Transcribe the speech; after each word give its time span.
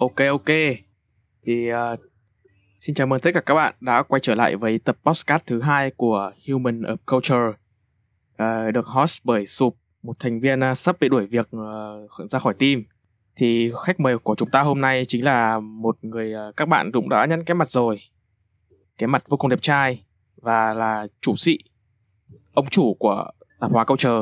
Ok 0.00 0.16
ok. 0.28 0.56
Thì 1.42 1.72
uh, 1.72 2.00
xin 2.78 2.94
chào 2.94 3.06
mừng 3.06 3.20
tất 3.20 3.30
cả 3.34 3.40
các 3.40 3.54
bạn 3.54 3.74
đã 3.80 4.02
quay 4.02 4.20
trở 4.20 4.34
lại 4.34 4.56
với 4.56 4.78
tập 4.78 4.98
podcast 5.04 5.42
thứ 5.46 5.60
hai 5.60 5.90
của 5.90 6.32
Human 6.48 6.80
of 6.80 6.96
Culture. 7.06 7.58
Uh, 8.42 8.74
được 8.74 8.86
host 8.86 9.20
bởi 9.24 9.46
Sụp, 9.46 9.76
một 10.02 10.18
thành 10.18 10.40
viên 10.40 10.60
uh, 10.70 10.78
sắp 10.78 10.96
bị 11.00 11.08
đuổi 11.08 11.26
việc 11.26 11.48
uh, 11.56 12.30
ra 12.30 12.38
khỏi 12.38 12.54
team. 12.54 12.82
Thì 13.36 13.72
khách 13.86 14.00
mời 14.00 14.18
của 14.18 14.34
chúng 14.34 14.50
ta 14.50 14.62
hôm 14.62 14.80
nay 14.80 15.04
chính 15.08 15.24
là 15.24 15.60
một 15.60 15.96
người 16.02 16.34
uh, 16.48 16.56
các 16.56 16.68
bạn 16.68 16.92
cũng 16.92 17.08
đã 17.08 17.26
nhắn 17.26 17.44
cái 17.44 17.54
mặt 17.54 17.70
rồi. 17.70 18.00
Cái 18.98 19.06
mặt 19.06 19.24
vô 19.28 19.36
cùng 19.36 19.50
đẹp 19.50 19.62
trai 19.62 20.04
và 20.36 20.74
là 20.74 21.06
chủ 21.20 21.36
sĩ, 21.36 21.58
ông 22.54 22.66
chủ 22.70 22.96
của 22.98 23.30
tạp 23.60 23.72
hóa 23.72 23.84
Culture. 23.84 24.20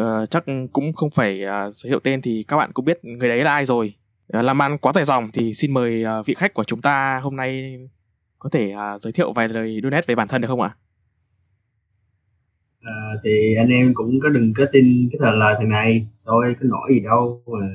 Uh, 0.00 0.30
chắc 0.30 0.44
cũng 0.72 0.92
không 0.92 1.10
phải 1.10 1.42
uh, 1.44 1.72
giới 1.72 1.90
thiệu 1.90 2.00
tên 2.00 2.22
thì 2.22 2.44
các 2.48 2.56
bạn 2.56 2.72
cũng 2.72 2.84
biết 2.84 3.04
người 3.04 3.28
đấy 3.28 3.44
là 3.44 3.52
ai 3.52 3.64
rồi 3.64 3.94
Ờ, 4.32 4.42
làm 4.42 4.62
ăn 4.62 4.78
quá 4.78 4.92
dài 4.94 5.04
dòng 5.04 5.28
thì 5.32 5.54
xin 5.54 5.74
mời 5.74 6.02
ờ, 6.02 6.22
vị 6.22 6.34
khách 6.34 6.54
của 6.54 6.64
chúng 6.64 6.80
ta 6.80 7.20
hôm 7.22 7.36
nay 7.36 7.78
có 8.38 8.48
thể 8.52 8.70
à, 8.70 8.98
giới 8.98 9.12
thiệu 9.12 9.32
vài 9.32 9.48
lời 9.48 9.80
donate 9.82 10.04
về 10.06 10.14
bản 10.14 10.28
thân 10.28 10.40
được 10.40 10.48
không 10.48 10.60
ạ? 10.60 10.70
À, 12.82 12.92
thì 13.24 13.54
anh 13.54 13.68
em 13.68 13.94
cũng 13.94 14.20
có 14.22 14.28
đừng 14.28 14.52
có 14.56 14.64
tin 14.72 15.08
cái 15.12 15.18
thời 15.22 15.36
lời 15.36 15.54
thằng 15.58 15.68
này 15.68 16.06
tôi 16.24 16.54
có 16.60 16.66
nổi 16.68 16.90
gì 16.90 17.00
đâu 17.00 17.42
mà 17.46 17.66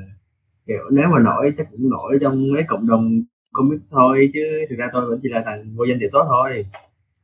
kiểu 0.67 0.83
nếu 0.91 1.07
mà 1.09 1.19
nổi 1.19 1.53
chắc 1.57 1.67
cũng 1.71 1.89
nổi 1.89 2.17
trong 2.21 2.51
mấy 2.51 2.63
cộng 2.67 2.87
đồng 2.87 3.23
comic 3.51 3.79
thôi 3.91 4.29
chứ 4.33 4.65
thực 4.69 4.75
ra 4.75 4.89
tôi 4.93 5.09
vẫn 5.09 5.19
chỉ 5.23 5.29
là 5.29 5.41
thằng 5.45 5.75
vô 5.75 5.85
danh 5.85 5.97
thì 6.01 6.05
tốt 6.11 6.25
thôi 6.27 6.65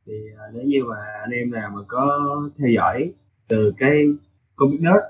thì 0.06 0.12
à, 0.38 0.44
nếu 0.54 0.64
như 0.64 0.84
mà 0.84 0.96
anh 1.20 1.30
em 1.30 1.50
nào 1.50 1.70
mà 1.74 1.80
có 1.88 2.28
theo 2.58 2.68
dõi 2.68 3.12
từ 3.48 3.72
cái 3.78 4.06
comic 4.56 4.80
nerd 4.80 5.02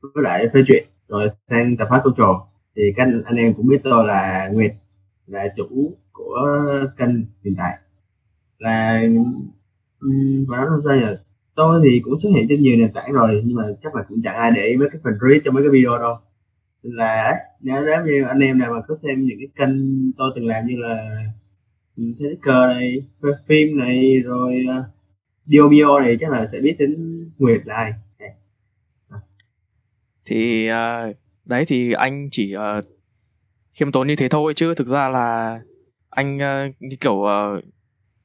với 0.00 0.24
lại 0.24 0.48
phê 0.54 0.60
chuyện 0.68 0.84
rồi 1.08 1.28
sang 1.48 1.76
tập 1.76 1.88
phát 1.90 2.02
trò 2.16 2.46
thì 2.76 2.82
các 2.96 3.08
anh, 3.24 3.36
em 3.36 3.54
cũng 3.54 3.66
biết 3.66 3.80
tôi 3.84 4.06
là 4.06 4.48
Nguyệt 4.52 4.72
là 5.26 5.48
chủ 5.56 5.96
của 6.12 6.46
kênh 6.98 7.14
hiện 7.44 7.54
tại. 7.58 7.78
Là 8.58 9.02
và 10.48 10.56
nói 10.56 10.66
sao 10.84 10.96
nhỉ 10.96 11.16
tôi 11.54 11.80
thì 11.84 12.00
cũng 12.04 12.20
xuất 12.22 12.30
hiện 12.34 12.46
trên 12.48 12.62
nhiều 12.62 12.76
nền 12.76 12.92
tảng 12.92 13.12
rồi 13.12 13.42
nhưng 13.44 13.56
mà 13.56 13.64
chắc 13.82 13.94
là 13.94 14.02
cũng 14.08 14.22
chẳng 14.24 14.36
ai 14.36 14.50
để 14.50 14.62
ý 14.66 14.76
mấy 14.76 14.88
cái 14.92 15.00
phần 15.04 15.14
read 15.20 15.42
trong 15.44 15.54
mấy 15.54 15.62
cái 15.62 15.70
video 15.70 15.98
đâu. 15.98 16.16
Là 16.82 17.34
nếu 17.60 17.82
nếu 17.84 18.04
như 18.06 18.24
anh 18.28 18.40
em 18.40 18.58
nào 18.58 18.72
mà 18.72 18.80
có 18.88 18.96
xem 19.02 19.26
những 19.26 19.38
cái 19.38 19.48
kênh 19.56 20.12
tôi 20.12 20.32
từng 20.34 20.46
làm 20.46 20.66
như 20.66 20.76
là 20.76 21.26
thế 21.96 22.36
cờ 22.42 22.66
này 22.66 22.96
phim 23.46 23.78
này 23.78 24.20
rồi 24.24 24.64
ờ, 24.68 24.78
uh, 24.78 24.84
Diomio 25.46 26.00
này 26.00 26.16
chắc 26.20 26.30
là 26.30 26.48
sẽ 26.52 26.60
biết 26.60 26.76
đến 26.78 26.96
Nguyệt 27.38 27.60
là 27.64 27.74
ai. 27.74 27.92
Thì 30.24 30.70
uh, 30.70 31.16
đấy 31.46 31.64
thì 31.68 31.92
anh 31.92 32.28
chỉ 32.30 32.56
uh, 32.56 32.84
khiêm 33.72 33.92
tốn 33.92 34.08
như 34.08 34.16
thế 34.16 34.28
thôi 34.28 34.54
chứ 34.54 34.74
thực 34.74 34.86
ra 34.86 35.08
là 35.08 35.60
anh 36.10 36.36
uh, 36.36 36.74
như 36.82 36.96
kiểu 37.00 37.14
uh, 37.14 37.64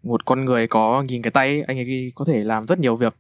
một 0.04 0.26
con 0.26 0.46
người 0.46 0.68
có 0.68 1.04
nhìn 1.08 1.22
cái 1.22 1.32
tay 1.32 1.62
anh 1.68 1.78
ấy 1.78 2.12
có 2.16 2.26
thể 2.26 2.44
làm 2.44 2.66
rất 2.68 2.80
nhiều 2.80 2.96
việc. 2.96 3.16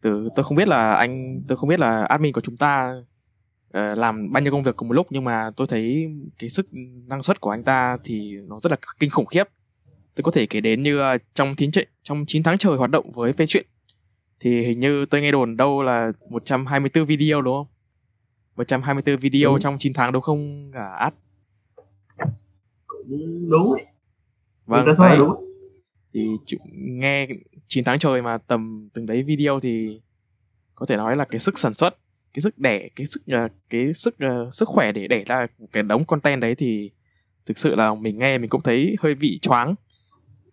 Từ 0.00 0.28
tôi 0.36 0.44
không 0.44 0.56
biết 0.56 0.68
là 0.68 0.92
anh 0.92 1.42
tôi 1.48 1.58
không 1.58 1.68
biết 1.68 1.80
là 1.80 2.04
admin 2.04 2.32
của 2.32 2.40
chúng 2.40 2.56
ta 2.56 2.92
uh, 3.68 3.98
làm 3.98 4.32
bao 4.32 4.42
nhiêu 4.42 4.52
công 4.52 4.62
việc 4.62 4.76
cùng 4.76 4.88
một 4.88 4.94
lúc 4.94 5.06
nhưng 5.10 5.24
mà 5.24 5.50
tôi 5.56 5.66
thấy 5.70 6.14
cái 6.38 6.50
sức 6.50 6.68
năng 7.06 7.22
suất 7.22 7.40
của 7.40 7.50
anh 7.50 7.64
ta 7.64 7.96
thì 8.04 8.36
nó 8.48 8.58
rất 8.58 8.72
là 8.72 8.78
kinh 8.98 9.10
khủng 9.10 9.26
khiếp. 9.26 9.44
Tôi 10.14 10.22
có 10.22 10.30
thể 10.30 10.46
kể 10.46 10.60
đến 10.60 10.82
như 10.82 11.14
uh, 11.14 11.20
trong 11.34 11.54
chín 11.56 11.70
trong 12.02 12.24
9 12.26 12.42
tháng 12.42 12.58
trời 12.58 12.76
hoạt 12.76 12.90
động 12.90 13.10
với 13.10 13.32
phê 13.32 13.46
chuyện 13.46 13.66
thì 14.40 14.66
hình 14.66 14.80
như 14.80 15.04
tôi 15.04 15.20
nghe 15.20 15.32
đồn 15.32 15.56
đâu 15.56 15.82
là 15.82 16.12
124 16.30 17.04
video 17.04 17.42
đúng 17.42 17.54
không? 17.54 17.75
124 18.56 19.16
video 19.16 19.50
đúng. 19.50 19.58
trong 19.58 19.76
9 19.78 19.92
tháng 19.92 20.12
đúng 20.12 20.22
không 20.22 20.70
cả 20.72 20.88
ad 20.98 21.12
cũng 22.86 23.50
đúng. 23.50 23.74
Vâng 24.66 24.86
đấy. 24.98 25.16
đúng. 25.18 25.44
Thì 26.14 26.28
nghe 26.72 27.28
9 27.66 27.84
tháng 27.84 27.98
trời 27.98 28.22
mà 28.22 28.38
tầm 28.38 28.88
từng 28.94 29.06
đấy 29.06 29.22
video 29.22 29.60
thì 29.60 30.00
có 30.74 30.86
thể 30.86 30.96
nói 30.96 31.16
là 31.16 31.24
cái 31.24 31.38
sức 31.38 31.58
sản 31.58 31.74
xuất 31.74 31.96
cái 32.34 32.40
sức 32.40 32.58
đẻ 32.58 32.88
cái 32.96 33.06
sức 33.06 33.22
uh, 33.44 33.50
cái 33.70 33.94
sức 33.94 34.16
uh, 34.26 34.54
sức 34.54 34.68
khỏe 34.68 34.92
để 34.92 35.08
đẻ 35.08 35.24
ra 35.24 35.46
cái 35.72 35.82
đống 35.82 36.04
content 36.04 36.40
đấy 36.40 36.54
thì 36.54 36.90
thực 37.46 37.58
sự 37.58 37.74
là 37.74 37.94
mình 37.94 38.18
nghe 38.18 38.38
mình 38.38 38.50
cũng 38.50 38.62
thấy 38.62 38.96
hơi 39.00 39.14
vị 39.14 39.38
choáng. 39.42 39.74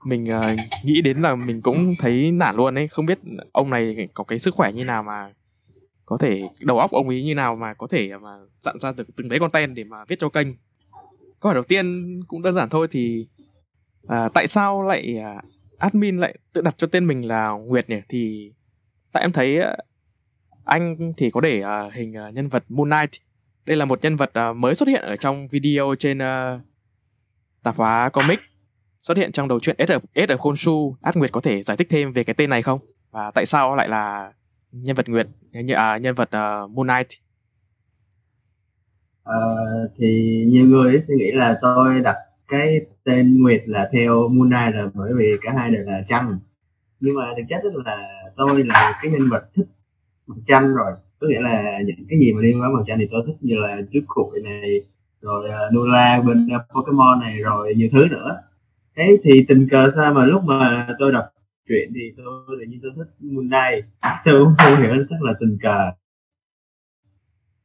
Mình 0.06 0.24
uh, 0.24 0.59
nghĩ 0.84 1.02
đến 1.02 1.22
là 1.22 1.36
mình 1.36 1.62
cũng 1.62 1.96
thấy 2.00 2.31
nản 2.31 2.56
luôn 2.56 2.75
ấy. 2.75 2.88
Không 2.88 3.06
biết 3.06 3.19
ông 3.52 3.69
này 3.69 4.08
có 4.13 4.24
cái 4.24 4.40
sức 4.40 4.53
khỏe 4.53 4.72
như 4.72 4.86
nào 4.86 5.03
mà 5.03 5.34
có 6.06 6.18
thể 6.18 6.41
đầu 6.59 6.80
óc 6.80 6.91
ông 6.91 7.08
ấy 7.08 7.24
như 7.24 7.36
nào 7.36 7.56
mà 7.56 7.74
có 7.74 7.88
thể 7.88 8.18
mà 8.18 8.30
dặn 8.59 8.80
ra 8.80 8.91
được 8.91 9.08
từng 9.16 9.30
đấy 9.30 9.40
content 9.40 9.75
để 9.75 9.84
mà 9.84 10.06
viết 10.08 10.19
cho 10.19 10.30
kênh. 10.30 10.47
Câu 11.40 11.50
hỏi 11.50 11.53
đầu 11.53 11.64
tiên 11.64 12.19
cũng 12.28 12.41
đơn 12.41 12.53
giản 12.53 12.69
thôi 12.69 12.88
thì 12.91 13.28
à, 14.08 14.30
tại 14.34 14.47
sao 14.47 14.84
lại 14.84 15.19
à, 15.24 15.42
admin 15.78 16.18
lại 16.18 16.38
tự 16.53 16.62
đặt 16.62 16.78
cho 16.78 16.88
tên 16.88 17.08
mình 17.08 17.28
là 17.28 17.50
Nguyệt 17.50 17.90
nhỉ? 17.90 18.02
Thì 18.09 18.52
tại 19.12 19.24
em 19.24 19.31
thấy 19.31 19.59
à, 19.59 19.78
anh 20.66 21.13
thì 21.18 21.31
có 21.31 21.42
để 21.42 21.62
à, 21.62 21.90
hình 21.94 22.18
à, 22.18 22.30
nhân 22.30 22.50
vật 22.50 22.63
Moon 22.69 22.90
Knight. 22.90 23.12
Đây 23.66 23.78
là 23.78 23.86
một 23.86 24.02
nhân 24.02 24.16
vật 24.16 24.34
à, 24.34 24.53
mới 24.53 24.75
xuất 24.75 24.90
hiện 24.90 25.02
ở 25.02 25.16
trong 25.16 25.47
video 25.47 25.96
trên 26.00 26.22
à, 26.22 26.59
tạp 27.63 27.75
hóa 27.75 28.09
comic. 28.09 28.40
Xuất 29.02 29.18
hiện 29.18 29.31
trong 29.31 29.47
đầu 29.47 29.59
truyện 29.59 29.75
S 29.88 29.92
ở, 29.92 30.00
S 30.16 30.30
ở 30.31 30.38
Khonshu 30.38 30.96
Ad 31.02 31.18
Nguyệt 31.18 31.31
có 31.31 31.42
thể 31.42 31.62
giải 31.62 31.78
thích 31.78 31.88
thêm 31.90 32.13
về 32.13 32.24
cái 32.24 32.34
tên 32.34 32.50
này 32.50 32.62
không? 32.62 32.80
Và 33.12 33.31
tại 33.31 33.46
sao 33.46 33.75
lại 33.75 33.90
là 33.90 34.34
nhân 34.74 34.96
vật 34.96 35.10
Nguyệt 35.10 35.28
như 35.52 35.74
à, 35.74 35.98
nhân 35.98 36.16
vật 36.16 36.30
uh, 36.30 36.72
Moon 36.72 36.88
Knight. 36.88 37.10
À, 39.24 39.36
thì 39.98 40.44
nhiều 40.48 40.66
người 40.66 41.04
suy 41.08 41.16
nghĩ 41.16 41.32
là 41.32 41.60
tôi 41.62 42.00
đặt 42.00 42.16
cái 42.48 42.80
tên 43.04 43.42
Nguyệt 43.42 43.64
là 43.66 43.90
theo 43.92 44.28
Moon 44.28 44.50
Knight 44.50 44.76
là 44.76 44.90
bởi 44.94 45.14
vì 45.18 45.38
cả 45.42 45.54
hai 45.58 45.72
đều 45.72 45.84
là 45.86 46.02
trăng 46.10 46.40
nhưng 47.04 47.16
mà 47.16 47.26
thực 47.38 47.44
chất 47.50 47.62
là 47.86 47.98
tôi 48.38 48.64
là 48.64 49.00
cái 49.02 49.12
nhân 49.12 49.30
vật 49.30 49.46
thích 49.56 49.66
mặt 50.28 50.36
trăng 50.48 50.74
rồi. 50.74 50.92
Có 51.20 51.28
nghĩa 51.28 51.42
là 51.42 51.80
những 51.86 52.06
cái 52.10 52.20
gì 52.20 52.34
mà 52.34 52.42
liên 52.42 52.62
quan 52.62 52.74
mặt 52.74 52.84
trăng 52.88 52.98
thì 53.00 53.08
tôi 53.12 53.24
thích 53.28 53.36
như 53.42 53.56
là 53.56 53.82
trước 53.94 54.02
cuội 54.08 54.42
này 54.44 54.82
rồi 55.22 55.50
ờ, 55.50 55.68
uh, 55.68 55.74
Nula 55.74 56.22
bên 56.26 56.48
uh, 56.56 56.62
Pokemon 56.74 57.20
này 57.20 57.38
rồi 57.38 57.74
nhiều 57.76 57.90
thứ 57.92 58.08
nữa. 58.12 58.42
Thế 58.96 59.18
thì 59.24 59.46
tình 59.48 59.68
cờ 59.72 59.92
sao 59.96 60.14
mà 60.14 60.26
lúc 60.26 60.44
mà 60.44 60.88
tôi 61.00 61.12
đọc 61.12 61.26
chuyện 61.68 61.91
thì 61.96 62.01
tôi 62.18 62.57
tự 62.59 62.66
nhiên 62.69 62.79
tôi 62.84 62.91
thích 62.96 63.13
Moon 63.19 63.50
này 63.50 63.84
tôi 64.25 64.44
cũng 64.44 64.53
không 64.57 64.81
hiểu 64.81 65.06
chắc 65.09 65.22
là 65.22 65.34
tình 65.40 65.57
cờ. 65.62 65.91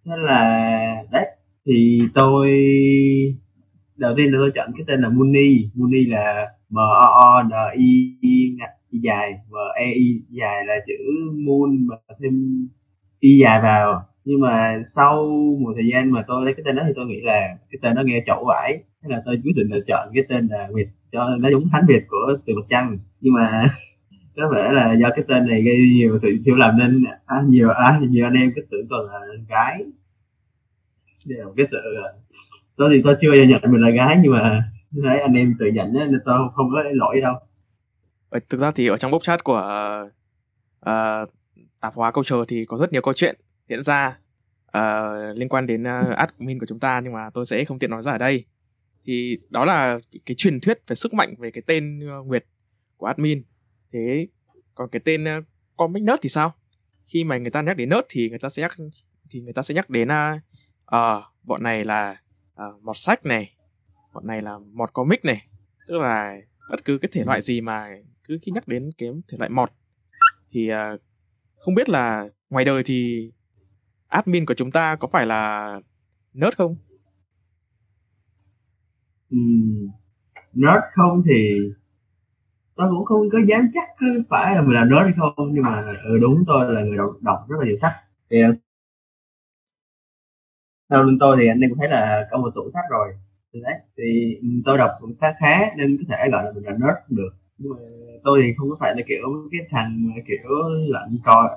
Thế 0.04 0.12
là 0.16 1.04
đấy 1.12 1.26
thì 1.66 2.02
tôi 2.14 2.48
đầu 3.96 4.14
tiên 4.16 4.32
là 4.32 4.38
tôi 4.38 4.50
chọn 4.54 4.70
cái 4.76 4.84
tên 4.86 5.00
là 5.00 5.08
Muni 5.08 5.70
Muni 5.74 6.06
là 6.06 6.46
M 6.70 6.76
O 6.76 7.06
O 7.26 7.42
N 7.42 7.50
I, 7.76 8.18
I, 8.20 8.56
I 8.90 9.00
dài 9.00 9.32
M 9.48 9.54
E 9.76 9.92
I 9.94 10.22
dài 10.28 10.64
là 10.66 10.74
chữ 10.86 10.94
Moon 11.32 11.86
mà 11.86 11.96
thêm 12.22 12.68
Y 13.20 13.38
dài 13.38 13.60
vào. 13.62 14.04
Nhưng 14.24 14.40
mà 14.40 14.82
sau 14.94 15.26
một 15.60 15.72
thời 15.76 15.88
gian 15.92 16.10
mà 16.10 16.24
tôi 16.26 16.44
lấy 16.44 16.54
cái 16.54 16.62
tên 16.66 16.76
đó 16.76 16.82
thì 16.86 16.92
tôi 16.96 17.06
nghĩ 17.06 17.20
là 17.20 17.58
cái 17.70 17.78
tên 17.82 17.94
nó 17.94 18.02
nghe 18.02 18.22
chậu 18.26 18.44
vải 18.48 18.82
thế 19.02 19.08
là 19.10 19.22
tôi 19.26 19.40
quyết 19.44 19.52
định 19.56 19.66
là 19.70 19.78
chọn 19.86 20.08
cái 20.14 20.24
tên 20.28 20.46
là 20.46 20.68
Nguyệt 20.70 20.88
cho 21.12 21.36
nó 21.38 21.48
giống 21.50 21.68
thánh 21.72 21.84
Việt 21.88 22.04
của 22.08 22.36
từ 22.46 22.54
mặt 22.54 22.66
trăng. 22.68 22.98
Nhưng 23.20 23.34
mà 23.34 23.74
có 24.36 24.48
vẻ 24.48 24.72
là 24.72 24.94
do 25.00 25.08
cái 25.16 25.24
tên 25.28 25.46
này 25.46 25.62
gây 25.62 25.76
nhiều 25.92 26.18
sự 26.22 26.28
hiểu 26.46 26.56
lầm 26.56 26.78
nên 26.78 27.04
à, 27.26 27.42
nhiều 27.46 27.70
à, 27.70 28.00
nhiều 28.08 28.26
anh 28.26 28.34
em 28.34 28.52
cứ 28.56 28.62
tưởng 28.70 28.86
toàn 28.90 29.04
là 29.04 29.20
gái. 29.48 29.84
Đây 31.26 31.38
là 31.38 31.44
một 31.44 31.52
cái 31.56 31.66
sự 31.70 31.78
à, 32.04 32.08
tôi 32.76 32.90
thì 32.92 33.00
tôi 33.04 33.16
chưa 33.20 33.28
bao 33.36 33.44
nhận 33.44 33.72
mình 33.72 33.82
là 33.82 33.90
gái 33.90 34.18
nhưng 34.22 34.32
mà 34.32 34.70
thấy 35.02 35.20
anh 35.20 35.34
em 35.34 35.54
tự 35.58 35.66
nhận 35.66 35.92
nên 35.92 36.20
tôi 36.24 36.38
không 36.54 36.70
có 36.72 36.82
lỗi 36.92 37.20
đâu. 37.20 37.34
Ờ, 38.30 38.40
thực 38.48 38.60
ra 38.60 38.70
thì 38.70 38.86
ở 38.86 38.96
trong 38.96 39.10
bốc 39.10 39.22
chat 39.22 39.44
của 39.44 39.60
uh, 40.80 41.30
tạp 41.80 41.94
hóa 41.94 42.12
câu 42.12 42.24
chờ 42.24 42.44
thì 42.48 42.64
có 42.64 42.76
rất 42.76 42.92
nhiều 42.92 43.02
câu 43.02 43.14
chuyện 43.14 43.36
diễn 43.68 43.82
ra 43.82 44.18
uh, 44.78 45.36
liên 45.36 45.48
quan 45.48 45.66
đến 45.66 45.82
uh, 45.82 46.16
admin 46.16 46.58
của 46.58 46.66
chúng 46.66 46.80
ta 46.80 47.00
nhưng 47.04 47.12
mà 47.12 47.30
tôi 47.34 47.44
sẽ 47.44 47.64
không 47.64 47.78
tiện 47.78 47.90
nói 47.90 48.02
ra 48.02 48.12
ở 48.12 48.18
đây 48.18 48.44
thì 49.08 49.38
đó 49.48 49.64
là 49.64 49.98
cái, 50.26 50.34
truyền 50.34 50.60
thuyết 50.60 50.78
về 50.86 50.94
sức 50.94 51.14
mạnh 51.14 51.34
về 51.38 51.50
cái 51.50 51.62
tên 51.66 52.00
ờ, 52.08 52.22
Nguyệt 52.22 52.44
của 52.96 53.06
admin. 53.06 53.42
Thế 53.92 54.26
còn 54.74 54.88
cái 54.92 55.00
tên 55.04 55.24
ờ, 55.24 55.42
comic 55.76 56.02
nerd 56.02 56.18
thì 56.22 56.28
sao? 56.28 56.52
Khi 57.06 57.24
mà 57.24 57.38
người 57.38 57.50
ta 57.50 57.62
nhắc 57.62 57.76
đến 57.76 57.88
nerd 57.88 58.00
thì 58.08 58.28
người 58.28 58.38
ta 58.38 58.48
sẽ 58.48 58.62
nhắc 58.62 58.76
thì 59.30 59.40
người 59.40 59.52
ta 59.52 59.62
sẽ 59.62 59.74
nhắc 59.74 59.90
đến 59.90 60.08
uh, 60.08 60.40
uh, 60.94 61.24
bọn 61.42 61.62
này 61.62 61.84
là 61.84 62.16
uh, 62.52 62.82
mọt 62.82 62.96
sách 62.96 63.24
này 63.24 63.56
bọn 64.14 64.26
này 64.26 64.42
là 64.42 64.58
mọt 64.58 64.92
comic 64.92 65.24
này. 65.24 65.46
Tức 65.86 65.98
là 65.98 66.36
bất 66.70 66.84
cứ 66.84 66.98
cái 66.98 67.08
thể 67.12 67.24
loại 67.24 67.42
gì 67.42 67.60
mà 67.60 67.88
cứ 68.24 68.38
khi 68.42 68.52
nhắc 68.52 68.68
đến 68.68 68.90
cái 68.98 69.08
thể 69.28 69.38
loại 69.38 69.50
mọt 69.50 69.72
thì 70.50 70.70
uh, 70.72 71.00
không 71.56 71.74
biết 71.74 71.88
là 71.88 72.28
ngoài 72.50 72.64
đời 72.64 72.82
thì 72.86 73.30
admin 74.08 74.46
của 74.46 74.54
chúng 74.54 74.70
ta 74.70 74.96
có 74.96 75.08
phải 75.08 75.26
là 75.26 75.72
nerd 76.32 76.56
không? 76.56 76.76
Uhm, 79.34 79.90
nerd 80.54 80.82
không 80.94 81.22
thì 81.26 81.60
tôi 82.76 82.88
cũng 82.90 83.04
không 83.04 83.30
có 83.32 83.38
dám 83.48 83.70
chắc 83.74 83.88
phải 84.28 84.54
là 84.54 84.62
mình 84.62 84.74
là 84.74 84.84
nerd 84.84 85.02
hay 85.04 85.12
không 85.16 85.50
nhưng 85.54 85.62
mà 85.62 85.94
ừ, 86.04 86.18
đúng 86.18 86.44
tôi 86.46 86.74
là 86.74 86.82
người 86.82 86.96
đọc, 86.96 87.10
đọc 87.20 87.38
rất 87.48 87.56
là 87.60 87.66
nhiều 87.66 87.76
sách. 87.82 87.92
Thì 88.30 88.40
ờ, 88.42 88.54
sau 90.90 91.02
lưng 91.02 91.18
tôi 91.20 91.36
thì 91.40 91.48
anh 91.48 91.60
em 91.60 91.70
cũng 91.70 91.78
thấy 91.78 91.88
là 91.88 92.28
có 92.30 92.38
một 92.38 92.50
tủ 92.54 92.70
sách 92.74 92.84
rồi. 92.90 93.14
Thì 93.54 93.60
đấy 93.60 93.74
thì 93.96 94.38
tôi 94.64 94.78
đọc 94.78 94.90
cũng 95.00 95.14
khá 95.20 95.26
khá 95.40 95.74
nên 95.76 95.96
có 95.98 96.04
thể 96.08 96.30
gọi 96.32 96.44
là 96.44 96.52
mình 96.54 96.64
là 96.64 96.72
nerd 96.72 96.98
được. 97.08 97.30
Nhưng 97.58 97.72
mà 97.72 97.78
tôi 98.24 98.40
thì 98.42 98.54
không 98.58 98.70
có 98.70 98.76
phải 98.80 98.94
là 98.96 99.02
kiểu 99.08 99.48
cái 99.52 99.60
thằng 99.70 100.10
kiểu 100.26 100.50
lạnh 100.88 101.18
coi 101.24 101.48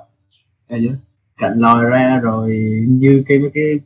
cạnh 1.38 1.52
lòi 1.58 1.84
ra 1.90 2.20
rồi 2.22 2.50
như 2.88 3.24
cái 3.28 3.38
mấy 3.38 3.50
cái 3.54 3.80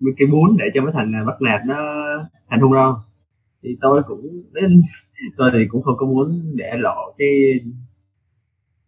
mấy 0.00 0.14
cái 0.18 0.28
bún 0.28 0.56
để 0.58 0.64
cho 0.74 0.82
mấy 0.82 0.92
thằng 0.92 1.26
bắt 1.26 1.42
nạt 1.42 1.60
nó 1.66 1.76
thành 2.50 2.60
hung 2.60 2.74
đâu 2.74 2.94
thì 3.62 3.76
tôi 3.80 4.02
cũng 4.08 4.42
đến 4.52 4.82
tôi 5.36 5.50
thì 5.52 5.66
cũng 5.68 5.82
không 5.82 5.96
có 5.98 6.06
muốn 6.06 6.52
để 6.54 6.70
lộ 6.78 7.14
cái 7.18 7.30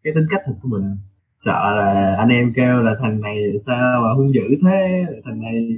cái 0.03 0.13
tính 0.15 0.27
cách 0.31 0.41
thật 0.47 0.53
của 0.63 0.69
mình. 0.69 0.97
Sợ 1.45 1.75
là 1.77 2.17
anh 2.19 2.29
em 2.29 2.53
kêu 2.57 2.83
là 2.83 2.97
thằng 3.01 3.21
này 3.21 3.53
sao 3.67 4.03
mà 4.03 4.13
hung 4.13 4.35
dữ 4.35 4.43
thế 4.63 5.05
thằng 5.25 5.41
này 5.41 5.69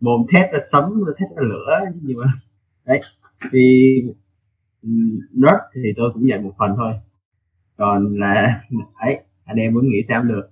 mồm 0.00 0.26
thét 0.32 0.52
ra 0.52 0.58
sấm 0.72 1.00
thét 1.18 1.28
ra 1.36 1.42
lửa 1.42 1.80
nhưng 2.02 2.18
mà 2.18 2.26
đấy. 2.86 3.00
Vì 3.52 4.02
nerd 5.32 5.62
thì 5.74 5.92
tôi 5.96 6.10
cũng 6.14 6.28
dạy 6.28 6.40
một 6.40 6.52
phần 6.58 6.70
thôi. 6.76 6.92
Còn 7.76 8.18
là 8.18 8.62
ấy 8.94 9.20
anh 9.44 9.56
em 9.56 9.74
muốn 9.74 9.88
nghĩ 9.88 10.02
sao 10.08 10.22
được. 10.22 10.48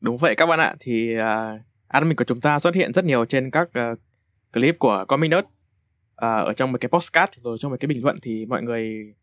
Đúng 0.00 0.16
vậy 0.16 0.34
các 0.34 0.46
bạn 0.46 0.58
ạ. 0.58 0.74
Thì 0.80 1.16
uh, 1.18 1.60
admin 1.88 2.16
của 2.16 2.24
chúng 2.24 2.40
ta 2.40 2.58
xuất 2.58 2.74
hiện 2.74 2.92
rất 2.92 3.04
nhiều 3.04 3.24
trên 3.24 3.50
các 3.50 3.68
uh, 3.92 3.98
clip 4.52 4.78
của 4.78 5.04
Comic 5.08 5.30
Nerd 5.30 5.46
à, 6.20 6.36
ở 6.36 6.52
trong 6.52 6.72
một 6.72 6.78
cái 6.80 6.88
postcard 6.88 7.32
rồi 7.36 7.58
trong 7.58 7.70
một 7.70 7.76
cái 7.80 7.86
bình 7.86 8.04
luận 8.04 8.18
thì 8.22 8.46
mọi 8.46 8.62
người 8.62 9.14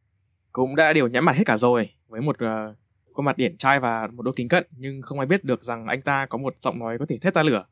cũng 0.51 0.75
đã 0.75 0.93
đều 0.93 1.07
nhắm 1.07 1.25
mặt 1.25 1.35
hết 1.35 1.43
cả 1.45 1.57
rồi 1.57 1.89
với 2.07 2.21
một 2.21 2.35
uh, 2.43 2.75
khuôn 3.13 3.25
mặt 3.25 3.37
điển 3.37 3.57
trai 3.57 3.79
và 3.79 4.07
một 4.07 4.23
đôi 4.23 4.33
kính 4.37 4.47
cận 4.47 4.67
nhưng 4.77 5.01
không 5.01 5.19
ai 5.19 5.25
biết 5.25 5.43
được 5.43 5.63
rằng 5.63 5.87
anh 5.87 6.01
ta 6.01 6.25
có 6.25 6.37
một 6.37 6.53
giọng 6.59 6.79
nói 6.79 6.97
có 6.99 7.05
thể 7.05 7.17
thét 7.17 7.33
ra 7.33 7.43
lửa 7.43 7.65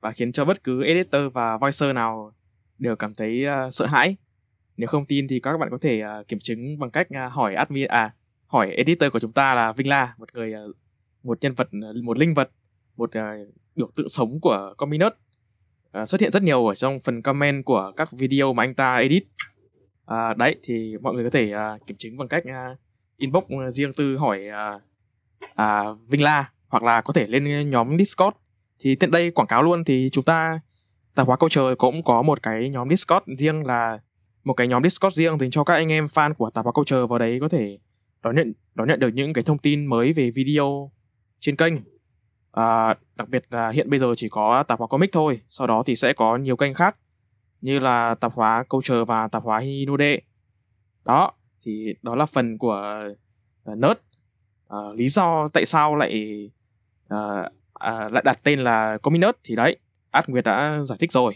và 0.00 0.12
khiến 0.12 0.32
cho 0.32 0.44
bất 0.44 0.64
cứ 0.64 0.84
editor 0.84 1.22
và 1.32 1.58
voicer 1.58 1.94
nào 1.94 2.32
đều 2.78 2.96
cảm 2.96 3.14
thấy 3.14 3.46
uh, 3.46 3.74
sợ 3.74 3.86
hãi. 3.86 4.16
Nếu 4.76 4.86
không 4.86 5.06
tin 5.06 5.28
thì 5.28 5.40
các 5.40 5.56
bạn 5.56 5.70
có 5.70 5.78
thể 5.80 6.02
uh, 6.20 6.28
kiểm 6.28 6.38
chứng 6.38 6.78
bằng 6.78 6.90
cách 6.90 7.08
uh, 7.26 7.32
hỏi 7.32 7.54
admin 7.54 7.88
à 7.88 8.14
hỏi 8.46 8.70
editor 8.70 9.12
của 9.12 9.18
chúng 9.18 9.32
ta 9.32 9.54
là 9.54 9.72
Vinh 9.72 9.88
La 9.88 10.14
một 10.18 10.34
người 10.34 10.54
uh, 10.68 10.76
một 11.22 11.38
nhân 11.40 11.52
vật 11.54 11.68
một 12.02 12.18
linh 12.18 12.34
vật 12.34 12.50
một 12.96 13.10
uh, 13.18 13.48
biểu 13.76 13.90
tượng 13.96 14.08
sống 14.08 14.40
của 14.40 14.74
Cominus 14.76 15.12
uh, 16.02 16.08
xuất 16.08 16.20
hiện 16.20 16.32
rất 16.32 16.42
nhiều 16.42 16.66
ở 16.66 16.74
trong 16.74 17.00
phần 17.00 17.22
comment 17.22 17.64
của 17.64 17.92
các 17.96 18.08
video 18.12 18.52
mà 18.52 18.62
anh 18.62 18.74
ta 18.74 18.96
edit. 18.96 19.22
Uh, 20.12 20.36
đấy 20.36 20.56
thì 20.62 20.96
mọi 21.00 21.14
người 21.14 21.24
có 21.24 21.30
thể 21.30 21.52
uh, 21.54 21.86
kiểm 21.86 21.96
chứng 21.96 22.16
bằng 22.16 22.28
cách 22.28 22.42
uh, 22.46 22.78
inbox 23.16 23.44
riêng 23.70 23.92
tư 23.92 24.16
hỏi 24.16 24.40
uh, 24.76 24.82
uh, 25.44 25.98
Vinh 26.08 26.22
La 26.22 26.50
hoặc 26.68 26.82
là 26.82 27.00
có 27.00 27.12
thể 27.12 27.26
lên 27.26 27.70
nhóm 27.70 27.98
Discord. 27.98 28.36
Thì 28.78 28.94
tiện 28.94 29.10
đây 29.10 29.30
quảng 29.30 29.48
cáo 29.48 29.62
luôn 29.62 29.84
thì 29.84 30.08
chúng 30.12 30.24
ta 30.24 30.60
tạp 31.14 31.26
hóa 31.26 31.36
câu 31.36 31.48
trời 31.48 31.76
cũng 31.76 32.02
có 32.02 32.22
một 32.22 32.42
cái 32.42 32.68
nhóm 32.68 32.88
Discord 32.90 33.24
riêng 33.38 33.66
là 33.66 33.98
một 34.44 34.54
cái 34.54 34.68
nhóm 34.68 34.82
Discord 34.82 35.16
riêng 35.16 35.38
dành 35.38 35.50
cho 35.50 35.64
các 35.64 35.74
anh 35.74 35.92
em 35.92 36.06
fan 36.06 36.34
của 36.34 36.50
tạp 36.50 36.64
hóa 36.64 36.72
câu 36.74 36.84
trời 36.84 37.06
vào 37.06 37.18
đấy 37.18 37.38
có 37.40 37.48
thể 37.48 37.78
đón 38.22 38.36
nhận 38.36 38.52
đón 38.74 38.88
nhận 38.88 39.00
được 39.00 39.10
những 39.14 39.32
cái 39.32 39.44
thông 39.44 39.58
tin 39.58 39.86
mới 39.86 40.12
về 40.12 40.30
video 40.30 40.90
trên 41.40 41.56
kênh 41.56 41.74
à, 42.56 42.94
đặc 43.16 43.28
biệt 43.28 43.44
là 43.50 43.68
hiện 43.68 43.90
bây 43.90 43.98
giờ 43.98 44.12
chỉ 44.16 44.28
có 44.28 44.62
tạp 44.62 44.78
hóa 44.78 44.88
comic 44.88 45.12
thôi 45.12 45.40
sau 45.48 45.66
đó 45.66 45.82
thì 45.86 45.96
sẽ 45.96 46.12
có 46.12 46.36
nhiều 46.36 46.56
kênh 46.56 46.74
khác 46.74 46.96
như 47.60 47.78
là 47.78 48.14
tạp 48.14 48.32
hóa 48.34 48.64
câu 48.68 48.82
chờ 48.82 49.04
và 49.04 49.28
tạp 49.28 49.42
hóa 49.42 49.58
hinode. 49.58 50.18
Đó 51.04 51.32
thì 51.62 51.94
đó 52.02 52.14
là 52.14 52.26
phần 52.26 52.58
của 52.58 53.04
uh, 53.72 53.78
nerd. 53.78 53.98
Uh, 54.74 54.96
lý 54.96 55.08
do 55.08 55.48
tại 55.48 55.64
sao 55.66 55.96
lại 55.96 56.50
uh, 57.14 57.46
uh, 57.74 58.12
lại 58.12 58.22
đặt 58.24 58.40
tên 58.42 58.60
là 58.60 58.98
comic 58.98 59.20
nerd 59.20 59.38
thì 59.44 59.56
đấy 59.56 59.76
át 60.10 60.28
nguyệt 60.28 60.44
đã 60.44 60.82
giải 60.82 60.98
thích 61.00 61.12
rồi. 61.12 61.34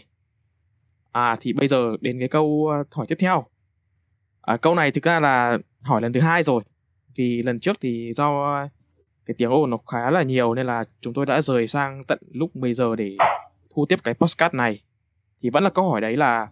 À 1.11 1.35
thì 1.39 1.53
bây 1.53 1.67
giờ 1.67 1.97
đến 2.01 2.19
cái 2.19 2.27
câu 2.27 2.71
hỏi 2.91 3.05
tiếp 3.09 3.17
theo. 3.19 3.45
À, 4.41 4.57
câu 4.57 4.75
này 4.75 4.91
thực 4.91 5.03
ra 5.03 5.19
là 5.19 5.57
hỏi 5.81 6.01
lần 6.01 6.13
thứ 6.13 6.19
hai 6.19 6.43
rồi 6.43 6.63
vì 7.15 7.41
lần 7.41 7.59
trước 7.59 7.77
thì 7.81 8.13
do 8.13 8.59
cái 9.25 9.35
tiếng 9.37 9.49
ồn 9.49 9.69
nó 9.69 9.77
khá 9.77 10.09
là 10.09 10.23
nhiều 10.23 10.53
nên 10.53 10.65
là 10.65 10.83
chúng 11.01 11.13
tôi 11.13 11.25
đã 11.25 11.41
rời 11.41 11.67
sang 11.67 12.03
tận 12.03 12.19
lúc 12.31 12.55
10 12.55 12.73
giờ 12.73 12.95
để 12.95 13.17
thu 13.69 13.85
tiếp 13.85 13.99
cái 14.03 14.13
postcard 14.13 14.55
này. 14.55 14.81
Thì 15.41 15.49
vẫn 15.49 15.63
là 15.63 15.69
câu 15.69 15.89
hỏi 15.89 16.01
đấy 16.01 16.17
là 16.17 16.47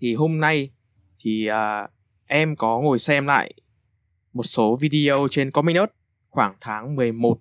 thì 0.00 0.14
hôm 0.14 0.40
nay 0.40 0.70
thì 1.18 1.48
uh, 1.50 1.90
em 2.26 2.56
có 2.56 2.80
ngồi 2.80 2.98
xem 2.98 3.26
lại 3.26 3.54
một 4.32 4.42
số 4.42 4.76
video 4.80 5.26
trên 5.30 5.50
Comic 5.50 5.74
Nerd 5.74 5.92
khoảng 6.30 6.56
tháng 6.60 6.96
11 6.96 7.38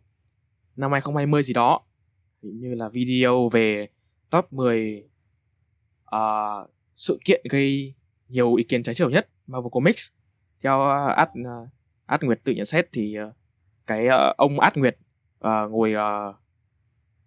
năm 0.75 0.91
2020 0.91 1.43
gì 1.43 1.53
đó. 1.53 1.81
Như 2.41 2.75
là 2.75 2.89
video 2.89 3.49
về 3.49 3.87
top 4.29 4.53
10 4.53 5.03
uh, 5.03 5.11
à, 6.05 6.19
sự 6.95 7.19
kiện 7.25 7.41
gây 7.49 7.93
nhiều 8.29 8.55
ý 8.55 8.63
kiến 8.63 8.83
trái 8.83 8.95
chiều 8.95 9.09
nhất 9.09 9.29
Marvel 9.47 9.69
Comics. 9.71 10.07
Theo 10.63 10.79
uh, 10.79 11.15
Ad, 11.15 11.29
uh, 11.29 11.69
Ad 12.05 12.23
Nguyệt 12.23 12.43
tự 12.43 12.53
nhận 12.53 12.65
xét 12.65 12.87
thì 12.93 13.17
uh, 13.27 13.35
cái 13.87 14.07
uh, 14.07 14.37
ông 14.37 14.59
Át 14.59 14.77
Nguyệt 14.77 14.97
uh, 15.47 15.71
ngồi 15.71 15.93
uh, 15.93 16.35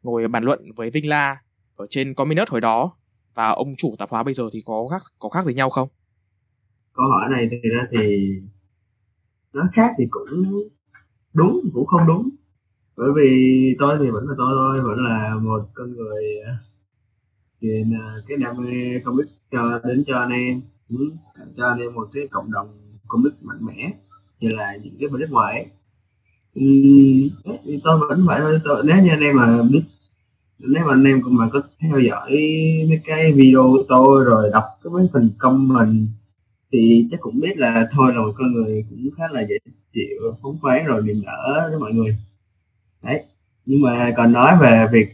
ngồi 0.02 0.28
bàn 0.28 0.44
luận 0.44 0.72
với 0.76 0.90
Vinh 0.90 1.08
La 1.08 1.42
ở 1.76 1.86
trên 1.90 2.14
Cominus 2.14 2.48
hồi 2.48 2.60
đó. 2.60 2.96
Và 3.34 3.48
ông 3.48 3.74
chủ 3.78 3.94
tạp 3.98 4.10
hóa 4.10 4.22
bây 4.22 4.34
giờ 4.34 4.44
thì 4.52 4.62
có 4.66 4.88
khác 4.90 5.02
có 5.18 5.28
khác 5.28 5.44
gì 5.44 5.54
nhau 5.54 5.70
không? 5.70 5.88
Câu 6.92 7.06
hỏi 7.06 7.30
này 7.30 7.48
thì 7.50 7.68
ra 7.68 7.86
thì 7.90 8.32
nó 9.52 9.62
khác 9.74 9.90
thì 9.98 10.04
cũng 10.10 10.28
đúng 11.32 11.60
cũng 11.74 11.86
không 11.86 12.06
đúng. 12.06 12.30
Bởi 12.96 13.08
vì 13.16 13.76
tôi 13.78 13.98
thì 14.02 14.10
vẫn 14.10 14.28
là 14.28 14.34
tôi 14.38 14.54
thôi 14.58 14.80
vẫn 14.80 15.04
là 15.04 15.34
một 15.34 15.68
con 15.74 15.92
người 15.92 16.24
truyền 17.60 17.92
cái 18.28 18.36
đam 18.36 18.56
mê 18.64 19.00
comic 19.04 19.26
cho 19.50 19.80
đến 19.84 20.04
cho 20.06 20.18
anh 20.18 20.30
em 20.30 20.60
ừ, 20.88 21.12
cho 21.56 21.68
anh 21.68 21.78
em 21.78 21.94
một 21.94 22.08
cái 22.12 22.28
cộng 22.30 22.52
đồng 22.52 22.98
comic 23.08 23.32
mạnh 23.42 23.66
mẽ 23.66 23.92
như 24.40 24.48
là 24.48 24.76
những 24.76 24.96
cái 25.00 25.08
bên 25.08 25.20
nước 25.20 25.30
ngoài 25.30 25.54
ấy. 25.54 25.66
Ừ, 26.54 26.62
thì 27.64 27.80
tôi 27.84 27.98
vẫn 28.08 28.24
phải 28.26 28.40
tôi, 28.64 28.82
nếu 28.86 28.96
như 29.02 29.10
anh 29.10 29.20
em 29.20 29.36
mà 29.36 29.62
biết 29.72 29.82
nếu 30.58 30.84
mà 30.86 30.92
anh 30.92 31.04
em 31.04 31.20
mà 31.24 31.48
có 31.52 31.62
theo 31.80 32.00
dõi 32.00 32.30
mấy 32.88 33.00
cái 33.04 33.32
video 33.32 33.62
của 33.62 33.84
tôi 33.88 34.24
rồi 34.24 34.50
đọc 34.52 34.64
cái 34.84 34.90
mấy 34.90 35.08
phần 35.12 35.30
comment 35.38 36.06
thì 36.72 37.08
chắc 37.10 37.20
cũng 37.20 37.40
biết 37.40 37.58
là 37.58 37.88
thôi 37.92 38.12
là 38.14 38.20
một 38.20 38.32
con 38.36 38.52
người 38.52 38.84
cũng 38.90 39.10
khá 39.16 39.24
là 39.32 39.46
dễ 39.48 39.56
chịu 39.94 40.36
phóng 40.42 40.58
khoáng 40.60 40.86
rồi 40.86 41.02
niềm 41.02 41.22
nở 41.24 41.68
với 41.70 41.78
mọi 41.78 41.92
người. 41.92 42.16
Đấy 43.02 43.22
nhưng 43.66 43.82
mà 43.82 44.12
còn 44.16 44.32
nói 44.32 44.56
về 44.61 44.87
việc 44.92 45.08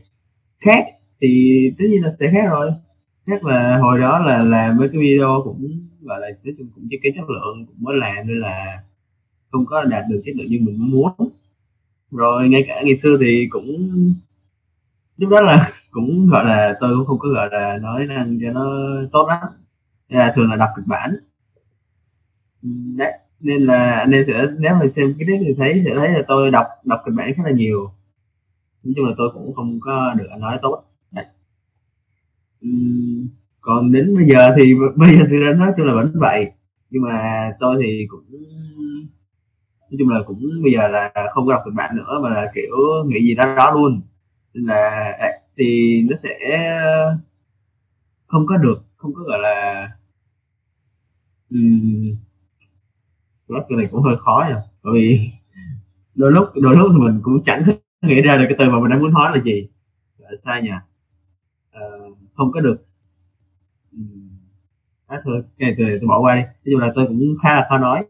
khác 0.60 0.84
thì 1.20 1.72
tất 1.78 1.84
nhiên 1.90 2.04
là 2.04 2.14
sẽ 2.20 2.30
khác 2.32 2.46
rồi. 2.50 2.70
Khác 3.26 3.44
là 3.44 3.78
hồi 3.78 4.00
đó 4.00 4.18
là 4.18 4.42
làm 4.42 4.76
mấy 4.76 4.88
cái 4.88 5.00
video 5.00 5.40
cũng 5.44 5.88
gọi 6.02 6.20
là 6.20 6.28
nói 6.44 6.54
chung 6.58 6.68
cũng 6.74 6.88
cái 7.02 7.12
chất 7.16 7.30
lượng 7.30 7.66
cũng 7.66 7.76
mới 7.78 7.96
làm 7.96 8.26
nên 8.28 8.40
là 8.40 8.82
không 9.50 9.66
có 9.66 9.84
đạt 9.84 10.04
được 10.10 10.20
chất 10.24 10.36
lượng 10.36 10.46
như 10.46 10.58
mình 10.62 10.90
muốn. 10.90 11.12
Rồi 12.10 12.48
ngay 12.48 12.64
cả 12.68 12.82
ngày 12.84 12.98
xưa 13.02 13.16
thì 13.20 13.48
cũng, 13.50 13.90
lúc 15.16 15.30
đó 15.30 15.40
là 15.40 15.72
cũng 15.90 16.26
gọi 16.30 16.44
là, 16.44 16.76
tôi 16.80 16.96
cũng 16.96 17.06
không 17.06 17.18
có 17.18 17.28
gọi 17.28 17.48
là 17.52 17.78
nói 17.82 18.06
năng 18.06 18.38
cho 18.40 18.52
nó 18.52 18.86
tốt 19.12 19.28
lắm. 19.28 19.48
Là 20.08 20.32
thường 20.36 20.50
là 20.50 20.56
đọc 20.56 20.68
kịch 20.76 20.86
bản. 20.86 21.10
Ừ, 22.62 22.68
đấy, 22.96 23.12
nên 23.40 23.62
là 23.62 23.92
anh 23.92 24.10
em 24.10 24.24
sẽ, 24.26 24.46
nếu 24.58 24.74
mà 24.74 24.86
xem 24.96 25.14
cái 25.18 25.28
đấy 25.28 25.38
thì 25.40 25.54
thấy, 25.58 25.82
sẽ 25.84 25.90
thấy 25.94 26.08
là 26.08 26.22
tôi 26.28 26.50
đọc 26.50 26.66
đọc 26.84 27.00
kịch 27.06 27.14
bản 27.16 27.32
khá 27.36 27.42
là 27.44 27.50
nhiều. 27.50 27.90
Nói 28.84 28.92
chung 28.96 29.06
là 29.06 29.14
tôi 29.18 29.30
cũng 29.34 29.54
không 29.54 29.80
có 29.80 30.14
được 30.18 30.26
nói 30.38 30.58
tốt. 30.62 30.84
Đấy. 31.12 31.24
Ừ, 32.60 32.68
còn 33.60 33.92
đến 33.92 34.16
bây 34.16 34.26
giờ 34.28 34.54
thì, 34.56 34.74
bây 34.96 35.16
giờ 35.16 35.24
thì 35.30 35.36
nói 35.56 35.72
chung 35.76 35.86
là 35.86 35.94
vẫn 35.94 36.12
vậy. 36.14 36.50
Nhưng 36.90 37.02
mà 37.02 37.50
tôi 37.60 37.82
thì 37.82 38.06
cũng 38.08 38.24
nói 39.90 39.96
chung 39.98 40.08
là 40.08 40.20
cũng 40.26 40.62
bây 40.62 40.72
giờ 40.72 40.88
là 40.88 41.12
không 41.34 41.46
có 41.46 41.52
đọc 41.52 41.62
kịch 41.64 41.74
bản 41.74 41.96
nữa 41.96 42.20
mà 42.22 42.30
là 42.30 42.50
kiểu 42.54 42.76
nghĩ 43.06 43.24
gì 43.24 43.34
đó 43.34 43.54
đó 43.56 43.70
luôn. 43.70 44.00
Nên 44.54 44.64
là 44.64 45.14
à, 45.18 45.28
thì 45.56 46.02
nó 46.10 46.16
sẽ 46.22 46.38
không 48.26 48.46
có 48.46 48.56
được 48.56 48.82
không 48.96 49.14
có 49.14 49.22
gọi 49.22 49.38
là 49.38 49.88
um, 51.50 52.16
cái 53.48 53.76
này 53.76 53.88
cũng 53.90 54.02
hơi 54.02 54.16
khó 54.18 54.46
nha. 54.48 54.62
Bởi 54.82 54.94
vì 54.94 55.30
đôi 56.14 56.32
lúc 56.32 56.48
đôi 56.54 56.76
lúc 56.76 56.90
thì 56.92 56.98
mình 56.98 57.20
cũng 57.22 57.42
chẳng 57.46 57.64
nghĩ 58.02 58.22
ra 58.22 58.36
được 58.36 58.44
cái 58.48 58.56
từ 58.58 58.70
mà 58.70 58.80
mình 58.80 58.90
đang 58.90 59.00
muốn 59.00 59.12
nói 59.12 59.36
là 59.36 59.42
gì. 59.44 59.68
Là 60.18 60.30
sai 60.44 60.62
nhỉ? 60.62 60.70
À, 61.70 61.80
không 62.34 62.52
có 62.52 62.60
được. 62.60 62.84
À, 65.06 65.20
thôi 65.24 65.42
cái 65.58 65.70
này 65.70 65.74
tôi, 65.78 65.98
tôi 66.00 66.08
bỏ 66.08 66.20
qua 66.20 66.34
đi. 66.34 66.42
Nói 66.42 66.52
chung 66.64 66.80
là 66.80 66.92
tôi 66.94 67.06
cũng 67.06 67.34
khá 67.42 67.54
là 67.54 67.66
khó 67.68 67.78
nói 67.78 68.04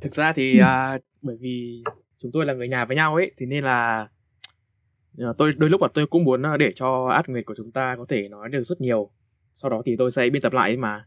thực 0.00 0.14
ra 0.14 0.32
thì 0.32 0.60
uh, 0.60 1.02
bởi 1.22 1.36
vì 1.40 1.82
chúng 2.18 2.32
tôi 2.32 2.46
là 2.46 2.54
người 2.54 2.68
nhà 2.68 2.84
với 2.84 2.96
nhau 2.96 3.14
ấy 3.14 3.32
thì 3.36 3.46
nên 3.46 3.64
là 3.64 4.08
uh, 5.22 5.36
tôi 5.38 5.52
đôi 5.56 5.70
lúc 5.70 5.82
là 5.82 5.88
tôi 5.94 6.06
cũng 6.06 6.24
muốn 6.24 6.46
à, 6.46 6.56
để 6.56 6.72
cho 6.74 7.06
át 7.06 7.28
nguyệt 7.28 7.46
của 7.46 7.54
chúng 7.56 7.72
ta 7.72 7.94
có 7.98 8.06
thể 8.08 8.28
nói 8.28 8.48
được 8.48 8.62
rất 8.62 8.80
nhiều. 8.80 9.10
Sau 9.52 9.70
đó 9.70 9.82
thì 9.86 9.96
tôi 9.98 10.10
sẽ 10.10 10.30
biên 10.30 10.42
tập 10.42 10.52
lại 10.52 10.70
ấy 10.70 10.76
mà. 10.76 11.06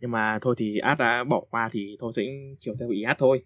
Nhưng 0.00 0.10
mà 0.10 0.38
thôi 0.40 0.54
thì 0.58 0.78
át 0.78 0.98
đã 0.98 1.24
bỏ 1.24 1.44
qua 1.50 1.68
thì 1.72 1.96
thôi 2.00 2.12
sẽ 2.16 2.22
chiều 2.60 2.74
theo 2.80 2.88
ý 2.88 3.02
át 3.02 3.16
thôi. 3.18 3.44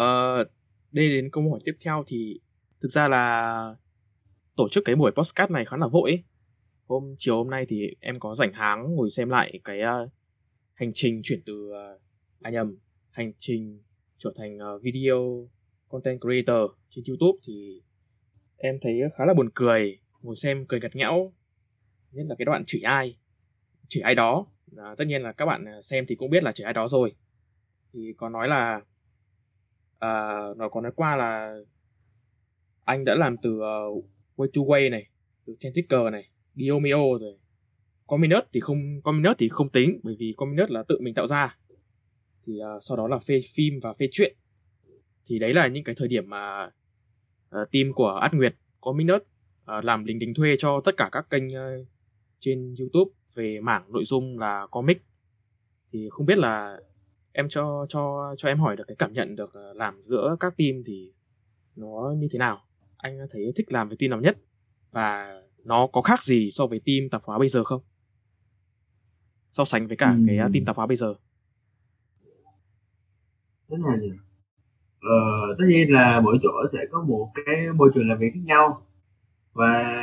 Uh, 0.00 0.48
đây 0.92 1.08
đến 1.08 1.30
câu 1.32 1.50
hỏi 1.50 1.60
tiếp 1.64 1.74
theo 1.84 2.04
thì 2.06 2.40
thực 2.82 2.88
ra 2.92 3.08
là 3.08 3.74
tổ 4.56 4.68
chức 4.68 4.84
cái 4.84 4.96
buổi 4.96 5.10
podcast 5.10 5.50
này 5.50 5.64
khá 5.64 5.76
là 5.76 5.86
vội 5.86 6.10
ấy. 6.10 6.24
hôm 6.86 7.14
chiều 7.18 7.36
hôm 7.36 7.50
nay 7.50 7.66
thì 7.68 7.96
em 8.00 8.20
có 8.20 8.34
rảnh 8.34 8.52
tháng 8.54 8.94
ngồi 8.94 9.10
xem 9.10 9.28
lại 9.28 9.60
cái 9.64 9.80
uh, 9.82 10.10
hành 10.74 10.90
trình 10.94 11.20
chuyển 11.24 11.42
từ 11.46 11.70
uh, 11.70 12.00
à 12.42 12.50
nhầm 12.50 12.76
hành 13.10 13.32
trình 13.38 13.82
trở 14.24 14.32
thành 14.36 14.58
ờ, 14.58 14.78
video 14.78 15.48
content 15.88 16.20
creator 16.20 16.70
trên 16.90 17.04
YouTube 17.08 17.38
thì 17.46 17.82
em 18.56 18.78
thấy 18.82 19.00
khá 19.18 19.24
là 19.24 19.34
buồn 19.34 19.48
cười 19.54 19.98
ngồi 20.22 20.36
xem 20.36 20.66
cười 20.68 20.80
gật 20.80 20.96
nhẽo 20.96 21.32
nhất 22.12 22.26
là 22.28 22.34
cái 22.38 22.44
đoạn 22.44 22.64
chửi 22.66 22.80
ai 22.80 23.16
chửi 23.88 24.02
ai 24.02 24.14
đó. 24.14 24.46
À, 24.76 24.94
tất 24.98 25.04
nhiên 25.06 25.22
là 25.22 25.32
các 25.32 25.46
bạn 25.46 25.64
ờ, 25.64 25.82
xem 25.82 26.04
thì 26.08 26.14
cũng 26.14 26.30
biết 26.30 26.44
là 26.44 26.52
chửi 26.52 26.64
ai 26.64 26.74
đó 26.74 26.88
rồi. 26.88 27.14
Thì 27.92 28.14
có 28.16 28.28
nói 28.28 28.48
là 28.48 28.80
à, 29.98 30.38
nó 30.56 30.68
có 30.68 30.80
nói 30.80 30.92
qua 30.96 31.16
là 31.16 31.56
anh 32.84 33.04
đã 33.04 33.14
làm 33.14 33.36
từ 33.42 33.50
uh, 33.50 34.04
way 34.36 34.46
to 34.54 34.62
way 34.62 34.90
này 34.90 35.06
từ 35.46 35.56
Chanticker 35.58 36.00
này 36.12 36.28
Diomio 36.54 37.18
rồi. 37.20 37.38
Cominus 38.06 38.44
thì 38.52 38.60
không 38.60 39.00
Cominus 39.02 39.36
thì 39.38 39.48
không 39.48 39.68
tính 39.68 40.00
bởi 40.02 40.16
vì 40.18 40.34
Cominus 40.36 40.70
là 40.70 40.82
tự 40.88 40.98
mình 41.00 41.14
tạo 41.14 41.26
ra 41.26 41.56
thì 42.46 42.52
uh, 42.76 42.82
sau 42.82 42.96
đó 42.96 43.08
là 43.08 43.18
phê 43.18 43.40
phim 43.54 43.80
và 43.82 43.92
phê 43.92 44.08
truyện. 44.12 44.36
Thì 45.26 45.38
đấy 45.38 45.54
là 45.54 45.66
những 45.66 45.84
cái 45.84 45.94
thời 45.94 46.08
điểm 46.08 46.30
mà 46.30 46.70
uh, 47.62 47.70
team 47.72 47.92
của 47.94 48.08
Át 48.08 48.34
Nguyệt 48.34 48.54
Cominus 48.80 49.20
uh, 49.20 49.84
làm 49.84 50.04
lính 50.04 50.20
tính 50.20 50.34
thuê 50.34 50.56
cho 50.58 50.80
tất 50.84 50.96
cả 50.96 51.08
các 51.12 51.30
kênh 51.30 51.46
uh, 51.46 51.86
trên 52.40 52.74
YouTube 52.78 53.10
về 53.34 53.60
mảng 53.60 53.92
nội 53.92 54.04
dung 54.04 54.38
là 54.38 54.66
comic. 54.70 55.02
Thì 55.92 56.08
không 56.10 56.26
biết 56.26 56.38
là 56.38 56.80
em 57.32 57.48
cho 57.48 57.86
cho 57.88 58.34
cho 58.38 58.48
em 58.48 58.58
hỏi 58.58 58.76
được 58.76 58.84
cái 58.86 58.96
cảm 58.96 59.12
nhận 59.12 59.36
được 59.36 59.54
làm 59.74 60.02
giữa 60.02 60.36
các 60.40 60.56
team 60.56 60.82
thì 60.86 61.12
nó 61.76 62.14
như 62.18 62.28
thế 62.30 62.38
nào? 62.38 62.64
Anh 62.96 63.18
thấy 63.30 63.52
thích 63.56 63.72
làm 63.72 63.88
với 63.88 63.96
team 63.96 64.10
nào 64.10 64.20
nhất? 64.20 64.36
Và 64.90 65.40
nó 65.64 65.86
có 65.86 66.02
khác 66.02 66.22
gì 66.22 66.50
so 66.50 66.66
với 66.66 66.80
team 66.86 67.08
tạp 67.10 67.22
hóa 67.24 67.38
bây 67.38 67.48
giờ 67.48 67.64
không? 67.64 67.82
So 69.52 69.64
sánh 69.64 69.86
với 69.86 69.96
cả 69.96 70.10
ừ. 70.10 70.24
cái 70.26 70.36
team 70.36 70.64
tạp 70.66 70.76
hóa 70.76 70.86
bây 70.86 70.96
giờ 70.96 71.14
thế 73.70 73.76
này 73.76 73.98
nhỉ 74.00 74.10
ờ, 75.04 75.14
tất 75.58 75.64
nhiên 75.68 75.92
là 75.92 76.20
mỗi 76.20 76.38
chỗ 76.42 76.50
sẽ 76.72 76.78
có 76.90 77.04
một 77.08 77.30
cái 77.34 77.56
môi 77.76 77.90
trường 77.94 78.08
làm 78.08 78.18
việc 78.18 78.30
khác 78.34 78.40
nhau. 78.44 78.80
Và 79.54 79.94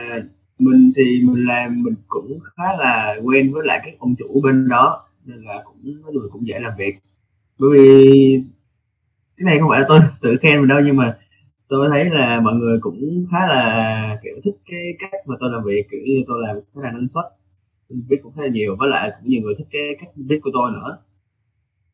mình 0.59 0.91
thì 0.95 1.23
mình 1.27 1.45
làm 1.45 1.83
mình 1.83 1.95
cũng 2.07 2.39
khá 2.43 2.63
là 2.79 3.15
quen 3.23 3.53
với 3.53 3.67
lại 3.67 3.81
các 3.85 3.93
ông 3.99 4.15
chủ 4.19 4.41
bên 4.43 4.69
đó 4.69 5.03
nên 5.25 5.41
là 5.43 5.63
cũng 5.65 6.01
nói 6.01 6.13
người 6.13 6.29
cũng 6.31 6.47
dễ 6.47 6.59
làm 6.59 6.73
việc. 6.77 6.95
Bởi 7.59 7.69
vì 7.73 8.43
cái 9.37 9.45
này 9.45 9.59
không 9.59 9.69
phải 9.69 9.79
là 9.79 9.85
tôi 9.89 9.99
tự 10.21 10.37
khen 10.41 10.59
mình 10.59 10.67
đâu 10.67 10.79
nhưng 10.85 10.97
mà 10.97 11.17
tôi 11.67 11.89
thấy 11.91 12.05
là 12.09 12.39
mọi 12.41 12.55
người 12.55 12.79
cũng 12.81 13.25
khá 13.31 13.47
là 13.47 14.19
kiểu 14.23 14.35
thích 14.43 14.55
cái 14.65 14.81
cách 14.99 15.11
mà 15.27 15.35
tôi 15.39 15.51
làm 15.51 15.63
việc 15.63 15.87
kiểu 15.91 16.01
như 16.05 16.23
tôi 16.27 16.41
làm 16.47 16.55
khá 16.75 16.81
là 16.81 16.91
năng 16.91 17.07
suất 17.09 17.25
viết 17.89 18.17
cũng 18.23 18.33
khá 18.35 18.41
là 18.41 18.49
nhiều. 18.49 18.75
Với 18.79 18.89
lại 18.89 19.11
cũng 19.19 19.29
nhiều 19.29 19.41
người 19.41 19.55
thích 19.57 19.67
cái 19.71 19.81
cách 19.99 20.09
viết 20.15 20.39
của 20.43 20.51
tôi 20.53 20.71
nữa 20.71 20.97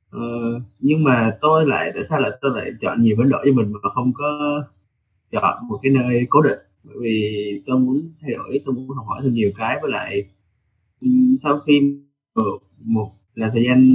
ờ, 0.10 0.20
nhưng 0.80 1.04
mà 1.04 1.38
tôi 1.42 1.66
lại 1.68 1.92
tại 1.96 2.04
sao 2.10 2.20
lại 2.20 2.32
tôi 2.42 2.52
lại 2.56 2.72
chọn 2.82 3.04
nhiều 3.04 3.16
biến 3.18 3.30
đổi 3.30 3.42
cho 3.46 3.54
mình 3.54 3.74
mà 3.74 3.90
không 3.96 4.14
có 4.14 4.64
chọn 5.32 5.68
một 5.68 5.80
cái 5.84 5.92
nơi 5.92 6.28
cố 6.30 6.42
định? 6.42 6.60
Bởi 6.84 6.96
vì 7.02 7.62
tôi 7.66 7.80
muốn 7.80 8.02
thay 8.22 8.32
đổi 8.32 8.62
tôi 8.66 8.76
muốn 8.76 8.90
học 8.90 9.06
hỏi 9.08 9.22
thêm 9.24 9.34
nhiều 9.34 9.52
cái 9.58 9.78
với 9.82 9.92
lại 9.92 10.24
ừ, 11.02 11.08
sau 11.44 11.60
khi 11.60 12.00
một 12.80 13.12
là 13.36 13.50
thời 13.54 13.64
gian 13.66 13.90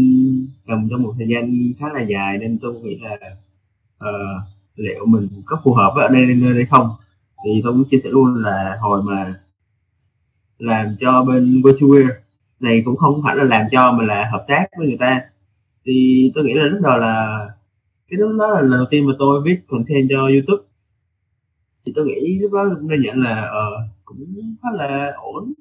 cầm 0.66 0.88
trong 0.90 1.02
một 1.02 1.14
thời 1.19 1.28
gian 1.28 1.73
khá 1.78 1.87
là 1.92 2.02
dài 2.02 2.38
nên 2.38 2.59
tôi 2.62 2.75
nghĩ 2.75 2.99
là 2.99 3.19
uh, 4.04 4.42
liệu 4.76 5.07
mình 5.07 5.28
có 5.47 5.61
phù 5.64 5.75
hợp 5.75 5.92
với 5.95 6.07
ở 6.07 6.14
đây 6.14 6.26
nơi 6.26 6.54
đây 6.54 6.66
không? 6.66 6.90
Thì 7.45 7.61
tôi 7.64 7.73
cũng 7.73 7.85
chia 7.90 7.99
sẻ 8.04 8.11
luôn 8.11 8.35
là 8.35 8.76
hồi 8.81 9.02
mà 9.02 9.35
làm 10.59 10.97
cho 11.00 11.25
bên 11.25 11.62
Virtual 11.64 12.02
này 12.61 12.83
cũng 12.85 12.97
không 12.97 13.23
phải 13.25 13.37
là 13.37 13.45
làm 13.45 13.66
cho 13.73 13.92
mà 13.92 14.04
là 14.04 14.28
hợp 14.33 14.45
tác 14.49 14.66
với 14.78 14.87
người 14.87 14.97
ta 15.00 15.21
thì 15.84 16.30
tôi 16.34 16.44
nghĩ 16.44 16.54
là 16.54 16.64
lúc 16.64 16.80
đầu 16.82 16.98
là 16.98 17.46
cái 18.08 18.18
lúc 18.18 18.30
đó 18.38 18.50
là 18.50 18.60
lần 18.60 18.70
đầu 18.70 18.86
tiên 18.90 19.06
mà 19.06 19.12
tôi 19.18 19.42
viết 19.44 19.60
content 19.68 20.08
cho 20.10 20.20
YouTube. 20.20 20.62
Thì 21.84 21.92
tôi 21.96 22.06
nghĩ 22.06 22.38
lúc 22.38 22.52
đó 22.52 22.70
cũng 22.74 22.88
nên 22.88 23.02
nhận 23.02 23.20
là 23.20 23.50
uh, 23.50 23.90
cũng 24.04 24.24
khá 24.62 24.68
là 24.74 25.12
ổn. 25.16 25.52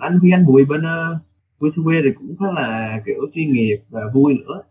Anh 0.00 0.18
Huy 0.18 0.30
Anh 0.30 0.46
Bùi 0.46 0.64
bên 0.64 0.80
uh, 1.60 1.74
quê 1.84 2.00
thì 2.04 2.10
cũng 2.18 2.36
khá 2.36 2.46
là 2.54 3.00
kiểu 3.06 3.26
chuyên 3.34 3.52
nghiệp 3.52 3.76
và 3.88 4.00
vui 4.14 4.34
nữa. 4.34 4.62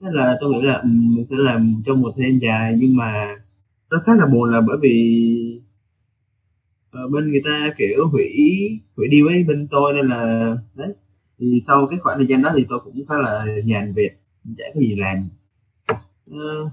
Thế 0.00 0.08
là 0.12 0.36
tôi 0.40 0.52
nghĩ 0.52 0.62
là 0.62 0.74
um, 0.74 1.16
mình 1.16 1.26
sẽ 1.30 1.36
làm 1.38 1.82
trong 1.86 2.00
một 2.00 2.12
thời 2.16 2.26
gian 2.30 2.38
dài 2.38 2.76
nhưng 2.80 2.96
mà 2.96 3.36
tôi 3.90 4.00
khá 4.06 4.14
là 4.14 4.26
buồn 4.26 4.50
là 4.52 4.60
bởi 4.60 4.76
vì 4.82 5.60
uh, 7.04 7.10
bên 7.10 7.30
người 7.30 7.42
ta 7.44 7.74
kiểu 7.78 8.06
hủy 8.12 8.30
hủy 8.96 9.08
đi 9.08 9.22
với 9.22 9.44
bên 9.48 9.68
tôi 9.70 9.92
nên 9.92 10.06
là 10.06 10.56
đấy 10.74 10.94
thì 11.52 11.62
sau 11.66 11.86
cái 11.86 11.98
khoảng 11.98 12.18
thời 12.18 12.26
gian 12.26 12.42
đó 12.42 12.52
thì 12.56 12.66
tôi 12.68 12.80
cũng 12.84 13.06
khá 13.08 13.18
là 13.18 13.46
nhàn 13.64 13.92
việc 13.92 14.12
chả 14.58 14.64
có 14.74 14.80
gì 14.80 14.94
làm. 14.94 15.28
Uh, 16.30 16.70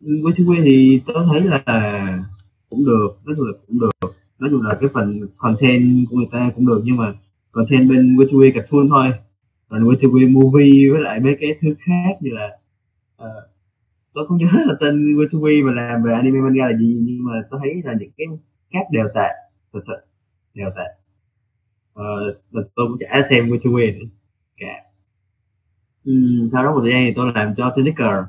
với 0.00 0.32
thứ 0.36 0.44
thì 0.64 1.02
tôi 1.06 1.26
thấy 1.32 1.40
là 1.40 2.24
cũng 2.70 2.84
được 2.86 3.08
nói 3.24 3.34
chung 3.36 3.46
là 3.46 3.52
cũng 3.66 3.78
được. 3.80 4.14
Nói 4.38 4.50
chung 4.50 4.62
là 4.62 4.78
cái 4.80 4.90
phần 4.92 5.28
content 5.36 6.06
của 6.10 6.16
người 6.16 6.28
ta 6.32 6.50
cũng 6.56 6.66
được 6.66 6.82
nhưng 6.84 6.96
mà 6.96 7.12
content 7.52 7.90
bên 7.90 8.16
WeTV 8.16 8.52
cartoon 8.54 8.88
thôi. 8.88 9.12
Còn 9.68 9.84
với 9.84 9.96
WeTV 9.96 10.32
movie 10.32 10.92
với 10.92 11.00
lại 11.00 11.20
mấy 11.20 11.36
cái 11.40 11.50
thứ 11.60 11.74
khác 11.78 12.16
như 12.20 12.30
là 12.30 12.58
uh, 13.22 13.44
tôi 14.14 14.26
không 14.26 14.38
nhớ 14.38 14.46
là 14.52 14.74
tên 14.80 15.16
với 15.16 15.26
WeTV 15.26 15.66
mà 15.66 15.72
làm 15.72 16.02
về 16.02 16.12
anime 16.12 16.40
manga 16.40 16.64
là 16.64 16.76
gì 16.78 16.98
nhưng 17.00 17.24
mà 17.24 17.32
tôi 17.50 17.60
thấy 17.62 17.82
là 17.84 17.94
những 18.00 18.10
cái 18.16 18.26
khác 18.72 18.86
đều 18.92 19.08
tệ 19.14 19.28
thật 19.72 19.80
sự 19.86 20.06
đều 20.54 20.70
tệ 20.76 21.05
uh, 22.00 22.36
tôi 22.52 22.88
cũng 22.88 22.98
chả 23.00 23.26
xem 23.30 23.48
WeTV 23.48 23.98
nữa 23.98 24.06
cả 24.56 24.82
uhm, 26.10 26.48
sau 26.52 26.64
đó 26.64 26.72
một 26.74 26.80
thời 26.82 26.90
gian 26.90 27.04
thì 27.06 27.12
tôi 27.16 27.32
làm 27.34 27.54
cho 27.56 27.72
Tinker 27.76 28.24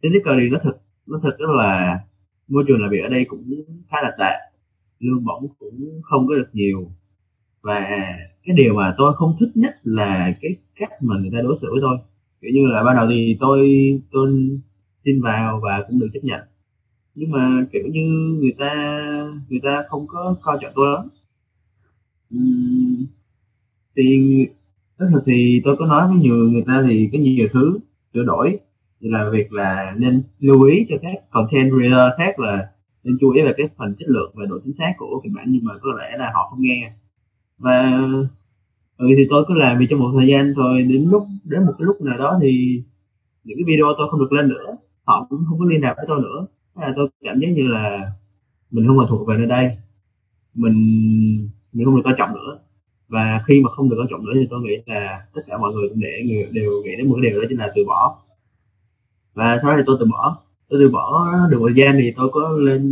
Tinker 0.00 0.34
thì 0.40 0.48
nó 0.50 0.58
thực 0.64 0.76
nó 1.06 1.20
thật 1.22 1.36
rất 1.38 1.50
là 1.56 2.00
môi 2.48 2.64
trường 2.68 2.80
làm 2.82 2.90
việc 2.90 3.00
ở 3.02 3.08
đây 3.08 3.24
cũng 3.28 3.44
khá 3.90 3.96
là 4.02 4.14
tệ. 4.18 4.50
Lương 4.98 5.24
bổng 5.24 5.48
cũng 5.58 6.00
không 6.02 6.26
có 6.28 6.34
được 6.34 6.48
nhiều. 6.52 6.90
Và 7.62 7.80
cái 8.44 8.56
điều 8.56 8.74
mà 8.74 8.94
tôi 8.98 9.14
không 9.16 9.36
thích 9.40 9.50
nhất 9.54 9.74
là 9.84 10.34
cái 10.40 10.56
cách 10.76 10.90
mà 11.02 11.16
người 11.18 11.30
ta 11.32 11.38
đối 11.42 11.58
xử 11.62 11.68
với 11.72 11.80
tôi. 11.82 11.98
Kiểu 12.40 12.50
như 12.54 12.66
là 12.66 12.82
ban 12.82 12.96
đầu 12.96 13.06
thì 13.10 13.36
tôi 13.40 13.70
tôi 14.12 14.58
xin 15.04 15.20
vào 15.22 15.60
và 15.62 15.84
cũng 15.88 16.00
được 16.00 16.08
chấp 16.14 16.20
nhận. 16.22 16.40
Nhưng 17.14 17.30
mà 17.30 17.64
kiểu 17.72 17.82
như 17.86 18.36
người 18.40 18.54
ta 18.58 18.72
người 19.48 19.60
ta 19.62 19.82
không 19.88 20.06
có 20.06 20.34
coi 20.42 20.58
trọng 20.60 20.72
tôi 20.74 20.94
lắm 20.94 21.08
uhm, 22.36 23.06
thì 23.96 24.46
tất 24.98 25.06
thật 25.12 25.22
thì 25.26 25.60
tôi 25.64 25.76
có 25.76 25.86
nói 25.86 26.08
với 26.08 26.16
nhiều 26.16 26.36
người 26.36 26.64
ta 26.66 26.82
thì 26.88 27.08
có 27.12 27.18
nhiều 27.18 27.48
thứ 27.52 27.78
sửa 28.14 28.22
đổi 28.22 28.58
thì 29.00 29.08
là 29.08 29.30
việc 29.32 29.52
là 29.52 29.94
nên 29.98 30.22
lưu 30.38 30.62
ý 30.62 30.86
cho 30.88 30.96
các 31.02 31.30
content 31.30 31.70
creator 31.70 32.18
khác 32.18 32.38
là 32.38 32.68
nên 33.04 33.18
chú 33.20 33.30
ý 33.30 33.42
về 33.42 33.52
cái 33.56 33.68
phần 33.76 33.94
chất 33.98 34.08
lượng 34.08 34.32
và 34.34 34.44
độ 34.46 34.58
chính 34.64 34.74
xác 34.78 34.92
của 34.98 35.20
kịch 35.24 35.32
bản 35.36 35.46
nhưng 35.48 35.64
mà 35.64 35.74
có 35.82 35.90
lẽ 35.98 36.16
là 36.18 36.30
họ 36.34 36.48
không 36.50 36.62
nghe. 36.62 36.92
Và 37.58 38.00
ừ, 38.96 39.06
thì 39.16 39.26
tôi 39.30 39.44
cứ 39.48 39.54
làm 39.54 39.78
vì 39.78 39.86
trong 39.90 40.00
một 40.00 40.12
thời 40.18 40.26
gian 40.26 40.52
thôi 40.56 40.82
đến 40.82 41.08
lúc 41.10 41.26
đến 41.44 41.66
một 41.66 41.72
cái 41.78 41.86
lúc 41.86 42.00
nào 42.00 42.18
đó 42.18 42.38
thì 42.42 42.82
những 43.44 43.58
cái 43.58 43.64
video 43.66 43.86
tôi 43.98 44.08
không 44.10 44.20
được 44.20 44.32
lên 44.32 44.48
nữa 44.48 44.76
họ 45.04 45.26
cũng 45.30 45.44
không 45.48 45.58
có 45.58 45.64
liên 45.64 45.82
lạc 45.82 45.94
với 45.96 46.04
tôi 46.08 46.20
nữa. 46.22 46.46
Thế 46.76 46.82
là 46.86 46.92
tôi 46.96 47.08
cảm 47.20 47.40
giác 47.40 47.48
như 47.48 47.68
là 47.68 48.12
mình 48.70 48.86
không 48.86 48.96
còn 48.98 49.06
thuộc 49.08 49.28
về 49.28 49.36
nơi 49.36 49.46
đây. 49.46 49.76
Mình 50.54 51.48
mình 51.72 51.84
không 51.84 51.96
được 51.96 52.02
coi 52.04 52.14
trọng 52.18 52.34
nữa. 52.34 52.58
Và 53.08 53.42
khi 53.46 53.60
mà 53.60 53.70
không 53.70 53.90
được 53.90 53.96
coi 53.98 54.06
trọng 54.10 54.24
nữa 54.24 54.32
thì 54.34 54.46
tôi 54.50 54.60
nghĩ 54.60 54.76
là 54.86 55.26
tất 55.34 55.40
cả 55.46 55.58
mọi 55.58 55.72
người 55.72 55.88
cũng 55.88 56.00
để 56.00 56.22
người, 56.26 56.48
đều 56.52 56.70
nghĩ 56.84 56.96
đến 56.96 57.08
một 57.08 57.18
cái 57.22 57.30
điều 57.30 57.40
đó 57.40 57.46
chính 57.48 57.58
là 57.58 57.72
từ 57.74 57.84
bỏ. 57.86 58.18
Và 59.34 59.58
sau 59.62 59.70
đó 59.70 59.76
thì 59.76 59.82
tôi 59.86 59.96
từ 60.00 60.06
bỏ. 60.06 60.36
Tôi 60.68 60.80
từ 60.80 60.88
bỏ 60.88 61.26
được 61.50 61.58
thời 61.66 61.74
gian 61.74 61.96
thì 61.98 62.12
tôi 62.16 62.30
có 62.32 62.48
lên 62.58 62.82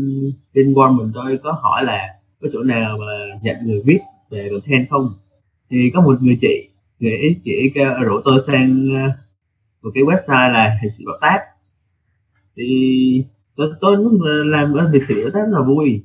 trên 0.54 0.72
wall 0.72 0.92
mình 0.92 1.10
tôi 1.14 1.38
có 1.42 1.52
hỏi 1.52 1.84
là 1.84 2.08
có 2.42 2.48
chỗ 2.52 2.62
nào 2.62 2.98
mà 2.98 3.38
nhận 3.42 3.56
người 3.62 3.82
viết 3.86 3.98
về 4.30 4.48
content 4.50 4.90
không? 4.90 5.12
Thì 5.70 5.90
có 5.94 6.00
một 6.00 6.22
người 6.22 6.38
chị, 6.40 6.68
người 6.98 7.12
ấy 7.12 7.36
chỉ 7.44 7.72
rủ 8.04 8.20
tôi 8.24 8.40
sang 8.46 8.88
ờ, 8.94 9.10
một 9.82 9.90
cái 9.94 10.04
website 10.04 10.52
là 10.52 10.78
hệ 10.82 10.90
sĩ 10.90 11.04
bảo 11.06 11.18
tác 11.20 11.40
thì 12.56 13.24
tôi 13.56 13.72
tôi 13.80 13.96
làm 14.44 14.72
ở 14.72 14.90
việc 14.92 15.02
sĩ 15.08 15.14
tác 15.24 15.40
rất 15.40 15.48
là 15.50 15.62
vui 15.62 16.02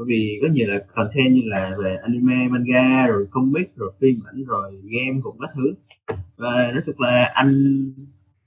bởi 0.00 0.06
vì 0.08 0.38
có 0.42 0.48
nhiều 0.48 0.68
là 0.68 0.78
content 0.94 1.34
như 1.34 1.42
là 1.44 1.76
về 1.78 1.96
anime, 1.96 2.48
manga, 2.48 3.06
rồi 3.06 3.26
comic, 3.30 3.76
rồi 3.76 3.92
phim 4.00 4.20
ảnh, 4.26 4.44
rồi 4.44 4.72
game 4.72 5.20
cũng 5.22 5.36
các 5.40 5.50
thứ. 5.54 5.74
Và 6.36 6.72
nói 6.72 6.82
chung 6.86 7.00
là 7.00 7.30
anh 7.34 7.84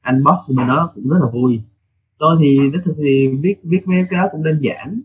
anh 0.01 0.23
boss 0.23 0.57
bên 0.57 0.67
đó 0.67 0.91
cũng 0.95 1.09
rất 1.09 1.17
là 1.21 1.29
vui. 1.33 1.61
Tôi 2.17 2.37
thì 2.41 2.59
nói 2.59 2.81
thật 2.85 2.93
thì 2.97 3.27
viết 3.27 3.55
viết 3.63 3.87
mấy 3.87 4.05
cái 4.09 4.19
đó 4.19 4.27
cũng 4.31 4.43
đơn 4.43 4.57
giản. 4.61 5.01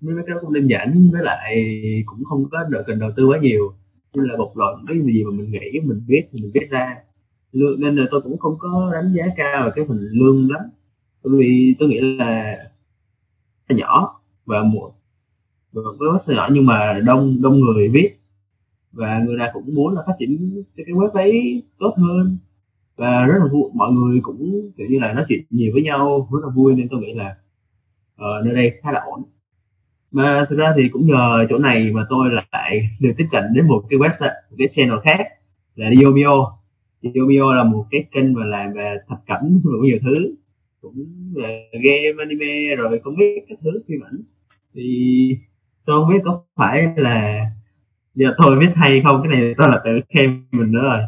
Mấy 0.00 0.16
cái 0.16 0.34
đó 0.34 0.40
cũng 0.40 0.52
đơn 0.52 0.66
giản, 0.66 1.08
với 1.12 1.22
lại 1.22 1.64
cũng 2.06 2.24
không 2.24 2.44
có 2.50 2.64
đợi 2.70 2.82
cần 2.86 2.98
đầu 2.98 3.10
tư 3.16 3.26
quá 3.26 3.38
nhiều. 3.38 3.74
Nên 4.16 4.26
là 4.26 4.36
bộc 4.36 4.56
lộ 4.56 4.66
cái 4.88 5.00
gì 5.00 5.24
mà 5.24 5.30
mình 5.30 5.50
nghĩ, 5.50 5.80
mình 5.84 6.02
biết 6.06 6.22
thì 6.32 6.40
mình 6.42 6.50
viết 6.54 6.70
ra. 6.70 6.96
Nên 7.52 7.96
là 7.96 8.06
tôi 8.10 8.20
cũng 8.20 8.38
không 8.38 8.56
có 8.58 8.90
đánh 8.92 9.12
giá 9.12 9.24
cao 9.36 9.64
về 9.64 9.70
cái 9.76 9.84
phần 9.88 9.98
lương 10.00 10.50
lắm. 10.50 10.62
Bởi 11.24 11.34
vì 11.38 11.74
tôi 11.78 11.88
nghĩ 11.88 12.00
là 12.00 12.56
nhỏ 13.68 14.20
và 14.46 14.62
một 14.62 14.92
rất 15.72 15.82
website 15.98 16.34
nhỏ 16.34 16.48
nhưng 16.52 16.66
mà 16.66 17.00
đông 17.06 17.36
đông 17.42 17.60
người 17.60 17.88
viết 17.88 18.16
và 18.94 19.18
người 19.26 19.36
ta 19.38 19.50
cũng 19.52 19.74
muốn 19.74 19.94
là 19.94 20.02
phát 20.06 20.12
triển 20.18 20.62
cái 20.76 20.86
web 20.86 21.08
ấy 21.08 21.62
tốt 21.78 21.94
hơn. 21.96 22.38
Và 22.96 23.26
rất 23.26 23.38
là 23.38 23.46
vui 23.52 23.70
mọi 23.74 23.92
người 23.92 24.20
cũng 24.22 24.70
kiểu 24.76 24.86
như 24.90 24.98
là 24.98 25.12
nói 25.12 25.24
chuyện 25.28 25.42
nhiều 25.50 25.72
với 25.72 25.82
nhau 25.82 26.28
rất 26.32 26.38
là 26.42 26.48
vui. 26.54 26.74
Nên 26.74 26.88
tôi 26.90 27.00
nghĩ 27.00 27.14
là 27.14 27.36
uh, 28.14 28.46
nơi 28.46 28.54
đây 28.54 28.80
khá 28.82 28.92
là 28.92 29.00
ổn. 29.00 29.22
Mà 30.10 30.46
thực 30.50 30.56
ra 30.58 30.74
thì 30.76 30.88
cũng 30.88 31.06
nhờ 31.06 31.46
chỗ 31.50 31.58
này 31.58 31.90
mà 31.92 32.06
tôi 32.10 32.30
lại 32.52 32.88
được 33.00 33.12
tiếp 33.16 33.26
cận 33.32 33.44
đến 33.54 33.66
một 33.66 33.84
cái 33.90 33.98
website 33.98 34.34
một 34.50 34.56
cái 34.58 34.68
channel 34.72 34.98
khác 35.04 35.26
là 35.76 35.90
Diomio 35.98 36.56
Diomio 37.02 37.54
là 37.54 37.64
một 37.64 37.86
cái 37.90 38.04
kênh 38.12 38.32
mà 38.32 38.44
làm 38.44 38.72
về 38.72 38.96
thập 39.08 39.18
cẩm 39.26 39.60
cũng 39.62 39.82
nhiều 39.82 39.98
thứ. 40.02 40.34
Cũng 40.80 41.06
về 41.34 41.68
game 41.72 42.24
anime 42.24 42.76
rồi 42.76 43.00
không 43.04 43.16
biết 43.16 43.44
các 43.48 43.58
thứ 43.62 43.82
phim 43.88 44.00
ảnh 44.00 44.22
thì 44.74 45.36
tôi 45.86 46.00
không 46.00 46.14
biết 46.14 46.20
có 46.24 46.42
phải 46.56 46.88
là 46.96 47.46
giờ 48.14 48.26
tôi 48.38 48.58
biết 48.60 48.72
hay 48.74 49.02
không 49.04 49.22
cái 49.22 49.38
này 49.38 49.54
tôi 49.58 49.68
là 49.68 49.80
tự 49.84 50.00
khen 50.14 50.44
mình 50.52 50.72
nữa 50.72 50.82
rồi. 50.82 51.00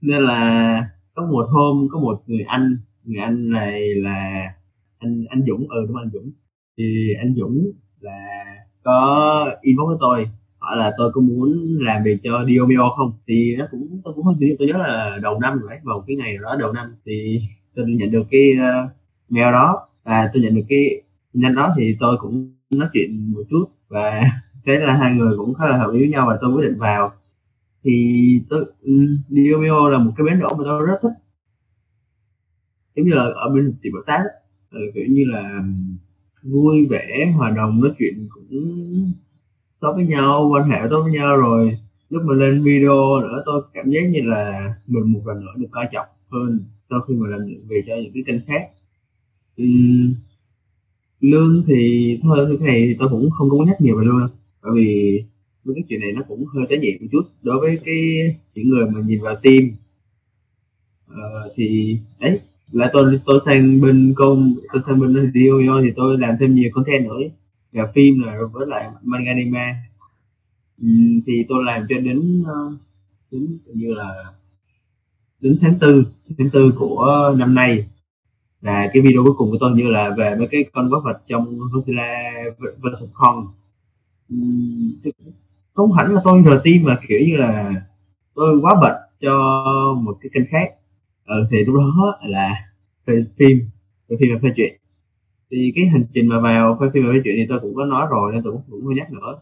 Nên 0.00 0.22
là 0.24 0.88
có 1.14 1.26
một 1.26 1.46
hôm 1.50 1.88
có 1.90 2.00
một 2.00 2.22
người 2.26 2.44
anh 2.46 2.76
người 3.04 3.22
anh 3.22 3.50
này 3.50 3.94
là 3.94 4.52
anh 4.98 5.24
anh 5.30 5.42
Dũng 5.46 5.68
ừ 5.68 5.84
đúng 5.88 5.96
anh 5.96 6.10
Dũng. 6.12 6.30
Thì 6.78 7.14
anh 7.18 7.34
Dũng 7.36 7.72
là 8.00 8.44
có 8.82 9.50
inbox 9.62 9.88
với 9.88 9.96
tôi 10.00 10.28
hỏi 10.58 10.76
là 10.76 10.92
tôi 10.98 11.12
có 11.12 11.20
muốn 11.20 11.78
làm 11.80 12.02
việc 12.04 12.18
cho 12.22 12.44
Diomio 12.48 12.90
không? 12.96 13.12
Thì 13.26 13.56
nó 13.58 13.66
cũng 13.70 14.00
tôi 14.04 14.14
cũng 14.14 14.24
không 14.24 14.36
tôi 14.58 14.68
nhớ 14.68 14.76
là 14.78 15.18
đầu 15.22 15.40
năm 15.40 15.58
rồi 15.58 15.78
vào 15.82 16.04
cái 16.06 16.16
ngày 16.16 16.36
đó 16.42 16.56
đầu 16.60 16.72
năm. 16.72 16.94
Thì 17.06 17.40
tôi 17.74 17.86
nhận 17.88 18.10
được 18.10 18.26
cái 18.30 18.52
uh, 18.52 18.90
mail 19.28 19.52
đó 19.52 19.88
và 20.04 20.30
tôi 20.34 20.42
nhận 20.42 20.54
được 20.54 20.64
cái 20.68 21.02
nhanh 21.32 21.54
đó 21.54 21.74
thì 21.76 21.96
tôi 22.00 22.16
cũng 22.20 22.53
nói 22.78 22.88
chuyện 22.92 23.32
một 23.34 23.42
chút 23.50 23.64
và 23.88 24.22
thế 24.66 24.72
là 24.78 24.96
hai 24.96 25.14
người 25.14 25.36
cũng 25.36 25.54
khá 25.54 25.66
là 25.66 25.76
hợp 25.76 25.92
ý 25.92 25.98
với 25.98 26.08
nhau 26.08 26.26
và 26.28 26.38
tôi 26.40 26.52
quyết 26.52 26.68
định 26.68 26.78
vào. 26.78 27.12
Thì 27.84 28.40
tôi 28.48 28.64
ừ, 28.82 28.92
Diomio 29.28 29.88
là 29.88 29.98
một 29.98 30.12
cái 30.16 30.24
bến 30.24 30.38
đỗ 30.40 30.54
mà 30.54 30.64
tôi 30.64 30.86
rất 30.86 30.98
thích. 31.02 31.12
Giống 32.96 33.06
như 33.06 33.14
là 33.14 33.22
ở 33.22 33.48
bên 33.48 33.74
chị 33.82 33.90
bảo 33.94 34.02
tát 34.06 34.20
ờ, 34.70 34.80
kiểu 34.94 35.04
như 35.08 35.24
là 35.26 35.62
vui 36.42 36.86
vẻ 36.90 37.32
hòa 37.36 37.50
đồng 37.50 37.80
nói 37.80 37.90
chuyện 37.98 38.28
cũng 38.30 39.12
tốt 39.80 39.92
với 39.96 40.06
nhau 40.06 40.48
quan 40.52 40.70
hệ 40.70 40.78
tốt 40.90 41.02
với 41.02 41.12
nhau. 41.12 41.36
Rồi 41.36 41.78
lúc 42.10 42.22
mà 42.22 42.34
lên 42.34 42.62
video 42.62 43.20
nữa 43.20 43.42
tôi 43.46 43.62
cảm 43.72 43.90
giác 43.90 44.00
như 44.10 44.20
là 44.22 44.74
mình 44.86 45.12
một 45.12 45.20
lần 45.26 45.40
nữa 45.40 45.52
được 45.56 45.68
coi 45.70 45.88
trọng 45.92 46.06
hơn 46.30 46.60
sau 46.90 47.00
khi 47.00 47.14
mà 47.14 47.28
làm 47.28 47.46
việc 47.68 47.84
cho 47.86 47.94
những 48.02 48.12
cái 48.14 48.22
kênh 48.26 48.40
khác. 48.46 48.70
Uhm, 49.62 50.14
lương 51.20 51.62
thì 51.66 52.18
thôi 52.22 52.56
cái 52.60 52.68
này 52.68 52.96
tôi 52.98 53.08
cũng 53.08 53.30
không 53.30 53.50
có 53.50 53.64
nhắc 53.66 53.80
nhiều 53.80 53.98
về 53.98 54.04
lương 54.04 54.18
đâu. 54.18 54.28
Bởi 54.62 54.72
vì 54.74 55.22
mấy 55.64 55.74
cái 55.74 55.84
chuyện 55.88 56.00
này 56.00 56.12
nó 56.12 56.22
cũng 56.28 56.44
hơi 56.44 56.66
trách 56.70 56.80
nhiệm 56.80 56.94
một 57.00 57.06
chút 57.12 57.22
đối 57.42 57.60
với 57.60 57.78
cái 57.84 57.96
những 58.54 58.68
người 58.68 58.86
mà 58.90 59.00
nhìn 59.06 59.20
vào 59.20 59.36
team. 59.42 59.70
Uh, 61.10 61.52
thì 61.56 61.98
đấy 62.20 62.40
là 62.72 62.90
tôi 62.92 63.20
tôi 63.24 63.40
sang 63.46 63.80
bên 63.80 64.14
công 64.16 64.54
tôi 64.72 64.82
sang 64.86 65.00
bên 65.00 65.30
video 65.34 65.82
thì 65.82 65.88
tôi 65.96 66.18
làm 66.18 66.36
thêm 66.40 66.54
nhiều 66.54 66.70
content 66.72 67.04
nữa. 67.04 67.18
Và 67.72 67.92
phim 67.94 68.22
rồi 68.22 68.48
với 68.48 68.66
lại 68.66 68.88
manga 69.02 69.30
anime. 69.30 69.74
Ừ, 70.82 70.88
thì 71.26 71.32
tôi 71.48 71.64
làm 71.64 71.86
cho 71.88 71.98
đến 71.98 72.42
ờ, 72.46 72.76
đến 73.30 73.58
như 73.74 73.94
là 73.94 74.24
đến 75.40 75.58
tháng 75.60 75.78
tư 75.80 76.04
tháng 76.38 76.50
tư 76.50 76.72
của 76.78 77.34
năm 77.38 77.54
nay 77.54 77.84
là 78.64 78.90
cái 78.92 79.02
video 79.02 79.24
cuối 79.24 79.34
cùng 79.36 79.50
của 79.50 79.56
tôi 79.60 79.72
như 79.72 79.88
là 79.88 80.14
về 80.18 80.34
mấy 80.38 80.48
cái 80.50 80.64
con 80.72 80.90
quái 80.90 81.00
vật 81.04 81.22
trong 81.28 81.58
Godzilla 81.58 82.52
vs. 82.58 83.02
Kong. 83.14 83.46
Không 85.74 85.92
hẳn 85.92 86.14
là 86.14 86.20
tôi 86.24 86.42
rời 86.42 86.58
tim 86.64 86.82
mà 86.84 86.98
kiểu 87.08 87.18
như 87.26 87.36
là 87.36 87.72
tôi 88.34 88.58
quá 88.62 88.74
bận 88.80 88.96
cho 89.20 89.34
một 90.02 90.18
cái 90.20 90.30
kênh 90.34 90.44
khác. 90.50 90.74
Ờ, 91.24 91.48
thì 91.50 91.64
lúc 91.64 91.76
đó 91.76 92.18
là 92.22 92.54
phê 93.06 93.12
phim 93.38 93.58
phê 94.08 94.16
phim 94.20 94.34
và 94.34 94.40
phê 94.42 94.48
chuyện. 94.56 94.76
Thì 95.50 95.72
cái 95.76 95.86
hành 95.86 96.04
trình 96.14 96.28
mà 96.28 96.40
vào 96.40 96.78
phê 96.80 96.86
phim 96.94 97.06
và 97.06 97.12
phê 97.12 97.20
chuyện 97.24 97.34
thì 97.36 97.46
tôi 97.48 97.58
cũng 97.60 97.74
có 97.74 97.84
nói 97.84 98.06
rồi 98.10 98.32
nên 98.32 98.42
tôi 98.44 98.52
cũng 98.52 98.62
cũng 98.70 98.86
có 98.86 98.92
nhắc 98.96 99.12
nữa. 99.12 99.38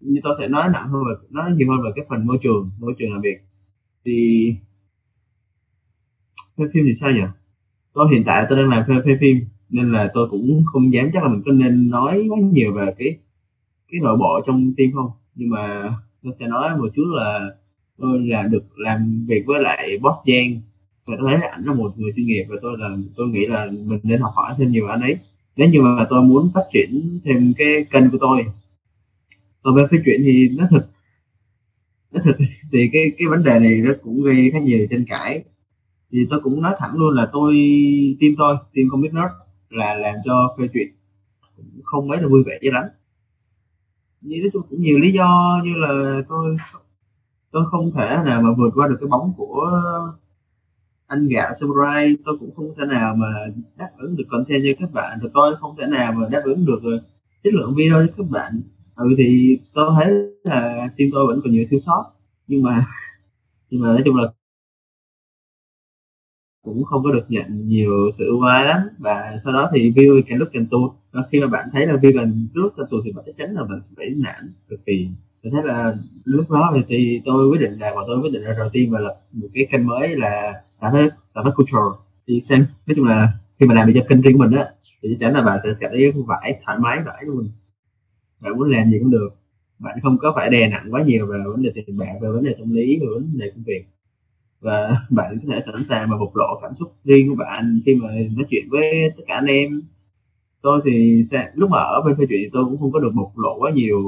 Như 0.00 0.20
tôi 0.24 0.36
sẽ 0.40 0.48
nói 0.48 0.68
nặng 0.72 0.88
hơn 0.88 1.02
về 1.04 1.14
nói 1.30 1.50
nhiều 1.52 1.70
hơn 1.70 1.82
về 1.82 1.90
cái 1.96 2.04
phần 2.08 2.26
môi 2.26 2.38
trường 2.42 2.70
môi 2.78 2.94
trường 2.98 3.12
làm 3.12 3.20
việc. 3.20 3.38
Thì 4.04 4.48
phê 6.58 6.64
phim 6.74 6.84
thì 6.86 6.94
sao 7.00 7.10
nhỉ? 7.10 7.22
Tôi 7.94 8.08
hiện 8.12 8.22
tại 8.26 8.46
tôi 8.48 8.58
đang 8.58 8.68
làm 8.68 8.84
phê, 8.88 8.94
phê 9.04 9.12
phim 9.20 9.36
nên 9.70 9.92
là 9.92 10.10
tôi 10.14 10.28
cũng 10.30 10.62
không 10.72 10.92
dám 10.92 11.10
chắc 11.12 11.22
là 11.22 11.28
mình 11.28 11.42
có 11.46 11.52
nên 11.52 11.90
nói 11.90 12.26
quá 12.28 12.38
nhiều 12.52 12.72
về 12.72 12.86
cái 12.98 13.18
cái 13.92 14.00
nội 14.02 14.16
bộ 14.16 14.40
trong 14.46 14.72
team 14.76 14.92
không? 14.92 15.10
Nhưng 15.34 15.50
mà 15.50 15.90
tôi 16.22 16.32
sẽ 16.40 16.46
nói 16.46 16.76
một 16.78 16.88
chút 16.94 17.04
là 17.16 17.50
tôi 17.98 18.26
là 18.26 18.42
được 18.42 18.78
làm 18.78 19.26
việc 19.28 19.42
với 19.46 19.62
lại 19.62 19.98
boss 20.02 20.18
Giang. 20.26 20.60
Và 21.06 21.16
tôi 21.20 21.30
thấy 21.30 21.48
ảnh 21.48 21.64
là 21.64 21.74
một 21.74 21.92
người 21.98 22.12
chuyên 22.16 22.26
nghiệp 22.26 22.44
và 22.48 22.56
tôi 22.62 22.78
là 22.78 22.96
tôi 23.16 23.28
nghĩ 23.28 23.46
là 23.46 23.66
mình 23.86 24.00
nên 24.02 24.20
học 24.20 24.32
hỏi 24.34 24.54
thêm 24.58 24.70
nhiều 24.70 24.88
anh 24.88 25.00
ấy. 25.00 25.16
Nếu 25.56 25.68
như 25.68 25.82
mà 25.82 26.06
tôi 26.10 26.22
muốn 26.22 26.48
phát 26.54 26.64
triển 26.72 27.20
thêm 27.24 27.52
cái 27.58 27.84
kênh 27.90 28.10
của 28.10 28.18
tôi 28.20 28.44
còn 29.64 29.74
về 29.74 29.82
phát 29.90 29.96
triển 30.06 30.20
thì 30.24 30.48
nó 30.48 30.66
thực 30.70 30.86
nó 32.12 32.20
thực 32.24 32.36
thì 32.72 32.90
cái 32.92 33.12
cái 33.18 33.28
vấn 33.28 33.44
đề 33.44 33.58
này 33.58 33.80
nó 33.84 33.92
cũng 34.02 34.22
gây 34.22 34.50
khá 34.52 34.58
nhiều 34.58 34.86
tranh 34.90 35.04
cãi 35.08 35.44
thì 36.14 36.26
tôi 36.30 36.40
cũng 36.40 36.62
nói 36.62 36.74
thẳng 36.78 36.96
luôn 36.96 37.14
là 37.14 37.30
tôi 37.32 37.54
team 38.20 38.32
tôi 38.38 38.56
team 38.74 38.88
commit 38.90 39.14
nerd 39.14 39.32
là 39.70 39.94
làm 39.94 40.14
cho 40.24 40.54
phê 40.58 40.68
chuyện 40.72 40.88
cũng 41.56 41.82
không 41.84 42.08
mấy 42.08 42.20
là 42.20 42.28
vui 42.28 42.42
vẻ 42.46 42.58
cho 42.62 42.70
lắm. 42.72 42.84
Như 44.20 44.36
nói 44.40 44.50
chung 44.52 44.62
cũng 44.70 44.82
nhiều 44.82 44.98
lý 44.98 45.12
do 45.12 45.60
như 45.64 45.74
là 45.74 46.22
tôi 46.28 46.56
tôi 47.50 47.64
không 47.70 47.90
thể 47.92 48.16
nào 48.24 48.42
mà 48.42 48.48
vượt 48.58 48.70
qua 48.74 48.88
được 48.88 48.96
cái 49.00 49.08
bóng 49.08 49.32
của 49.36 49.80
anh 51.06 51.28
gạo 51.28 51.54
samurai. 51.60 52.16
Tôi 52.24 52.38
cũng 52.40 52.50
không 52.56 52.74
thể 52.76 52.84
nào 52.88 53.14
mà 53.14 53.26
đáp 53.76 53.90
ứng 53.98 54.16
được 54.16 54.24
content 54.30 54.62
cho 54.64 54.70
các 54.80 54.92
bạn. 54.92 55.18
Rồi 55.20 55.30
tôi 55.34 55.56
không 55.56 55.76
thể 55.78 55.86
nào 55.86 56.12
mà 56.12 56.28
đáp 56.30 56.42
ứng 56.44 56.66
được 56.66 56.80
ờ, 56.82 56.98
chất 57.44 57.54
lượng 57.54 57.74
video 57.76 58.06
cho 58.06 58.12
các 58.16 58.26
bạn. 58.30 58.60
Ừ 58.96 59.14
thì 59.18 59.58
tôi 59.74 59.90
thấy 59.96 60.12
là 60.44 60.88
team 60.98 61.10
tôi 61.12 61.26
vẫn 61.26 61.40
còn 61.44 61.52
nhiều 61.52 61.66
thiếu 61.70 61.80
sót. 61.86 62.04
Nhưng 62.46 62.62
mà 62.62 62.86
nhưng 63.70 63.82
mà 63.82 63.88
nói 63.88 64.02
chung 64.04 64.16
là 64.16 64.32
cũng 66.64 66.84
không 66.84 67.02
có 67.04 67.12
được 67.12 67.24
nhận 67.28 67.68
nhiều 67.68 68.10
sự 68.18 68.24
ưu 68.26 68.42
ái 68.42 68.64
lắm. 68.64 68.78
Và 68.98 69.40
sau 69.44 69.52
đó 69.52 69.70
thì 69.74 69.90
view 69.90 70.22
càng 70.26 70.38
lúc 70.38 70.48
càng 70.52 70.66
tụt. 70.66 70.92
Và 71.12 71.22
khi 71.32 71.40
mà 71.40 71.46
bạn 71.46 71.68
thấy 71.72 71.86
là 71.86 71.94
view 71.94 72.12
càng 72.16 72.32
lúc 72.54 72.72
càng 72.76 72.86
tụt 72.90 73.04
thì 73.04 73.12
bạn 73.12 73.24
chắc 73.26 73.36
chắn 73.38 73.54
là 73.54 73.64
bạn 73.64 73.80
phải 73.96 74.06
nản 74.16 74.50
cực 74.68 74.86
kỳ. 74.86 75.08
Tôi 75.42 75.52
thấy 75.52 75.62
là 75.64 75.96
lúc 76.24 76.50
đó 76.50 76.76
thì, 76.88 77.20
tôi 77.24 77.48
quyết 77.48 77.60
định 77.60 77.78
là 77.78 77.92
và 77.96 78.02
tôi 78.06 78.18
quyết 78.18 78.32
định 78.32 78.42
là 78.42 78.54
đầu 78.58 78.68
tiên 78.72 78.90
mà 78.90 79.00
lập 79.00 79.20
một 79.32 79.48
cái 79.54 79.66
kênh 79.72 79.86
mới 79.86 80.16
là 80.16 80.52
tạo 80.80 80.90
thấy 80.90 81.08
tạo 81.34 81.44
thế 81.44 81.50
culture 81.56 81.98
thì 82.26 82.40
xem 82.48 82.64
nói 82.86 82.94
chung 82.96 83.06
là 83.06 83.32
khi 83.58 83.66
mà 83.66 83.74
làm 83.74 83.86
được 83.86 83.92
cho 83.94 84.06
kênh 84.08 84.20
riêng 84.20 84.32
của 84.32 84.44
mình 84.44 84.52
á 84.52 84.68
thì 85.02 85.08
chắc 85.12 85.16
chắn 85.20 85.34
là 85.34 85.42
bạn 85.42 85.58
sẽ 85.62 85.68
cảm 85.80 85.90
thấy 85.90 86.12
vải 86.26 86.60
thoải 86.64 86.78
mái 86.78 86.98
vải 87.06 87.24
luôn. 87.26 87.48
Bạn 88.40 88.52
muốn 88.56 88.70
làm 88.70 88.90
gì 88.90 88.98
cũng 88.98 89.10
được. 89.10 89.28
Bạn 89.78 89.98
không 90.02 90.18
có 90.18 90.32
phải 90.36 90.50
đè 90.50 90.68
nặng 90.68 90.86
quá 90.90 91.02
nhiều 91.02 91.26
về 91.26 91.38
vấn 91.46 91.62
đề 91.62 91.70
tiền 91.74 91.98
bạc 91.98 92.14
về 92.22 92.28
vấn 92.28 92.44
đề 92.44 92.54
tâm 92.58 92.72
lý 92.72 92.98
về 93.00 93.06
vấn 93.14 93.38
đề 93.38 93.50
công 93.54 93.64
việc 93.66 93.84
và 94.64 94.96
bạn 95.10 95.38
có 95.42 95.54
thể 95.54 95.60
sẵn 95.66 95.84
sàng 95.88 96.10
mà 96.10 96.16
bộc 96.18 96.36
lộ 96.36 96.60
cảm 96.62 96.72
xúc 96.78 96.94
riêng 97.04 97.28
của 97.28 97.36
bạn 97.36 97.80
khi 97.86 97.94
mà 97.94 98.08
nói 98.08 98.46
chuyện 98.50 98.64
với 98.70 99.12
tất 99.16 99.22
cả 99.26 99.34
anh 99.34 99.46
em. 99.46 99.82
Tôi 100.62 100.80
thì 100.84 101.26
lúc 101.54 101.70
mà 101.70 101.78
ở 101.78 102.02
bên 102.06 102.16
phê 102.18 102.24
chuyện 102.28 102.40
thì 102.42 102.50
tôi 102.52 102.64
cũng 102.64 102.78
không 102.78 102.92
có 102.92 103.00
được 103.00 103.10
bộc 103.14 103.38
lộ 103.38 103.58
quá 103.58 103.70
nhiều 103.70 103.98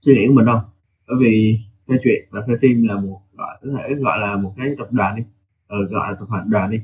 suy 0.00 0.14
nghĩ 0.14 0.26
của 0.28 0.34
mình 0.34 0.46
đâu. 0.46 0.60
Bởi 1.08 1.16
vì 1.20 1.58
phê 1.88 1.94
chuyện 2.04 2.24
và 2.30 2.44
phê 2.46 2.54
team 2.62 2.82
là 2.82 3.00
một 3.00 3.20
gọi 3.36 3.58
có 3.62 3.68
thể 3.78 3.94
gọi 3.94 4.18
là 4.18 4.36
một 4.36 4.54
cái 4.56 4.68
tập 4.78 4.88
đoàn 4.92 5.16
đi. 5.16 5.22
Ờ, 5.66 5.84
gọi 5.84 6.10
là 6.10 6.16
tập 6.20 6.26
đoàn 6.30 6.50
đoàn 6.50 6.70
đi. 6.70 6.78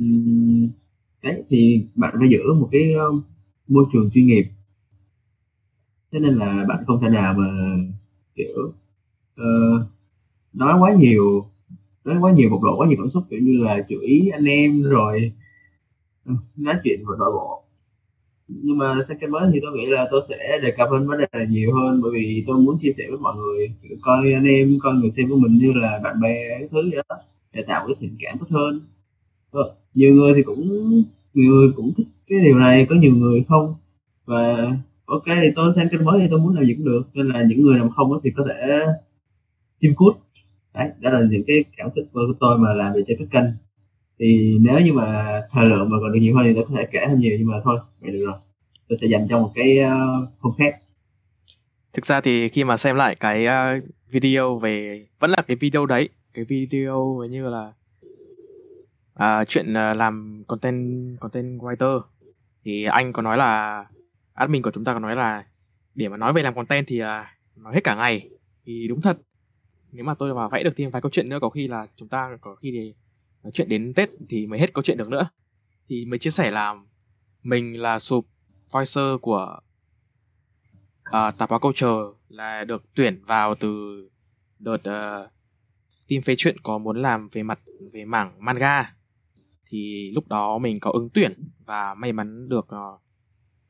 Uhm, 0.00 0.68
đấy 1.22 1.42
thì 1.48 1.86
bạn 1.94 2.14
phải 2.18 2.28
giữ 2.28 2.52
một 2.60 2.68
cái 2.72 2.92
ờ, 2.92 3.12
môi 3.68 3.84
trường 3.92 4.10
chuyên 4.14 4.26
nghiệp. 4.26 4.44
Thế 6.12 6.18
nên 6.18 6.34
là 6.34 6.64
bạn 6.68 6.84
không 6.86 7.00
thể 7.00 7.08
nào 7.08 7.34
mà 7.34 7.46
kiểu 8.34 8.72
uh, 9.40 9.82
nói 10.52 10.78
quá 10.80 10.94
nhiều, 10.94 11.44
nói 12.04 12.16
quá 12.20 12.32
nhiều 12.32 12.50
bộc 12.50 12.64
lộ, 12.64 12.76
quá 12.76 12.86
nhiều 12.88 12.98
cảm 12.98 13.08
xúc, 13.10 13.24
kiểu 13.30 13.40
như 13.42 13.64
là 13.64 13.86
chửi 13.88 14.30
anh 14.32 14.44
em 14.44 14.82
rồi 14.82 15.32
ừ, 16.26 16.32
nói 16.56 16.74
chuyện 16.84 17.00
về 17.00 17.16
nội 17.18 17.32
bộ. 17.32 17.62
Nhưng 18.48 18.78
mà 18.78 18.96
sang 19.08 19.30
mới 19.30 19.50
thì 19.52 19.60
tôi 19.62 19.72
nghĩ 19.78 19.86
là 19.86 20.08
tôi 20.10 20.22
sẽ 20.28 20.58
đề 20.62 20.70
cập 20.78 20.88
hơn 20.90 21.08
vấn 21.08 21.18
đề 21.20 21.26
là 21.32 21.44
nhiều 21.44 21.74
hơn, 21.76 22.00
bởi 22.02 22.12
vì 22.14 22.44
tôi 22.46 22.58
muốn 22.58 22.78
chia 22.82 22.92
sẻ 22.98 23.04
với 23.10 23.18
mọi 23.18 23.36
người 23.36 23.72
coi 24.02 24.32
anh 24.32 24.44
em, 24.44 24.78
coi 24.82 24.94
người 24.94 25.12
xem 25.16 25.28
của 25.30 25.36
mình 25.36 25.52
như 25.58 25.72
là 25.72 26.00
bạn 26.04 26.20
bè 26.20 26.48
cái 26.48 26.68
thứ 26.70 26.82
gì 26.84 26.92
đó, 27.08 27.16
để 27.52 27.62
tạo 27.68 27.86
cái 27.86 27.96
tình 28.00 28.16
cảm 28.20 28.38
tốt 28.38 28.46
hơn. 28.50 28.80
Ờ, 29.50 29.74
nhiều 29.94 30.14
người 30.14 30.34
thì 30.36 30.42
cũng, 30.42 30.68
nhiều 31.34 31.52
người 31.52 31.72
cũng 31.76 31.94
thích 31.96 32.06
cái 32.28 32.40
điều 32.40 32.58
này, 32.58 32.86
có 32.90 32.94
nhiều 32.96 33.14
người 33.16 33.44
không. 33.48 33.74
Và, 34.26 34.56
ok, 35.06 35.24
thì 35.26 35.48
tôi 35.56 35.72
sang 35.76 35.88
kênh 35.90 36.04
mới 36.04 36.20
thì 36.20 36.26
tôi 36.30 36.40
muốn 36.40 36.54
làm 36.56 36.66
gì 36.66 36.74
cũng 36.74 36.84
được, 36.86 37.02
nên 37.14 37.28
là 37.28 37.44
những 37.48 37.62
người 37.62 37.78
nào 37.78 37.88
không 37.88 38.20
thì 38.24 38.30
có 38.36 38.44
thể 38.48 38.86
chim 39.80 39.92
cút 39.96 40.16
đấy 40.74 40.88
đó 41.00 41.10
là 41.10 41.20
những 41.30 41.42
cái 41.46 41.64
cảm 41.76 41.90
xúc 41.96 42.04
của 42.12 42.20
tôi 42.40 42.58
mà 42.58 42.74
làm 42.74 42.92
việc 42.92 43.02
cho 43.08 43.14
các 43.18 43.28
kênh. 43.30 43.50
Thì 44.18 44.58
nếu 44.60 44.80
như 44.80 44.92
mà 44.92 45.40
thời 45.50 45.64
lượng 45.64 45.90
mà 45.90 45.96
còn 46.00 46.12
được 46.12 46.18
nhiều 46.20 46.36
hơn 46.36 46.46
thì 46.46 46.54
tôi 46.54 46.64
có 46.68 46.74
thể 46.76 46.88
kể 46.92 46.98
hơn 47.08 47.20
nhiều 47.20 47.36
nhưng 47.38 47.50
mà 47.50 47.56
thôi 47.64 47.78
vậy 48.00 48.12
được 48.12 48.26
rồi. 48.26 48.38
Tôi 48.88 48.98
sẽ 49.00 49.06
dành 49.06 49.26
cho 49.28 49.38
một 49.38 49.52
cái 49.54 49.78
ờ, 49.78 50.26
không 50.38 50.52
khác. 50.58 50.76
Thực 51.92 52.06
ra 52.06 52.20
thì 52.20 52.48
khi 52.48 52.64
mà 52.64 52.76
xem 52.76 52.96
lại 52.96 53.14
cái 53.14 53.46
ờ, 53.46 53.80
video 54.10 54.58
về 54.58 55.06
vẫn 55.18 55.30
là 55.30 55.42
cái 55.46 55.56
video 55.56 55.86
đấy 55.86 56.08
cái 56.34 56.44
video 56.44 57.24
như 57.30 57.48
là 57.48 57.72
à, 59.14 59.44
chuyện 59.44 59.74
ờ, 59.74 59.94
làm 59.94 60.42
content 60.46 61.16
content 61.20 61.60
writer 61.60 62.00
thì 62.64 62.84
anh 62.84 63.12
có 63.12 63.22
nói 63.22 63.36
là 63.36 63.84
admin 64.34 64.62
của 64.62 64.70
chúng 64.70 64.84
ta 64.84 64.92
có 64.92 64.98
nói 64.98 65.16
là 65.16 65.44
để 65.94 66.08
mà 66.08 66.16
nói 66.16 66.32
về 66.32 66.42
làm 66.42 66.54
content 66.54 66.86
thì 66.86 67.02
uh, 67.02 67.06
nói 67.56 67.74
hết 67.74 67.80
cả 67.84 67.94
ngày. 67.94 68.28
Thì 68.66 68.88
đúng 68.88 69.00
thật 69.00 69.18
nếu 69.92 70.04
mà 70.04 70.14
tôi 70.14 70.34
mà 70.34 70.48
vẽ 70.48 70.62
được 70.62 70.76
thêm 70.76 70.90
vài 70.90 71.02
câu 71.02 71.10
chuyện 71.10 71.28
nữa 71.28 71.38
có 71.40 71.50
khi 71.50 71.66
là 71.66 71.86
chúng 71.96 72.08
ta 72.08 72.38
có 72.40 72.54
khi 72.54 72.70
thì 72.72 72.94
nói 73.42 73.50
chuyện 73.54 73.68
đến 73.68 73.92
tết 73.96 74.10
thì 74.28 74.46
mới 74.46 74.58
hết 74.58 74.74
câu 74.74 74.82
chuyện 74.82 74.98
được 74.98 75.08
nữa. 75.08 75.28
Thì 75.88 76.04
mới 76.04 76.18
chia 76.18 76.30
sẻ 76.30 76.50
là 76.50 76.74
mình 77.42 77.80
là 77.80 77.98
sụp 77.98 78.26
voicer 78.70 79.04
của 79.22 79.60
uh, 81.08 81.38
tạp 81.38 81.50
hóa 81.50 81.58
câu 81.58 81.72
chờ 81.72 82.12
là 82.28 82.64
được 82.64 82.84
tuyển 82.94 83.22
vào 83.26 83.54
từ 83.54 84.02
đợt 84.58 84.84
ờ, 84.84 85.22
uh, 85.22 85.30
team 86.08 86.22
phê 86.22 86.34
chuyện 86.36 86.56
có 86.62 86.78
muốn 86.78 87.02
làm 87.02 87.28
về 87.32 87.42
mặt 87.42 87.60
về 87.92 88.04
mảng 88.04 88.32
manga. 88.40 88.94
Thì 89.68 90.10
lúc 90.14 90.28
đó 90.28 90.58
mình 90.58 90.80
có 90.80 90.90
ứng 90.90 91.08
tuyển 91.10 91.48
và 91.66 91.94
may 91.94 92.12
mắn 92.12 92.48
được 92.48 92.66
uh, 92.74 93.00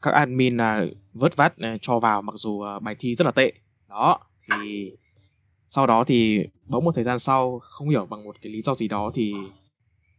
các 0.02 0.14
admin 0.14 0.56
uh, 0.56 0.96
vớt 1.12 1.36
vát 1.36 1.52
uh, 1.52 1.78
cho 1.80 1.98
vào 1.98 2.22
mặc 2.22 2.34
dù 2.36 2.50
uh, 2.50 2.82
bài 2.82 2.96
thi 2.98 3.14
rất 3.14 3.24
là 3.24 3.30
tệ. 3.30 3.52
Đó 3.88 4.20
thì 4.50 4.92
sau 5.74 5.86
đó 5.86 6.04
thì 6.04 6.46
bỗng 6.66 6.84
một 6.84 6.94
thời 6.94 7.04
gian 7.04 7.18
sau 7.18 7.58
không 7.58 7.88
hiểu 7.88 8.06
bằng 8.06 8.24
một 8.24 8.36
cái 8.42 8.52
lý 8.52 8.60
do 8.60 8.74
gì 8.74 8.88
đó 8.88 9.10
thì 9.14 9.34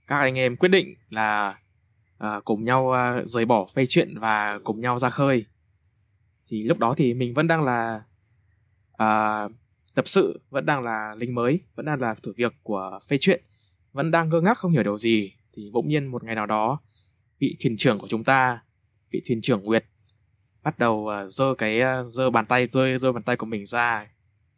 các 0.08 0.20
anh 0.20 0.38
em 0.38 0.56
quyết 0.56 0.70
định 0.70 0.96
là 1.10 1.60
uh, 2.24 2.46
cùng 2.46 2.64
nhau 2.64 2.88
uh, 2.88 3.28
rời 3.28 3.46
bỏ 3.46 3.66
phê 3.76 3.86
chuyện 3.86 4.18
và 4.20 4.60
cùng 4.64 4.82
nhau 4.82 5.00
ra 5.00 5.10
khơi. 5.10 5.46
Thì 6.48 6.64
lúc 6.64 6.78
đó 6.78 6.94
thì 6.98 7.14
mình 7.14 7.34
vẫn 7.34 7.48
đang 7.48 7.64
là 7.64 8.04
uh, 8.94 9.52
tập 9.96 10.08
sự 10.08 10.42
vẫn 10.50 10.66
đang 10.66 10.82
là 10.82 11.16
lính 11.18 11.36
mới 11.36 11.60
vẫn 11.76 11.86
đang 11.86 12.02
là 12.02 12.16
thử 12.24 12.34
việc 12.38 12.54
của 12.64 13.00
phê 13.10 13.18
chuyện 13.22 13.44
vẫn 13.92 14.12
đang 14.12 14.30
ngơ 14.30 14.42
ngác 14.42 14.58
không 14.58 14.72
hiểu 14.72 14.84
điều 14.84 14.98
gì. 14.98 15.34
Thì 15.54 15.70
bỗng 15.74 15.88
nhiên 15.88 16.06
một 16.06 16.24
ngày 16.24 16.36
nào 16.36 16.46
đó 16.46 16.80
vị 17.40 17.58
thuyền 17.64 17.78
trưởng 17.78 18.00
của 18.00 18.08
chúng 18.08 18.24
ta 18.24 18.60
vị 19.12 19.22
thuyền 19.28 19.42
trưởng 19.42 19.64
nguyệt 19.64 19.86
bắt 20.64 20.80
đầu 20.80 21.10
giơ 21.28 21.46
uh, 21.46 21.58
cái 21.58 21.82
giơ 22.08 22.26
uh, 22.26 22.34
bàn 22.34 22.46
tay 22.46 22.68
rơi 22.68 22.98
giơ 22.98 23.12
bàn 23.12 23.24
tay 23.24 23.36
của 23.36 23.46
mình 23.46 23.66
ra 23.66 24.08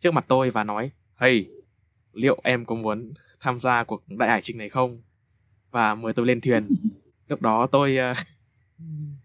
trước 0.05 0.13
mặt 0.13 0.25
tôi 0.27 0.49
và 0.49 0.63
nói 0.63 0.91
hey 1.15 1.47
liệu 2.13 2.39
em 2.43 2.65
có 2.65 2.75
muốn 2.75 3.13
tham 3.39 3.59
gia 3.59 3.83
cuộc 3.83 4.03
đại 4.07 4.29
hải 4.29 4.41
trình 4.41 4.57
này 4.57 4.69
không? 4.69 5.01
Và 5.71 5.95
mời 5.95 6.13
tôi 6.13 6.25
lên 6.25 6.41
thuyền. 6.41 6.67
Lúc 7.27 7.41
đó 7.41 7.67
tôi 7.71 7.97
uh, 8.11 8.17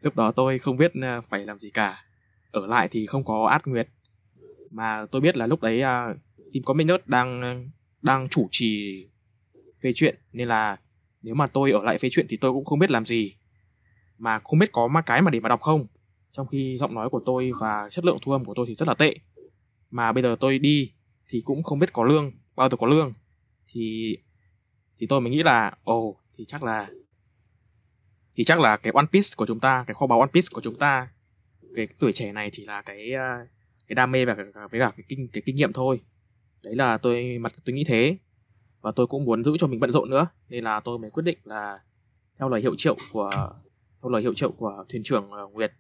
lúc 0.01 0.17
đó 0.17 0.33
tôi 0.33 0.59
không 0.59 0.77
biết 0.77 0.93
uh, 0.99 1.25
phải 1.29 1.47
làm 1.47 1.59
gì 1.59 1.71
cả. 1.71 2.05
Ở 2.51 2.67
lại 2.67 2.89
thì 2.91 3.07
không 3.07 3.25
có 3.25 3.47
át 3.47 3.67
nguyệt. 3.67 3.89
Mà 4.71 5.07
tôi 5.11 5.21
biết 5.21 5.37
là 5.37 5.47
lúc 5.47 5.61
đấy 5.63 5.79
uh, 5.79 6.17
team 6.53 6.63
có 6.65 6.75
nerd 6.75 7.03
đang 7.07 7.71
đang 8.03 8.29
chủ 8.29 8.49
trì 8.51 9.05
phê 9.83 9.93
chuyện. 9.95 10.15
Nên 10.33 10.49
là 10.49 10.77
nếu 11.23 11.35
mà 11.35 11.47
tôi 11.47 11.71
ở 11.71 11.83
lại 11.83 11.99
phê 11.99 12.09
chuyện 12.13 12.27
thì 12.29 12.37
tôi 12.37 12.53
cũng 12.53 12.65
không 12.65 12.79
biết 12.79 12.91
làm 12.91 13.05
gì. 13.05 13.35
Mà 14.19 14.39
không 14.39 14.59
biết 14.59 14.73
có 14.73 14.89
ma 14.89 15.03
cái 15.03 15.23
mà 15.23 15.31
để 15.31 15.41
mà 15.41 15.49
đọc 15.49 15.61
không? 15.61 15.87
Trong 16.33 16.47
khi 16.47 16.77
giọng 16.77 16.95
nói 16.95 17.11
của 17.11 17.21
tôi 17.27 17.53
và 17.61 17.89
chất 17.91 18.05
lượng 18.05 18.19
thu 18.23 18.33
âm 18.33 18.45
của 18.45 18.55
tôi 18.55 18.67
thì 18.69 18.75
rất 18.75 18.89
là 18.89 18.95
tệ 18.95 19.15
mà 19.91 20.13
bây 20.13 20.23
giờ 20.23 20.37
tôi 20.41 20.59
đi 20.59 20.93
thì 21.29 21.41
cũng 21.41 21.63
không 21.63 21.79
biết 21.79 21.93
có 21.93 22.05
lương 22.05 22.33
bao 22.57 22.69
giờ 22.69 22.77
có 22.77 22.87
lương. 22.87 23.13
Thì 23.69 24.17
thì 24.99 25.07
tôi 25.07 25.21
mới 25.21 25.31
nghĩ 25.31 25.43
là 25.43 25.73
ồ 25.85 25.99
oh, 25.99 26.17
thì 26.39 26.45
chắc 26.45 26.63
là 26.63 26.91
thì 28.35 28.45
chắc 28.45 28.61
là 28.61 28.77
cái 28.77 28.93
One 28.97 29.07
Piece 29.13 29.29
của 29.37 29.47
chúng 29.47 29.61
ta 29.61 29.85
cái 29.87 29.95
kho 29.95 30.07
báu 30.07 30.21
One 30.21 30.31
Piece 30.33 30.47
của 30.53 30.61
chúng 30.61 30.79
ta 30.79 31.09
cái 31.77 31.89
tuổi 31.99 32.13
trẻ 32.13 32.33
này 32.33 32.51
chỉ 32.53 32.65
là 32.65 32.83
cái 32.83 33.13
à, 33.15 33.47
cái 33.89 33.95
đam 33.95 34.13
mê 34.13 34.25
và 34.25 34.35
với 34.71 34.81
cả 34.81 34.93
cái 34.97 35.05
kinh 35.09 35.29
cái 35.33 35.43
kinh 35.47 35.57
nghiệm 35.57 35.73
thôi. 35.73 36.01
Đấy 36.63 36.75
là 36.75 36.99
tôi 36.99 37.39
mặt 37.39 37.53
tôi 37.65 37.75
nghĩ 37.75 37.85
thế. 37.85 38.17
Và 38.81 38.93
tôi 38.97 39.07
cũng 39.07 39.25
muốn 39.25 39.45
giữ 39.45 39.53
cho 39.59 39.67
mình 39.67 39.81
bận 39.81 39.91
rộn 39.91 40.11
nữa. 40.11 40.27
Nên 40.49 40.65
là 40.65 40.81
tôi 40.81 40.99
mới 40.99 41.11
quyết 41.11 41.23
định 41.23 41.39
là 41.45 41.79
theo 42.39 42.49
lời 42.49 42.61
hiệu 42.61 42.75
triệu 42.77 42.97
của 43.13 43.31
theo 44.03 44.11
lời 44.11 44.23
hiệu 44.23 44.35
triệu 44.35 44.51
của 44.51 44.85
thuyền 44.89 45.03
trưởng 45.03 45.33
à, 45.33 45.43
Nguyệt 45.53 45.73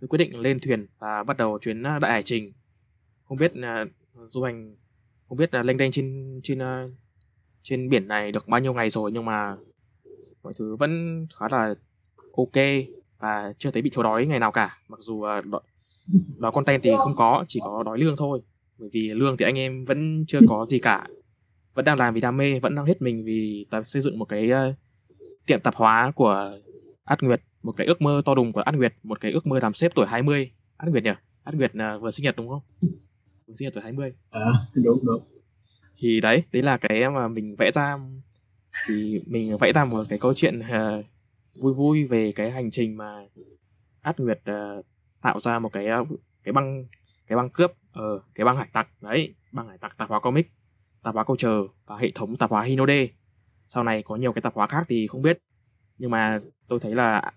tôi 0.00 0.08
quyết 0.08 0.18
định 0.18 0.40
lên 0.40 0.58
thuyền 0.60 0.86
và 0.98 1.22
bắt 1.22 1.36
đầu 1.36 1.58
chuyến 1.58 1.82
à, 1.82 1.98
đại 1.98 2.12
hải 2.12 2.22
trình 2.22 2.52
không 3.28 3.38
biết 3.38 3.56
là 3.56 3.86
du 4.24 4.42
hành 4.42 4.76
không 5.28 5.38
biết 5.38 5.54
là 5.54 5.62
lênh 5.62 5.76
đênh 5.76 5.90
trên 5.90 6.40
trên 6.42 6.58
ờ, 6.58 6.90
trên 7.62 7.88
biển 7.88 8.08
này 8.08 8.32
được 8.32 8.48
bao 8.48 8.60
nhiêu 8.60 8.74
ngày 8.74 8.90
rồi 8.90 9.12
nhưng 9.12 9.24
mà 9.24 9.56
mọi 10.42 10.52
thứ 10.58 10.76
vẫn 10.76 11.26
khá 11.34 11.48
là 11.50 11.74
ok 12.36 12.64
và 13.18 13.52
chưa 13.58 13.70
thấy 13.70 13.82
bị 13.82 13.90
thiếu 13.90 14.02
đói 14.02 14.26
ngày 14.26 14.38
nào 14.38 14.52
cả. 14.52 14.78
Mặc 14.88 15.00
dù 15.00 15.22
ờ, 15.22 15.40
đói, 15.40 15.60
đói 16.38 16.52
content 16.52 16.82
thì 16.82 16.90
không 16.98 17.16
có 17.16 17.44
chỉ 17.48 17.60
có 17.62 17.82
đói 17.82 17.98
lương 17.98 18.16
thôi. 18.16 18.40
Bởi 18.78 18.88
vì 18.92 19.00
lương 19.00 19.36
thì 19.36 19.44
anh 19.44 19.58
em 19.58 19.84
vẫn 19.84 20.24
chưa 20.28 20.40
có 20.48 20.66
gì 20.70 20.78
cả. 20.78 21.06
Vẫn 21.74 21.84
đang 21.84 21.98
làm 21.98 22.14
vì 22.14 22.20
đam 22.20 22.36
mê 22.36 22.60
vẫn 22.60 22.74
đang 22.74 22.86
hết 22.86 23.02
mình 23.02 23.24
vì 23.24 23.66
ta 23.70 23.82
xây 23.82 24.02
dựng 24.02 24.18
một 24.18 24.24
cái 24.24 24.50
uh, 24.52 24.74
tiệm 25.46 25.60
tạp 25.60 25.74
hóa 25.74 26.12
của 26.14 26.58
Át 27.04 27.22
Nguyệt 27.22 27.40
một 27.62 27.72
cái 27.76 27.86
ước 27.86 28.02
mơ 28.02 28.20
to 28.24 28.34
đùng 28.34 28.52
của 28.52 28.60
Át 28.60 28.74
Nguyệt 28.74 28.94
một 29.02 29.20
cái 29.20 29.32
ước 29.32 29.46
mơ 29.46 29.58
làm 29.62 29.74
sếp 29.74 29.94
tuổi 29.94 30.06
20 30.06 30.50
Át 30.76 30.88
Nguyệt 30.88 31.04
nhỉ? 31.04 31.10
Át 31.44 31.54
Nguyệt 31.54 31.72
uh, 31.72 32.02
vừa 32.02 32.10
sinh 32.10 32.24
nhật 32.24 32.36
đúng 32.36 32.48
không? 32.48 32.62
Sinh 33.54 33.66
nhật 33.66 33.74
tuổi 33.74 33.82
20 33.82 34.12
à 34.30 34.40
đúng 34.74 34.98
đúng. 35.06 35.22
Thì 35.98 36.20
đấy 36.20 36.42
đấy 36.52 36.62
là 36.62 36.76
cái 36.76 37.10
mà 37.10 37.28
mình 37.28 37.56
vẽ 37.58 37.70
ra. 37.74 37.98
Thì 38.86 39.22
mình 39.26 39.56
vẽ 39.60 39.72
ra 39.72 39.84
một 39.84 40.04
cái 40.08 40.18
câu 40.18 40.34
chuyện 40.34 40.60
uh, 40.60 41.04
vui 41.54 41.74
vui 41.74 42.04
về 42.04 42.32
cái 42.32 42.50
hành 42.50 42.70
trình 42.70 42.96
mà 42.96 43.26
Át 44.00 44.20
Nguyệt 44.20 44.40
uh, 44.50 44.86
tạo 45.22 45.40
ra 45.40 45.58
một 45.58 45.72
cái 45.72 45.86
uh, 46.00 46.08
cái 46.44 46.52
băng 46.52 46.84
cái 47.26 47.36
băng 47.36 47.50
cướp 47.50 47.72
ở 47.92 48.14
uh, 48.14 48.22
cái 48.34 48.44
băng 48.44 48.56
hải 48.56 48.68
tặc. 48.72 48.88
Đấy 49.02 49.34
băng 49.52 49.68
hải 49.68 49.78
tặc 49.78 49.96
tạp 49.98 50.08
hóa 50.08 50.20
comic 50.20 50.50
tạp 51.02 51.14
hóa 51.14 51.24
câu 51.24 51.36
chờ 51.36 51.62
và 51.86 51.96
hệ 51.96 52.10
thống 52.14 52.36
tạp 52.36 52.50
hóa 52.50 52.62
Hinode. 52.62 53.08
Sau 53.68 53.84
này 53.84 54.02
có 54.02 54.16
nhiều 54.16 54.32
cái 54.32 54.42
tạp 54.42 54.54
hóa 54.54 54.66
khác 54.66 54.86
thì 54.88 55.06
không 55.06 55.22
biết. 55.22 55.38
Nhưng 55.98 56.10
mà 56.10 56.40
tôi 56.68 56.80
thấy 56.80 56.94
là 56.94 57.32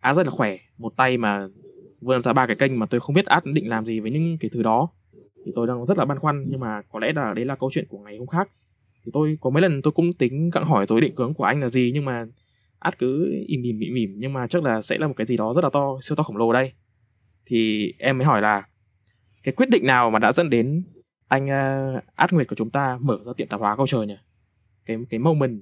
Át 0.00 0.16
rất 0.16 0.26
là 0.26 0.30
khỏe. 0.30 0.56
Một 0.78 0.96
tay 0.96 1.18
mà 1.18 1.48
vươn 2.00 2.22
ra 2.22 2.32
ba 2.32 2.46
cái 2.46 2.56
kênh 2.56 2.78
mà 2.78 2.86
tôi 2.86 3.00
không 3.00 3.14
biết 3.14 3.26
Át 3.26 3.44
định 3.44 3.68
làm 3.68 3.84
gì 3.84 4.00
với 4.00 4.10
những 4.10 4.36
cái 4.40 4.50
thứ 4.54 4.62
đó 4.62 4.88
thì 5.44 5.52
tôi 5.54 5.66
đang 5.66 5.86
rất 5.86 5.98
là 5.98 6.04
băn 6.04 6.18
khoăn 6.18 6.44
nhưng 6.48 6.60
mà 6.60 6.82
có 6.92 6.98
lẽ 6.98 7.12
là 7.12 7.32
đấy 7.34 7.44
là 7.44 7.56
câu 7.56 7.70
chuyện 7.72 7.84
của 7.88 7.98
ngày 7.98 8.16
hôm 8.18 8.26
khác. 8.26 8.48
Thì 9.04 9.10
tôi 9.14 9.38
có 9.40 9.50
mấy 9.50 9.62
lần 9.62 9.82
tôi 9.82 9.92
cũng 9.92 10.12
tính 10.12 10.50
gặng 10.50 10.64
hỏi 10.64 10.86
tôi 10.86 11.00
định 11.00 11.16
hướng 11.16 11.34
của 11.34 11.44
anh 11.44 11.60
là 11.60 11.68
gì 11.68 11.90
nhưng 11.94 12.04
mà 12.04 12.26
át 12.78 12.98
cứ 12.98 13.32
im 13.46 13.62
im 13.62 13.78
mỉm 13.78 13.94
mỉm 13.94 14.14
nhưng 14.16 14.32
mà 14.32 14.46
chắc 14.46 14.62
là 14.62 14.82
sẽ 14.82 14.98
là 14.98 15.06
một 15.06 15.14
cái 15.16 15.26
gì 15.26 15.36
đó 15.36 15.52
rất 15.56 15.64
là 15.64 15.70
to 15.72 15.98
siêu 16.02 16.16
to 16.16 16.22
khổng 16.22 16.36
lồ 16.36 16.52
đây. 16.52 16.72
Thì 17.46 17.92
em 17.98 18.18
mới 18.18 18.24
hỏi 18.24 18.42
là 18.42 18.66
cái 19.42 19.54
quyết 19.54 19.70
định 19.70 19.86
nào 19.86 20.10
mà 20.10 20.18
đã 20.18 20.32
dẫn 20.32 20.50
đến 20.50 20.84
anh 21.28 21.44
uh, 21.44 22.02
át 22.14 22.32
nguyệt 22.32 22.48
của 22.48 22.56
chúng 22.56 22.70
ta 22.70 22.98
mở 23.00 23.18
ra 23.24 23.32
tiệm 23.36 23.48
tạp 23.48 23.60
hóa 23.60 23.76
câu 23.76 23.86
trời 23.86 24.06
nhỉ? 24.06 24.16
Cái 24.86 24.96
cái 25.10 25.20
moment 25.20 25.60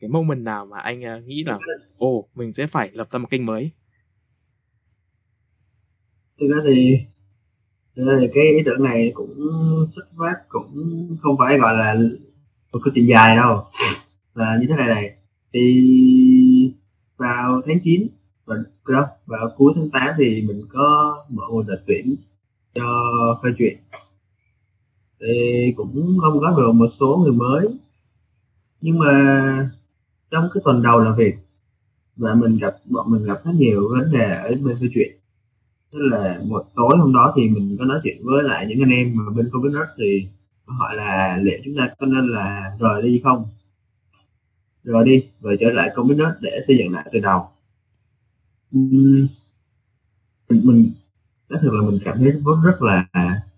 cái 0.00 0.10
moment 0.10 0.40
nào 0.40 0.66
mà 0.66 0.80
anh 0.80 1.00
uh, 1.00 1.26
nghĩ 1.26 1.44
là 1.44 1.58
ồ 1.96 2.08
oh, 2.08 2.28
mình 2.34 2.52
sẽ 2.52 2.66
phải 2.66 2.90
lập 2.92 3.08
ra 3.10 3.18
một 3.18 3.30
kênh 3.30 3.46
mới? 3.46 3.70
Thực 6.40 6.48
ra 6.48 6.56
thì 6.68 6.98
thì 8.20 8.28
cái 8.34 8.44
ý 8.44 8.62
tưởng 8.64 8.82
này 8.82 9.12
cũng 9.14 9.34
xuất 9.94 10.06
phát 10.18 10.48
cũng 10.48 11.08
không 11.22 11.36
phải 11.38 11.58
gọi 11.58 11.76
là 11.76 11.94
một 12.72 12.80
câu 12.84 12.92
chuyện 12.94 13.08
dài 13.08 13.36
đâu. 13.36 13.64
Là 14.34 14.58
như 14.60 14.66
thế 14.68 14.76
này 14.76 14.86
này, 14.86 15.14
thì 15.52 16.72
vào 17.16 17.62
tháng 17.66 17.80
9 17.84 18.06
và 18.44 18.56
đó, 18.88 19.06
vào 19.26 19.50
cuối 19.56 19.72
tháng 19.76 19.90
8 19.90 20.14
thì 20.18 20.42
mình 20.42 20.62
có 20.68 21.18
mở 21.28 21.42
một 21.50 21.64
đợt 21.68 21.82
tuyển 21.86 22.16
cho 22.74 22.84
phê 23.42 23.50
chuyện 23.58 23.76
thì 25.20 25.72
cũng 25.76 26.18
không 26.20 26.40
có 26.40 26.54
được 26.56 26.72
một 26.72 26.88
số 26.92 27.16
người 27.16 27.32
mới. 27.32 27.68
Nhưng 28.80 28.98
mà 28.98 29.70
trong 30.30 30.48
cái 30.54 30.60
tuần 30.64 30.82
đầu 30.82 31.00
làm 31.00 31.16
việc, 31.16 31.34
và 32.16 32.34
mình 32.34 32.58
gặp, 32.58 32.76
bọn 32.84 33.10
mình 33.10 33.24
gặp 33.24 33.44
rất 33.44 33.52
nhiều 33.54 33.88
vấn 33.90 34.12
đề 34.12 34.34
ở 34.34 34.48
bên 34.48 34.76
phê 34.80 34.86
chuyện 34.94 35.17
tức 35.92 35.98
là 35.98 36.40
một 36.44 36.64
tối 36.74 36.96
hôm 36.98 37.12
đó 37.12 37.32
thì 37.36 37.48
mình 37.48 37.76
có 37.78 37.84
nói 37.84 38.00
chuyện 38.02 38.16
với 38.22 38.42
lại 38.42 38.66
những 38.68 38.82
anh 38.82 38.90
em 38.90 39.16
mà 39.16 39.32
bên 39.36 39.50
covid 39.52 39.74
thì 39.98 40.26
hỏi 40.66 40.96
là 40.96 41.38
liệu 41.42 41.58
chúng 41.64 41.76
ta 41.76 41.90
có 41.98 42.06
nên 42.06 42.28
là 42.28 42.76
rời 42.80 43.02
đi 43.02 43.20
không? 43.24 43.44
Rồi 44.84 45.04
đi 45.04 45.24
và 45.40 45.52
trở 45.60 45.70
lại 45.70 45.90
công 45.94 46.08
việc 46.08 46.14
để 46.40 46.60
xây 46.66 46.78
dựng 46.78 46.92
lại 46.92 47.06
từ 47.12 47.18
đầu. 47.20 47.46
Mình 48.70 49.28
mình, 50.48 50.90
nói 51.50 51.60
thật 51.62 51.68
là 51.72 51.82
mình 51.82 51.98
cảm 52.04 52.18
thấy 52.18 52.30
rất 52.32 52.56
rất 52.64 52.82
là 52.82 53.06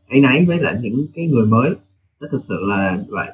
áy 0.09 0.21
náy 0.21 0.45
với 0.45 0.59
lại 0.59 0.79
những 0.83 1.07
cái 1.15 1.27
người 1.27 1.47
mới. 1.47 1.71
Nó 2.21 2.29
thực 2.33 2.43
sự 2.49 2.59
là 2.61 2.99
vậy. 3.09 3.29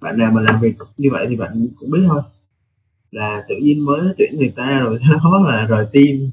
Bạn 0.00 0.18
nào 0.18 0.32
mà 0.32 0.42
làm 0.42 0.60
việc 0.60 0.74
như 0.96 1.08
vậy 1.12 1.26
thì 1.28 1.36
bạn 1.36 1.66
cũng 1.80 1.90
biết 1.90 2.00
thôi. 2.08 2.22
Là 3.10 3.44
tự 3.48 3.54
nhiên 3.62 3.84
mới 3.84 4.00
tuyển 4.18 4.38
người 4.38 4.52
ta 4.56 4.80
rồi, 4.80 5.00
nó 5.24 5.48
là 5.48 5.66
rời 5.66 5.86
team 5.92 6.30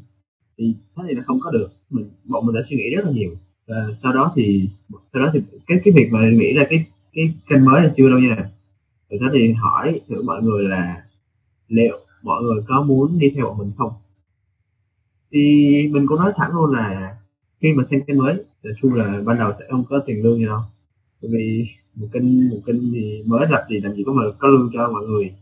thì 0.57 0.75
thế 0.95 1.03
thì 1.07 1.13
nó 1.13 1.23
không 1.25 1.39
có 1.39 1.51
được 1.51 1.69
mình 1.91 2.09
bọn 2.23 2.45
mình 2.45 2.55
đã 2.55 2.61
suy 2.69 2.77
nghĩ 2.77 2.95
rất 2.95 3.05
là 3.05 3.11
nhiều. 3.11 3.31
Và 3.67 3.75
sau 4.03 4.13
đó 4.13 4.33
thì 4.35 4.69
sau 5.13 5.23
đó 5.23 5.29
thì 5.33 5.39
cái 5.67 5.77
cái 5.83 5.93
việc 5.97 6.09
mà 6.11 6.29
nghĩ 6.29 6.53
là 6.53 6.67
cái 6.69 6.85
cái 7.13 7.33
kênh 7.49 7.65
mới 7.65 7.81
là 7.81 7.93
chưa 7.97 8.09
đâu 8.09 8.19
nha. 8.19 8.35
Rồi 9.09 9.19
đó 9.19 9.27
thì 9.33 9.51
hỏi 9.53 10.01
thử 10.07 10.21
mọi 10.21 10.41
người 10.41 10.63
là 10.63 11.03
liệu 11.67 11.99
mọi 12.23 12.43
người 12.43 12.63
có 12.67 12.81
muốn 12.81 13.19
đi 13.19 13.31
theo 13.35 13.45
bọn 13.45 13.57
mình 13.57 13.71
không? 13.77 13.91
Thì 15.31 15.41
mình 15.91 16.07
cũng 16.07 16.19
nói 16.19 16.31
thẳng 16.35 16.51
luôn 16.53 16.71
là 16.73 17.17
khi 17.61 17.73
mà 17.73 17.83
xem 17.91 18.01
kênh 18.07 18.17
mới 18.17 18.35
là 18.63 18.73
chung 18.81 18.93
là 18.93 19.21
ban 19.25 19.37
đầu 19.37 19.51
sẽ 19.59 19.65
không 19.69 19.83
có 19.89 20.03
tiền 20.05 20.23
lương 20.23 20.39
gì 20.39 20.45
đâu. 20.45 20.61
Bởi 21.21 21.31
vì 21.31 21.67
một 21.95 22.07
kênh 22.13 22.49
một 22.49 22.59
kênh 22.65 22.93
thì 22.93 23.23
mới 23.27 23.47
lập 23.49 23.65
thì 23.69 23.79
làm 23.79 23.95
gì 23.95 24.03
có 24.05 24.13
mà 24.13 24.23
có 24.39 24.47
lương 24.47 24.69
cho 24.73 24.91
mọi 24.91 25.03
người. 25.07 25.33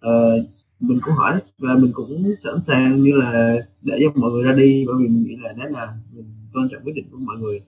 Ờ, 0.00 0.46
mình 0.82 0.98
cũng 1.02 1.14
hỏi 1.14 1.40
và 1.58 1.74
mình 1.74 1.92
cũng 1.94 2.34
sẵn 2.44 2.54
sàng 2.66 3.02
như 3.02 3.12
là 3.16 3.56
để 3.82 3.98
cho 4.00 4.20
mọi 4.20 4.30
người 4.30 4.44
ra 4.44 4.52
đi, 4.52 4.84
bởi 4.86 4.94
vì 4.98 5.08
mình 5.08 5.24
nghĩ 5.24 5.36
là 5.40 5.52
đấy 5.52 5.70
là 5.70 5.94
mình 6.12 6.24
tôn 6.52 6.68
trọng 6.68 6.82
quyết 6.84 6.92
định 6.94 7.04
của 7.10 7.18
mọi 7.18 7.36
người. 7.36 7.60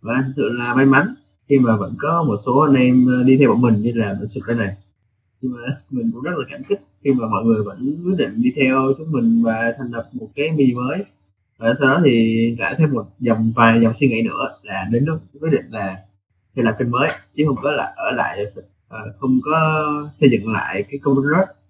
Và 0.00 0.22
thực 0.26 0.32
sự 0.36 0.48
là 0.48 0.74
may 0.74 0.86
mắn 0.86 1.14
khi 1.48 1.58
mà 1.58 1.76
vẫn 1.76 1.94
có 1.98 2.22
một 2.22 2.40
số 2.46 2.58
anh 2.58 2.74
em 2.74 3.06
ờ, 3.06 3.22
đi 3.22 3.36
theo 3.36 3.48
bọn 3.48 3.60
mình 3.60 3.74
như 3.74 3.92
là 3.94 4.16
mình 4.20 4.28
sụt 4.28 4.42
cái 4.46 4.56
này. 4.56 4.76
Nhưng 5.40 5.52
mà 5.52 5.76
mình 5.90 6.10
cũng 6.12 6.22
rất 6.22 6.30
là 6.36 6.44
cảm 6.50 6.62
kích 6.68 6.80
khi 7.04 7.10
mà 7.14 7.28
mọi 7.28 7.44
người 7.44 7.62
vẫn 7.64 8.02
quyết 8.04 8.14
định 8.18 8.42
đi 8.42 8.52
theo 8.56 8.92
chúng 8.98 9.12
mình 9.12 9.42
và 9.42 9.74
thành 9.78 9.90
lập 9.90 10.08
một 10.12 10.28
cái 10.34 10.50
mi 10.50 10.74
mới. 10.74 11.04
Và 11.58 11.74
sau 11.78 11.88
đó 11.88 12.00
thì 12.04 12.56
đã 12.58 12.74
thêm 12.78 12.92
một 12.92 13.06
dòng 13.20 13.52
vài 13.56 13.80
dòng 13.82 13.94
suy 14.00 14.08
nghĩ 14.08 14.22
nữa 14.22 14.58
là 14.62 14.88
đến 14.92 15.04
lúc 15.04 15.18
quyết 15.40 15.50
định 15.52 15.64
là 15.70 15.96
thì 16.56 16.62
là 16.62 16.72
kênh 16.72 16.90
mới, 16.90 17.10
chứ 17.36 17.44
không 17.46 17.56
có 17.62 17.70
là 17.70 17.84
ở 17.96 18.10
lại 18.10 18.46
ờ, 18.88 19.12
không 19.18 19.40
có 19.44 19.82
xây 20.20 20.30
dựng 20.30 20.52
lại 20.52 20.84
cái 20.90 20.98
công 20.98 21.22
rớt 21.22 21.61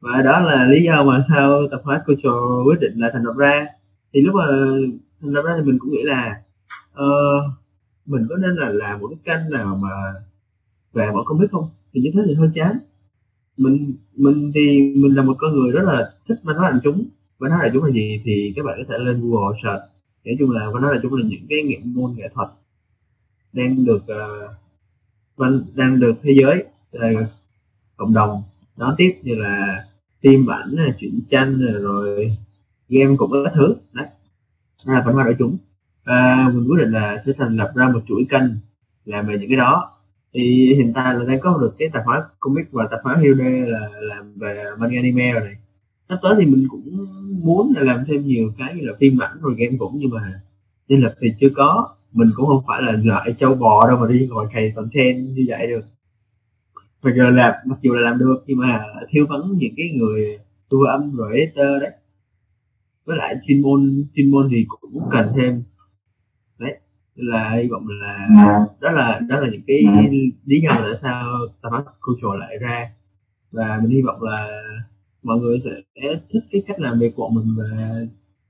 và 0.00 0.22
đó 0.22 0.40
là 0.40 0.64
lý 0.64 0.84
do 0.84 1.04
mà 1.04 1.24
sao 1.28 1.68
tập 1.70 1.80
hóa 1.84 2.02
cultural 2.06 2.66
quyết 2.66 2.80
định 2.80 2.92
là 2.96 3.10
thành 3.12 3.22
lập 3.22 3.34
ra. 3.36 3.66
Thì 4.14 4.20
lúc 4.20 4.34
mà 4.34 4.46
thành 5.20 5.32
lập 5.32 5.42
ra 5.42 5.54
thì 5.56 5.62
mình 5.62 5.78
cũng 5.78 5.90
nghĩ 5.90 6.02
là 6.02 6.42
uh, 6.92 7.52
mình 8.06 8.26
có 8.28 8.36
nên 8.36 8.54
là 8.54 8.68
làm 8.68 9.00
một 9.00 9.08
cái 9.08 9.18
kênh 9.24 9.50
nào 9.50 9.76
mà 9.76 9.88
về 10.92 11.10
bọn 11.12 11.24
không 11.24 11.38
biết 11.38 11.46
không? 11.50 11.70
Thì 11.92 12.00
như 12.00 12.10
thế 12.14 12.20
thì 12.26 12.34
hơi 12.34 12.50
chán. 12.54 12.78
Mình 13.56 13.94
mình 14.16 14.52
thì 14.54 14.94
mình 14.96 15.16
là 15.16 15.22
một 15.22 15.34
con 15.38 15.52
người 15.52 15.72
rất 15.72 15.82
là 15.84 16.12
thích 16.28 16.38
văn 16.42 16.56
hóa 16.56 16.70
đại 16.70 16.80
chúng. 16.84 17.04
Văn 17.38 17.50
hóa 17.50 17.60
đại 17.62 17.70
chúng 17.72 17.84
là 17.84 17.90
gì 17.90 18.22
thì 18.24 18.52
các 18.56 18.64
bạn 18.64 18.78
có 18.78 18.84
thể 18.88 19.04
lên 19.04 19.20
google 19.20 19.58
search. 19.62 19.82
Nói 20.24 20.36
chung 20.38 20.50
là 20.50 20.70
văn 20.70 20.82
hóa 20.82 20.92
đại 20.92 21.00
chúng 21.02 21.14
là 21.14 21.26
những 21.28 21.46
cái 21.48 21.62
nghệ 21.62 21.78
môn 21.84 22.14
nghệ 22.16 22.28
thuật 22.34 22.48
đang 23.52 23.84
được 23.84 24.02
uh, 25.38 25.76
đang 25.76 26.00
được 26.00 26.12
thế 26.22 26.32
giới 26.40 26.64
uh, 26.96 27.28
cộng 27.96 28.14
đồng 28.14 28.42
đón 28.76 28.94
tiếp 28.98 29.18
như 29.22 29.34
là 29.34 29.84
phim 30.22 30.46
ảnh 30.46 30.76
truyện 30.98 31.20
tranh 31.30 31.58
rồi 31.82 32.36
game 32.88 33.16
cũng 33.16 33.30
có 33.30 33.50
thứ. 33.54 33.74
Đấy. 33.92 34.06
Là 34.84 35.02
phần 35.04 35.14
hoa 35.14 35.24
đổi 35.24 35.36
chúng. 35.38 35.56
À, 36.04 36.50
mình 36.54 36.68
quyết 36.68 36.84
định 36.84 36.92
là 36.92 37.22
sẽ 37.26 37.32
thành 37.38 37.56
lập 37.56 37.72
ra 37.74 37.88
một 37.88 38.00
chuỗi 38.08 38.26
kênh 38.30 38.50
làm 39.04 39.26
về 39.26 39.38
những 39.38 39.48
cái 39.48 39.56
đó. 39.56 39.90
Thì 40.34 40.74
hiện 40.74 40.92
tại 40.94 41.14
là 41.14 41.24
đang 41.24 41.40
có 41.40 41.58
được 41.60 41.74
cái 41.78 41.88
tạp 41.92 42.02
hóa 42.06 42.24
comic 42.40 42.72
và 42.72 42.88
tạp 42.90 43.00
hóa 43.02 43.16
Hilde 43.22 43.66
là 43.66 43.88
làm 44.00 44.32
về 44.36 44.64
manga 44.78 44.96
anime 44.96 45.32
rồi 45.32 45.40
này. 45.44 45.56
Sắp 46.08 46.18
tới 46.22 46.34
thì 46.38 46.46
mình 46.46 46.66
cũng 46.70 47.06
muốn 47.44 47.72
là 47.76 47.82
làm 47.82 48.04
thêm 48.08 48.26
nhiều 48.26 48.52
cái 48.58 48.74
như 48.74 48.86
là 48.86 48.92
phim 49.00 49.22
ảnh 49.22 49.38
rồi 49.40 49.54
game 49.58 49.76
cũng 49.78 49.92
nhưng 49.98 50.10
mà 50.10 50.40
nên 50.88 51.00
lập 51.00 51.14
thì 51.20 51.28
chưa 51.40 51.48
có. 51.56 51.88
Mình 52.12 52.30
cũng 52.36 52.46
không 52.46 52.62
phải 52.66 52.82
là 52.82 52.92
loại 53.04 53.34
châu 53.40 53.54
bò 53.54 53.88
đâu 53.88 53.98
mà 53.98 54.08
đi 54.08 54.26
ngồi 54.30 54.46
cày 54.52 54.72
content 54.76 55.36
như 55.36 55.44
vậy 55.48 55.66
được 55.66 55.84
bây 57.02 57.16
giờ 57.16 57.30
làm 57.30 57.54
mặc 57.64 57.78
dù 57.82 57.92
là 57.92 58.10
làm 58.10 58.18
được 58.18 58.44
nhưng 58.46 58.58
mà 58.58 58.84
thiếu 59.10 59.26
vắng 59.26 59.42
những 59.58 59.74
cái 59.76 59.90
người 59.94 60.38
thu 60.70 60.82
âm 60.82 61.16
rồi 61.16 61.38
editor 61.38 61.82
đấy. 61.82 61.90
Với 63.04 63.16
lại 63.16 63.34
chuyên 63.46 63.62
môn 63.62 64.04
chuyên 64.14 64.30
môn 64.30 64.48
thì 64.50 64.66
cũng 64.68 65.08
cần 65.12 65.32
thêm. 65.36 65.62
Đấy 66.58 66.78
là 67.14 67.50
hy 67.62 67.68
vọng 67.68 67.86
là 67.88 68.28
đó 68.80 68.90
là 68.90 69.20
đó 69.28 69.40
là 69.40 69.48
những 69.52 69.62
cái 69.66 69.78
lý 70.44 70.60
do 70.60 70.70
tại 70.70 70.92
sao 71.02 71.38
Tamas 71.62 71.84
Culture 72.00 72.38
lại 72.38 72.58
ra. 72.58 72.90
Và 73.50 73.80
mình 73.82 73.90
hy 73.90 74.02
vọng 74.02 74.22
là 74.22 74.62
mọi 75.22 75.38
người 75.38 75.62
sẽ 75.94 76.02
thích 76.30 76.42
cái 76.50 76.62
cách 76.66 76.80
làm 76.80 76.98
việc 76.98 77.14
của 77.16 77.28
mình 77.28 77.54
và 77.58 78.00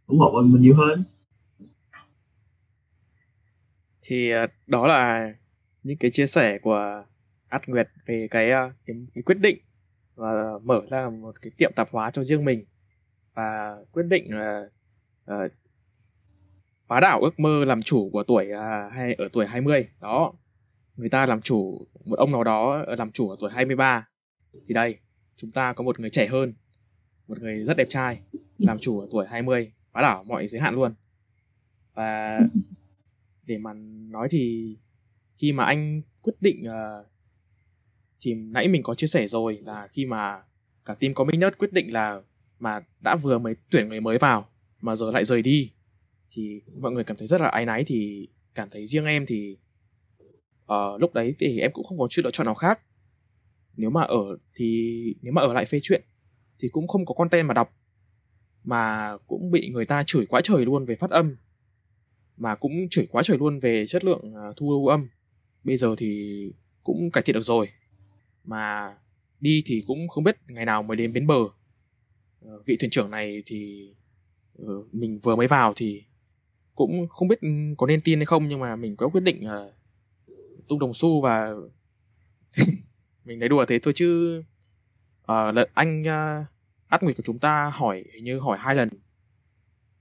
ủng 0.06 0.18
hộ 0.18 0.42
mình 0.42 0.62
nhiều 0.62 0.74
hơn. 0.74 1.02
Thì 4.02 4.30
ờ, 4.30 4.46
đó 4.66 4.86
là 4.86 5.32
những 5.82 5.96
cái 5.98 6.10
chia 6.10 6.26
sẻ 6.26 6.58
của 6.58 7.04
Át 7.48 7.68
Nguyệt 7.68 7.88
về 8.06 8.28
cái, 8.30 8.50
ờ, 8.50 8.72
cái, 8.86 8.96
cái 9.14 9.22
quyết 9.22 9.38
định 9.40 9.58
và 10.14 10.58
mở 10.62 10.82
ra 10.88 11.10
một 11.10 11.42
cái 11.42 11.50
tiệm 11.56 11.72
tạp 11.76 11.90
hóa 11.90 12.10
cho 12.10 12.22
riêng 12.22 12.44
mình. 12.44 12.64
Và 13.34 13.76
quyết 13.92 14.02
định 14.02 14.34
là 14.34 14.68
uh, 15.30 15.52
phá 16.86 17.00
đảo 17.00 17.20
ước 17.20 17.40
mơ 17.40 17.64
làm 17.64 17.82
chủ 17.82 18.10
của 18.12 18.22
tuổi 18.22 18.48
uh, 18.52 18.92
hay 18.92 19.14
ở 19.14 19.28
tuổi 19.32 19.46
20 19.46 19.88
đó. 20.00 20.32
Người 20.96 21.08
ta 21.08 21.26
làm 21.26 21.40
chủ 21.40 21.86
một 22.04 22.18
ông 22.18 22.32
nào 22.32 22.44
đó 22.44 22.84
làm 22.98 23.12
chủ 23.12 23.30
ở 23.30 23.36
tuổi 23.40 23.50
23 23.50 24.08
thì 24.68 24.74
đây 24.74 24.98
chúng 25.36 25.50
ta 25.50 25.72
có 25.72 25.84
một 25.84 26.00
người 26.00 26.10
trẻ 26.10 26.26
hơn 26.26 26.54
một 27.28 27.38
người 27.40 27.64
rất 27.64 27.76
đẹp 27.76 27.86
trai 27.88 28.20
làm 28.58 28.78
chủ 28.78 29.00
ở 29.00 29.08
tuổi 29.10 29.26
20 29.26 29.72
phá 29.92 30.02
đảo 30.02 30.24
mọi 30.24 30.46
giới 30.46 30.60
hạn 30.60 30.74
luôn. 30.74 30.94
Và 31.94 32.40
để 33.46 33.58
mà 33.58 33.72
nói 34.10 34.28
thì 34.30 34.76
khi 35.36 35.52
mà 35.52 35.64
anh 35.64 36.02
quyết 36.22 36.34
định 36.40 36.64
uh, 36.66 37.06
thì 38.20 38.34
nãy 38.34 38.68
mình 38.68 38.82
có 38.82 38.94
chia 38.94 39.06
sẻ 39.06 39.28
rồi 39.28 39.60
là 39.66 39.88
khi 39.92 40.06
mà 40.06 40.42
cả 40.84 40.94
team 40.94 41.14
Comic 41.14 41.40
Nerd 41.40 41.56
quyết 41.58 41.72
định 41.72 41.92
là 41.92 42.20
mà 42.58 42.80
đã 43.00 43.16
vừa 43.16 43.38
mới 43.38 43.56
tuyển 43.70 43.88
người 43.88 44.00
mới 44.00 44.18
vào 44.18 44.48
mà 44.80 44.96
giờ 44.96 45.10
lại 45.10 45.24
rời 45.24 45.42
đi 45.42 45.72
thì 46.30 46.62
mọi 46.80 46.92
người 46.92 47.04
cảm 47.04 47.16
thấy 47.16 47.28
rất 47.28 47.40
là 47.40 47.48
áy 47.48 47.66
náy 47.66 47.84
thì 47.84 48.28
cảm 48.54 48.70
thấy 48.70 48.86
riêng 48.86 49.04
em 49.04 49.26
thì 49.26 49.56
uh, 50.64 51.00
lúc 51.00 51.14
đấy 51.14 51.34
thì 51.38 51.60
em 51.60 51.72
cũng 51.72 51.84
không 51.84 51.98
có 51.98 52.06
chuyện 52.10 52.24
lựa 52.24 52.30
chọn 52.30 52.44
nào 52.44 52.54
khác. 52.54 52.80
Nếu 53.76 53.90
mà 53.90 54.02
ở 54.02 54.38
thì 54.54 55.14
nếu 55.22 55.32
mà 55.32 55.42
ở 55.42 55.52
lại 55.52 55.64
phê 55.64 55.78
chuyện 55.82 56.02
thì 56.58 56.68
cũng 56.68 56.88
không 56.88 57.06
có 57.06 57.14
content 57.14 57.46
mà 57.46 57.54
đọc 57.54 57.74
mà 58.64 59.10
cũng 59.26 59.50
bị 59.50 59.68
người 59.68 59.84
ta 59.84 60.02
chửi 60.06 60.26
quá 60.26 60.40
trời 60.44 60.64
luôn 60.64 60.84
về 60.84 60.96
phát 60.96 61.10
âm 61.10 61.36
mà 62.36 62.54
cũng 62.54 62.72
chửi 62.90 63.06
quá 63.10 63.22
trời 63.22 63.38
luôn 63.38 63.58
về 63.58 63.86
chất 63.86 64.04
lượng 64.04 64.34
ờ, 64.34 64.52
thu 64.56 64.86
âm. 64.86 65.08
Bây 65.64 65.76
giờ 65.76 65.94
thì 65.98 66.52
cũng 66.82 67.10
cải 67.10 67.22
thiện 67.22 67.34
được 67.34 67.42
rồi 67.42 67.68
mà 68.48 68.94
đi 69.40 69.62
thì 69.66 69.82
cũng 69.86 70.08
không 70.08 70.24
biết 70.24 70.36
ngày 70.48 70.64
nào 70.64 70.82
mới 70.82 70.96
đến 70.96 71.12
bến 71.12 71.26
bờ. 71.26 71.38
Ờ, 72.40 72.62
vị 72.66 72.76
thuyền 72.80 72.90
trưởng 72.90 73.10
này 73.10 73.42
thì 73.46 73.90
ờ, 74.58 74.74
mình 74.92 75.18
vừa 75.22 75.36
mới 75.36 75.46
vào 75.46 75.72
thì 75.76 76.04
cũng 76.74 77.08
không 77.08 77.28
biết 77.28 77.38
có 77.76 77.86
nên 77.86 78.00
tin 78.04 78.18
hay 78.18 78.26
không 78.26 78.48
nhưng 78.48 78.60
mà 78.60 78.76
mình 78.76 78.96
có 78.96 79.08
quyết 79.08 79.20
định 79.20 79.44
uh, 79.46 79.74
tung 80.68 80.78
đồng 80.78 80.94
xu 80.94 81.20
và 81.20 81.54
mình 83.24 83.38
nói 83.38 83.48
đùa 83.48 83.64
thế 83.68 83.78
thôi 83.78 83.92
chứ 83.96 84.38
uh, 85.22 85.54
lần 85.54 85.68
anh 85.74 86.02
uh, 86.02 86.46
át 86.88 87.02
nguyệt 87.02 87.16
của 87.16 87.22
chúng 87.26 87.38
ta 87.38 87.70
hỏi 87.74 88.04
hình 88.14 88.24
như 88.24 88.38
hỏi 88.38 88.58
hai 88.60 88.74
lần. 88.74 88.88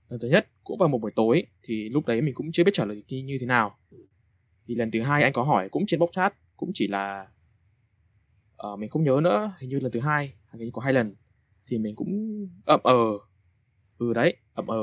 Lần 0.08 0.20
thứ 0.20 0.28
nhất 0.28 0.48
cũng 0.64 0.78
vào 0.78 0.88
một 0.88 0.98
buổi 0.98 1.10
tối 1.16 1.46
thì 1.62 1.88
lúc 1.88 2.06
đấy 2.06 2.22
mình 2.22 2.34
cũng 2.34 2.52
chưa 2.52 2.64
biết 2.64 2.74
trả 2.74 2.84
lời 2.84 3.02
như 3.08 3.36
thế 3.40 3.46
nào. 3.46 3.78
Thì 4.66 4.74
lần 4.74 4.90
thứ 4.90 5.02
hai 5.02 5.22
anh 5.22 5.32
có 5.32 5.42
hỏi 5.42 5.68
cũng 5.68 5.86
trên 5.86 6.00
bóc 6.00 6.10
chat 6.12 6.34
cũng 6.56 6.70
chỉ 6.74 6.86
là 6.86 7.26
uh, 8.66 8.78
mình 8.78 8.90
không 8.90 9.04
nhớ 9.04 9.20
nữa. 9.22 9.52
Hình 9.58 9.70
như 9.70 9.80
lần 9.80 9.92
thứ 9.92 10.00
hai 10.00 10.34
hình 10.52 10.64
như 10.64 10.70
có 10.72 10.82
hai 10.82 10.92
lần. 10.92 11.14
Thì 11.66 11.78
mình 11.78 11.96
cũng 11.96 12.08
ậm 12.64 12.80
ờ. 12.82 12.94
Ừ 13.98 14.12
đấy 14.12 14.36
ậm 14.54 14.66
ờ. 14.66 14.82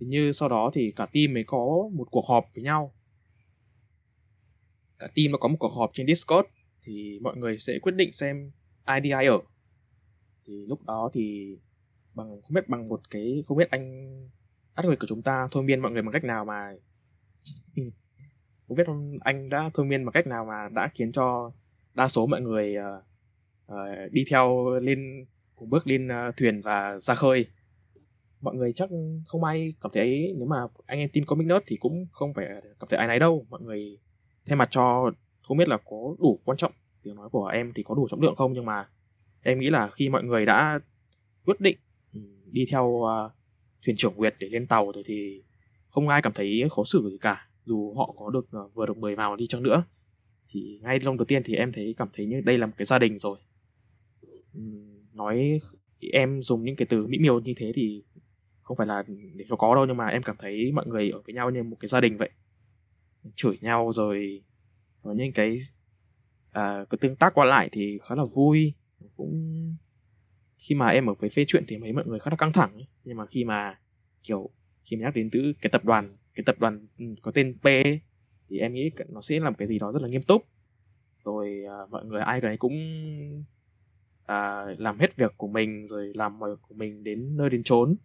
Hình 0.00 0.10
như 0.10 0.32
sau 0.32 0.48
đó 0.48 0.70
thì 0.74 0.92
cả 0.96 1.06
team 1.06 1.34
mới 1.34 1.44
có 1.44 1.88
một 1.92 2.08
cuộc 2.10 2.26
họp 2.28 2.44
với 2.54 2.64
nhau. 2.64 2.94
Cả 4.98 5.08
team 5.14 5.32
nó 5.32 5.38
có 5.38 5.48
một 5.48 5.56
cuộc 5.58 5.72
họp 5.72 5.90
trên 5.92 6.06
discord 6.06 6.48
thì 6.82 7.18
mọi 7.22 7.36
người 7.36 7.58
sẽ 7.58 7.78
quyết 7.78 7.92
định 7.92 8.12
xem 8.12 8.50
ai 8.84 9.00
đi 9.00 9.10
ai 9.10 9.26
ở. 9.26 9.38
Thì 10.46 10.66
lúc 10.66 10.82
đó 10.86 11.10
thì 11.12 11.56
bằng 12.14 12.42
không 12.42 12.54
biết 12.54 12.68
bằng 12.68 12.88
một 12.88 13.10
cái 13.10 13.42
không 13.46 13.56
biết 13.56 13.70
anh 13.70 14.08
át 14.74 14.86
người 14.86 14.96
của 14.96 15.06
chúng 15.06 15.22
ta 15.22 15.48
thôi 15.50 15.62
miên 15.62 15.80
mọi 15.80 15.92
người 15.92 16.02
bằng 16.02 16.12
cách 16.12 16.24
nào 16.24 16.44
mà 16.44 16.72
ừ. 17.76 17.82
không 18.68 18.76
biết 18.76 18.86
anh 19.20 19.48
đã 19.48 19.68
thôi 19.74 19.86
miên 19.86 20.04
bằng 20.04 20.12
cách 20.12 20.26
nào 20.26 20.44
mà 20.44 20.68
đã 20.74 20.90
khiến 20.94 21.12
cho 21.12 21.52
đa 21.98 22.08
số 22.08 22.26
mọi 22.26 22.40
người 22.40 22.76
uh, 22.78 23.04
uh, 23.72 24.12
đi 24.12 24.24
theo 24.30 24.70
lên 24.82 25.24
cùng 25.56 25.70
bước 25.70 25.86
lên 25.86 26.08
uh, 26.08 26.36
thuyền 26.36 26.60
và 26.60 26.98
ra 26.98 27.14
khơi. 27.14 27.46
Mọi 28.40 28.54
người 28.54 28.72
chắc 28.72 28.88
không 29.26 29.44
ai 29.44 29.74
cảm 29.80 29.90
thấy 29.94 30.34
nếu 30.38 30.46
mà 30.46 30.56
anh 30.86 30.98
em 30.98 31.08
team 31.12 31.24
comic 31.26 31.46
nerd 31.46 31.64
thì 31.66 31.76
cũng 31.76 32.06
không 32.12 32.34
phải 32.34 32.46
cảm 32.80 32.88
thấy 32.88 32.98
ai 32.98 33.08
nấy 33.08 33.18
đâu. 33.18 33.46
Mọi 33.48 33.60
người 33.60 33.98
thay 34.46 34.56
mặt 34.56 34.68
cho 34.70 35.10
không 35.42 35.56
biết 35.56 35.68
là 35.68 35.76
có 35.76 36.14
đủ 36.18 36.40
quan 36.44 36.56
trọng 36.56 36.72
tiếng 37.02 37.14
nói 37.14 37.28
của 37.32 37.46
em 37.46 37.72
thì 37.74 37.82
có 37.82 37.94
đủ 37.94 38.08
trọng 38.10 38.22
lượng 38.22 38.36
không 38.36 38.52
nhưng 38.52 38.64
mà 38.64 38.88
em 39.42 39.60
nghĩ 39.60 39.70
là 39.70 39.88
khi 39.88 40.08
mọi 40.08 40.24
người 40.24 40.46
đã 40.46 40.80
quyết 41.44 41.60
định 41.60 41.78
ừ, 42.14 42.20
đi 42.50 42.66
theo 42.70 42.84
uh, 42.84 43.32
thuyền 43.86 43.96
trưởng 43.96 44.16
Nguyệt 44.16 44.34
để 44.38 44.48
lên 44.48 44.66
tàu 44.66 44.92
rồi 44.94 45.04
thì 45.06 45.42
không 45.90 46.08
ai 46.08 46.22
cảm 46.22 46.32
thấy 46.32 46.62
khó 46.70 46.84
xử 46.84 47.10
gì 47.10 47.18
cả 47.20 47.48
dù 47.64 47.94
họ 47.96 48.14
có 48.16 48.30
được 48.30 48.46
uh, 48.64 48.74
vừa 48.74 48.86
được 48.86 48.98
mời 48.98 49.16
vào 49.16 49.36
đi 49.36 49.46
chăng 49.46 49.62
nữa 49.62 49.84
thì 50.50 50.78
ngay 50.82 51.00
lông 51.00 51.16
đầu 51.16 51.24
tiên 51.24 51.42
thì 51.44 51.54
em 51.54 51.72
thấy 51.72 51.94
cảm 51.98 52.08
thấy 52.12 52.26
như 52.26 52.40
đây 52.40 52.58
là 52.58 52.66
một 52.66 52.72
cái 52.76 52.86
gia 52.86 52.98
đình 52.98 53.18
rồi. 53.18 53.38
Nói 55.12 55.60
em 56.12 56.42
dùng 56.42 56.64
những 56.64 56.76
cái 56.76 56.86
từ 56.90 57.06
mỹ 57.06 57.18
miều 57.18 57.40
như 57.40 57.52
thế 57.56 57.72
thì 57.74 58.02
không 58.62 58.76
phải 58.76 58.86
là 58.86 59.04
để 59.36 59.44
cho 59.48 59.56
có 59.56 59.74
đâu 59.74 59.86
nhưng 59.86 59.96
mà 59.96 60.06
em 60.06 60.22
cảm 60.22 60.36
thấy 60.38 60.72
mọi 60.72 60.86
người 60.86 61.10
ở 61.10 61.22
với 61.26 61.34
nhau 61.34 61.50
như 61.50 61.62
một 61.62 61.76
cái 61.80 61.88
gia 61.88 62.00
đình 62.00 62.16
vậy. 62.16 62.30
Chửi 63.34 63.58
nhau 63.60 63.92
rồi 63.92 64.42
có 65.02 65.12
những 65.12 65.32
cái 65.32 65.56
à, 66.50 66.84
cái 66.90 66.98
tương 67.00 67.16
tác 67.16 67.34
qua 67.34 67.44
lại 67.44 67.68
thì 67.72 67.98
khá 68.02 68.14
là 68.14 68.24
vui. 68.24 68.74
Cũng 69.16 69.76
khi 70.58 70.74
mà 70.74 70.88
em 70.88 71.06
ở 71.06 71.14
với 71.14 71.30
phê 71.30 71.44
chuyện 71.48 71.64
thì 71.68 71.76
mấy 71.76 71.92
mọi 71.92 72.06
người 72.06 72.18
khá 72.18 72.30
là 72.30 72.36
căng 72.36 72.52
thẳng 72.52 72.72
ấy. 72.74 72.86
nhưng 73.04 73.16
mà 73.16 73.26
khi 73.26 73.44
mà 73.44 73.78
kiểu 74.22 74.50
khi 74.84 74.96
mà 74.96 75.02
nhắc 75.02 75.14
đến 75.14 75.30
từ 75.32 75.52
cái 75.60 75.70
tập 75.70 75.84
đoàn 75.84 76.16
cái 76.34 76.44
tập 76.46 76.56
đoàn 76.58 76.86
có 77.22 77.32
tên 77.32 77.58
P 77.62 77.64
ấy, 77.64 78.00
thì 78.48 78.58
em 78.58 78.72
nghĩ 78.72 78.90
nó 79.08 79.20
sẽ 79.20 79.40
làm 79.40 79.54
cái 79.54 79.68
gì 79.68 79.78
đó 79.78 79.92
rất 79.92 80.02
là 80.02 80.08
nghiêm 80.08 80.22
túc. 80.22 80.44
Rồi 81.24 81.62
uh, 81.84 81.90
mọi 81.90 82.04
người 82.04 82.20
ai 82.20 82.40
đấy 82.40 82.56
cũng 82.56 82.74
uh, 84.22 84.80
làm 84.80 84.98
hết 84.98 85.16
việc 85.16 85.34
của 85.36 85.48
mình 85.48 85.86
rồi 85.86 86.12
làm 86.14 86.38
mọi 86.38 86.56
của 86.56 86.74
mình 86.74 87.04
đến 87.04 87.36
nơi 87.38 87.50
đến 87.50 87.62
chốn. 87.62 87.96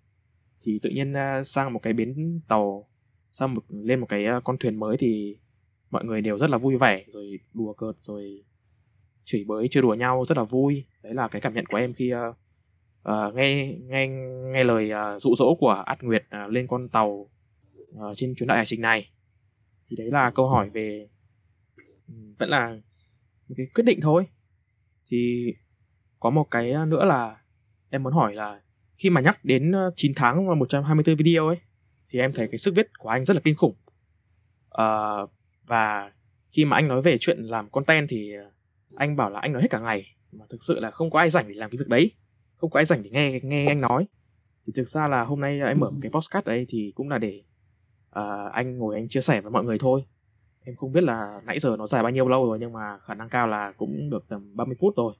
Thì 0.61 0.79
tự 0.79 0.89
nhiên 0.89 1.13
uh, 1.13 1.47
sang 1.47 1.73
một 1.73 1.79
cái 1.79 1.93
bến 1.93 2.39
tàu 2.47 2.87
sang 3.31 3.53
một 3.53 3.63
lên 3.69 3.99
một 3.99 4.05
cái 4.09 4.27
uh, 4.37 4.43
con 4.43 4.57
thuyền 4.57 4.75
mới 4.75 4.97
thì 4.97 5.37
mọi 5.91 6.05
người 6.05 6.21
đều 6.21 6.37
rất 6.37 6.49
là 6.49 6.57
vui 6.57 6.77
vẻ 6.77 7.05
rồi 7.07 7.39
đùa 7.53 7.73
cợt 7.73 7.95
rồi 8.01 8.43
chửi 9.25 9.43
bới 9.43 9.67
chơi 9.67 9.81
đùa 9.81 9.93
nhau 9.93 10.25
rất 10.27 10.37
là 10.37 10.43
vui. 10.43 10.85
Đấy 11.03 11.13
là 11.13 11.27
cái 11.27 11.41
cảm 11.41 11.53
nhận 11.53 11.65
của 11.65 11.77
em 11.77 11.93
khi 11.93 12.13
uh, 12.13 12.35
uh, 13.09 13.35
nghe 13.35 13.77
nghe 13.79 14.07
nghe 14.53 14.63
lời 14.63 14.91
uh, 15.15 15.21
dụ 15.21 15.35
dỗ 15.35 15.55
của 15.59 15.83
Át 15.85 16.03
Nguyệt 16.03 16.25
uh, 16.45 16.51
lên 16.51 16.67
con 16.67 16.89
tàu 16.89 17.29
uh, 17.91 17.99
trên 18.15 18.35
chuyến 18.35 18.47
đại 18.47 18.57
hành 18.57 18.65
trình 18.65 18.81
này 18.81 19.09
thì 19.93 20.03
đấy 20.03 20.11
là 20.11 20.31
câu 20.31 20.49
hỏi 20.49 20.69
về 20.69 21.07
vẫn 22.39 22.49
là 22.49 22.79
một 23.47 23.55
cái 23.57 23.67
quyết 23.75 23.83
định 23.83 24.01
thôi. 24.01 24.27
Thì 25.09 25.53
có 26.19 26.29
một 26.29 26.47
cái 26.51 26.73
nữa 26.87 27.05
là 27.05 27.37
em 27.89 28.03
muốn 28.03 28.13
hỏi 28.13 28.35
là 28.35 28.61
khi 28.97 29.09
mà 29.09 29.21
nhắc 29.21 29.45
đến 29.45 29.71
9 29.95 30.11
tháng 30.15 30.47
và 30.47 30.55
124 30.55 31.15
video 31.15 31.47
ấy 31.47 31.57
thì 32.09 32.19
em 32.19 32.33
thấy 32.33 32.47
cái 32.47 32.57
sức 32.57 32.73
viết 32.75 32.87
của 32.97 33.09
anh 33.09 33.25
rất 33.25 33.33
là 33.33 33.41
kinh 33.43 33.55
khủng. 33.55 33.75
Uh, 34.81 35.29
và 35.67 36.11
khi 36.51 36.65
mà 36.65 36.77
anh 36.77 36.87
nói 36.87 37.01
về 37.01 37.17
chuyện 37.17 37.39
làm 37.39 37.69
content 37.69 38.07
thì 38.09 38.33
anh 38.95 39.15
bảo 39.15 39.29
là 39.29 39.39
anh 39.39 39.53
nói 39.53 39.61
hết 39.61 39.67
cả 39.71 39.79
ngày 39.79 40.05
mà 40.31 40.45
thực 40.49 40.63
sự 40.63 40.79
là 40.79 40.91
không 40.91 41.11
có 41.11 41.19
ai 41.19 41.29
rảnh 41.29 41.47
để 41.47 41.53
làm 41.53 41.69
cái 41.69 41.77
việc 41.77 41.87
đấy 41.87 42.11
không 42.55 42.69
có 42.69 42.79
ai 42.79 42.85
rảnh 42.85 43.03
để 43.03 43.09
nghe 43.09 43.39
nghe 43.43 43.67
anh 43.67 43.81
nói. 43.81 44.07
Thì 44.65 44.73
thực 44.75 44.89
ra 44.89 45.07
là 45.07 45.23
hôm 45.23 45.39
nay 45.41 45.59
em 45.59 45.79
mở 45.79 45.91
cái 46.01 46.11
postcard 46.11 46.47
đấy 46.47 46.65
thì 46.69 46.91
cũng 46.95 47.09
là 47.09 47.17
để 47.17 47.43
uh, 48.19 48.51
anh 48.51 48.77
ngồi 48.77 48.95
anh 48.95 49.07
chia 49.09 49.21
sẻ 49.21 49.41
với 49.41 49.51
mọi 49.51 49.63
người 49.63 49.77
thôi. 49.79 50.03
Em 50.65 50.75
không 50.75 50.91
biết 50.91 51.03
là 51.03 51.41
nãy 51.45 51.59
giờ 51.59 51.75
nó 51.77 51.87
dài 51.87 52.03
bao 52.03 52.11
nhiêu 52.11 52.27
lâu 52.27 52.45
rồi 52.45 52.59
nhưng 52.59 52.73
mà 52.73 52.97
khả 52.97 53.13
năng 53.13 53.29
cao 53.29 53.47
là 53.47 53.71
cũng 53.77 54.09
được 54.09 54.25
tầm 54.27 54.55
30 54.55 54.75
phút 54.79 54.95
rồi. 54.95 55.13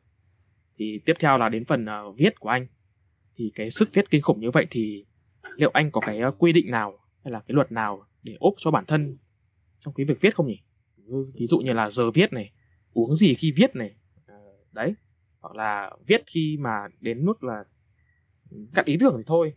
Thì 0.78 1.00
tiếp 1.06 1.14
theo 1.20 1.38
là 1.38 1.50
đến 1.50 1.66
phần 1.66 1.86
uh, 2.10 2.18
viết 2.18 2.40
của 2.40 2.50
anh. 2.50 2.68
Thì 3.36 3.52
cái 3.56 3.70
sức 3.70 3.90
viết 3.94 4.10
kinh 4.10 4.22
khủng 4.22 4.40
như 4.40 4.52
vậy 4.52 4.68
thì 4.70 5.06
liệu 5.56 5.72
anh 5.74 5.92
có 5.92 6.02
cái 6.02 6.20
à, 6.20 6.32
quy 6.38 6.52
định 6.52 6.72
nào 6.72 7.00
hay 7.24 7.32
là 7.32 7.40
cái 7.40 7.56
luật 7.56 7.72
nào 7.72 8.06
để 8.24 8.36
ốp 8.40 8.54
cho 8.58 8.72
bản 8.72 8.86
thân 8.86 9.18
trong 9.86 9.94
cái 9.94 10.06
việc 10.06 10.22
viết 10.22 10.36
không 10.36 10.48
nhỉ? 10.48 10.62
Ví 11.40 11.48
dụ 11.48 11.60
như 11.60 11.74
là 11.74 11.90
giờ 11.90 12.12
viết 12.12 12.34
này 12.34 12.52
uống 12.94 13.16
gì 13.16 13.34
khi 13.34 13.52
viết 13.52 13.76
này 13.76 13.96
đấy. 14.74 14.94
Hoặc 15.40 15.56
là 15.56 15.92
viết 16.08 16.24
khi 16.28 16.58
mà 16.60 16.88
đến 17.00 17.26
mức 17.26 17.44
là 17.44 17.64
cắt 18.74 18.86
ý 18.86 18.98
tưởng 19.00 19.14
thì 19.18 19.24
thôi. 19.26 19.54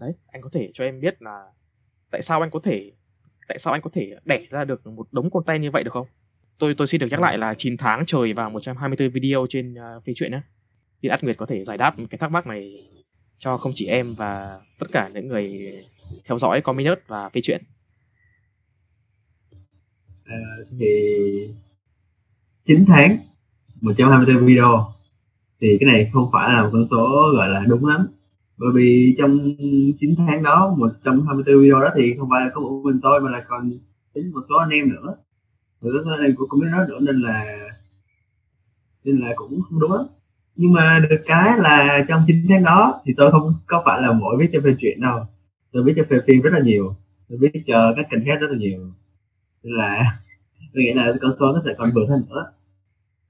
Đấy 0.00 0.12
anh 0.26 0.42
có 0.42 0.50
thể 0.52 0.70
cho 0.74 0.84
em 0.84 1.00
biết 1.00 1.22
là 1.22 1.44
tại 2.12 2.22
sao 2.22 2.40
anh 2.40 2.50
có 2.50 2.60
thể 2.62 2.92
tại 3.48 3.58
sao 3.58 3.72
anh 3.72 3.82
có 3.82 3.90
thể 3.92 4.16
đẻ 4.24 4.46
ra 4.50 4.64
được 4.64 4.86
một 4.86 5.06
đống 5.12 5.30
content 5.30 5.62
như 5.62 5.70
vậy 5.70 5.84
được 5.84 5.92
không? 5.92 6.06
Tôi 6.58 6.74
tôi 6.74 6.86
xin 6.86 7.00
được 7.00 7.06
nhắc 7.10 7.20
lại 7.20 7.38
là 7.38 7.54
9 7.54 7.76
tháng 7.76 8.06
trời 8.06 8.32
và 8.32 8.48
124 8.48 9.10
video 9.10 9.46
trên 9.48 9.74
uh, 9.74 10.04
phi 10.04 10.14
truyện 10.14 10.32
nhé. 10.32 10.40
Thì 11.02 11.08
Át 11.08 11.24
Nguyệt 11.24 11.36
có 11.36 11.46
thể 11.46 11.64
giải 11.64 11.78
đáp 11.78 11.94
cái 12.10 12.18
thắc 12.18 12.30
mắc 12.30 12.46
này 12.46 12.82
cho 13.38 13.56
không 13.56 13.72
chỉ 13.74 13.86
em 13.86 14.14
và 14.14 14.60
tất 14.78 14.86
cả 14.92 15.10
những 15.14 15.28
người 15.28 15.72
theo 16.24 16.38
dõi 16.38 16.60
Cominus 16.60 16.98
và 17.06 17.28
phi 17.28 17.40
truyện 17.40 17.62
à, 20.24 20.36
thì 20.78 20.86
9 22.66 22.84
tháng 22.88 23.18
124 23.80 24.46
video. 24.46 24.94
Thì 25.60 25.76
cái 25.80 25.90
này 25.92 26.10
không 26.12 26.30
phải 26.32 26.54
là 26.54 26.62
một 26.62 26.68
con 26.72 26.86
số 26.90 27.32
gọi 27.36 27.48
là 27.48 27.64
đúng 27.68 27.86
lắm 27.86 28.06
bởi 28.62 28.72
vì 28.74 29.14
trong 29.18 29.38
9 30.00 30.14
tháng 30.16 30.42
đó 30.42 30.74
124 30.78 31.62
video 31.62 31.80
đó 31.80 31.90
thì 31.96 32.14
không 32.18 32.28
phải 32.30 32.40
là 32.40 32.50
có 32.54 32.60
một 32.60 32.82
mình 32.84 33.00
tôi 33.02 33.20
mà 33.20 33.30
là 33.30 33.44
còn 33.48 33.70
tính 34.14 34.32
một 34.32 34.40
số 34.48 34.56
anh 34.56 34.70
em 34.70 34.88
nữa. 34.88 35.16
Rồi 35.80 35.92
đó 35.94 36.12
anh 36.12 36.24
em 36.24 36.34
cũng 36.36 36.60
biết 36.60 36.68
nói 36.70 36.86
nữa 36.88 36.98
nên 37.00 37.20
là 37.20 37.58
nên 39.04 39.18
là 39.18 39.32
cũng 39.36 39.60
không 39.62 39.80
đúng 39.80 39.92
lắm. 39.92 40.06
Nhưng 40.56 40.72
mà 40.72 41.00
được 41.10 41.16
cái 41.26 41.58
là 41.58 42.04
trong 42.08 42.22
9 42.26 42.36
tháng 42.48 42.64
đó 42.64 43.00
thì 43.04 43.14
tôi 43.16 43.30
không 43.30 43.54
có 43.66 43.82
phải 43.86 44.02
là 44.02 44.12
mỗi 44.12 44.36
viết 44.38 44.50
cho 44.52 44.60
phim 44.64 44.74
chuyện 44.80 45.00
đâu. 45.00 45.26
Tôi 45.72 45.82
viết 45.82 45.92
cho 45.96 46.02
phim 46.10 46.20
phim 46.26 46.40
rất 46.40 46.50
là 46.52 46.60
nhiều. 46.60 46.94
Tôi 47.28 47.38
viết 47.38 47.62
cho 47.66 47.94
các 47.96 48.06
kênh 48.10 48.24
khác 48.26 48.36
rất 48.40 48.50
là 48.50 48.58
nhiều. 48.58 48.80
Nên 49.62 49.74
là 49.74 50.18
tôi 50.74 50.84
nghĩ 50.84 50.92
là 50.92 51.12
con 51.20 51.36
số 51.40 51.52
nó 51.52 51.62
sẽ 51.64 51.74
còn 51.78 51.90
vượt 51.94 52.06
hơn 52.08 52.22
nữa. 52.30 52.52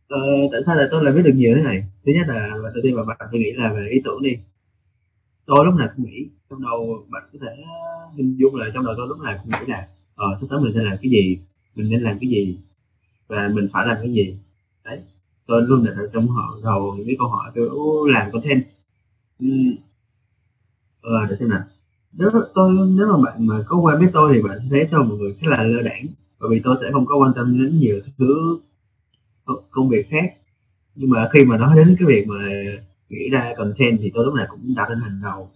Ờ, 0.08 0.18
tại 0.52 0.60
sao 0.66 0.76
là 0.76 0.88
tôi 0.90 1.04
lại 1.04 1.14
viết 1.14 1.22
được 1.22 1.34
nhiều 1.34 1.54
thế 1.56 1.62
này? 1.62 1.84
Thứ 2.06 2.12
nhất 2.12 2.28
là 2.28 2.50
và 2.62 2.70
đầu 2.74 2.80
tiên 2.82 2.96
mà 2.96 3.04
bạn 3.04 3.18
tôi 3.32 3.40
nghĩ 3.40 3.52
là 3.52 3.72
về 3.72 3.88
ý 3.90 4.00
tưởng 4.04 4.22
đi 4.22 4.36
tôi 5.46 5.64
lúc 5.64 5.74
nào 5.74 5.88
cũng 5.96 6.06
nghĩ, 6.06 6.28
trong 6.50 6.62
đầu 6.62 7.06
bạn 7.10 7.22
có 7.32 7.38
thể 7.42 7.62
ờ, 7.66 8.08
hình 8.16 8.36
dung 8.38 8.56
là 8.56 8.66
trong 8.74 8.84
đầu 8.84 8.94
tôi 8.96 9.08
lúc 9.08 9.20
nào 9.20 9.38
cũng 9.42 9.52
nghĩ 9.52 9.66
là 9.66 9.88
ờ 10.14 10.26
sắp 10.40 10.46
tới 10.50 10.60
mình 10.60 10.72
sẽ 10.74 10.80
làm 10.82 10.96
cái 11.02 11.10
gì, 11.10 11.38
mình 11.74 11.90
nên 11.90 12.02
làm 12.02 12.18
cái 12.18 12.30
gì 12.30 12.58
và 13.28 13.50
mình 13.54 13.68
phải 13.72 13.86
làm 13.86 13.96
cái 14.02 14.12
gì. 14.12 14.36
Đấy, 14.84 15.00
tôi 15.46 15.62
luôn 15.62 15.84
đặt 15.84 15.94
trong 16.12 16.28
họ, 16.28 16.58
đầu 16.64 16.94
những 16.96 17.06
cái 17.06 17.16
câu 17.18 17.28
hỏi 17.28 17.50
tôi 17.54 18.12
làm 18.12 18.30
có 18.32 18.40
thêm 18.44 18.62
ờ 21.02 21.26
để 21.30 21.36
xem 21.40 21.48
nào. 21.48 21.62
Nếu 22.12 22.30
tôi, 22.54 22.88
nếu 22.96 23.06
mà 23.06 23.16
bạn 23.24 23.46
mà 23.46 23.64
có 23.66 23.76
quen 23.76 24.00
biết 24.00 24.10
tôi 24.12 24.34
thì 24.34 24.42
bạn 24.42 24.58
sẽ 24.62 24.66
thấy 24.70 24.88
tôi 24.90 25.04
một 25.04 25.14
người 25.18 25.34
khá 25.40 25.48
là 25.50 25.62
lơ 25.62 25.82
đảng, 25.82 26.06
bởi 26.40 26.50
vì 26.50 26.60
tôi 26.64 26.76
sẽ 26.80 26.90
không 26.92 27.06
có 27.06 27.16
quan 27.16 27.32
tâm 27.36 27.58
đến 27.58 27.78
nhiều 27.78 28.00
thứ 28.18 28.58
ờ, 29.44 29.54
công 29.70 29.88
việc 29.88 30.08
khác. 30.10 30.34
Nhưng 30.94 31.10
mà 31.10 31.28
khi 31.32 31.44
mà 31.44 31.58
nói 31.58 31.76
đến 31.76 31.96
cái 31.98 32.08
việc 32.08 32.26
mà 32.28 32.36
nghĩ 33.12 33.28
ra 33.30 33.54
content 33.56 33.98
thì 34.00 34.10
tôi 34.14 34.24
lúc 34.24 34.34
nào 34.34 34.46
cũng 34.50 34.74
đặt 34.76 34.88
lên 34.90 35.00
hàng 35.00 35.20
đầu. 35.22 35.50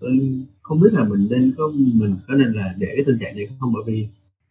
Tôi 0.00 0.42
không 0.62 0.80
biết 0.80 0.92
là 0.92 1.04
mình 1.04 1.26
nên 1.30 1.54
có 1.56 1.72
mình 1.74 2.16
có 2.28 2.34
nên 2.34 2.52
là 2.52 2.74
để 2.78 2.86
cái 2.94 3.04
tình 3.06 3.18
trạng 3.20 3.36
này 3.36 3.46
không? 3.60 3.72
Bởi 3.72 3.82
vì 3.86 4.08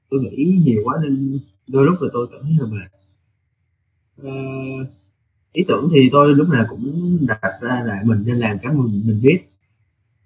tôi 0.09 0.21
nghĩ 0.21 0.61
nhiều 0.65 0.81
quá 0.83 0.97
nên 1.03 1.39
đôi 1.67 1.85
lúc 1.85 2.01
là 2.01 2.09
tôi 2.13 2.27
cảm 2.31 2.41
thấy 2.41 2.51
là 2.59 2.65
mệt. 2.65 2.89
Uh, 4.27 4.87
ý 5.53 5.63
tưởng 5.67 5.89
thì 5.93 6.09
tôi 6.11 6.35
lúc 6.35 6.49
nào 6.49 6.65
cũng 6.69 7.17
đặt 7.27 7.51
ra 7.61 7.83
là 7.85 8.01
mình 8.05 8.23
nên 8.25 8.35
làm 8.35 8.57
cái 8.59 8.73
mình 8.73 9.03
mình 9.05 9.19
viết 9.23 9.39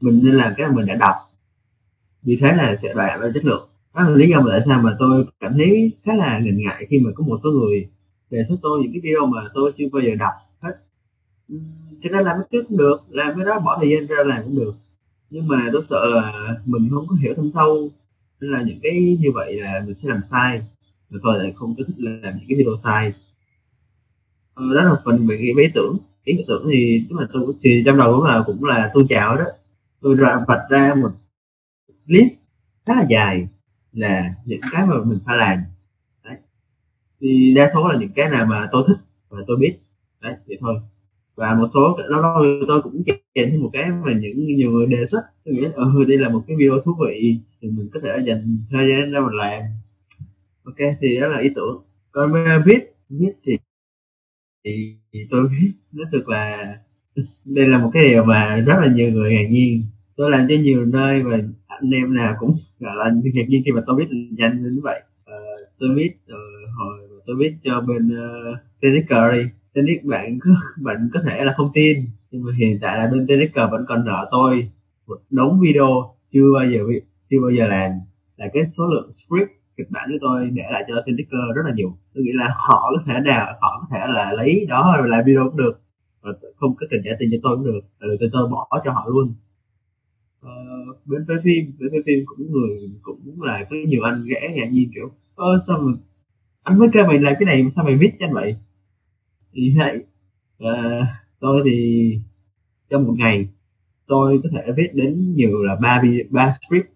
mình 0.02 0.22
nên 0.24 0.34
làm 0.34 0.54
cái 0.58 0.68
mình 0.72 0.86
đã 0.86 0.96
đọc. 0.96 1.16
Vì 2.24 2.38
thế 2.42 2.48
là 2.48 2.80
sẽ 2.82 2.94
đạt 2.94 3.20
ra 3.20 3.32
chất 3.34 3.46
lượng. 3.46 3.68
Đó 3.96 4.04
là 4.04 4.16
lý 4.16 4.30
do 4.30 4.42
mà 4.42 4.48
tại 4.52 4.62
sao 4.66 4.82
mà 4.82 4.96
tôi 5.00 5.26
cảm 5.40 5.54
thấy 5.58 5.92
khá 6.04 6.14
là 6.16 6.40
ngần 6.40 6.58
ngại 6.58 6.88
khi 6.90 7.00
mà 7.00 7.12
có 7.16 7.24
một 7.24 7.40
số 7.44 7.50
người 7.52 7.90
đề 8.30 8.46
xuất 8.50 8.56
tôi 8.62 8.82
những 8.82 8.92
cái 8.92 9.02
video 9.04 9.26
mà 9.26 9.42
tôi 9.54 9.72
chưa 9.78 9.86
bao 9.92 10.02
giờ 10.02 10.16
đọc 10.16 10.34
cho 12.04 12.10
nên 12.12 12.24
làm 12.24 12.38
cái 12.38 12.48
trước 12.52 12.64
cũng 12.70 12.78
được, 12.78 13.02
làm 13.10 13.36
cái 13.36 13.46
đó 13.46 13.60
bỏ 13.60 13.78
thời 13.82 13.90
gian 13.90 14.08
ra 14.08 14.24
làm 14.26 14.44
cũng 14.44 14.56
được. 14.56 14.74
Nhưng 15.30 15.48
mà 15.48 15.70
tôi 15.74 15.82
sợ 15.90 16.06
là 16.10 16.56
mình 16.66 16.90
không 16.92 17.06
có 17.08 17.16
hiểu 17.16 17.34
thâm 17.36 17.52
sâu, 17.54 17.90
nên 18.42 18.52
là 18.52 18.62
những 18.62 18.80
cái 18.84 19.18
như 19.22 19.32
vậy 19.34 19.56
là 19.62 19.84
mình 19.86 19.96
sẽ 20.02 20.10
làm 20.10 20.22
sai. 20.30 20.62
Và 21.10 21.20
tôi 21.24 21.40
lại 21.40 21.54
không 21.56 21.76
có 21.78 21.84
thích 21.88 21.96
làm 21.98 22.38
những 22.38 22.46
cái 22.50 22.58
video 22.58 22.74
sai. 22.84 23.14
Ờ, 24.54 24.64
đó 24.76 24.84
là 24.84 24.96
phần 25.06 25.28
về 25.28 25.38
cái 25.38 25.66
ý 25.66 25.72
tưởng. 25.74 25.98
Ý 26.24 26.44
tưởng 26.48 26.68
thì 26.72 27.06
tức 27.10 27.16
là 27.20 27.28
tôi 27.34 27.54
thì 27.64 27.84
trong 27.86 27.98
đầu 27.98 28.14
cũng 28.16 28.26
là 28.26 28.44
cũng 28.46 28.64
là 28.64 28.92
tôi 28.94 29.06
chào 29.10 29.38
đó. 29.38 29.46
Tôi 30.02 30.16
ra, 30.16 30.40
vạch 30.48 30.70
ra 30.70 30.94
một 30.96 31.12
list 32.06 32.34
khá 32.86 32.96
là 32.96 33.06
dài 33.10 33.48
là 33.94 34.34
những 34.46 34.60
cái 34.72 34.86
mà 34.86 34.96
mình 35.06 35.20
phải 35.26 35.38
làm. 35.38 35.60
Đấy. 36.24 36.38
thì 37.22 37.54
đa 37.56 37.72
số 37.74 37.88
là 37.88 38.00
những 38.00 38.12
cái 38.16 38.30
nào 38.30 38.46
mà 38.46 38.70
tôi 38.72 38.84
thích 38.88 38.98
và 39.30 39.44
tôi 39.48 39.58
biết. 39.58 39.78
Đấy, 40.22 40.36
vậy 40.48 40.58
thôi 40.62 40.80
và 41.38 41.56
một 41.56 41.68
số 41.74 41.98
lâu 42.08 42.22
lâu 42.22 42.44
tôi 42.68 42.82
cũng 42.82 43.04
kèm 43.06 43.52
thêm 43.52 43.62
một 43.62 43.70
cái 43.74 43.90
mà 44.06 44.14
những 44.22 44.46
nhiều 44.46 44.72
người 44.72 44.86
đề 44.86 45.06
xuất. 45.06 45.22
Tôi 45.46 45.54
nghĩ 45.56 45.64
ừ 45.76 46.06
đây 46.08 46.18
là 46.18 46.30
một 46.30 46.44
cái 46.48 46.58
video 46.58 46.82
thú 46.86 46.92
vị 47.06 47.38
thì 47.62 47.70
mình 47.70 47.90
có 47.94 48.00
thể 48.04 48.10
dành 48.28 48.58
thời 48.72 48.90
gian 48.90 49.12
ra 49.12 49.20
mình 49.20 49.36
làm. 49.36 49.62
Ok 50.64 50.76
thì 51.02 51.20
đó 51.20 51.28
là 51.28 51.40
ý 51.40 51.50
tưởng. 51.56 51.84
Còn 52.12 52.34
viết 52.66 52.94
viết 53.10 53.32
thì 53.46 53.58
thì, 54.66 54.96
thì 55.14 55.20
tôi 55.30 55.48
biết 55.48 55.72
nó 55.92 56.04
thực 56.12 56.30
là 56.30 56.76
đây 57.46 57.68
là 57.68 57.78
một 57.78 57.90
cái 57.94 58.04
điều 58.04 58.24
mà 58.24 58.56
rất 58.56 58.76
là 58.82 58.94
nhiều 58.94 59.12
người 59.12 59.34
ngạc 59.34 59.48
nhiên. 59.50 59.84
Tôi 60.16 60.32
làm 60.32 60.46
cho 60.50 60.56
nhiều 60.56 60.86
nơi 60.86 61.24
và 61.24 61.38
anh 61.68 61.92
em 61.92 62.14
nào 62.16 62.36
cũng 62.40 62.56
gọi 62.80 62.96
là 62.96 63.12
ngạc 63.34 63.50
nhiên 63.50 63.62
khi 63.66 63.72
mà 63.72 63.82
tôi 63.88 63.96
biết 63.96 64.08
nhanh 64.38 64.64
như 64.64 64.82
vậy. 64.84 65.02
Uh, 65.24 65.70
tôi 65.80 65.90
biết 65.96 66.12
uh, 66.26 66.30
ờ, 66.30 66.38
hồi 66.78 67.08
tôi 67.26 67.36
biết 67.36 67.54
cho 67.64 67.82
bên 67.82 68.16
ờ, 68.16 68.52
uh, 68.52 69.10
Curry 69.10 69.50
Tennis 69.78 70.04
bạn 70.04 70.40
có 70.42 70.50
bạn 70.82 71.10
có 71.14 71.20
thể 71.26 71.44
là 71.44 71.54
không 71.58 71.72
tin 71.74 72.06
nhưng 72.32 72.44
mà 72.44 72.52
hiện 72.58 72.80
tại 72.82 72.98
là 72.98 73.10
bên 73.12 73.28
Tennis 73.28 73.52
vẫn 73.56 73.86
còn 73.88 74.06
nợ 74.06 74.28
tôi 74.32 74.70
một 75.08 75.18
đống 75.30 75.60
video 75.60 76.16
chưa 76.34 76.54
bao 76.54 76.66
giờ 76.72 76.80
chưa 77.30 77.42
bao 77.42 77.52
giờ 77.58 77.68
làm. 77.68 77.92
Là 78.38 78.46
cái 78.54 78.64
số 78.78 78.84
lượng 78.88 79.12
script 79.12 79.52
kịch 79.78 79.88
bản 79.90 80.10
của 80.12 80.18
tôi 80.22 80.50
để 80.54 80.64
lại 80.72 80.84
cho 80.88 80.94
Tinker 81.06 81.56
rất 81.56 81.62
là 81.66 81.74
nhiều. 81.76 81.98
Tôi 82.14 82.24
nghĩ 82.24 82.32
là 82.34 82.48
họ 82.56 82.92
có 82.96 83.04
thể 83.06 83.20
nào 83.20 83.46
họ 83.62 83.80
có 83.82 83.88
thể 83.92 84.00
là 84.14 84.32
lấy 84.34 84.66
đó 84.70 84.96
rồi 84.98 85.10
làm 85.10 85.26
video 85.26 85.50
cũng 85.50 85.58
được. 85.58 85.80
Và 86.22 86.32
không 86.56 86.76
có 86.76 86.86
cần 86.90 87.02
trả 87.06 87.12
tiền 87.20 87.30
cho 87.32 87.38
tôi 87.44 87.58
cũng 87.58 87.66
được 87.66 87.82
từ 88.00 88.08
tôi, 88.20 88.30
tôi 88.34 88.50
bỏ 88.50 88.82
cho 88.86 88.92
họ 88.92 89.06
luôn. 89.10 89.34
Ờ, 90.42 90.52
bên 91.06 91.26
phía 91.28 91.36
phim 91.44 91.72
bên 91.80 91.90
phía 91.92 92.02
phim 92.06 92.26
cũng 92.26 92.52
người 92.52 92.92
cũng 93.02 93.42
là 93.42 93.66
có 93.70 93.76
nhiều 93.88 94.04
anh 94.04 94.26
ghẻ 94.26 94.52
ngạc 94.56 94.72
nhiên 94.72 94.92
kiểu 94.96 95.10
ơ 95.36 95.64
sao 95.68 95.80
mà 95.80 95.92
anh 96.64 96.80
mới 96.80 96.90
kêu 96.94 97.06
mày 97.08 97.20
làm 97.20 97.34
cái 97.40 97.46
này 97.46 97.72
sao 97.76 97.86
mày 97.86 97.96
viết 97.96 98.12
cho 98.20 98.26
anh 98.26 98.34
vậy? 98.34 98.56
Thì 99.58 99.74
vậy 99.78 100.04
à, 100.60 101.08
tôi 101.40 101.62
thì 101.66 102.20
trong 102.90 103.08
một 103.08 103.14
ngày 103.18 103.48
tôi 104.08 104.40
có 104.44 104.50
thể 104.52 104.72
viết 104.78 104.90
đến 104.94 105.34
nhiều 105.36 105.64
là 105.64 105.76
ba 105.76 106.02
ba 106.30 106.58
script. 106.62 106.88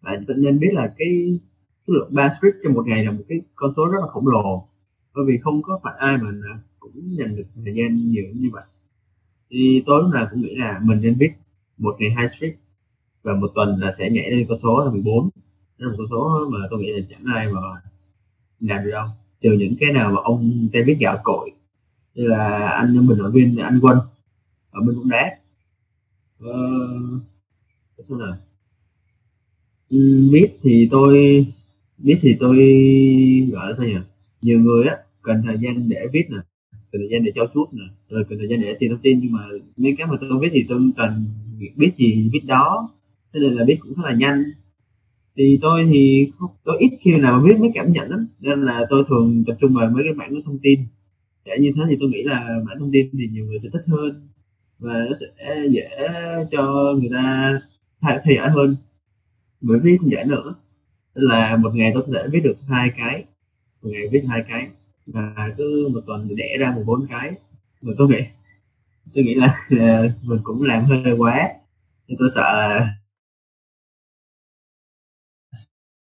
Và 0.00 0.20
tự 0.28 0.34
nhiên 0.34 0.58
biết 0.58 0.70
là 0.72 0.94
cái 0.98 1.40
số 1.86 1.94
lượng 1.94 2.08
ba 2.10 2.36
script 2.38 2.56
trong 2.64 2.74
một 2.74 2.86
ngày 2.86 3.04
là 3.04 3.10
một 3.10 3.22
cái 3.28 3.40
con 3.54 3.72
số 3.76 3.86
rất 3.86 3.98
là 4.00 4.06
khổng 4.06 4.26
lồ. 4.26 4.68
Bởi 5.14 5.24
vì 5.28 5.38
không 5.38 5.62
có 5.62 5.80
phải 5.82 5.94
ai 5.98 6.16
mà 6.16 6.30
cũng 6.78 7.16
dành 7.18 7.36
được 7.36 7.46
thời 7.64 7.74
gian 7.74 8.10
nhiều 8.10 8.24
như 8.34 8.50
vậy. 8.52 8.64
Thì 9.50 9.82
tôi 9.86 10.02
lúc 10.02 10.10
nào 10.14 10.26
cũng 10.30 10.42
nghĩ 10.42 10.54
là 10.54 10.80
mình 10.82 10.98
nên 11.02 11.14
viết 11.18 11.30
một 11.78 11.96
ngày 11.98 12.10
hai 12.10 12.28
script. 12.28 12.56
Và 13.22 13.34
một 13.34 13.50
tuần 13.54 13.76
là 13.78 13.94
sẽ 13.98 14.10
nhảy 14.10 14.30
lên 14.30 14.46
con 14.48 14.58
số 14.62 14.84
là 14.84 14.90
14 14.90 15.28
đó 15.78 15.86
là 15.86 15.88
một 15.88 15.96
con 15.98 16.06
số 16.10 16.48
mà 16.50 16.58
tôi 16.70 16.80
nghĩ 16.80 16.92
là 16.92 17.06
chẳng 17.10 17.24
ai 17.34 17.52
mà 17.52 17.60
làm 18.60 18.84
được 18.84 18.90
đâu. 18.90 19.06
Trừ 19.40 19.52
những 19.58 19.74
cái 19.80 19.92
nào 19.92 20.12
mà 20.12 20.20
ông 20.24 20.68
tên 20.72 20.84
viết 20.86 20.96
gạo 21.00 21.20
cội 21.24 21.50
như 22.18 22.26
là 22.26 22.68
anh 22.68 23.08
bình 23.08 23.18
luận 23.18 23.32
viên 23.32 23.56
anh 23.56 23.78
quân 23.82 23.98
ở 24.70 24.80
bên 24.80 24.96
bóng 24.96 25.08
đá. 25.08 25.38
Uh, 26.44 27.22
là 28.08 28.36
biết 30.30 30.48
thì 30.62 30.88
tôi 30.90 31.46
biết 31.98 32.18
thì 32.22 32.36
tôi 32.40 32.56
gọi 33.52 33.70
là 33.70 33.76
sao 33.76 33.86
nhỉ? 33.86 33.94
Nhiều 34.42 34.60
người 34.60 34.86
á 34.86 34.96
cần 35.22 35.42
thời 35.46 35.56
gian 35.60 35.88
để 35.88 36.06
viết 36.12 36.30
nè 36.30 36.38
cần 36.72 37.00
thời 37.00 37.08
gian 37.10 37.24
để 37.24 37.32
trao 37.34 37.46
chuốt 37.54 37.68
nè 37.72 37.84
rồi 38.08 38.24
cần 38.28 38.38
thời 38.38 38.48
gian 38.48 38.60
để 38.60 38.76
tìm 38.80 38.90
thông 38.90 39.00
tin 39.02 39.18
nhưng 39.22 39.32
mà 39.32 39.48
nếu 39.76 39.94
cái 39.98 40.06
mà 40.06 40.16
tôi 40.20 40.38
biết 40.40 40.48
thì 40.52 40.64
tôi 40.68 40.90
cần 40.96 41.24
biết 41.76 41.90
gì 41.98 42.30
biết 42.32 42.44
đó. 42.46 42.90
Thế 43.32 43.40
nên 43.40 43.52
là 43.52 43.64
biết 43.64 43.76
cũng 43.80 43.94
rất 43.94 44.02
là 44.04 44.14
nhanh. 44.14 44.44
Thì 45.36 45.58
tôi 45.62 45.86
thì 45.90 46.30
tôi 46.64 46.76
ít 46.78 46.90
khi 47.00 47.16
nào 47.16 47.40
mà 47.40 47.48
biết 47.48 47.56
mấy 47.58 47.70
cảm 47.74 47.92
nhận 47.92 48.10
lắm 48.10 48.26
nên 48.40 48.62
là 48.62 48.86
tôi 48.90 49.04
thường 49.08 49.44
tập 49.46 49.56
trung 49.60 49.72
vào 49.74 49.90
mấy 49.90 50.04
cái 50.04 50.14
mảng 50.14 50.42
thông 50.44 50.58
tin 50.62 50.80
kể 51.48 51.62
như 51.62 51.72
thế 51.76 51.82
thì 51.88 51.96
tôi 52.00 52.08
nghĩ 52.08 52.22
là 52.22 52.60
bản 52.66 52.78
thông 52.78 52.92
tin 52.92 53.10
thì 53.18 53.28
nhiều 53.32 53.46
người 53.46 53.58
sẽ 53.62 53.68
thích 53.72 53.84
hơn 53.86 54.28
và 54.78 54.92
nó 54.92 55.16
sẽ 55.20 55.66
dễ 55.70 55.88
cho 56.50 56.94
người 57.00 57.10
ta 57.12 57.58
theo 58.02 58.36
dõi 58.36 58.50
hơn. 58.50 58.76
Bởi 59.60 59.78
vì 59.78 59.98
dễ 60.02 60.24
nữa. 60.24 60.54
Tức 61.14 61.22
là 61.22 61.56
một 61.56 61.74
ngày 61.74 61.90
tôi 61.94 62.02
có 62.06 62.12
thể 62.14 62.28
viết 62.32 62.40
được 62.44 62.56
hai 62.68 62.90
cái, 62.96 63.24
một 63.82 63.88
ngày 63.92 64.02
viết 64.12 64.24
hai 64.28 64.44
cái 64.48 64.68
và 65.06 65.54
cứ 65.56 65.90
một 65.94 66.00
tuần 66.06 66.36
đẻ 66.36 66.56
ra 66.60 66.72
một 66.76 66.82
bốn 66.86 67.06
cái. 67.06 67.32
Mà 67.82 67.92
tôi 67.98 68.08
nghĩ 68.08 68.20
tôi 69.14 69.24
nghĩ 69.24 69.34
là 69.34 69.46
à, 69.80 70.02
mình 70.22 70.40
cũng 70.42 70.62
làm 70.62 70.84
hơi 70.84 71.12
quá, 71.18 71.48
thì 72.08 72.16
tôi 72.18 72.30
sợ 72.34 72.42
là 72.42 72.94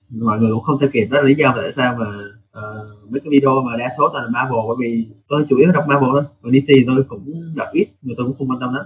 mọi 0.09 0.39
người 0.39 0.51
cũng 0.53 0.63
không 0.63 0.77
theo 0.79 0.89
kịp 0.93 1.05
đó 1.11 1.21
là 1.21 1.27
lý 1.27 1.35
do 1.35 1.53
tại 1.57 1.71
sao 1.75 1.95
mà 1.99 2.05
uh, 2.57 3.11
mấy 3.11 3.21
cái 3.21 3.29
video 3.31 3.61
mà 3.61 3.77
đa 3.77 3.89
số 3.97 4.09
toàn 4.13 4.25
là 4.25 4.29
Marvel 4.31 4.59
bởi 4.67 4.77
vì 4.79 5.07
tôi 5.27 5.45
chủ 5.49 5.57
yếu 5.57 5.71
đọc 5.71 5.85
Marvel 5.87 6.09
thôi. 6.11 6.23
Còn 6.41 6.51
DC 6.51 6.71
tôi 6.87 7.03
cũng 7.03 7.55
đọc 7.55 7.67
ít 7.73 7.87
nhưng 8.01 8.15
tôi 8.17 8.25
cũng 8.25 8.37
không 8.37 8.49
quan 8.49 8.59
tâm 8.59 8.73
lắm. 8.73 8.85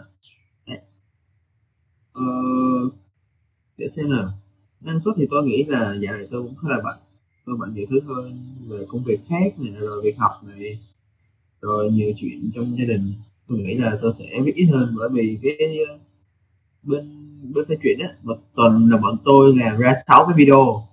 Uh, 2.20 2.94
để 3.78 3.88
xem 3.96 4.10
nào. 4.10 4.30
Năng 4.82 5.00
suất 5.00 5.16
thì 5.18 5.28
tôi 5.30 5.44
nghĩ 5.46 5.64
là 5.64 5.96
dạo 6.02 6.14
này 6.18 6.28
tôi 6.32 6.42
cũng 6.42 6.56
khá 6.56 6.70
là 6.70 6.82
bận. 6.84 6.98
Tôi 7.46 7.58
bận 7.58 7.74
nhiều 7.74 7.86
thứ 7.90 8.00
hơn 8.08 8.46
về 8.68 8.86
công 8.88 9.04
việc 9.04 9.20
khác 9.30 9.60
này 9.60 9.74
rồi 9.80 10.02
việc 10.04 10.18
học 10.18 10.32
này 10.48 10.80
rồi 11.62 11.92
nhiều 11.92 12.14
chuyện 12.18 12.52
trong 12.56 12.78
gia 12.78 12.86
đình. 12.86 13.14
Tôi 13.48 13.60
nghĩ 13.60 13.74
là 13.74 13.98
tôi 14.02 14.14
sẽ 14.20 14.26
viết 14.44 14.56
ít 14.56 14.66
hơn 14.66 14.96
bởi 14.98 15.10
vì 15.12 15.38
cái 15.42 15.78
ờ, 15.90 15.98
bên 16.84 17.10
bên 17.54 17.66
cái 17.68 17.78
chuyện 17.84 18.00
á 18.00 18.16
một 18.24 18.38
tuần 18.56 18.90
là 18.92 18.98
bọn 18.98 19.16
tôi 19.26 19.56
làm 19.56 19.78
ra 19.78 19.96
sáu 20.08 20.26
cái 20.26 20.34
video. 20.38 20.84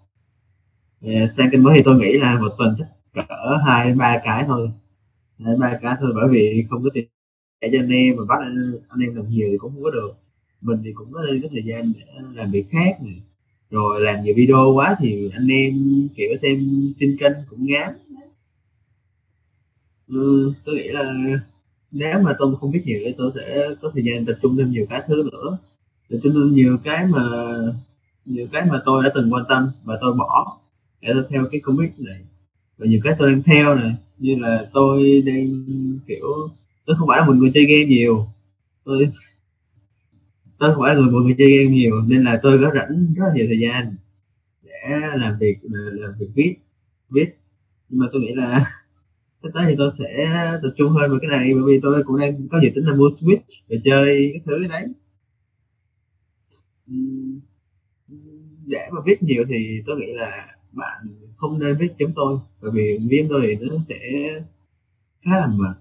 Dạ, 1.01 1.27
sang 1.37 1.51
kênh 1.53 1.63
mới 1.63 1.77
thì 1.77 1.83
tôi 1.85 2.01
nghĩ 2.01 2.13
là 2.19 2.41
một 2.41 2.53
tuần 2.59 2.75
chắc 2.79 2.89
cỡ 3.29 3.57
hai 3.67 3.95
ba 3.95 4.21
cái 4.25 4.45
thôi. 4.47 4.71
Hai 5.45 5.57
ba 5.57 5.79
cái 5.83 5.95
thôi 6.01 6.13
bởi 6.15 6.29
vì 6.31 6.67
không 6.71 6.85
có 6.85 6.91
tiền 6.95 7.05
để 7.61 7.69
cho 7.73 7.79
anh 7.81 7.91
em 7.91 8.17
mà 8.17 8.25
bắt 8.29 8.39
anh, 8.41 8.73
anh 8.89 9.01
em 9.01 9.15
làm 9.17 9.29
nhiều 9.29 9.49
thì 9.51 9.59
cũng 9.59 9.73
không 9.75 9.83
có 9.85 9.91
được. 9.91 10.13
Mình 10.61 10.79
thì 10.85 10.93
cũng 10.95 11.13
có 11.13 11.23
cái 11.43 11.51
thời 11.53 11.63
gian 11.65 11.93
để 11.97 12.03
làm 12.35 12.51
việc 12.51 12.67
khác 12.71 12.99
này 13.03 13.23
rồi 13.71 14.01
làm 14.01 14.25
nhiều 14.25 14.35
video 14.37 14.73
quá 14.75 14.97
thì 14.99 15.31
anh 15.35 15.49
em 15.49 15.73
kiểu 16.17 16.31
xem 16.43 16.59
trên 17.01 17.17
kênh 17.21 17.33
cũng 17.51 17.67
ngán. 17.67 17.95
Ừ, 20.09 20.53
tôi 20.65 20.75
nghĩ 20.75 20.89
là 20.89 21.15
nếu 21.91 22.21
mà 22.23 22.37
tôi 22.39 22.57
không 22.61 22.71
biết 22.73 22.83
nhiều 22.87 23.01
thì 23.05 23.15
tôi 23.19 23.31
sẽ 23.35 23.69
có 23.83 23.91
thời 23.95 24.05
gian 24.05 24.27
tập 24.27 24.35
trung 24.43 24.57
thêm 24.59 24.71
nhiều 24.71 24.87
cái 24.91 25.03
thứ 25.09 25.29
nữa. 25.33 25.59
Tập 26.11 26.19
trung 26.23 26.33
thêm 26.35 26.55
nhiều 26.55 26.79
cái 26.85 27.07
mà 27.07 27.23
nhiều 28.25 28.47
cái 28.53 28.67
mà 28.71 28.83
tôi 28.85 29.05
đã 29.05 29.11
từng 29.15 29.33
quan 29.33 29.45
tâm 29.49 29.69
và 29.85 29.99
tôi 30.01 30.15
bỏ 30.19 30.59
để 31.01 31.11
tôi 31.15 31.25
theo 31.31 31.47
cái 31.53 31.61
comic 31.61 32.01
này. 32.01 32.21
Và 32.79 32.87
nhiều 32.87 33.01
cái 33.05 33.15
tôi 33.19 33.33
đang 33.33 33.43
theo 33.43 33.75
này. 33.75 33.95
Như 34.19 34.37
là 34.39 34.71
tôi 34.73 35.23
đang, 35.27 35.65
kiểu, 36.07 36.49
tôi 36.87 36.97
không 36.97 37.09
phải 37.09 37.19
là 37.21 37.27
một 37.27 37.35
người 37.37 37.51
chơi 37.55 37.65
game 37.65 37.85
nhiều. 37.85 38.27
Tôi 38.85 39.09
tôi 40.59 40.75
không 40.75 40.83
phải 40.83 40.95
là 40.95 41.01
một 41.01 41.11
người 41.11 41.35
chơi 41.39 41.59
game 41.59 41.71
nhiều, 41.71 42.03
nên 42.09 42.25
là 42.25 42.41
tôi 42.43 42.59
có 42.63 42.71
rảnh 42.75 43.15
rất 43.17 43.25
là 43.27 43.33
nhiều 43.35 43.47
thời 43.49 43.59
gian 43.59 43.97
để 44.63 44.71
làm 45.15 45.39
việc 45.41 45.59
làm 45.93 46.15
việc 46.19 46.29
viết 46.35 46.55
viết. 47.11 47.27
Nhưng 47.89 48.01
mà 48.01 48.07
tôi 48.13 48.23
nghĩ 48.23 48.35
là 48.35 48.73
sắp 49.43 49.49
tới 49.55 49.65
thì 49.69 49.75
tôi 49.79 49.91
sẽ 49.99 50.31
tập 50.63 50.71
trung 50.77 50.93
hơn 50.93 51.11
vào 51.11 51.19
cái 51.23 51.31
này, 51.31 51.55
bởi 51.55 51.63
vì 51.67 51.81
tôi 51.83 52.03
cũng 52.05 52.21
đang 52.21 52.49
có 52.49 52.61
dự 52.63 52.69
tính 52.75 52.85
là 52.87 52.95
mua 52.95 53.09
switch 53.09 53.39
để 53.69 53.81
chơi 53.85 54.31
cái 54.33 54.43
thứ 54.47 54.67
đấy. 54.69 54.87
Để 58.67 58.89
mà 58.93 59.01
viết 59.07 59.23
nhiều 59.23 59.45
thì 59.49 59.83
tôi 59.87 59.97
nghĩ 60.01 60.13
là 60.13 60.58
bạn 60.73 61.07
không 61.37 61.59
nên 61.59 61.77
viết 61.77 61.93
chấm 61.99 62.11
tôi, 62.15 62.39
bởi 62.63 62.71
vì 62.71 62.99
viết 63.11 63.27
tôi 63.29 63.41
thì 63.43 63.67
nó 63.67 63.75
sẽ 63.89 63.99
khá 65.23 65.31
là 65.31 65.47
mệt, 65.47 65.75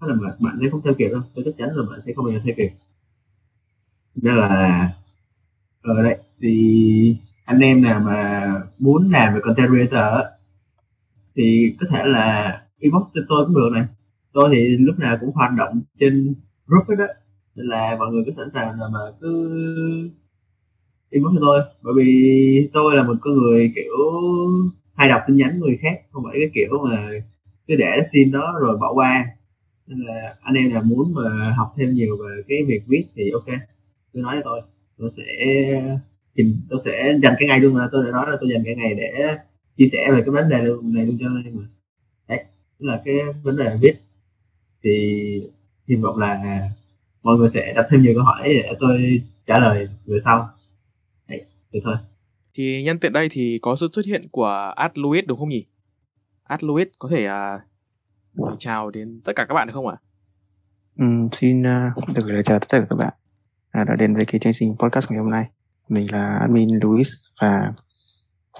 khá 0.00 0.06
là 0.06 0.14
mệt. 0.14 0.40
Bạn 0.40 0.58
sẽ 0.60 0.70
không 0.70 0.82
theo 0.82 0.94
kịp 0.94 1.08
đâu, 1.08 1.20
tôi 1.34 1.44
chắc 1.44 1.54
chắn 1.58 1.76
là 1.76 1.82
bạn 1.90 2.00
sẽ 2.06 2.12
không 2.12 2.24
bao 2.24 2.34
giờ 2.34 2.40
theo 2.44 2.54
kịp. 2.56 2.70
Nên 4.14 4.36
là 4.36 4.92
ở 5.82 6.02
đây, 6.02 6.18
thì 6.40 7.16
anh 7.44 7.60
em 7.60 7.82
nào 7.82 8.00
mà 8.00 8.52
muốn 8.78 9.10
làm 9.10 9.34
về 9.34 9.40
content 9.42 9.68
creator 9.68 10.26
thì 11.36 11.76
có 11.80 11.86
thể 11.90 12.02
là 12.04 12.62
inbox 12.78 13.02
cho 13.14 13.20
tôi 13.28 13.44
cũng 13.46 13.54
được 13.54 13.70
này. 13.72 13.86
Tôi 14.32 14.50
thì 14.52 14.76
lúc 14.76 14.98
nào 14.98 15.16
cũng 15.20 15.32
hoạt 15.32 15.52
động 15.58 15.82
trên 15.98 16.34
group 16.66 16.88
hết 16.88 16.96
đó 16.98 17.06
nên 17.54 17.66
là 17.66 17.96
mọi 17.98 18.12
người 18.12 18.22
cứ 18.26 18.32
sẵn 18.36 18.48
sàng 18.54 18.80
là 18.80 18.88
mà 18.88 19.00
cứ 19.20 20.10
inbox 21.16 21.32
cho 21.34 21.40
tôi 21.40 21.60
bởi 21.82 21.94
vì 21.96 22.68
tôi 22.72 22.96
là 22.96 23.02
một 23.02 23.14
con 23.20 23.34
người, 23.34 23.72
kiểu, 23.74 23.96
hay 24.94 25.08
đọc 25.08 25.22
tin 25.26 25.36
nhắn 25.36 25.58
người 25.58 25.78
khác, 25.82 26.00
không 26.12 26.24
phải 26.24 26.34
cái 26.40 26.50
kiểu 26.54 26.78
mà 26.84 27.10
cứ 27.68 27.74
để 27.76 27.92
xin 28.12 28.32
đó 28.32 28.54
rồi 28.60 28.76
bỏ 28.76 28.92
qua. 28.94 29.26
Nên 29.86 29.98
là 29.98 30.34
anh 30.42 30.54
em 30.54 30.74
là 30.74 30.82
muốn 30.82 31.14
mà 31.14 31.54
học 31.56 31.74
thêm 31.76 31.92
nhiều 31.92 32.16
về 32.16 32.42
cái 32.48 32.58
việc 32.68 32.82
viết 32.86 33.04
thì 33.14 33.30
ok, 33.30 33.46
tôi 34.12 34.22
nói 34.22 34.36
cho 34.36 34.42
tôi. 34.44 34.60
Tôi 34.98 35.10
sẽ 35.16 35.22
tìm, 36.34 36.46
tôi 36.70 36.80
sẽ 36.84 37.18
dành 37.22 37.34
cái 37.38 37.48
ngày 37.48 37.60
luôn 37.60 37.74
mà. 37.74 37.88
Tôi 37.92 38.04
đã 38.04 38.10
nói 38.10 38.30
là 38.30 38.36
tôi 38.40 38.50
dành 38.52 38.62
cái 38.64 38.74
ngày 38.76 38.94
để 38.94 39.36
chia 39.76 39.88
sẻ 39.92 40.10
về 40.12 40.22
cái 40.22 40.30
vấn 40.30 40.48
đề 40.48 40.56
này 40.56 40.66
luôn 40.66 41.18
cho 41.20 41.26
anh 41.26 41.42
em 41.44 41.56
mà. 41.56 41.64
Đấy 42.28 42.44
là 42.78 43.02
cái 43.04 43.14
vấn 43.42 43.56
đề 43.56 43.76
viết. 43.80 43.94
Thì 44.82 45.42
hy 45.88 45.96
vọng 45.96 46.18
là 46.18 46.62
mọi 47.22 47.38
người 47.38 47.50
sẽ 47.54 47.72
đặt 47.76 47.86
thêm 47.90 48.02
nhiều 48.02 48.14
câu 48.14 48.24
hỏi 48.24 48.42
để 48.44 48.72
tôi 48.80 49.22
trả 49.46 49.58
lời 49.58 49.88
về 50.06 50.18
sau 50.24 50.48
thế 51.72 51.80
thôi 51.84 51.96
thì 52.54 52.82
nhân 52.82 52.98
tiện 52.98 53.12
đây 53.12 53.28
thì 53.30 53.58
có 53.62 53.76
sự 53.76 53.88
xuất 53.92 54.06
hiện 54.06 54.28
của 54.28 54.72
Ad 54.76 54.92
Louis 54.94 55.24
đúng 55.26 55.38
không 55.38 55.48
nhỉ? 55.48 55.66
Ad 56.42 56.62
Louis 56.62 56.88
có 56.98 57.08
thể 57.08 57.28
uh, 57.28 58.58
chào 58.58 58.90
đến 58.90 59.20
tất 59.24 59.32
cả 59.36 59.46
các 59.48 59.54
bạn 59.54 59.66
được 59.66 59.72
không 59.74 59.86
ạ? 59.86 59.96
Ừ, 60.96 61.04
xin 61.32 61.62
uh, 61.62 62.16
được 62.16 62.26
lời 62.26 62.42
chào 62.42 62.58
tất 62.58 62.66
cả 62.70 62.86
các 62.90 62.96
bạn 62.96 63.12
à, 63.70 63.84
đã 63.84 63.96
đến 63.96 64.14
với 64.14 64.24
cái 64.24 64.38
chương 64.38 64.52
trình 64.52 64.76
podcast 64.78 65.10
ngày 65.10 65.18
hôm 65.18 65.30
nay. 65.30 65.44
Mình 65.88 66.12
là 66.12 66.38
admin 66.40 66.68
Louis 66.82 67.08
và 67.40 67.72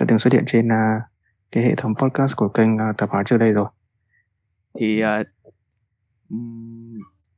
đã 0.00 0.06
từng 0.08 0.18
xuất 0.18 0.32
hiện 0.32 0.44
trên 0.46 0.66
uh, 0.66 1.02
cái 1.52 1.64
hệ 1.64 1.74
thống 1.76 1.94
podcast 1.94 2.36
của 2.36 2.48
kênh 2.48 2.74
uh, 2.74 2.96
tập 2.98 3.08
hóa 3.12 3.22
trước 3.26 3.36
đây 3.36 3.52
rồi. 3.52 3.66
Thì 4.80 5.02
uh, 5.04 5.26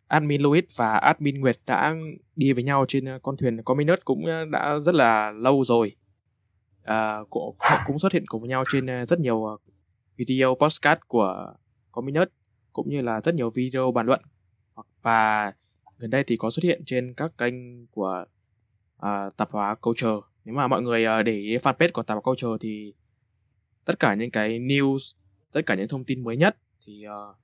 admin 0.09 0.43
Louis 0.43 0.65
và 0.77 0.97
admin 0.97 1.41
Nguyệt 1.41 1.57
đã 1.67 1.95
đi 2.37 2.53
với 2.53 2.65
nhau 2.65 2.85
trên 2.89 3.05
ờ, 3.05 3.19
con 3.23 3.37
thuyền 3.37 3.63
Cominus 3.63 3.99
cũng 4.05 4.27
ờ, 4.27 4.45
đã 4.45 4.79
rất 4.79 4.95
là 4.95 5.33
lâu 5.33 5.65
rồi. 5.65 5.97
Ờ, 6.83 6.95
à, 6.95 7.25
cũng, 7.31 7.57
cũng 7.87 7.99
xuất 7.99 8.13
hiện 8.13 8.25
cùng 8.27 8.41
với 8.41 8.49
nhau 8.49 8.65
trên 8.73 8.87
rất 8.87 9.21
nhiều 9.21 9.59
video 10.17 10.57
postcard 10.61 11.01
của 11.07 11.55
Cominus 11.93 12.29
cũng 12.73 12.91
như 12.91 13.01
là 13.01 13.21
rất 13.21 13.35
nhiều 13.35 13.51
video 13.51 13.93
bàn 13.93 14.07
luận. 14.07 14.21
Và 15.03 15.53
gần 15.99 16.11
đây 16.11 16.25
thì 16.25 16.37
có 16.37 16.51
xuất 16.51 16.65
hiện 16.65 16.83
trên 16.87 17.15
các 17.15 17.33
kênh 17.39 17.87
của 17.87 18.25
uh, 18.97 19.37
tạp 19.37 19.51
hóa 19.51 19.75
culture. 19.75 20.17
Nếu 20.45 20.55
mà 20.55 20.69
mọi 20.69 20.83
người 20.83 21.07
uh, 21.21 21.25
để 21.25 21.33
ý 21.33 21.57
fanpage 21.57 21.89
của 21.93 22.03
tạp 22.03 22.15
hóa 22.15 22.23
culture 22.23 22.57
thì 22.61 22.95
tất 23.85 23.99
cả 23.99 24.15
những 24.15 24.31
cái 24.31 24.61
news 24.61 25.15
tất 25.53 25.61
cả 25.67 25.75
những 25.75 25.89
thông 25.89 26.05
tin 26.05 26.25
mới 26.25 26.37
nhất 26.37 26.57
thì 26.87 27.05
uh, 27.07 27.37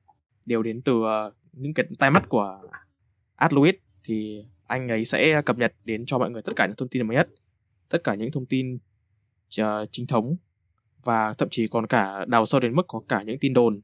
đều 0.46 0.62
đến 0.62 0.82
từ 0.82 0.94
uh, 0.94 1.34
những 1.56 1.74
cái 1.74 1.86
tai 1.98 2.10
mắt 2.10 2.28
của 2.28 2.60
Ad 3.36 3.54
thì 4.04 4.44
anh 4.66 4.88
ấy 4.88 5.04
sẽ 5.04 5.42
cập 5.42 5.58
nhật 5.58 5.74
đến 5.84 6.06
cho 6.06 6.18
mọi 6.18 6.30
người 6.30 6.42
tất 6.42 6.52
cả 6.56 6.66
những 6.66 6.76
thông 6.76 6.88
tin 6.88 7.06
mới 7.06 7.16
nhất 7.16 7.28
tất 7.88 8.04
cả 8.04 8.14
những 8.14 8.32
thông 8.32 8.46
tin 8.46 8.78
uh, 9.62 9.88
chính 9.90 10.06
thống 10.06 10.36
và 11.04 11.32
thậm 11.32 11.48
chí 11.50 11.68
còn 11.68 11.86
cả 11.86 12.24
đào 12.28 12.46
sâu 12.46 12.60
đến 12.60 12.76
mức 12.76 12.82
có 12.88 13.00
cả 13.08 13.22
những 13.22 13.38
tin 13.38 13.52
đồn. 13.52 13.80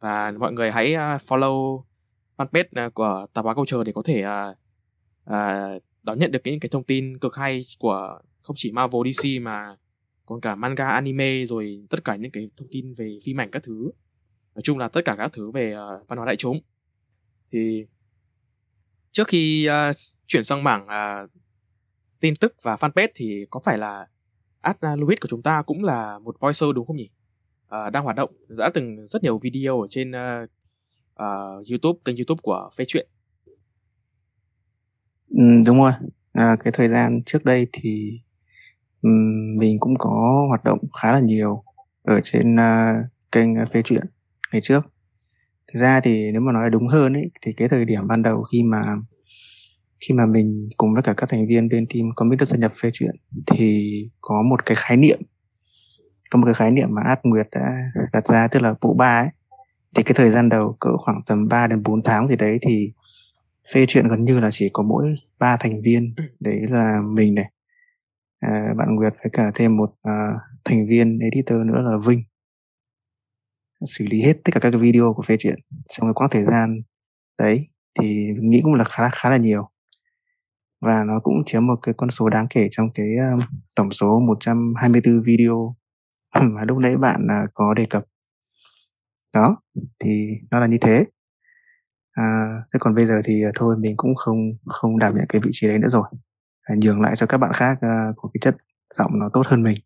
Và 0.00 0.32
mọi 0.38 0.52
người 0.52 0.70
hãy 0.70 0.92
uh, 0.92 1.20
follow 1.22 1.82
fanpage 2.36 2.64
ờ, 2.74 2.90
của 2.90 3.26
tạp 3.32 3.44
hóa 3.44 3.54
câu 3.54 3.66
chờ 3.66 3.84
để 3.84 3.92
có 3.92 4.02
thể 4.04 4.24
uh, 4.24 4.56
uh, 5.30 5.82
đón 6.02 6.18
nhận 6.18 6.30
được 6.30 6.40
những 6.44 6.60
cái 6.60 6.68
thông 6.68 6.84
tin 6.84 7.18
cực 7.18 7.36
hay 7.36 7.60
của 7.78 8.20
không 8.42 8.56
chỉ 8.58 8.72
Marvel 8.72 9.12
DC 9.12 9.26
mà 9.42 9.76
còn 10.26 10.40
cả 10.40 10.54
manga 10.54 10.88
anime 10.88 11.44
rồi 11.44 11.86
tất 11.90 12.04
cả 12.04 12.16
những 12.16 12.30
cái 12.30 12.50
thông 12.56 12.68
tin 12.70 12.94
về 12.94 13.18
phim 13.24 13.40
ảnh 13.40 13.50
các 13.50 13.62
thứ. 13.62 13.90
Nói 14.54 14.62
chung 14.62 14.78
là 14.78 14.88
tất 14.88 15.00
cả 15.04 15.14
các 15.18 15.32
thứ 15.32 15.50
về 15.50 15.74
uh, 15.74 16.08
văn 16.08 16.16
hóa 16.16 16.26
đại 16.26 16.36
chúng 16.36 16.60
thì 17.52 17.86
trước 19.12 19.28
khi 19.28 19.68
uh, 19.68 19.96
chuyển 20.26 20.44
sang 20.44 20.64
mảng 20.64 20.82
uh, 20.84 20.90
à, 20.90 21.26
tin 22.20 22.34
tức 22.40 22.54
và 22.62 22.74
fanpage 22.74 23.08
thì 23.14 23.46
có 23.50 23.60
phải 23.64 23.78
là 23.78 24.06
Ad 24.60 24.76
Lewis 24.80 25.16
của 25.20 25.28
chúng 25.28 25.42
ta 25.42 25.62
cũng 25.62 25.84
là 25.84 26.18
một 26.18 26.36
voicer 26.40 26.70
đúng 26.74 26.86
không 26.86 26.96
nhỉ? 26.96 27.10
Uh, 27.66 27.92
đang 27.92 28.04
hoạt 28.04 28.16
động 28.16 28.30
đã 28.48 28.70
từng 28.74 29.06
rất 29.06 29.22
nhiều 29.22 29.38
video 29.38 29.80
ở 29.80 29.86
trên 29.90 30.10
uh, 30.10 30.50
uh, 31.12 31.68
YouTube 31.70 32.00
kênh 32.04 32.16
YouTube 32.16 32.40
của 32.42 32.70
phê 32.76 32.84
truyện. 32.88 33.08
Ừ, 35.28 35.44
đúng 35.66 35.78
rồi. 35.78 35.92
À, 36.32 36.56
cái 36.64 36.72
thời 36.76 36.88
gian 36.88 37.22
trước 37.26 37.44
đây 37.44 37.66
thì 37.72 38.20
um, 39.02 39.58
mình 39.58 39.76
cũng 39.80 39.94
có 39.98 40.46
hoạt 40.48 40.64
động 40.64 40.78
khá 41.00 41.12
là 41.12 41.20
nhiều 41.20 41.64
ở 42.02 42.20
trên 42.24 42.54
uh, 42.54 43.06
kênh 43.32 43.48
phê 43.72 43.82
truyện 43.82 44.04
ngày 44.52 44.60
trước. 44.62 44.91
Thực 45.74 45.80
ra 45.80 46.00
thì 46.00 46.30
nếu 46.32 46.40
mà 46.40 46.52
nói 46.52 46.70
đúng 46.70 46.86
hơn 46.86 47.12
ấy 47.12 47.30
thì 47.42 47.52
cái 47.52 47.68
thời 47.68 47.84
điểm 47.84 48.06
ban 48.06 48.22
đầu 48.22 48.42
khi 48.42 48.62
mà 48.62 48.82
khi 50.00 50.14
mà 50.14 50.26
mình 50.26 50.68
cùng 50.76 50.94
với 50.94 51.02
cả 51.02 51.14
các 51.16 51.28
thành 51.30 51.46
viên 51.48 51.68
bên 51.68 51.86
team 51.94 52.10
commit 52.16 52.38
được 52.38 52.48
gia 52.48 52.56
nhập 52.56 52.72
phê 52.82 52.90
chuyện 52.92 53.14
thì 53.46 53.92
có 54.20 54.42
một 54.42 54.66
cái 54.66 54.76
khái 54.76 54.96
niệm 54.96 55.20
có 56.32 56.38
một 56.38 56.44
cái 56.44 56.54
khái 56.54 56.70
niệm 56.70 56.88
mà 56.90 57.02
Át 57.02 57.20
Nguyệt 57.22 57.48
đã 57.52 57.90
đặt 58.12 58.26
ra 58.26 58.48
tức 58.48 58.62
là 58.62 58.74
vụ 58.80 58.94
ba 58.94 59.20
ấy. 59.20 59.28
Thì 59.94 60.02
cái 60.02 60.14
thời 60.16 60.30
gian 60.30 60.48
đầu 60.48 60.76
cỡ 60.80 60.96
khoảng 60.96 61.22
tầm 61.26 61.48
3 61.48 61.66
đến 61.66 61.82
4 61.82 62.02
tháng 62.02 62.26
gì 62.26 62.36
đấy 62.36 62.58
thì 62.62 62.92
phê 63.74 63.84
chuyện 63.88 64.08
gần 64.08 64.24
như 64.24 64.40
là 64.40 64.50
chỉ 64.52 64.68
có 64.72 64.82
mỗi 64.82 65.14
ba 65.38 65.56
thành 65.56 65.82
viên. 65.82 66.14
Đấy 66.40 66.60
là 66.70 67.00
mình 67.14 67.34
này 67.34 67.50
à, 68.40 68.74
bạn 68.76 68.94
Nguyệt 68.94 69.12
với 69.22 69.30
cả 69.32 69.50
thêm 69.54 69.76
một 69.76 69.90
uh, 69.90 70.40
thành 70.64 70.86
viên 70.88 71.18
editor 71.18 71.58
nữa 71.66 71.82
là 71.90 71.96
Vinh 72.06 72.22
xử 73.86 74.04
lý 74.10 74.22
hết 74.22 74.32
tất 74.44 74.50
cả 74.54 74.60
các 74.60 74.70
cái 74.70 74.80
video 74.80 75.14
của 75.16 75.22
phê 75.22 75.36
chuyện 75.38 75.56
trong 75.88 76.06
cái 76.06 76.14
quãng 76.14 76.30
thời 76.30 76.44
gian 76.44 76.74
đấy 77.38 77.68
thì 78.00 78.28
nghĩ 78.40 78.60
cũng 78.64 78.74
là 78.74 78.84
khá 78.84 79.08
khá 79.12 79.30
là 79.30 79.36
nhiều. 79.36 79.68
Và 80.80 81.04
nó 81.04 81.20
cũng 81.22 81.34
chiếm 81.46 81.66
một 81.66 81.76
cái 81.82 81.94
con 81.96 82.10
số 82.10 82.28
đáng 82.28 82.46
kể 82.50 82.68
trong 82.70 82.86
cái 82.94 83.06
um, 83.32 83.40
tổng 83.76 83.90
số 83.90 84.20
124 84.20 85.22
video 85.22 85.76
mà 86.54 86.64
lúc 86.64 86.78
nãy 86.78 86.96
bạn 86.96 87.22
uh, 87.22 87.50
có 87.54 87.74
đề 87.74 87.86
cập. 87.86 88.04
Đó 89.34 89.56
thì 89.98 90.28
nó 90.50 90.60
là 90.60 90.66
như 90.66 90.78
thế. 90.80 91.04
À, 92.12 92.46
thế 92.72 92.78
còn 92.80 92.94
bây 92.94 93.06
giờ 93.06 93.20
thì 93.24 93.46
uh, 93.48 93.54
thôi 93.58 93.76
mình 93.78 93.96
cũng 93.96 94.14
không 94.14 94.38
không 94.66 94.98
đảm 94.98 95.12
nhận 95.16 95.26
cái 95.28 95.40
vị 95.44 95.50
trí 95.52 95.68
đấy 95.68 95.78
nữa 95.78 95.88
rồi. 95.88 96.04
À, 96.62 96.74
nhường 96.82 97.00
lại 97.00 97.16
cho 97.16 97.26
các 97.26 97.38
bạn 97.38 97.52
khác 97.54 97.78
à, 97.80 98.08
uh, 98.10 98.16
có 98.16 98.28
cái 98.34 98.38
chất 98.40 98.56
giọng 98.98 99.10
nó 99.20 99.28
tốt 99.32 99.46
hơn 99.46 99.62
mình. 99.62 99.76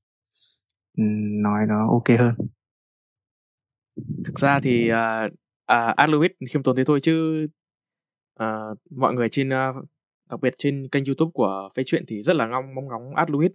Um, 0.99 1.43
nói 1.43 1.67
nó 1.69 1.89
ok 1.91 2.19
hơn 2.19 2.35
thực 4.25 4.39
ra 4.39 4.61
thì 4.61 4.91
uh, 4.93 5.33
uh, 5.73 6.11
Lewis 6.11 6.29
khiêm 6.51 6.63
tốn 6.63 6.77
thế 6.77 6.85
thôi 6.85 7.01
chứ 7.01 7.47
uh, 8.43 8.79
mọi 8.91 9.15
người 9.15 9.29
trên 9.29 9.49
uh, 9.49 9.85
đặc 10.31 10.41
biệt 10.41 10.55
trên 10.59 10.89
kênh 10.89 11.05
youtube 11.05 11.31
của 11.35 11.69
phê 11.75 11.83
chuyện 11.87 12.05
thì 12.09 12.23
rất 12.23 12.37
là 12.37 12.47
ngong 12.47 12.75
mong 12.75 12.89
ngóng 12.89 13.15
ad 13.15 13.31
Louis 13.31 13.53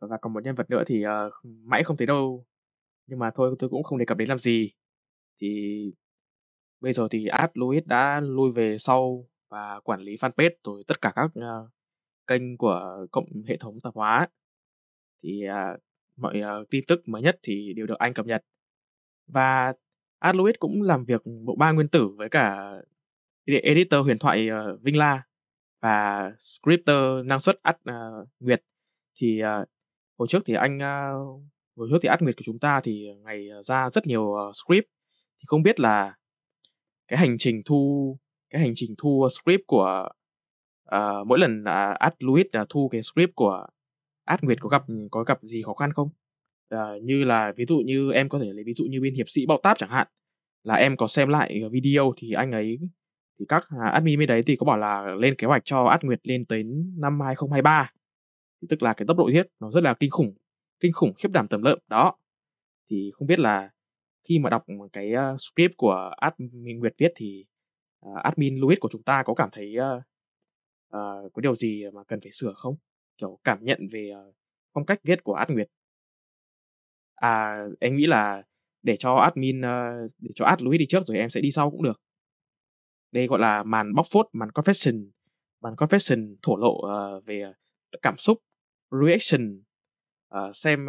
và 0.00 0.16
còn 0.16 0.32
một 0.32 0.44
nhân 0.44 0.54
vật 0.54 0.70
nữa 0.70 0.82
thì 0.86 1.04
uh, 1.06 1.32
mãi 1.44 1.84
không 1.84 1.96
thấy 1.96 2.06
đâu. 2.06 2.46
Nhưng 3.06 3.18
mà 3.18 3.30
thôi 3.34 3.56
tôi 3.58 3.70
cũng 3.70 3.82
không 3.82 3.98
đề 3.98 4.04
cập 4.04 4.18
đến 4.18 4.28
làm 4.28 4.38
gì. 4.38 4.70
Thì 5.40 5.92
bây 6.80 6.92
giờ 6.92 7.06
thì 7.10 7.26
ad 7.26 7.50
Louis 7.54 7.84
đã 7.86 8.20
lui 8.20 8.52
về 8.52 8.78
sau 8.78 9.28
và 9.48 9.80
quản 9.84 10.00
lý 10.00 10.16
fanpage 10.16 10.50
rồi 10.64 10.82
tất 10.86 11.00
cả 11.00 11.12
các 11.16 11.24
uh, 11.24 11.70
kênh 12.26 12.56
của 12.56 13.06
cộng 13.10 13.26
hệ 13.48 13.56
thống 13.56 13.80
tạp 13.80 13.94
hóa. 13.94 14.28
Thì 15.22 15.42
uh, 15.48 15.80
mọi 16.16 16.40
uh, 16.40 16.70
tin 16.70 16.84
tức 16.88 17.08
mới 17.08 17.22
nhất 17.22 17.38
thì 17.42 17.72
đều 17.76 17.86
được 17.86 17.98
anh 17.98 18.14
cập 18.14 18.26
nhật 18.26 18.42
và 19.26 19.72
Adlouis 20.18 20.54
cũng 20.58 20.82
làm 20.82 21.04
việc 21.04 21.22
bộ 21.44 21.56
ba 21.56 21.72
nguyên 21.72 21.88
tử 21.88 22.08
với 22.16 22.28
cả 22.28 22.72
editor 23.46 24.04
huyền 24.04 24.18
thoại 24.18 24.48
uh, 24.50 24.82
Vinh 24.82 24.96
La 24.96 25.22
và 25.80 26.30
scripter 26.38 26.96
năng 27.24 27.40
suất 27.40 27.58
Ad 27.62 27.76
uh, 27.76 27.84
ờ, 27.84 28.26
nguyệt. 28.40 28.62
Thì 29.20 29.40
uh, 29.42 29.68
hồi 30.18 30.28
trước 30.28 30.42
thì 30.46 30.54
anh 30.54 30.76
uh, 30.76 31.42
hồi 31.76 31.88
trước 31.90 31.98
thì 32.02 32.08
Ad 32.08 32.22
nguyệt 32.22 32.36
của 32.36 32.42
chúng 32.44 32.58
ta 32.58 32.80
thì 32.84 33.06
ngày 33.24 33.48
ra 33.62 33.90
rất 33.90 34.06
nhiều 34.06 34.22
uh, 34.22 34.54
script. 34.56 34.86
Thì 35.38 35.44
không 35.46 35.62
biết 35.62 35.80
là 35.80 36.14
cái 37.08 37.18
hành 37.18 37.36
trình 37.38 37.62
thu 37.64 38.16
cái 38.50 38.62
hành 38.62 38.72
trình 38.74 38.94
thu 38.98 39.28
script 39.28 39.66
của 39.66 40.08
uh, 40.96 41.26
mỗi 41.26 41.38
lần 41.38 41.64
à, 41.64 41.90
uh, 41.90 41.98
ad 41.98 42.12
Luis 42.18 42.46
uh, 42.46 42.52
à, 42.52 42.64
thu 42.68 42.88
cái 42.92 43.02
script 43.02 43.34
của 43.34 43.66
ad 44.24 44.40
nguyệt 44.42 44.58
có 44.60 44.68
gặp 44.68 44.82
có 45.10 45.22
gặp 45.22 45.38
gì 45.42 45.62
khó 45.62 45.74
khăn 45.74 45.92
không? 45.92 46.08
Uh, 46.74 47.02
như 47.02 47.24
là 47.24 47.52
ví 47.56 47.64
dụ 47.68 47.78
như 47.78 48.12
em 48.12 48.28
có 48.28 48.38
thể 48.38 48.46
lấy 48.52 48.64
ví 48.64 48.72
dụ 48.72 48.84
như 48.84 49.00
bên 49.00 49.14
hiệp 49.14 49.28
sĩ 49.28 49.46
bạo 49.46 49.60
táp 49.62 49.78
chẳng 49.78 49.90
hạn 49.90 50.06
là 50.62 50.74
em 50.74 50.96
có 50.96 51.06
xem 51.06 51.28
lại 51.28 51.60
ờ, 51.62 51.68
video 51.68 52.12
thì 52.16 52.32
anh 52.32 52.52
ấy 52.52 52.78
thì 53.38 53.46
các 53.48 53.66
à, 53.80 53.88
admin 53.88 54.18
bên 54.18 54.28
đấy 54.28 54.42
thì 54.46 54.56
có 54.56 54.64
bảo 54.64 54.78
là 54.78 55.14
lên 55.18 55.34
kế 55.34 55.46
hoạch 55.46 55.62
cho 55.64 55.84
Át 55.84 56.04
Nguyệt 56.04 56.20
lên 56.22 56.44
tới 56.44 56.62
năm 56.96 57.20
2023 57.20 57.90
thì 58.62 58.66
tức 58.70 58.82
là 58.82 58.92
cái 58.92 59.06
tốc 59.06 59.16
độ 59.16 59.30
giết 59.30 59.46
nó 59.60 59.70
rất 59.70 59.82
là 59.82 59.94
kinh 59.94 60.10
khủng 60.10 60.34
kinh 60.80 60.92
khủng 60.92 61.14
khiếp 61.14 61.28
đảm 61.32 61.48
tầm 61.48 61.62
lợm 61.62 61.78
đó. 61.88 62.16
Thì 62.90 63.10
không 63.14 63.28
biết 63.28 63.38
là 63.38 63.70
khi 64.28 64.38
mà 64.38 64.50
đọc 64.50 64.64
cái 64.92 65.12
uh, 65.14 65.40
script 65.40 65.76
của 65.76 66.10
admin 66.16 66.78
Nguyệt 66.78 66.94
viết 66.98 67.12
thì 67.16 67.44
uh, 68.06 68.16
admin 68.22 68.60
Louis 68.60 68.78
của 68.80 68.88
chúng 68.92 69.02
ta 69.02 69.22
có 69.26 69.34
cảm 69.34 69.48
thấy 69.52 69.74
uh, 69.78 70.02
uh, 70.86 71.32
có 71.32 71.40
điều 71.42 71.54
gì 71.54 71.84
mà 71.92 72.04
cần 72.04 72.20
phải 72.20 72.30
sửa 72.32 72.52
không? 72.56 72.76
Kiểu 73.18 73.38
cảm 73.44 73.64
nhận 73.64 73.88
về 73.92 74.10
uh, 74.28 74.34
phong 74.74 74.86
cách 74.86 75.00
viết 75.02 75.24
của 75.24 75.34
Át 75.34 75.50
Nguyệt 75.50 75.68
à 77.14 77.64
em 77.80 77.96
nghĩ 77.96 78.06
là 78.06 78.42
để 78.82 78.96
cho 78.96 79.14
admin 79.14 79.60
ờ, 79.60 80.08
để 80.18 80.30
cho 80.34 80.44
ad 80.44 80.62
Louis 80.62 80.78
đi 80.78 80.86
trước 80.88 81.06
rồi 81.06 81.18
em 81.18 81.30
sẽ 81.30 81.40
đi 81.40 81.50
sau 81.50 81.70
cũng 81.70 81.82
được. 81.82 82.00
Đây 83.12 83.26
gọi 83.26 83.40
là 83.40 83.62
màn 83.62 83.94
bóc 83.94 84.06
phốt 84.12 84.26
màn 84.32 84.48
confession 84.48 85.10
màn 85.60 85.74
confession 85.74 86.36
thổ 86.42 86.56
lộ 86.56 86.72
uh, 86.74 87.24
về 87.26 87.40
ờ, 87.40 87.52
cảm 88.02 88.18
xúc 88.18 88.38
reaction 88.90 89.62
uh, 90.34 90.56
xem 90.56 90.86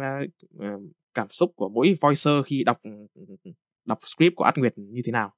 uh, 0.56 0.80
cảm 1.14 1.28
xúc 1.30 1.52
của 1.56 1.68
mỗi 1.68 1.96
voicer 2.00 2.34
khi 2.46 2.64
đọc 2.64 2.78
ừ, 2.82 2.90
ừ, 3.14 3.36
ừ, 3.44 3.50
đọc 3.84 3.98
script 4.02 4.36
của 4.36 4.44
Ad 4.44 4.54
Nguyệt 4.56 4.72
như 4.76 5.00
thế 5.04 5.12
nào. 5.12 5.32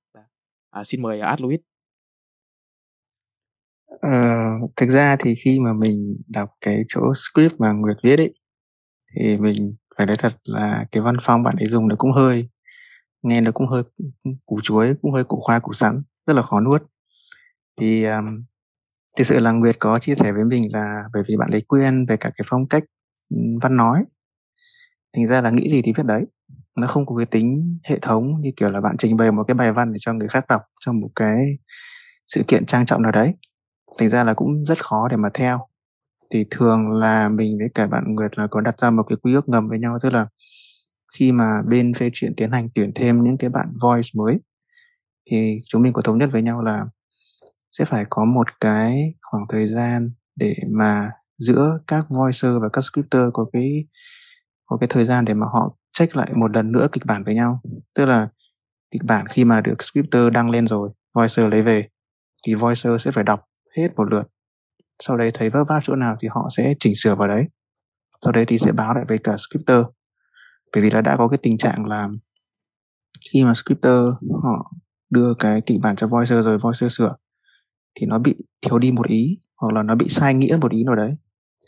À, 0.71 0.85
xin 0.85 1.03
mời 1.03 1.21
Ad 1.21 1.41
Louis. 1.41 1.61
Uh, 3.95 4.71
thực 4.77 4.89
ra 4.89 5.17
thì 5.21 5.35
khi 5.35 5.61
mà 5.61 5.73
mình 5.73 6.17
đọc 6.29 6.49
cái 6.61 6.83
chỗ 6.89 7.01
script 7.15 7.55
mà 7.59 7.73
Nguyệt 7.73 7.97
viết 8.03 8.19
ấy 8.19 8.35
thì 9.17 9.39
mình 9.39 9.73
phải 9.99 10.07
nói 10.07 10.17
thật 10.19 10.33
là 10.45 10.87
cái 10.93 11.03
văn 11.03 11.17
phong 11.23 11.43
bạn 11.43 11.55
ấy 11.57 11.69
dùng 11.69 11.89
nó 11.89 11.97
cũng 11.99 12.13
hơi 12.13 12.49
nghe 13.23 13.41
nó 13.41 13.51
cũng 13.53 13.67
hơi 13.67 13.83
củ 14.47 14.61
chuối 14.63 14.95
cũng 15.03 15.13
hơi 15.13 15.25
củ 15.25 15.41
khoai 15.41 15.61
củ 15.61 15.73
sắn 15.73 16.03
rất 16.27 16.35
là 16.35 16.43
khó 16.43 16.61
nuốt. 16.61 16.83
Thì 17.81 18.05
um, 18.05 18.45
thực 19.19 19.25
sự 19.25 19.39
là 19.39 19.53
Nguyệt 19.53 19.77
có 19.79 19.97
chia 20.01 20.15
sẻ 20.15 20.33
với 20.33 20.45
mình 20.45 20.73
là 20.73 21.05
bởi 21.13 21.23
vì 21.29 21.37
bạn 21.37 21.51
ấy 21.51 21.61
quen 21.69 22.07
về 22.09 22.17
cả 22.17 22.31
cái 22.37 22.45
phong 22.51 22.69
cách 22.69 22.85
văn 23.63 23.77
nói. 23.77 24.05
Thành 25.17 25.27
ra 25.27 25.41
là 25.41 25.51
nghĩ 25.51 25.69
gì 25.69 25.83
thì 25.83 25.93
viết 25.97 26.07
đấy. 26.07 26.25
Nó 26.81 26.87
không 26.87 27.07
có 27.07 27.17
cái 27.17 27.27
tính 27.27 27.79
hệ 27.85 27.99
thống 28.03 28.41
như 28.41 28.51
kiểu 28.57 28.71
là 28.71 28.81
bạn 28.81 28.97
trình 28.99 29.17
bày 29.17 29.33
một 29.33 29.45
cái 29.49 29.55
bài 29.55 29.73
văn 29.73 29.93
để 29.93 29.99
cho 30.01 30.13
người 30.13 30.29
khác 30.29 30.45
đọc 30.49 30.63
trong 30.81 31.01
một 31.01 31.11
cái 31.17 31.47
sự 32.27 32.43
kiện 32.49 32.67
trang 32.67 32.87
trọng 32.87 33.03
nào 33.03 33.13
đấy. 33.13 33.35
Thành 33.99 34.09
ra 34.09 34.25
là 34.25 34.35
cũng 34.35 34.65
rất 34.65 34.85
khó 34.85 35.09
để 35.11 35.17
mà 35.17 35.29
theo 35.35 35.67
thì 36.33 36.47
thường 36.51 36.91
là 36.91 37.29
mình 37.29 37.59
với 37.59 37.69
cả 37.75 37.87
bạn 37.87 38.05
Nguyệt 38.07 38.39
là 38.39 38.47
có 38.47 38.61
đặt 38.61 38.81
ra 38.81 38.91
một 38.91 39.03
cái 39.09 39.17
quy 39.23 39.35
ước 39.35 39.49
ngầm 39.49 39.69
với 39.69 39.79
nhau, 39.79 39.99
tức 40.03 40.13
là 40.13 40.27
khi 41.19 41.33
mà 41.33 41.63
bên 41.69 41.95
phê 41.95 42.11
chuyện 42.13 42.35
tiến 42.37 42.51
hành 42.51 42.69
tuyển 42.75 42.93
thêm 42.95 43.25
những 43.25 43.39
cái 43.39 43.51
bạn 43.51 43.67
voice 43.83 44.09
mới, 44.15 44.39
thì 45.31 45.59
chúng 45.69 45.83
mình 45.83 45.93
có 45.93 46.03
thống 46.03 46.19
nhất 46.19 46.29
với 46.33 46.43
nhau 46.43 46.63
là 46.63 46.85
sẽ 47.71 47.85
phải 47.85 48.05
có 48.11 48.25
một 48.25 48.47
cái 48.61 49.15
khoảng 49.23 49.45
thời 49.49 49.67
gian 49.67 50.11
để 50.37 50.57
mà 50.71 51.11
giữa 51.39 51.79
các 51.87 52.07
voicer 52.09 52.53
và 52.63 52.69
các 52.73 52.81
scripter 52.85 53.23
có 53.33 53.47
cái 53.53 53.85
có 54.67 54.77
cái 54.77 54.89
thời 54.91 55.05
gian 55.05 55.25
để 55.25 55.35
mà 55.35 55.47
họ 55.53 55.77
check 55.93 56.17
lại 56.17 56.33
một 56.37 56.57
lần 56.57 56.73
nữa 56.73 56.89
kịch 56.93 57.07
bản 57.07 57.25
với 57.25 57.35
nhau. 57.35 57.61
Tức 57.95 58.07
là 58.07 58.29
kịch 58.91 59.03
bản 59.05 59.27
khi 59.27 59.45
mà 59.45 59.61
được 59.61 59.83
scripter 59.83 60.23
đăng 60.33 60.51
lên 60.51 60.69
rồi, 60.69 60.91
voicer 61.15 61.47
lấy 61.51 61.63
về, 61.63 61.89
thì 62.47 62.55
voicer 62.55 62.93
sẽ 63.01 63.11
phải 63.11 63.25
đọc 63.25 63.45
hết 63.77 63.89
một 63.97 64.13
lượt 64.13 64.25
sau 65.03 65.17
đấy 65.17 65.31
thấy 65.35 65.51
vấp 65.51 65.67
váp 65.69 65.81
chỗ 65.85 65.97
nào 65.97 66.17
thì 66.21 66.29
họ 66.31 66.49
sẽ 66.57 66.75
chỉnh 66.81 66.93
sửa 66.97 67.15
vào 67.15 67.29
đấy. 67.29 67.45
Sau 68.23 68.33
đấy 68.33 68.45
thì 68.49 68.59
sẽ 68.59 68.73
báo 68.73 68.95
lại 68.95 69.05
với 69.09 69.19
cả 69.19 69.37
scripter. 69.37 69.81
Bởi 70.75 70.83
vì 70.83 70.91
là 70.91 71.01
đã 71.01 71.17
có 71.17 71.29
cái 71.29 71.39
tình 71.43 71.59
trạng 71.59 71.87
là 71.87 72.09
khi 73.33 73.45
mà 73.45 73.55
scripter 73.55 74.03
họ 74.43 74.73
đưa 75.11 75.35
cái 75.35 75.61
kịch 75.61 75.81
bản 75.83 75.97
cho 75.97 76.07
voicer 76.07 76.45
rồi, 76.45 76.59
voicer 76.59 76.93
sửa, 76.93 77.15
thì 77.95 78.07
nó 78.07 78.19
bị 78.19 78.35
thiếu 78.61 78.79
đi 78.79 78.93
một 78.93 79.07
ý, 79.07 79.39
hoặc 79.57 79.73
là 79.75 79.83
nó 79.83 79.95
bị 79.95 80.09
sai 80.09 80.35
nghĩa 80.35 80.59
một 80.61 80.73
ý 80.73 80.85
nào 80.85 80.95
đấy, 80.95 81.15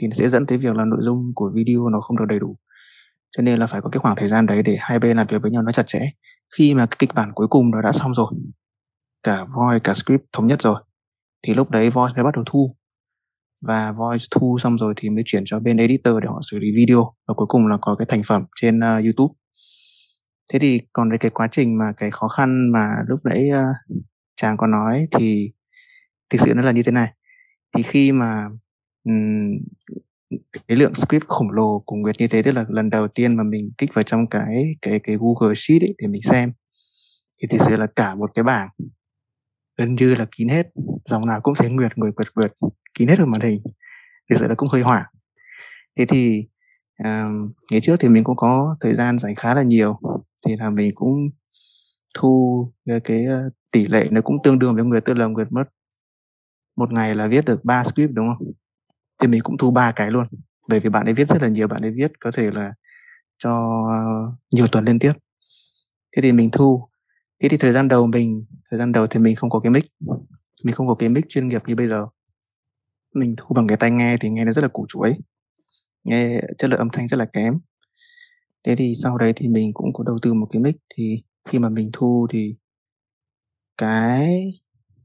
thì 0.00 0.06
nó 0.06 0.14
sẽ 0.14 0.28
dẫn 0.28 0.46
tới 0.46 0.58
việc 0.58 0.76
là 0.76 0.84
nội 0.84 1.00
dung 1.02 1.32
của 1.34 1.50
video 1.54 1.88
nó 1.88 2.00
không 2.00 2.16
được 2.16 2.24
đầy 2.28 2.38
đủ. 2.38 2.56
Cho 3.36 3.42
nên 3.42 3.58
là 3.58 3.66
phải 3.66 3.80
có 3.80 3.90
cái 3.90 4.00
khoảng 4.00 4.16
thời 4.16 4.28
gian 4.28 4.46
đấy 4.46 4.62
để 4.62 4.76
hai 4.80 4.98
bên 4.98 5.16
làm 5.16 5.26
việc 5.28 5.42
với 5.42 5.50
nhau 5.50 5.62
nó 5.62 5.72
chặt 5.72 5.86
chẽ. 5.86 6.00
Khi 6.56 6.74
mà 6.74 6.86
cái 6.86 6.96
kịch 6.98 7.14
bản 7.14 7.32
cuối 7.34 7.46
cùng 7.50 7.70
nó 7.70 7.82
đã 7.82 7.92
xong 7.92 8.14
rồi, 8.14 8.32
cả 9.22 9.44
voice 9.44 9.80
cả 9.84 9.94
script 9.94 10.22
thống 10.32 10.46
nhất 10.46 10.62
rồi, 10.62 10.82
thì 11.42 11.54
lúc 11.54 11.70
đấy 11.70 11.90
voice 11.90 12.14
mới 12.16 12.24
bắt 12.24 12.34
đầu 12.34 12.44
thu 12.46 12.76
và 13.60 13.92
voice 13.92 14.24
thu 14.30 14.58
xong 14.58 14.76
rồi 14.76 14.94
thì 14.96 15.08
mới 15.08 15.22
chuyển 15.26 15.42
cho 15.46 15.60
bên 15.60 15.76
editor 15.76 16.14
để 16.22 16.28
họ 16.28 16.40
xử 16.50 16.58
lý 16.58 16.68
video 16.76 17.14
và 17.28 17.34
cuối 17.34 17.46
cùng 17.46 17.66
là 17.66 17.76
có 17.80 17.94
cái 17.94 18.06
thành 18.08 18.22
phẩm 18.26 18.44
trên 18.60 18.78
uh, 18.78 19.04
YouTube. 19.04 19.34
Thế 20.52 20.58
thì 20.58 20.80
còn 20.92 21.10
về 21.10 21.18
cái 21.18 21.30
quá 21.30 21.48
trình 21.50 21.78
mà 21.78 21.92
cái 21.96 22.10
khó 22.10 22.28
khăn 22.28 22.72
mà 22.72 22.88
lúc 23.08 23.20
nãy 23.24 23.48
uh, 23.50 24.02
chàng 24.36 24.56
có 24.56 24.66
nói 24.66 25.06
thì 25.18 25.52
thực 26.30 26.40
sự 26.40 26.54
nó 26.54 26.62
là 26.62 26.72
như 26.72 26.82
thế 26.82 26.92
này. 26.92 27.12
Thì 27.76 27.82
khi 27.82 28.12
mà 28.12 28.48
um, 29.04 29.40
cái 30.68 30.76
lượng 30.76 30.94
script 30.94 31.26
khổng 31.26 31.50
lồ 31.50 31.82
cùng 31.86 32.02
Nguyệt 32.02 32.16
như 32.18 32.28
thế 32.28 32.42
tức 32.42 32.52
là 32.52 32.64
lần 32.68 32.90
đầu 32.90 33.08
tiên 33.08 33.36
mà 33.36 33.42
mình 33.42 33.70
kích 33.78 33.94
vào 33.94 34.02
trong 34.02 34.26
cái 34.26 34.64
cái 34.82 35.00
cái 35.02 35.16
Google 35.20 35.54
Sheet 35.56 35.82
ấy 35.82 35.94
để 35.98 36.08
mình 36.08 36.22
xem 36.22 36.52
thì 37.42 37.48
thực 37.50 37.60
sự 37.60 37.76
là 37.76 37.86
cả 37.96 38.14
một 38.14 38.30
cái 38.34 38.42
bảng 38.42 38.68
gần 39.80 39.94
như 39.94 40.14
là 40.14 40.26
kín 40.36 40.48
hết. 40.48 40.66
Dòng 41.04 41.26
nào 41.26 41.40
cũng 41.40 41.54
thấy 41.54 41.70
Nguyệt 41.70 41.98
người 41.98 42.12
quệt 42.12 42.34
quệt 42.34 42.52
kín 42.98 43.08
hết 43.08 43.18
rồi 43.18 43.26
màn 43.26 43.40
hình. 43.40 43.62
Thực 44.30 44.36
sự 44.38 44.48
là 44.48 44.54
cũng 44.54 44.68
hơi 44.72 44.82
hoảng 44.82 45.04
thế 46.00 46.06
thì 46.06 46.46
uh, 47.02 47.50
ngày 47.70 47.80
trước 47.80 47.96
thì 48.00 48.08
mình 48.08 48.24
cũng 48.24 48.36
có 48.36 48.76
thời 48.80 48.94
gian 48.94 49.18
dành 49.18 49.34
khá 49.34 49.54
là 49.54 49.62
nhiều. 49.62 49.98
Thì 50.46 50.56
là 50.56 50.70
mình 50.70 50.92
cũng 50.94 51.30
thu 52.18 52.72
ờ, 52.88 53.00
cái, 53.04 53.24
cái 53.28 53.38
tỷ 53.70 53.86
lệ 53.86 54.08
nó 54.10 54.20
cũng 54.20 54.36
tương 54.42 54.58
đương 54.58 54.74
với 54.74 54.84
Nguyệt 54.84 55.04
tức 55.04 55.14
là 55.14 55.26
Nguyệt 55.26 55.52
mất 55.52 55.64
một 56.76 56.92
ngày 56.92 57.14
là 57.14 57.28
viết 57.28 57.44
được 57.44 57.64
ba 57.64 57.84
script 57.84 58.12
đúng 58.12 58.26
không? 58.28 58.52
Thì 59.22 59.28
mình 59.28 59.40
cũng 59.44 59.56
thu 59.56 59.70
ba 59.70 59.92
cái 59.92 60.10
luôn. 60.10 60.26
Bởi 60.68 60.80
vì 60.80 60.90
bạn 60.90 61.04
ấy 61.06 61.14
viết 61.14 61.28
rất 61.28 61.42
là 61.42 61.48
nhiều 61.48 61.68
bạn 61.68 61.82
ấy 61.82 61.90
viết 61.90 62.12
có 62.20 62.30
thể 62.30 62.50
là 62.50 62.72
cho 63.38 63.84
ờ, 63.88 64.32
nhiều 64.50 64.66
tuần 64.72 64.84
liên 64.84 64.98
tiếp. 64.98 65.12
Thế 66.16 66.22
thì 66.22 66.32
mình 66.32 66.50
thu 66.50 66.89
thế 67.40 67.48
thì 67.48 67.56
thời 67.56 67.72
gian 67.72 67.88
đầu 67.88 68.06
mình, 68.06 68.44
thời 68.70 68.78
gian 68.78 68.92
đầu 68.92 69.06
thì 69.06 69.20
mình 69.20 69.36
không 69.36 69.50
có 69.50 69.60
cái 69.60 69.70
mic. 69.70 69.84
Mình 70.64 70.74
không 70.74 70.88
có 70.88 70.94
cái 70.94 71.08
mic 71.08 71.24
chuyên 71.28 71.48
nghiệp 71.48 71.62
như 71.66 71.74
bây 71.74 71.88
giờ. 71.88 72.06
Mình 73.14 73.34
thu 73.38 73.54
bằng 73.54 73.66
cái 73.66 73.76
tai 73.76 73.90
nghe 73.90 74.16
thì 74.20 74.30
nghe 74.30 74.44
nó 74.44 74.52
rất 74.52 74.62
là 74.62 74.68
củ 74.68 74.86
chuối. 74.88 75.14
Nghe 76.04 76.40
chất 76.58 76.70
lượng 76.70 76.78
âm 76.78 76.88
thanh 76.92 77.08
rất 77.08 77.16
là 77.16 77.24
kém. 77.24 77.54
Thế 78.64 78.76
thì 78.76 78.94
sau 79.02 79.18
đấy 79.18 79.32
thì 79.36 79.48
mình 79.48 79.72
cũng 79.74 79.92
có 79.92 80.04
đầu 80.04 80.18
tư 80.22 80.34
một 80.34 80.46
cái 80.52 80.62
mic 80.62 80.76
thì 80.94 81.22
khi 81.48 81.58
mà 81.58 81.68
mình 81.68 81.90
thu 81.92 82.26
thì 82.32 82.54
cái 83.78 84.52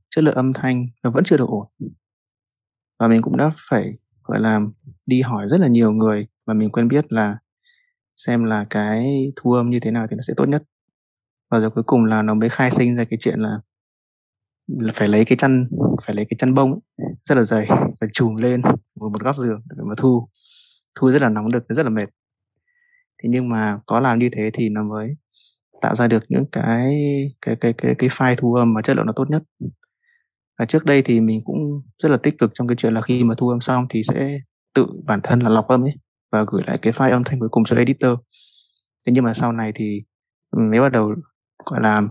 chất 0.09 0.23
lượng 0.23 0.35
âm 0.35 0.53
thanh 0.53 0.87
nó 1.03 1.11
vẫn 1.11 1.23
chưa 1.23 1.37
được 1.37 1.49
ổn. 1.49 1.67
Và 2.99 3.07
mình 3.07 3.21
cũng 3.21 3.37
đã 3.37 3.51
phải, 3.69 3.93
gọi 4.23 4.39
là, 4.39 4.59
đi 5.07 5.21
hỏi 5.21 5.47
rất 5.47 5.59
là 5.59 5.67
nhiều 5.67 5.91
người 5.91 6.27
mà 6.47 6.53
mình 6.53 6.69
quen 6.69 6.87
biết 6.87 7.13
là 7.13 7.37
xem 8.15 8.43
là 8.43 8.63
cái 8.69 9.31
thu 9.35 9.53
âm 9.53 9.69
như 9.69 9.79
thế 9.79 9.91
nào 9.91 10.07
thì 10.09 10.15
nó 10.15 10.21
sẽ 10.21 10.33
tốt 10.37 10.45
nhất 10.45 10.63
và 11.55 11.61
rồi 11.61 11.69
cuối 11.69 11.83
cùng 11.83 12.05
là 12.05 12.21
nó 12.21 12.33
mới 12.33 12.49
khai 12.49 12.71
sinh 12.71 12.95
ra 12.95 13.03
cái 13.03 13.17
chuyện 13.21 13.39
là, 13.39 13.59
là 14.67 14.93
phải 14.95 15.07
lấy 15.07 15.25
cái 15.25 15.37
chăn 15.37 15.69
phải 16.05 16.15
lấy 16.15 16.25
cái 16.29 16.37
chăn 16.39 16.53
bông 16.53 16.79
rất 17.23 17.35
là 17.35 17.43
dày 17.43 17.67
phải 17.99 18.09
chùm 18.13 18.35
lên 18.35 18.61
một, 18.95 19.09
một 19.09 19.23
góc 19.23 19.35
giường 19.37 19.61
để 19.69 19.83
mà 19.83 19.93
thu 19.97 20.29
thu 20.95 21.11
rất 21.11 21.21
là 21.21 21.29
nóng 21.29 21.51
được 21.51 21.63
rất 21.69 21.83
là 21.83 21.89
mệt. 21.89 22.09
Thế 23.23 23.29
nhưng 23.29 23.49
mà 23.49 23.79
có 23.85 23.99
làm 23.99 24.19
như 24.19 24.29
thế 24.31 24.49
thì 24.53 24.69
nó 24.69 24.83
mới 24.83 25.15
tạo 25.81 25.95
ra 25.95 26.07
được 26.07 26.23
những 26.29 26.45
cái 26.51 26.95
cái 27.41 27.55
cái 27.55 27.73
cái 27.73 27.95
cái 27.97 28.09
file 28.09 28.35
thu 28.37 28.53
âm 28.53 28.73
mà 28.73 28.81
chất 28.81 28.97
lượng 28.97 29.05
nó 29.05 29.13
tốt 29.15 29.29
nhất. 29.29 29.43
Và 30.59 30.65
trước 30.65 30.85
đây 30.85 31.01
thì 31.01 31.21
mình 31.21 31.41
cũng 31.45 31.81
rất 32.03 32.09
là 32.09 32.17
tích 32.17 32.37
cực 32.37 32.51
trong 32.53 32.67
cái 32.67 32.75
chuyện 32.75 32.93
là 32.93 33.01
khi 33.01 33.23
mà 33.23 33.35
thu 33.37 33.49
âm 33.49 33.61
xong 33.61 33.85
thì 33.89 34.03
sẽ 34.03 34.39
tự 34.73 34.85
bản 35.05 35.19
thân 35.23 35.39
là 35.39 35.49
lọc 35.49 35.67
âm 35.67 35.83
ấy 35.83 35.93
và 36.31 36.45
gửi 36.47 36.63
lại 36.67 36.77
cái 36.81 36.93
file 36.93 37.11
âm 37.11 37.23
thanh 37.23 37.39
cuối 37.39 37.49
cùng 37.49 37.63
cho 37.63 37.75
editor. 37.75 38.19
Thế 39.05 39.13
nhưng 39.13 39.23
mà 39.23 39.33
sau 39.33 39.51
này 39.51 39.71
thì 39.75 40.03
mới 40.57 40.79
bắt 40.79 40.89
đầu 40.91 41.15
gọi 41.65 41.81
là 41.81 42.01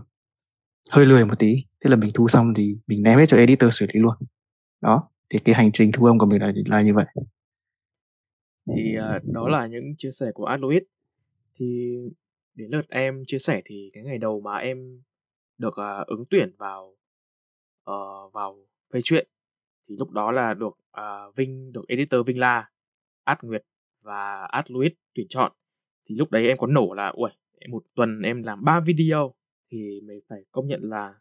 hơi 0.91 1.05
lười 1.05 1.25
một 1.25 1.39
tí. 1.39 1.63
Thế 1.81 1.89
là 1.89 1.95
mình 1.95 2.09
thu 2.13 2.27
xong 2.27 2.53
thì 2.53 2.77
mình 2.87 3.03
ném 3.03 3.19
hết 3.19 3.25
cho 3.27 3.37
editor 3.37 3.73
xử 3.73 3.85
lý 3.93 3.99
luôn. 3.99 4.15
Đó 4.81 5.09
thì 5.29 5.39
cái 5.39 5.55
hành 5.55 5.71
trình 5.71 5.91
thu 5.93 6.05
âm 6.05 6.17
của 6.17 6.25
mình 6.25 6.41
là 6.41 6.53
là 6.65 6.81
như 6.81 6.93
vậy. 6.93 7.05
Thì 8.75 8.97
uh, 8.97 9.23
đó 9.33 9.49
là 9.49 9.67
những 9.67 9.95
chia 9.97 10.11
sẻ 10.11 10.31
của 10.33 10.45
Adloid 10.45 10.83
thì 11.59 11.97
đến 12.53 12.71
lượt 12.71 12.85
em 12.89 13.23
chia 13.27 13.39
sẻ 13.39 13.61
thì 13.65 13.91
cái 13.93 14.03
ngày 14.03 14.17
đầu 14.17 14.41
mà 14.41 14.57
em 14.57 15.01
được 15.57 15.73
uh, 16.01 16.07
ứng 16.07 16.23
tuyển 16.29 16.55
vào 16.57 16.95
uh, 17.91 18.33
vào 18.33 18.57
phê 18.93 18.99
chuyện 19.03 19.27
thì 19.89 19.95
lúc 19.99 20.11
đó 20.11 20.31
là 20.31 20.53
được 20.53 20.77
uh, 21.01 21.35
Vinh 21.35 21.71
được 21.71 21.87
editor 21.87 22.27
Vinh 22.27 22.39
La, 22.39 22.69
Ad 23.23 23.37
Nguyệt 23.41 23.63
và 24.01 24.47
Ad 24.51 24.71
Louis 24.71 24.91
tuyển 25.13 25.27
chọn. 25.29 25.51
Thì 26.09 26.15
lúc 26.15 26.31
đấy 26.31 26.47
em 26.47 26.57
có 26.57 26.67
nổ 26.67 26.93
là 26.93 27.07
ui 27.07 27.29
một 27.69 27.83
tuần 27.95 28.21
em 28.21 28.43
làm 28.43 28.63
3 28.63 28.79
video 28.79 29.33
thì 29.71 30.01
mình 30.03 30.19
phải 30.29 30.45
công 30.51 30.67
nhận 30.67 30.79
là 30.83 31.19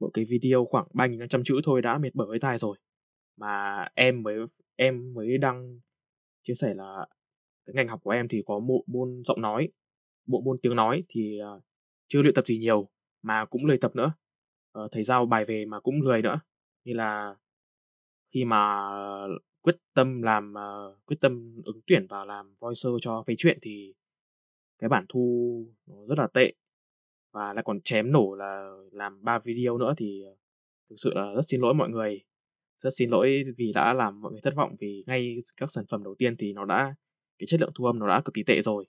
một 0.00 0.10
cái 0.14 0.24
video 0.24 0.64
khoảng 0.70 0.86
3.500 0.92 1.42
chữ 1.44 1.60
thôi 1.64 1.82
đã 1.82 1.98
mệt 1.98 2.14
bở 2.14 2.26
với 2.26 2.38
tai 2.38 2.58
rồi. 2.58 2.78
Mà 3.36 3.84
em 3.94 4.22
mới 4.22 4.38
em 4.76 5.14
mới 5.14 5.38
đăng 5.38 5.80
chia 6.42 6.54
sẻ 6.54 6.74
là 6.74 7.06
cái 7.66 7.74
ngành 7.74 7.88
học 7.88 8.00
của 8.02 8.10
em 8.10 8.28
thì 8.28 8.42
có 8.46 8.60
bộ 8.60 8.84
môn 8.86 9.22
giọng 9.24 9.40
nói 9.40 9.68
bộ 10.26 10.40
môn 10.40 10.58
tiếng 10.62 10.76
nói 10.76 11.04
thì 11.08 11.38
uh, 11.56 11.62
chưa 12.08 12.22
luyện 12.22 12.34
tập 12.34 12.46
gì 12.46 12.58
nhiều 12.58 12.88
mà 13.22 13.44
cũng 13.44 13.64
lười 13.66 13.78
tập 13.78 13.96
nữa. 13.96 14.12
Uh, 14.78 14.92
thầy 14.92 15.02
giao 15.02 15.26
bài 15.26 15.44
về 15.44 15.64
mà 15.64 15.80
cũng 15.80 16.02
lười 16.02 16.22
nữa. 16.22 16.40
Như 16.84 16.92
là 16.92 17.34
khi 18.34 18.44
mà 18.44 18.90
quyết 19.62 19.76
tâm 19.94 20.22
làm 20.22 20.54
uh, 20.54 21.06
quyết 21.06 21.16
tâm 21.20 21.62
ứng 21.64 21.80
tuyển 21.86 22.06
vào 22.06 22.26
làm 22.26 22.54
voicer 22.60 22.92
cho 23.00 23.24
phê 23.26 23.34
chuyện 23.38 23.58
thì 23.62 23.94
cái 24.78 24.88
bản 24.88 25.04
thu 25.08 25.66
nó 25.86 26.06
rất 26.08 26.18
là 26.18 26.26
tệ 26.34 26.52
và 27.32 27.52
lại 27.52 27.64
còn 27.66 27.80
chém 27.80 28.12
nổ 28.12 28.34
là 28.34 28.70
làm 28.92 29.24
ba 29.24 29.38
video 29.38 29.78
nữa 29.78 29.94
thì 29.96 30.22
ờ, 30.22 30.34
thực 30.90 30.96
sự 30.98 31.12
là 31.14 31.34
rất 31.34 31.42
xin 31.48 31.60
lỗi 31.60 31.74
mọi 31.74 31.88
người. 31.88 32.20
Rất 32.78 32.90
xin 32.98 33.10
lỗi 33.10 33.44
vì 33.56 33.72
đã 33.74 33.92
làm 33.94 34.20
mọi 34.20 34.32
người 34.32 34.40
thất 34.40 34.54
vọng 34.56 34.76
vì 34.80 35.04
ngay 35.06 35.36
các 35.56 35.70
sản 35.70 35.84
phẩm 35.90 36.02
đầu 36.04 36.14
tiên 36.18 36.36
thì 36.36 36.52
nó 36.52 36.64
đã 36.64 36.94
cái 37.38 37.46
chất 37.46 37.60
lượng 37.60 37.72
thu 37.74 37.84
âm 37.84 37.98
nó 37.98 38.08
đã 38.08 38.22
cực 38.24 38.34
kỳ 38.34 38.42
tệ 38.42 38.60
rồi. 38.62 38.86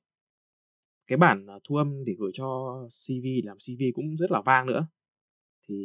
Cái 1.08 1.18
bản 1.18 1.46
ờ, 1.48 1.60
thu 1.64 1.76
âm 1.76 2.06
để 2.06 2.14
gửi 2.20 2.32
cho 2.34 2.80
CV 2.90 3.26
làm 3.44 3.58
CV 3.58 3.84
cũng 3.96 4.18
rất 4.18 4.32
là 4.32 4.42
vang 4.46 4.66
nữa. 4.66 4.88
Thì 5.70 5.76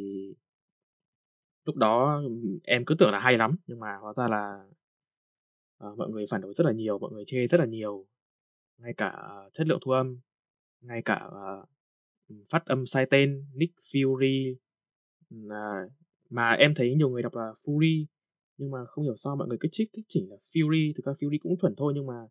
lúc 1.65 1.75
đó 1.75 2.21
em 2.63 2.85
cứ 2.85 2.95
tưởng 2.99 3.11
là 3.11 3.19
hay 3.19 3.37
lắm 3.37 3.55
nhưng 3.67 3.79
mà 3.79 3.95
hóa 4.01 4.13
ra 4.13 4.27
là 4.27 4.65
à, 5.77 5.87
mọi 5.97 6.09
người 6.09 6.25
phản 6.31 6.41
đối 6.41 6.53
rất 6.53 6.65
là 6.65 6.71
nhiều 6.71 6.99
mọi 6.99 7.11
người 7.11 7.23
chê 7.27 7.47
rất 7.47 7.59
là 7.59 7.65
nhiều. 7.65 8.05
Ngay 8.77 8.93
cả 8.97 9.17
chất 9.53 9.67
lượng 9.67 9.79
thu 9.81 9.91
âm 9.91 10.19
ngay 10.81 11.01
cả 11.01 11.21
uh, 11.27 11.69
phát 12.49 12.65
âm 12.65 12.85
sai 12.85 13.05
tên 13.09 13.45
Nick 13.53 13.75
Fury. 13.79 14.55
À, 15.49 15.85
mà 16.29 16.51
em 16.51 16.73
thấy 16.75 16.95
nhiều 16.95 17.09
người 17.09 17.21
đọc 17.21 17.35
là 17.35 17.53
Fury 17.63 18.05
nhưng 18.57 18.71
mà 18.71 18.85
không 18.85 19.03
hiểu 19.03 19.15
sao 19.15 19.35
mọi 19.35 19.47
người 19.47 19.57
cứ 19.59 19.69
trích 19.71 19.89
thích 19.93 20.05
chỉnh 20.09 20.29
là 20.29 20.35
Fury. 20.53 20.93
Thực 20.95 21.05
ra 21.05 21.13
Fury 21.13 21.37
cũng 21.41 21.57
chuẩn 21.57 21.75
thôi 21.77 21.93
nhưng 21.95 22.07
mà 22.07 22.27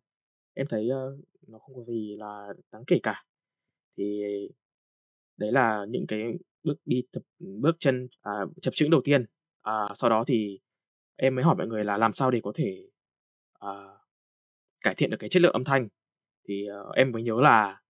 em 0.53 0.67
thấy 0.69 0.89
uh, 0.89 1.19
nó 1.47 1.59
không 1.59 1.75
có 1.75 1.83
gì 1.83 2.15
là 2.19 2.53
đáng 2.71 2.83
kể 2.87 2.99
cả. 3.03 3.25
Thì 3.97 4.21
đấy 5.37 5.51
là 5.51 5.85
những 5.89 6.07
cái 6.07 6.21
bước 6.63 6.77
đi 6.85 7.01
tập 7.11 7.23
bước 7.39 7.75
chân 7.79 8.07
à, 8.21 8.31
chập 8.61 8.71
chững 8.73 8.89
đầu 8.89 9.01
tiên. 9.03 9.25
À, 9.61 9.87
sau 9.95 10.09
đó 10.09 10.23
thì 10.27 10.59
em 11.15 11.35
mới 11.35 11.43
hỏi 11.43 11.55
mọi 11.55 11.67
người 11.67 11.83
là 11.83 11.97
làm 11.97 12.13
sao 12.13 12.31
để 12.31 12.39
có 12.43 12.51
thể 12.55 12.89
à, 13.59 13.69
cải 14.81 14.95
thiện 14.95 15.09
được 15.09 15.17
cái 15.19 15.29
chất 15.29 15.41
lượng 15.41 15.53
âm 15.53 15.63
thanh. 15.63 15.87
Thì 16.47 16.67
uh, 16.89 16.95
em 16.95 17.11
mới 17.11 17.23
nhớ 17.23 17.35
là 17.41 17.81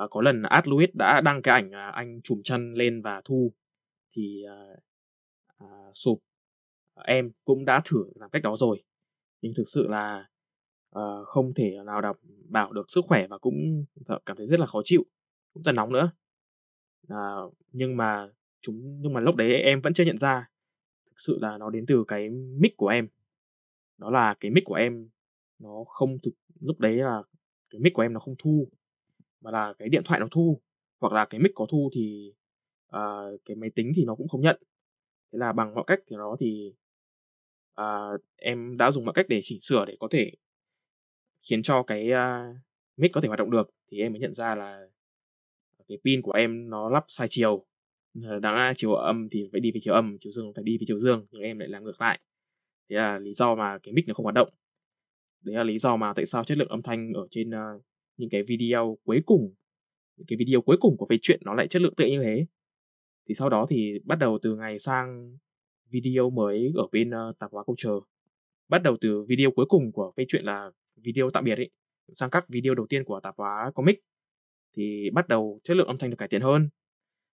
à, 0.00 0.06
có 0.10 0.20
lần 0.20 0.42
Ad 0.42 0.64
Lewis 0.64 0.88
đã 0.94 1.20
đăng 1.20 1.42
cái 1.42 1.54
ảnh 1.54 1.70
à, 1.70 1.90
anh 1.90 2.20
chùm 2.22 2.40
chân 2.44 2.74
lên 2.74 3.02
và 3.02 3.22
thu 3.24 3.52
thì 4.12 4.44
à, 4.48 4.58
à, 5.58 5.66
sụp. 5.94 6.18
Ờ, 6.94 7.02
em 7.06 7.30
cũng 7.44 7.64
đã 7.64 7.82
thử 7.84 8.04
làm 8.14 8.30
cách 8.30 8.42
đó 8.42 8.56
rồi. 8.56 8.82
Nhưng 9.42 9.52
thực 9.56 9.64
sự 9.66 9.88
là 9.88 10.28
à, 10.90 11.02
không 11.26 11.54
thể 11.54 11.76
nào 11.86 12.00
đảm 12.00 12.16
bảo 12.48 12.72
được 12.72 12.90
sức 12.90 13.04
khỏe 13.08 13.26
và 13.26 13.38
cũng 13.38 13.84
cảm 14.26 14.36
thấy 14.36 14.46
rất 14.46 14.60
là 14.60 14.66
khó 14.66 14.80
chịu 14.84 15.04
cũng 15.54 15.62
rất 15.62 15.72
nóng 15.72 15.92
nữa. 15.92 16.12
À, 17.08 17.36
nhưng 17.72 17.96
mà 17.96 18.28
chúng 18.62 19.00
nhưng 19.00 19.12
mà 19.12 19.20
lúc 19.20 19.36
đấy 19.36 19.54
em 19.54 19.80
vẫn 19.80 19.94
chưa 19.94 20.04
nhận 20.04 20.18
ra 20.18 20.50
thực 21.06 21.16
sự 21.20 21.38
là 21.40 21.58
nó 21.58 21.70
đến 21.70 21.84
từ 21.88 22.04
cái 22.08 22.28
mic 22.30 22.76
của 22.76 22.88
em. 22.88 23.08
Đó 23.98 24.10
là 24.10 24.34
cái 24.40 24.50
mic 24.50 24.64
của 24.64 24.74
em 24.74 25.08
nó 25.58 25.84
không 25.86 26.18
thực 26.22 26.32
lúc 26.60 26.78
đấy 26.78 26.96
là 26.96 27.22
cái 27.70 27.80
mic 27.80 27.94
của 27.94 28.02
em 28.02 28.12
nó 28.12 28.20
không 28.20 28.34
thu 28.38 28.68
mà 29.40 29.50
là 29.50 29.74
cái 29.78 29.88
điện 29.88 30.02
thoại 30.04 30.20
nó 30.20 30.28
thu 30.30 30.60
hoặc 31.00 31.12
là 31.12 31.24
cái 31.24 31.40
mic 31.40 31.52
có 31.54 31.66
thu 31.70 31.90
thì 31.94 32.34
uh, 32.96 33.40
cái 33.44 33.56
máy 33.56 33.70
tính 33.74 33.92
thì 33.96 34.04
nó 34.04 34.14
cũng 34.14 34.28
không 34.28 34.40
nhận. 34.40 34.62
Thế 35.32 35.38
là 35.38 35.52
bằng 35.52 35.74
mọi 35.74 35.84
cách 35.86 35.98
thì 36.06 36.16
nó 36.16 36.36
thì 36.40 36.74
uh, 37.80 38.20
em 38.36 38.76
đã 38.76 38.90
dùng 38.90 39.04
mọi 39.04 39.12
cách 39.14 39.26
để 39.28 39.40
chỉnh 39.42 39.58
sửa 39.60 39.84
để 39.84 39.96
có 40.00 40.08
thể 40.10 40.30
khiến 41.42 41.62
cho 41.62 41.82
cái 41.82 42.08
uh, 42.10 42.56
mic 42.96 43.12
có 43.12 43.20
thể 43.20 43.28
hoạt 43.28 43.38
động 43.38 43.50
được. 43.50 43.70
Thì 43.90 43.98
em 43.98 44.12
mới 44.12 44.20
nhận 44.20 44.34
ra 44.34 44.54
là 44.54 44.86
cái 45.88 45.98
pin 46.04 46.22
của 46.22 46.32
em 46.32 46.70
nó 46.70 46.88
lắp 46.88 47.04
sai 47.08 47.26
chiều. 47.30 47.66
Ờ, 48.22 48.38
đáng 48.38 48.54
ra 48.54 48.72
chiều 48.76 48.92
âm 48.92 49.28
thì 49.30 49.48
phải 49.52 49.60
đi 49.60 49.70
về 49.72 49.80
chiều 49.82 49.94
âm 49.94 50.16
chiều 50.20 50.32
dương 50.32 50.52
phải 50.54 50.64
đi 50.64 50.78
về 50.78 50.84
chiều 50.88 51.00
dương 51.00 51.26
nhưng 51.30 51.42
em 51.42 51.58
lại 51.58 51.68
làm 51.68 51.84
ngược 51.84 52.00
lại. 52.00 52.20
Thế 52.90 52.96
là 52.96 53.18
lý 53.18 53.34
do 53.34 53.54
mà 53.54 53.78
cái 53.82 53.94
mic 53.94 54.08
nó 54.08 54.14
không 54.14 54.24
hoạt 54.24 54.34
động. 54.34 54.48
Đấy 55.42 55.56
là 55.56 55.64
lý 55.64 55.78
do 55.78 55.96
mà 55.96 56.12
tại 56.16 56.26
sao 56.26 56.44
chất 56.44 56.58
lượng 56.58 56.68
âm 56.68 56.82
thanh 56.82 57.12
ở 57.12 57.26
trên 57.30 57.50
uh, 57.50 57.82
những 58.20 58.30
cái 58.30 58.42
video 58.42 58.98
cuối 59.04 59.22
cùng 59.26 59.54
những 60.16 60.26
cái 60.26 60.36
video 60.36 60.60
cuối 60.60 60.76
cùng 60.80 60.96
của 60.96 61.06
về 61.10 61.18
chuyện 61.22 61.40
nó 61.44 61.54
lại 61.54 61.68
chất 61.68 61.82
lượng 61.82 61.94
tệ 61.96 62.10
như 62.10 62.22
thế. 62.22 62.46
Thì 63.28 63.34
sau 63.34 63.48
đó 63.48 63.66
thì 63.70 63.98
bắt 64.04 64.18
đầu 64.18 64.38
từ 64.42 64.56
ngày 64.56 64.78
sang 64.78 65.36
video 65.90 66.30
mới 66.30 66.72
ở 66.74 66.86
bên 66.92 67.10
uh, 67.10 67.38
tạp 67.38 67.50
hóa 67.52 67.64
câu 67.66 67.76
chờ. 67.78 68.00
Bắt 68.68 68.82
đầu 68.82 68.96
từ 69.00 69.24
video 69.28 69.50
cuối 69.50 69.66
cùng 69.68 69.92
của 69.92 70.12
phê 70.16 70.24
chuyện 70.28 70.44
là 70.44 70.70
video 70.96 71.30
tạm 71.30 71.44
biệt 71.44 71.54
ấy 71.54 71.70
sang 72.14 72.30
các 72.30 72.48
video 72.48 72.74
đầu 72.74 72.86
tiên 72.88 73.04
của 73.04 73.20
tạp 73.20 73.34
hóa 73.36 73.70
comic. 73.74 74.00
Thì 74.76 75.10
bắt 75.10 75.28
đầu 75.28 75.60
chất 75.64 75.76
lượng 75.76 75.86
âm 75.86 75.98
thanh 75.98 76.10
được 76.10 76.16
cải 76.18 76.28
thiện 76.28 76.42
hơn. 76.42 76.68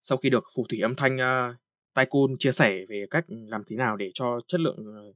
Sau 0.01 0.19
khi 0.19 0.31
được 0.31 0.45
phù 0.55 0.67
thủy 0.69 0.81
âm 0.81 0.95
thanh 0.95 1.17
uh, 1.17 1.57
Tycoon 1.95 2.37
chia 2.39 2.53
sẻ 2.53 2.87
về 2.89 3.07
cách 3.11 3.25
làm 3.29 3.63
thế 3.67 3.77
nào 3.77 3.97
để 3.97 4.11
cho 4.15 4.41
chất 4.47 4.61
lượng 4.61 5.11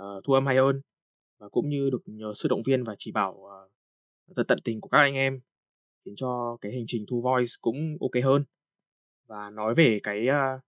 uh, 0.00 0.24
thu 0.24 0.32
âm 0.32 0.46
hay 0.46 0.56
hơn 0.56 0.80
và 1.38 1.48
cũng 1.48 1.68
như 1.68 1.90
được 1.90 2.02
nhờ 2.06 2.32
sự 2.36 2.48
động 2.48 2.62
viên 2.66 2.84
và 2.84 2.94
chỉ 2.98 3.12
bảo 3.12 3.32
uh, 3.32 3.69
tận 4.48 4.58
tình 4.64 4.80
của 4.80 4.88
các 4.88 4.98
anh 4.98 5.14
em 5.14 5.40
khiến 6.04 6.14
cho 6.16 6.56
cái 6.60 6.72
hành 6.72 6.84
trình 6.86 7.04
thu 7.08 7.20
voice 7.20 7.52
cũng 7.60 7.96
ok 8.00 8.24
hơn. 8.24 8.44
Và 9.26 9.50
nói 9.50 9.74
về 9.74 9.98
cái 10.02 10.26
uh, 10.28 10.60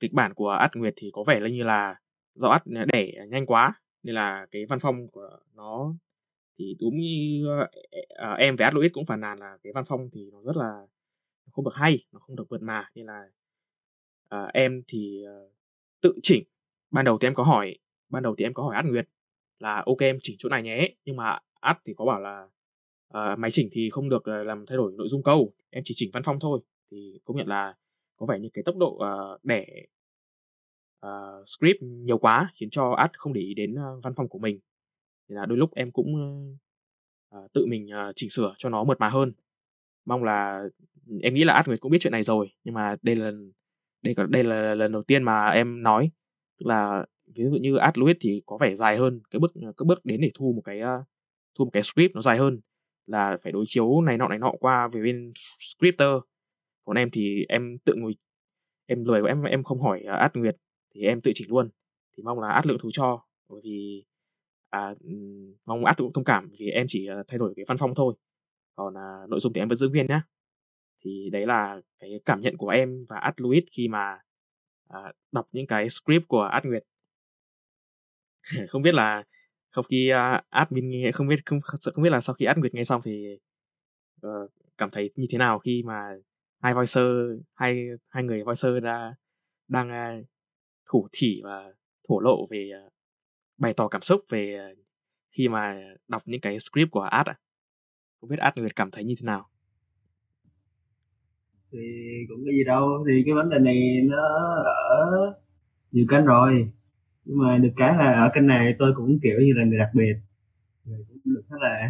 kịch 0.00 0.12
bản 0.12 0.34
của 0.34 0.48
Át 0.48 0.70
Nguyệt 0.74 0.94
thì 0.96 1.10
có 1.12 1.24
vẻ 1.24 1.40
là 1.40 1.48
như 1.48 1.62
là 1.62 2.00
do 2.34 2.48
Át 2.48 2.62
đẻ 2.66 3.12
nhanh 3.28 3.46
quá 3.46 3.74
nên 4.02 4.14
là 4.14 4.46
cái 4.50 4.66
văn 4.66 4.78
phong 4.80 5.08
của 5.08 5.38
nó 5.54 5.94
thì 6.58 6.76
đúng 6.80 6.96
như 6.96 7.46
uh, 7.62 8.38
em 8.38 8.56
với 8.56 8.64
Át 8.64 8.74
Louis 8.74 8.92
cũng 8.92 9.06
phản 9.06 9.20
nàn 9.20 9.38
là 9.38 9.58
cái 9.62 9.72
văn 9.72 9.84
phong 9.88 10.10
thì 10.12 10.30
nó 10.32 10.42
rất 10.42 10.56
là 10.56 10.86
không 11.50 11.64
được 11.64 11.74
hay 11.74 12.04
nó 12.12 12.18
không 12.18 12.36
được 12.36 12.44
vượt 12.48 12.62
mà. 12.62 12.90
Nên 12.94 13.06
là 13.06 13.24
uh, 14.34 14.52
em 14.52 14.82
thì 14.88 15.24
uh, 15.26 15.52
tự 16.00 16.14
chỉnh. 16.22 16.44
Ban 16.90 17.04
đầu 17.04 17.18
thì 17.18 17.26
em 17.26 17.34
có 17.34 17.44
hỏi 17.44 17.78
ban 18.08 18.22
đầu 18.22 18.34
thì 18.38 18.44
em 18.44 18.54
có 18.54 18.62
hỏi 18.62 18.76
Át 18.76 18.84
Nguyệt 18.84 19.08
là 19.58 19.82
ok 19.86 19.98
em 19.98 20.18
chỉnh 20.22 20.36
chỗ 20.38 20.48
này 20.48 20.62
nhé. 20.62 20.94
Nhưng 21.04 21.16
mà 21.16 21.38
Át 21.60 21.78
thì 21.84 21.94
có 21.96 22.04
bảo 22.04 22.20
là 22.20 22.48
uh, 23.18 23.38
máy 23.38 23.50
chỉnh 23.50 23.68
thì 23.72 23.90
không 23.90 24.08
được 24.08 24.22
uh, 24.40 24.46
làm 24.46 24.66
thay 24.66 24.76
đổi 24.76 24.92
nội 24.96 25.08
dung 25.08 25.22
câu 25.22 25.52
em 25.70 25.82
chỉ 25.86 25.94
chỉnh 25.96 26.10
văn 26.12 26.22
phong 26.26 26.40
thôi. 26.40 26.60
Thì 26.90 27.20
công 27.24 27.36
nhận 27.36 27.46
là 27.46 27.74
có 28.16 28.26
vẻ 28.26 28.38
như 28.38 28.48
cái 28.52 28.62
tốc 28.64 28.76
độ 28.76 28.88
uh, 28.94 29.44
đẻ 29.44 29.66
uh, 31.06 31.48
script 31.48 31.82
nhiều 31.82 32.18
quá 32.18 32.50
khiến 32.54 32.70
cho 32.70 32.90
ad 32.90 33.10
không 33.12 33.32
để 33.32 33.40
ý 33.40 33.54
đến 33.54 33.74
uh, 33.74 34.04
văn 34.04 34.14
phòng 34.16 34.28
của 34.28 34.38
mình. 34.38 34.58
Thì 35.28 35.34
là 35.34 35.46
đôi 35.46 35.58
lúc 35.58 35.74
em 35.74 35.90
cũng 35.90 36.14
uh, 37.36 37.52
tự 37.52 37.66
mình 37.66 37.86
uh, 37.86 38.12
chỉnh 38.16 38.30
sửa 38.30 38.54
cho 38.58 38.68
nó 38.68 38.84
mượt 38.84 39.00
mà 39.00 39.08
hơn. 39.08 39.32
Mong 40.04 40.24
là 40.24 40.64
em 41.22 41.34
nghĩ 41.34 41.44
là 41.44 41.54
ad 41.54 41.68
người 41.68 41.78
cũng 41.78 41.92
biết 41.92 41.98
chuyện 42.00 42.12
này 42.12 42.22
rồi 42.22 42.52
nhưng 42.64 42.74
mà 42.74 42.96
đây 43.02 43.16
là 43.16 43.32
đây 44.02 44.14
là 44.16 44.26
đây 44.26 44.44
là 44.44 44.74
lần 44.74 44.92
đầu 44.92 45.02
tiên 45.02 45.22
mà 45.22 45.48
em 45.48 45.82
nói. 45.82 46.10
Tức 46.58 46.66
là 46.66 47.06
ví 47.34 47.44
dụ 47.44 47.50
như 47.50 47.76
ad 47.76 47.98
Louis 47.98 48.16
thì 48.20 48.42
có 48.46 48.58
vẻ 48.60 48.74
dài 48.74 48.96
hơn 48.96 49.20
cái 49.30 49.40
bước 49.40 49.52
cái 49.54 49.84
bước 49.86 50.04
đến 50.04 50.20
để 50.20 50.30
thu 50.34 50.52
một 50.56 50.62
cái 50.64 50.80
uh, 50.82 51.06
thu 51.54 51.64
một 51.64 51.70
cái 51.72 51.82
script 51.82 52.14
nó 52.14 52.20
dài 52.20 52.38
hơn 52.38 52.60
là 53.06 53.36
phải 53.42 53.52
đối 53.52 53.64
chiếu 53.66 54.00
này 54.00 54.18
nọ 54.18 54.28
này 54.28 54.38
nọ 54.38 54.52
qua 54.60 54.88
về 54.88 55.02
bên 55.02 55.32
scripter. 55.60 56.08
Còn 56.84 56.96
em 56.96 57.10
thì 57.12 57.44
em 57.48 57.78
tự 57.84 57.94
ngồi 57.96 58.16
em 58.86 59.04
lười 59.04 59.22
em 59.28 59.42
em 59.42 59.62
không 59.64 59.80
hỏi 59.80 60.02
à, 60.06 60.14
uh, 60.14 60.20
át 60.20 60.36
nguyệt 60.36 60.56
thì 60.94 61.02
em 61.02 61.20
tự 61.20 61.30
chỉnh 61.34 61.50
luôn. 61.50 61.70
Thì 62.16 62.22
mong 62.22 62.40
là 62.40 62.48
át 62.48 62.66
lượng 62.66 62.78
thứ 62.82 62.88
cho 62.92 63.24
bởi 63.48 63.60
vì 63.64 64.04
à, 64.70 64.94
mong 65.64 65.84
át 65.84 65.96
cũng 65.96 66.12
thông 66.12 66.24
cảm 66.24 66.48
vì 66.58 66.66
em 66.66 66.86
chỉ 66.88 67.08
uh, 67.20 67.26
thay 67.28 67.38
đổi 67.38 67.52
cái 67.56 67.64
văn 67.68 67.78
phong 67.78 67.94
thôi. 67.94 68.14
Còn 68.74 68.94
uh, 68.94 69.30
nội 69.30 69.40
dung 69.40 69.52
thì 69.52 69.60
em 69.60 69.68
vẫn 69.68 69.78
giữ 69.78 69.88
nguyên 69.88 70.06
nhá. 70.06 70.22
Thì 71.04 71.30
đấy 71.32 71.46
là 71.46 71.80
cái 71.98 72.20
cảm 72.24 72.40
nhận 72.40 72.56
của 72.56 72.68
em 72.68 73.06
và 73.08 73.18
át 73.18 73.40
Louis 73.40 73.64
khi 73.72 73.88
mà 73.88 74.18
uh, 74.88 75.14
đọc 75.32 75.48
những 75.52 75.66
cái 75.66 75.88
script 75.88 76.28
của 76.28 76.42
át 76.42 76.64
Nguyệt. 76.64 76.84
Không 78.68 78.82
biết 78.82 78.94
là 78.94 79.24
không 79.72 79.84
khi 79.88 80.12
uh, 80.12 80.44
admin 80.50 80.90
nghe 80.90 81.12
không 81.12 81.28
biết 81.28 81.46
không 81.46 81.60
không 81.94 82.04
biết 82.04 82.10
là 82.10 82.20
sau 82.20 82.34
khi 82.34 82.46
admin 82.46 82.72
nghe 82.74 82.84
xong 82.84 83.00
thì 83.04 83.38
uh, 84.26 84.50
cảm 84.78 84.90
thấy 84.90 85.10
như 85.16 85.26
thế 85.30 85.38
nào 85.38 85.58
khi 85.58 85.82
mà 85.86 86.10
hai 86.62 86.74
voicer 86.74 87.06
hai 87.54 87.86
hai 88.08 88.24
người 88.24 88.44
voicer 88.44 88.82
đã 88.82 89.14
đang 89.68 89.88
uh, 90.20 90.26
thủ 90.92 91.08
thỉ 91.12 91.40
và 91.44 91.72
thổ 92.08 92.20
lộ 92.20 92.46
về 92.50 92.70
uh, 92.86 92.92
bày 93.58 93.74
tỏ 93.76 93.88
cảm 93.88 94.00
xúc 94.00 94.20
về 94.28 94.70
uh, 94.72 94.78
khi 95.32 95.48
mà 95.48 95.80
đọc 96.08 96.22
những 96.26 96.40
cái 96.40 96.58
script 96.58 96.90
của 96.90 97.00
ad 97.00 97.26
ạ. 97.26 97.38
Không 98.20 98.30
biết 98.30 98.38
ad 98.38 98.54
nguyệt 98.56 98.76
cảm 98.76 98.90
thấy 98.90 99.04
như 99.04 99.14
thế 99.18 99.26
nào? 99.26 99.48
Thì 101.72 101.78
cũng 102.28 102.44
có 102.44 102.50
gì 102.50 102.64
đâu 102.66 103.04
thì 103.08 103.22
cái 103.26 103.34
vấn 103.34 103.50
đề 103.50 103.58
này 103.58 104.00
nó 104.04 104.22
ở 104.64 105.32
nhiều 105.90 106.06
kênh 106.10 106.24
rồi 106.24 106.70
nhưng 107.24 107.38
mà 107.38 107.58
được 107.58 107.72
cái 107.76 107.96
là 107.96 108.12
ở 108.12 108.30
kênh 108.34 108.46
này 108.46 108.74
tôi 108.78 108.92
cũng 108.96 109.18
kiểu 109.22 109.40
như 109.40 109.52
là 109.52 109.64
người 109.64 109.78
đặc 109.78 109.90
biệt. 109.94 110.14
Người 110.84 111.04
cũng 111.08 111.34
được 111.34 111.42
rất 111.50 111.56
là 111.60 111.88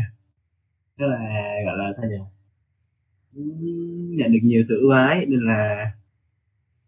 rất 0.97 1.07
là, 1.07 1.19
gọi 1.65 1.77
là 1.77 1.93
sao 1.97 2.07
nhỉ? 2.11 2.17
Nhận 4.17 4.33
được 4.33 4.39
nhiều 4.43 4.65
sự 4.69 4.81
ưu 4.81 4.91
ái, 4.91 5.27
nên 5.29 5.41
là 5.41 5.93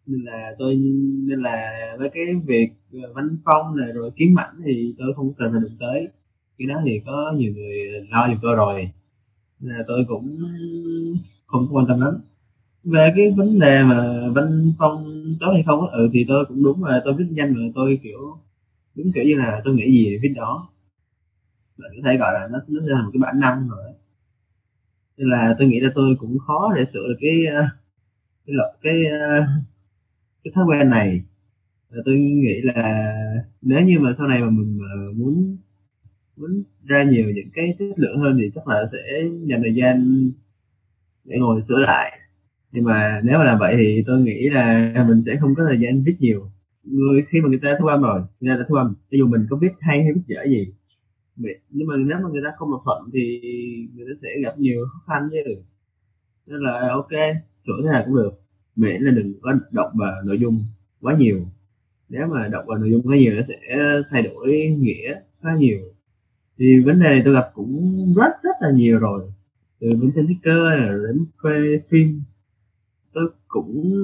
nên 0.07 0.21
là 0.21 0.55
tôi, 0.59 0.77
nên 1.27 1.43
là 1.43 1.73
với 1.99 2.11
cái 2.15 2.25
việc 2.47 2.69
văn 3.15 3.37
phong 3.45 3.77
này 3.77 3.93
rồi 3.93 4.11
kiếm 4.17 4.35
mảnh 4.35 4.55
thì 4.65 4.95
tôi 4.99 5.15
không 5.17 5.35
cần 5.35 5.53
phải 5.53 5.61
đụng 5.61 5.77
tới. 5.81 6.09
Cái 6.59 6.69
đó 6.69 6.83
thì 6.85 7.01
có 7.07 7.35
nhiều 7.37 7.53
người 7.53 8.07
lo 8.11 8.29
giùm 8.29 8.39
tôi 8.43 8.57
rồi. 8.57 8.91
Nên 9.61 9.77
là 9.77 9.85
tôi 9.87 10.05
cũng 10.09 10.39
không 11.47 11.67
quan 11.71 11.87
tâm 11.89 12.01
lắm 12.01 12.15
về 12.85 13.13
cái 13.17 13.31
vấn 13.37 13.59
đề 13.59 13.83
mà 13.83 14.21
văn 14.35 14.73
phong 14.79 15.15
tốt 15.41 15.51
hay 15.53 15.63
không 15.67 15.89
ừ 15.91 16.09
thì 16.13 16.25
tôi 16.29 16.45
cũng 16.45 16.63
đúng 16.65 16.85
là 16.85 17.01
tôi 17.05 17.15
viết 17.15 17.27
nhanh 17.31 17.55
mà 17.55 17.61
tôi 17.75 17.99
kiểu 18.03 18.39
đúng 18.97 19.13
kiểu 19.15 19.25
như 19.25 19.35
là 19.37 19.63
tôi 19.65 19.75
nghĩ 19.75 19.91
gì 19.93 20.19
viết 20.23 20.33
đó. 20.37 20.69
Bạn 21.79 21.91
có 21.97 22.03
thể 22.11 22.17
gọi 22.17 22.33
là 22.35 22.49
nó 22.53 22.59
nó 22.69 22.81
là 22.85 23.03
một 23.03 23.11
cái 23.13 23.19
bản 23.21 23.41
năng 23.41 23.69
rồi 23.69 23.93
nên 25.17 25.29
là 25.29 25.55
tôi 25.59 25.69
nghĩ 25.69 25.81
là 25.81 25.91
tôi 25.95 26.17
cũng 26.19 26.39
khó 26.39 26.73
để 26.77 26.85
sửa 26.93 27.09
được 27.09 27.17
cái 27.21 27.47
ờ, 27.55 27.63
cái 28.47 28.57
cái, 28.83 28.95
cái, 29.11 29.43
cái 30.45 30.53
thói 30.55 30.65
quen 30.65 30.91
này. 30.91 31.23
Và 31.91 31.99
tôi 32.07 32.17
nghĩ 32.19 32.63
là 32.63 33.15
nếu 33.63 33.81
như 33.83 34.01
mà 34.01 34.15
sau 34.19 34.29
này 34.29 34.41
mà 34.41 34.51
mình 34.51 34.81
ờ, 34.95 35.13
muốn 35.17 35.59
muốn 36.39 36.65
ra 36.87 37.05
nhiều 37.05 37.31
những 37.37 37.49
cái 37.55 37.77
chất 37.81 37.87
lượng 37.99 38.19
hơn 38.19 38.39
thì 38.43 38.51
chắc 38.57 38.69
là 38.69 38.89
sẽ 38.93 38.99
dành 39.49 39.63
thời 39.63 39.75
gian 39.77 40.31
để 41.25 41.37
ngồi 41.39 41.63
sửa 41.69 41.79
lại 41.79 42.19
nhưng 42.75 42.85
mà 42.85 43.21
nếu 43.25 43.39
mà 43.39 43.45
làm 43.45 43.59
vậy 43.59 43.75
thì 43.79 44.03
tôi 44.07 44.21
nghĩ 44.21 44.49
là 44.49 44.95
mình 45.09 45.23
sẽ 45.27 45.37
không 45.41 45.55
có 45.55 45.65
thời 45.69 45.81
gian 45.81 46.03
viết 46.05 46.17
nhiều. 46.21 46.51
Người, 46.85 47.25
khi 47.31 47.41
mà 47.41 47.49
người 47.49 47.61
ta 47.63 47.69
thu 47.81 47.87
âm 47.87 48.03
rồi, 48.03 48.23
người 48.41 48.55
ta 48.55 48.59
đã 48.59 48.65
thu 48.69 48.75
âm, 48.75 48.95
cho 49.11 49.17
dù 49.19 49.27
mình 49.27 49.47
có 49.51 49.57
viết 49.57 49.73
hay 49.81 50.03
hay 50.05 50.13
viết 50.13 50.23
dở 50.27 50.45
gì 50.49 50.73
nhưng 51.71 51.89
mà 51.89 51.97
nếu 51.97 52.19
mà 52.23 52.29
người 52.33 52.43
ta 52.45 52.51
không 52.59 52.71
đồng 52.71 52.81
thuận 52.85 53.11
thì 53.13 53.41
người 53.95 54.07
ta 54.09 54.19
sẽ 54.23 54.29
gặp 54.45 54.59
nhiều 54.59 54.87
khó 54.93 55.15
khăn 55.15 55.29
chứ. 55.33 55.63
Nên 56.47 56.61
là 56.61 56.73
à, 56.73 56.89
ok, 56.93 57.11
chỗ 57.67 57.73
thế 57.83 57.91
nào 57.93 58.03
cũng 58.07 58.17
được. 58.17 58.31
Miễn 58.77 59.03
là 59.03 59.11
đừng 59.11 59.35
có 59.43 59.53
động 59.71 59.91
vào 59.95 60.23
nội 60.25 60.39
dung 60.39 60.65
quá 61.01 61.17
nhiều. 61.19 61.39
Nếu 62.09 62.27
mà 62.27 62.49
động 62.49 62.65
vào 62.67 62.79
nội 62.79 62.91
dung 62.91 63.03
quá 63.03 63.17
nhiều 63.17 63.35
nó 63.35 63.43
sẽ 63.49 63.77
thay 64.11 64.23
đổi 64.23 64.77
nghĩa 64.79 65.15
khá 65.43 65.55
nhiều. 65.55 65.81
Thì 66.59 66.81
vấn 66.81 67.03
đề 67.03 67.23
tôi 67.25 67.35
gặp 67.35 67.51
cũng 67.55 67.95
rất 68.17 68.43
rất 68.43 68.57
là 68.61 68.71
nhiều 68.71 68.99
rồi. 68.99 69.31
Từ 69.81 69.89
bên 69.89 70.13
trên 70.15 70.27
sticker 70.27 70.73
đến 71.07 71.27
quay 71.43 71.81
phim 71.89 72.21
tôi 73.15 73.31
cũng 73.49 73.95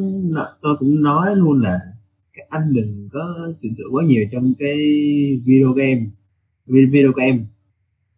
tôi 0.63 0.77
cũng 0.79 1.03
nói 1.03 1.37
luôn 1.37 1.63
là 1.63 1.81
các 2.33 2.47
anh 2.49 2.73
đừng 2.73 3.09
có 3.13 3.53
tưởng 3.63 3.75
tượng 3.79 3.95
quá 3.95 4.05
nhiều 4.05 4.25
trong 4.33 4.53
cái 4.59 4.77
video 5.45 5.73
game 5.73 6.07
video 6.67 7.13
game. 7.13 7.39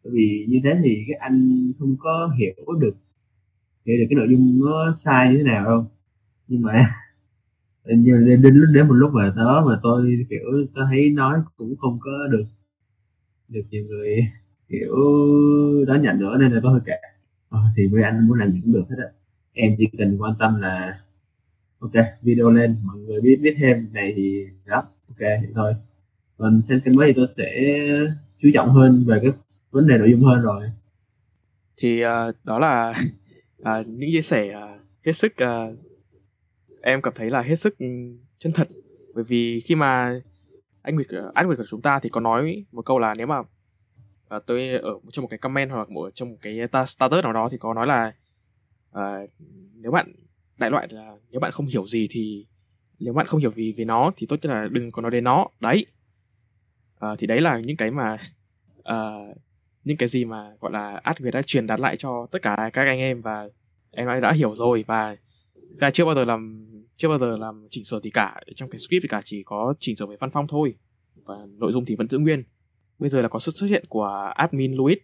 Bởi 0.05 0.13
vì 0.13 0.47
như 0.49 0.61
thế 0.65 0.81
thì 0.85 1.05
các 1.09 1.21
anh 1.21 1.73
không 1.79 1.97
có 2.01 2.31
hiểu 2.39 2.55
được 2.81 2.97
hiểu 3.87 3.97
được 3.99 4.07
cái 4.11 4.17
nội 4.17 4.27
dung 4.31 4.61
nó 4.65 4.97
sai 5.05 5.33
như 5.33 5.39
thế 5.39 5.43
nào 5.45 5.65
đâu. 5.65 5.87
Nhưng 6.49 6.63
mà 6.63 6.95
nhưng 7.85 8.27
đến, 8.27 8.43
đến, 8.43 8.55
đến 8.75 8.89
một 8.89 8.95
lúc 8.95 9.11
mà 9.15 9.33
đó 9.37 9.65
mà 9.69 9.81
tôi 9.83 10.27
kiểu 10.31 10.67
tôi 10.75 10.85
thấy 10.91 11.11
nói 11.11 11.39
cũng 11.57 11.77
không 11.77 11.99
có 12.01 12.27
được 12.31 12.45
được 13.49 13.63
nhiều 13.71 13.85
người 13.85 14.29
kiểu 14.69 14.97
đó 15.89 15.95
nhận 15.95 16.19
nữa 16.19 16.37
nên 16.41 16.53
là 16.53 16.61
tôi 16.63 16.73
hơi 16.73 16.81
kệ. 16.87 16.93
Ờ, 17.49 17.61
thì 17.77 17.89
mấy 17.89 18.03
anh 18.03 18.29
muốn 18.29 18.39
làm 18.39 18.53
gì 18.53 18.61
cũng 18.65 18.73
được 18.73 18.85
hết 18.91 18.97
á 18.99 19.22
em 19.53 19.75
chỉ 19.79 19.89
cần 19.99 20.17
quan 20.19 20.35
tâm 20.39 20.61
là 20.61 21.01
ok 21.79 21.93
video 22.23 22.51
lên 22.51 22.77
mọi 22.83 22.97
người 22.99 23.21
biết 23.21 23.39
biết 23.43 23.57
thêm 23.59 23.89
này 23.93 24.13
thì 24.17 24.47
đó 24.67 24.83
ok 25.09 25.19
thì 25.19 25.47
thôi. 25.55 25.75
Còn 26.39 26.63
trên 26.69 26.81
kênh 26.81 26.97
mới 26.97 27.07
thì 27.07 27.13
tôi 27.17 27.27
sẽ 27.37 27.79
chú 28.39 28.49
trọng 28.55 28.71
hơn 28.71 29.05
về 29.07 29.19
cái 29.23 29.31
vấn 29.71 29.87
đề 29.87 29.99
nội 29.99 30.11
dung 30.11 30.21
hơn 30.21 30.43
rồi. 30.43 30.71
Thì 31.77 32.05
uh, 32.05 32.35
đó 32.45 32.59
là 32.59 32.95
uh, 33.63 33.87
những 33.87 34.11
chia 34.13 34.21
sẻ 34.21 34.55
uh, 34.57 34.81
hết 35.07 35.13
sức 35.13 35.33
uh, 35.43 35.79
em 36.83 37.03
cảm 37.03 37.13
thấy 37.17 37.31
là 37.31 37.43
hết 37.43 37.57
sức 37.57 37.75
chân 38.39 38.53
thật. 38.55 38.69
Bởi 39.15 39.25
vì 39.25 39.61
khi 39.61 39.75
mà 39.75 40.21
anh 40.83 40.95
Nguyệt 40.95 41.07
anh 41.35 41.47
Nguyệt 41.47 41.59
của 41.59 41.65
chúng 41.69 41.83
ta 41.83 41.99
thì 41.99 42.09
có 42.09 42.21
nói 42.21 42.65
một 42.73 42.83
câu 42.83 42.99
là 42.99 43.15
nếu 43.19 43.27
mà 43.27 43.39
uh, 43.39 44.47
tôi 44.47 44.69
ở 44.69 44.91
trong 45.11 45.23
một 45.23 45.29
cái 45.29 45.39
comment 45.39 45.71
hoặc 45.71 45.91
một 45.91 46.11
trong 46.15 46.31
một 46.31 46.37
cái 46.43 46.59
status 46.87 47.23
nào 47.23 47.33
đó 47.33 47.49
thì 47.51 47.59
có 47.59 47.75
nói 47.75 47.87
là 47.87 48.13
uh, 48.99 49.31
nếu 49.75 49.93
bạn 49.93 50.13
đại 50.59 50.71
loại 50.71 50.89
là 50.91 51.17
nếu 51.31 51.41
bạn 51.41 51.53
không 51.53 51.67
hiểu 51.67 51.87
gì 51.87 52.09
thì 52.11 52.47
nếu 52.99 53.15
bạn 53.15 53.27
không 53.27 53.41
hiểu 53.41 53.53
gì 53.53 53.73
về 53.73 53.85
nó 53.85 54.13
thì 54.17 54.27
tốt 54.27 54.37
nhất 54.43 54.51
là 54.51 54.69
đừng 54.73 54.93
có 54.93 55.03
nói 55.03 55.11
đến 55.11 55.25
nó. 55.25 55.47
Đấy. 55.61 55.87
Uh, 57.07 57.19
thì 57.19 57.27
đấy 57.27 57.41
là 57.41 57.59
những 57.59 57.77
cái 57.77 57.91
mà 57.91 58.19
uh, 58.79 59.37
những 59.85 59.97
cái 59.97 60.09
gì 60.09 60.25
mà 60.25 60.51
gọi 60.61 60.73
là 60.73 61.01
ad 61.03 61.17
việt 61.21 61.31
đã 61.31 61.43
truyền 61.43 61.67
đạt 61.67 61.81
lại 61.81 61.97
cho 61.97 62.27
tất 62.31 62.43
cả 62.43 62.71
các 62.73 62.83
anh 62.83 62.99
em 62.99 63.21
và 63.21 63.49
em 63.91 64.07
đã, 64.07 64.21
đã 64.21 64.33
hiểu 64.33 64.55
rồi 64.55 64.85
và 64.87 65.17
ra 65.79 65.91
chưa 65.91 66.05
bao 66.05 66.15
giờ 66.15 66.25
làm 66.25 66.67
chưa 66.97 67.09
bao 67.09 67.19
giờ 67.19 67.37
làm 67.37 67.67
chỉnh 67.71 67.85
sửa 67.85 68.01
gì 68.01 68.11
cả. 68.11 68.41
Trong 68.57 68.71
cái 68.71 68.79
script 68.79 69.03
thì 69.03 69.09
cả 69.09 69.21
chỉ 69.25 69.43
có 69.43 69.75
chỉnh 69.79 69.97
sửa 69.97 70.07
về 70.07 70.17
văn 70.21 70.31
phong 70.31 70.47
thôi 70.49 70.75
và 71.25 71.35
nội 71.59 71.73
dung 71.73 71.85
thì 71.85 71.95
vẫn 71.97 72.09
giữ 72.09 72.19
nguyên. 72.19 72.43
Bây 72.99 73.11
giờ 73.11 73.23
là 73.23 73.29
có 73.29 73.39
sự 73.39 73.53
xuất 73.53 73.67
hiện 73.67 73.85
của 73.89 74.33
admin 74.35 74.73
Louis 74.73 74.99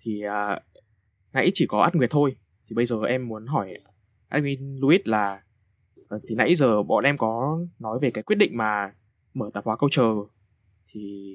thì 0.00 0.22
uh, 0.26 0.62
nãy 1.32 1.50
chỉ 1.54 1.66
có 1.66 1.80
ad 1.80 1.94
Nguyệt 1.94 2.10
thôi 2.10 2.36
thì 2.68 2.74
bây 2.74 2.86
giờ 2.86 2.96
em 3.08 3.28
muốn 3.28 3.46
hỏi 3.46 3.74
admin 4.28 4.76
Louis 4.76 5.00
là 5.04 5.42
ờ, 6.08 6.18
thì 6.28 6.34
nãy 6.34 6.54
giờ 6.54 6.82
bọn 6.82 7.04
em 7.04 7.16
có 7.16 7.60
nói 7.78 7.98
về 8.02 8.10
cái 8.10 8.22
quyết 8.22 8.36
định 8.36 8.56
mà 8.56 8.92
mở 9.34 9.50
tạp 9.54 9.64
hóa 9.64 9.76
câu 9.76 9.88
chờ 9.92 10.14
thì 10.92 11.34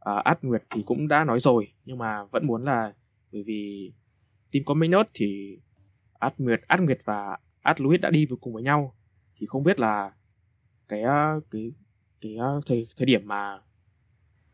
à, 0.00 0.12
uh, 0.12 0.24
ad 0.24 0.38
Nguyệt 0.42 0.62
thì 0.70 0.82
cũng 0.86 1.08
đã 1.08 1.24
nói 1.24 1.40
rồi 1.40 1.68
nhưng 1.84 1.98
mà 1.98 2.24
vẫn 2.24 2.46
muốn 2.46 2.64
là 2.64 2.92
bởi 3.32 3.42
vì 3.46 3.92
team 4.52 4.64
Comic 4.64 4.90
Nerd 4.90 5.10
thì 5.14 5.58
ad 6.18 6.32
Nguyệt, 6.38 6.60
ad 6.66 6.80
Nguyệt 6.80 6.98
và 7.04 7.38
ad 7.62 7.80
Louis 7.80 8.00
đã 8.00 8.10
đi 8.10 8.26
vừa 8.26 8.36
cùng 8.36 8.54
với 8.54 8.62
nhau. 8.62 8.94
Thì 9.38 9.46
không 9.46 9.62
biết 9.62 9.80
là 9.80 10.12
cái 10.88 11.02
ờ, 11.02 11.40
cái 11.50 11.72
cái 12.20 12.36
ờ, 12.36 12.60
thời 12.66 12.86
thời 12.96 13.06
điểm 13.06 13.28
mà 13.28 13.54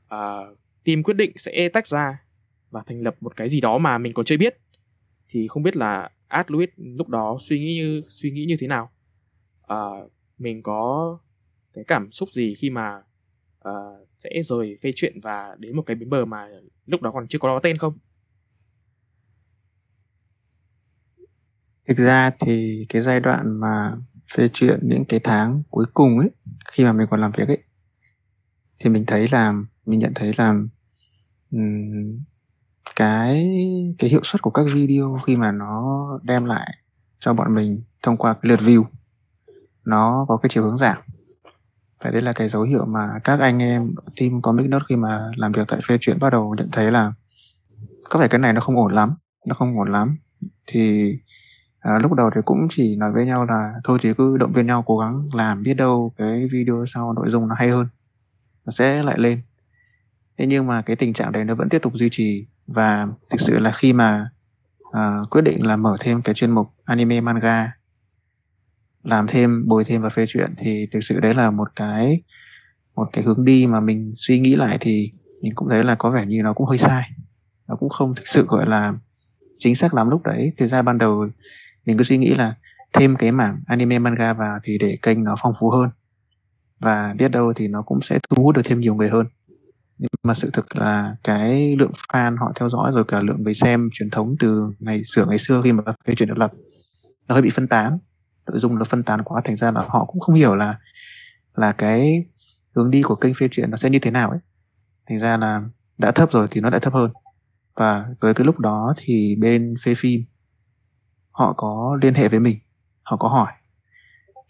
uh, 0.05 0.59
team 0.84 1.03
quyết 1.03 1.14
định 1.14 1.32
sẽ 1.36 1.68
tách 1.72 1.86
ra 1.86 2.22
và 2.70 2.82
thành 2.86 3.01
lập 3.01 3.16
một 3.20 3.36
cái 3.36 3.49
gì 3.49 3.61
đó 3.61 3.78
mà 3.78 3.99
mình 3.99 4.12
còn 4.14 4.24
chưa 4.24 4.36
biết 4.36 4.57
thì 5.32 5.48
không 5.48 5.62
biết 5.62 5.76
là 5.76 6.10
Ad 6.28 6.46
Lewis 6.46 6.66
lúc 6.76 7.08
đó 7.08 7.36
suy 7.40 7.60
nghĩ 7.60 7.74
như 7.74 8.02
suy 8.08 8.30
nghĩ 8.30 8.44
như 8.44 8.54
thế 8.60 8.66
nào? 8.66 8.90
À, 9.66 9.76
mình 10.38 10.62
có 10.62 11.18
cái 11.72 11.84
cảm 11.88 12.12
xúc 12.12 12.28
gì 12.32 12.54
khi 12.54 12.70
mà 12.70 13.02
uh, 13.68 14.08
sẽ 14.18 14.30
rời 14.44 14.76
phê 14.82 14.90
chuyện 14.94 15.20
và 15.20 15.56
đến 15.58 15.76
một 15.76 15.82
cái 15.86 15.96
bến 15.96 16.10
bờ 16.10 16.24
mà 16.24 16.48
lúc 16.86 17.02
đó 17.02 17.10
còn 17.14 17.26
chưa 17.28 17.38
có 17.38 17.60
tên 17.62 17.78
không? 17.78 17.98
Thực 21.88 21.96
ra 21.96 22.30
thì 22.40 22.86
cái 22.88 23.02
giai 23.02 23.20
đoạn 23.20 23.60
mà 23.60 23.96
phê 24.34 24.48
chuyện 24.52 24.80
những 24.82 25.04
cái 25.04 25.20
tháng 25.24 25.62
cuối 25.70 25.86
cùng 25.94 26.18
ấy 26.18 26.30
khi 26.72 26.84
mà 26.84 26.92
mình 26.92 27.06
còn 27.10 27.20
làm 27.20 27.32
việc 27.36 27.48
ấy 27.48 27.58
thì 28.78 28.90
mình 28.90 29.04
thấy 29.06 29.28
là 29.32 29.52
mình 29.86 29.98
nhận 29.98 30.12
thấy 30.14 30.32
là 30.36 30.54
um, 31.50 32.18
cái 32.96 33.54
cái 33.98 34.10
hiệu 34.10 34.20
suất 34.22 34.42
của 34.42 34.50
các 34.50 34.66
video 34.72 35.14
khi 35.26 35.36
mà 35.36 35.52
nó 35.52 36.08
đem 36.22 36.44
lại 36.44 36.76
cho 37.18 37.32
bọn 37.32 37.54
mình 37.54 37.82
thông 38.02 38.16
qua 38.16 38.32
cái 38.32 38.40
lượt 38.42 38.60
view 38.60 38.84
nó 39.84 40.24
có 40.28 40.36
cái 40.36 40.50
chiều 40.50 40.64
hướng 40.64 40.76
giảm. 40.76 40.96
Và 42.04 42.10
đây 42.10 42.20
là 42.20 42.32
cái 42.32 42.48
dấu 42.48 42.62
hiệu 42.62 42.84
mà 42.84 43.18
các 43.24 43.40
anh 43.40 43.62
em 43.62 43.94
team 44.20 44.42
comic 44.42 44.66
note 44.66 44.84
khi 44.88 44.96
mà 44.96 45.30
làm 45.36 45.52
việc 45.52 45.68
tại 45.68 45.80
phê 45.88 45.98
chuyện 46.00 46.18
bắt 46.20 46.30
đầu 46.30 46.54
nhận 46.58 46.68
thấy 46.72 46.90
là 46.90 47.12
có 48.10 48.20
vẻ 48.20 48.28
cái 48.28 48.38
này 48.38 48.52
nó 48.52 48.60
không 48.60 48.76
ổn 48.76 48.94
lắm 48.94 49.14
nó 49.48 49.54
không 49.54 49.74
ổn 49.78 49.92
lắm. 49.92 50.16
Thì 50.66 51.12
à, 51.78 51.98
lúc 52.02 52.12
đầu 52.12 52.30
thì 52.34 52.40
cũng 52.44 52.66
chỉ 52.70 52.96
nói 52.96 53.12
với 53.12 53.26
nhau 53.26 53.44
là 53.44 53.72
thôi 53.84 53.98
thì 54.02 54.14
cứ 54.14 54.36
động 54.36 54.52
viên 54.52 54.66
nhau 54.66 54.84
cố 54.86 54.98
gắng 54.98 55.28
làm 55.32 55.62
biết 55.62 55.74
đâu 55.74 56.12
cái 56.16 56.48
video 56.52 56.84
sau 56.86 57.12
nội 57.12 57.30
dung 57.30 57.48
nó 57.48 57.54
hay 57.58 57.68
hơn 57.68 57.86
nó 58.64 58.70
sẽ 58.70 59.02
lại 59.02 59.18
lên 59.18 59.42
thế 60.43 60.49
nhưng 60.49 60.66
mà 60.66 60.82
cái 60.82 60.97
tình 60.97 61.12
trạng 61.12 61.32
đấy 61.32 61.45
nó 61.45 61.55
vẫn 61.55 61.68
tiếp 61.68 61.78
tục 61.82 61.95
duy 61.95 62.09
trì 62.11 62.47
và 62.66 63.07
thực 63.30 63.40
sự 63.40 63.59
là 63.59 63.72
khi 63.72 63.93
mà 63.93 64.30
uh, 64.88 65.30
quyết 65.30 65.43
định 65.43 65.66
là 65.66 65.76
mở 65.76 65.97
thêm 66.01 66.22
cái 66.22 66.34
chuyên 66.34 66.51
mục 66.51 66.66
anime 66.84 67.20
manga 67.20 67.72
làm 69.03 69.26
thêm 69.26 69.66
bồi 69.68 69.84
thêm 69.84 70.03
và 70.03 70.09
phê 70.09 70.24
chuyện 70.28 70.55
thì 70.59 70.86
thực 70.93 71.01
sự 71.01 71.20
đấy 71.20 71.34
là 71.34 71.51
một 71.51 71.68
cái 71.76 72.22
một 72.95 73.09
cái 73.12 73.24
hướng 73.24 73.45
đi 73.45 73.66
mà 73.66 73.80
mình 73.80 74.12
suy 74.16 74.40
nghĩ 74.40 74.57
lại 74.57 74.78
thì 74.80 75.12
mình 75.43 75.53
cũng 75.55 75.68
thấy 75.68 75.84
là 75.84 75.95
có 75.95 76.11
vẻ 76.11 76.26
như 76.26 76.43
nó 76.43 76.53
cũng 76.53 76.66
hơi 76.66 76.78
sai. 76.78 77.11
Nó 77.68 77.76
cũng 77.76 77.88
không 77.88 78.14
thực 78.14 78.28
sự 78.28 78.47
gọi 78.49 78.66
là 78.66 78.95
chính 79.59 79.74
xác 79.74 79.95
lắm 79.95 80.11
lúc 80.11 80.22
đấy. 80.22 80.53
Thực 80.59 80.66
ra 80.66 80.82
ban 80.82 80.99
đầu 80.99 81.28
mình 81.86 81.99
cứ 81.99 82.05
suy 82.05 82.18
nghĩ 82.18 82.34
là 82.34 82.55
thêm 82.93 83.16
cái 83.16 83.32
mảng 83.32 83.62
anime 83.66 83.99
manga 83.99 84.32
vào 84.32 84.59
thì 84.62 84.78
để 84.78 84.99
kênh 85.03 85.24
nó 85.24 85.34
phong 85.38 85.55
phú 85.61 85.70
hơn 85.70 85.90
và 86.78 87.14
biết 87.18 87.30
đâu 87.30 87.53
thì 87.57 87.68
nó 87.68 87.82
cũng 87.82 88.01
sẽ 88.01 88.18
thu 88.30 88.43
hút 88.43 88.57
được 88.57 88.62
thêm 88.64 88.80
nhiều 88.80 88.95
người 88.95 89.11
hơn 89.11 89.26
nhưng 90.03 90.11
mà 90.22 90.34
sự 90.34 90.50
thực 90.53 90.76
là 90.76 91.16
cái 91.24 91.76
lượng 91.76 91.92
fan 92.09 92.36
họ 92.38 92.53
theo 92.55 92.68
dõi 92.68 92.92
rồi 92.94 93.05
cả 93.09 93.20
lượng 93.20 93.42
người 93.42 93.55
xem 93.55 93.88
truyền 93.92 94.11
thống 94.11 94.36
từ 94.38 94.72
ngày 94.78 95.03
xưa 95.05 95.26
ngày 95.26 95.38
xưa 95.38 95.61
khi 95.64 95.72
mà 95.72 95.82
phê 96.07 96.14
chuyển 96.14 96.28
được 96.28 96.38
lập 96.38 96.53
nó 97.28 97.34
hơi 97.34 97.42
bị 97.42 97.50
phân 97.50 97.68
tán. 97.68 97.98
Nội 98.46 98.59
dung 98.59 98.78
nó 98.78 98.84
phân 98.84 99.03
tán 99.03 99.22
quá, 99.22 99.40
thành 99.44 99.57
ra 99.57 99.70
là 99.72 99.84
họ 99.88 100.05
cũng 100.05 100.20
không 100.20 100.34
hiểu 100.34 100.55
là 100.55 100.78
là 101.55 101.72
cái 101.72 102.24
hướng 102.74 102.90
đi 102.90 103.03
của 103.03 103.14
kênh 103.14 103.34
phê 103.34 103.48
truyện 103.50 103.70
nó 103.70 103.76
sẽ 103.76 103.90
như 103.90 103.98
thế 103.98 104.11
nào 104.11 104.30
ấy. 104.30 104.38
Thành 105.09 105.18
ra 105.18 105.36
là 105.36 105.62
đã 105.98 106.11
thấp 106.11 106.32
rồi 106.32 106.46
thì 106.50 106.61
nó 106.61 106.70
đã 106.70 106.78
thấp 106.78 106.94
hơn. 106.94 107.11
Và 107.74 108.07
với 108.20 108.34
cái 108.34 108.44
lúc 108.44 108.59
đó 108.59 108.94
thì 108.96 109.36
bên 109.40 109.74
phê 109.84 109.94
phim 109.94 110.20
họ 111.30 111.53
có 111.57 111.98
liên 112.03 112.14
hệ 112.14 112.28
với 112.28 112.40
mình, 112.40 112.59
họ 113.03 113.16
có 113.16 113.28
hỏi 113.28 113.53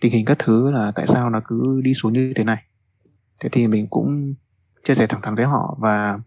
tình 0.00 0.12
hình 0.12 0.24
các 0.24 0.38
thứ 0.38 0.70
là 0.70 0.92
tại 0.94 1.06
sao 1.06 1.30
nó 1.30 1.40
cứ 1.44 1.80
đi 1.84 1.94
xuống 1.94 2.12
như 2.12 2.32
thế 2.36 2.44
này. 2.44 2.62
Thế 3.42 3.48
thì 3.52 3.66
mình 3.66 3.86
cũng 3.90 4.34
chia 4.84 4.94
sẻ 4.94 5.06
thẳng 5.06 5.22
thắn 5.22 5.34
với 5.34 5.44
họ 5.44 5.76
và 5.80 6.18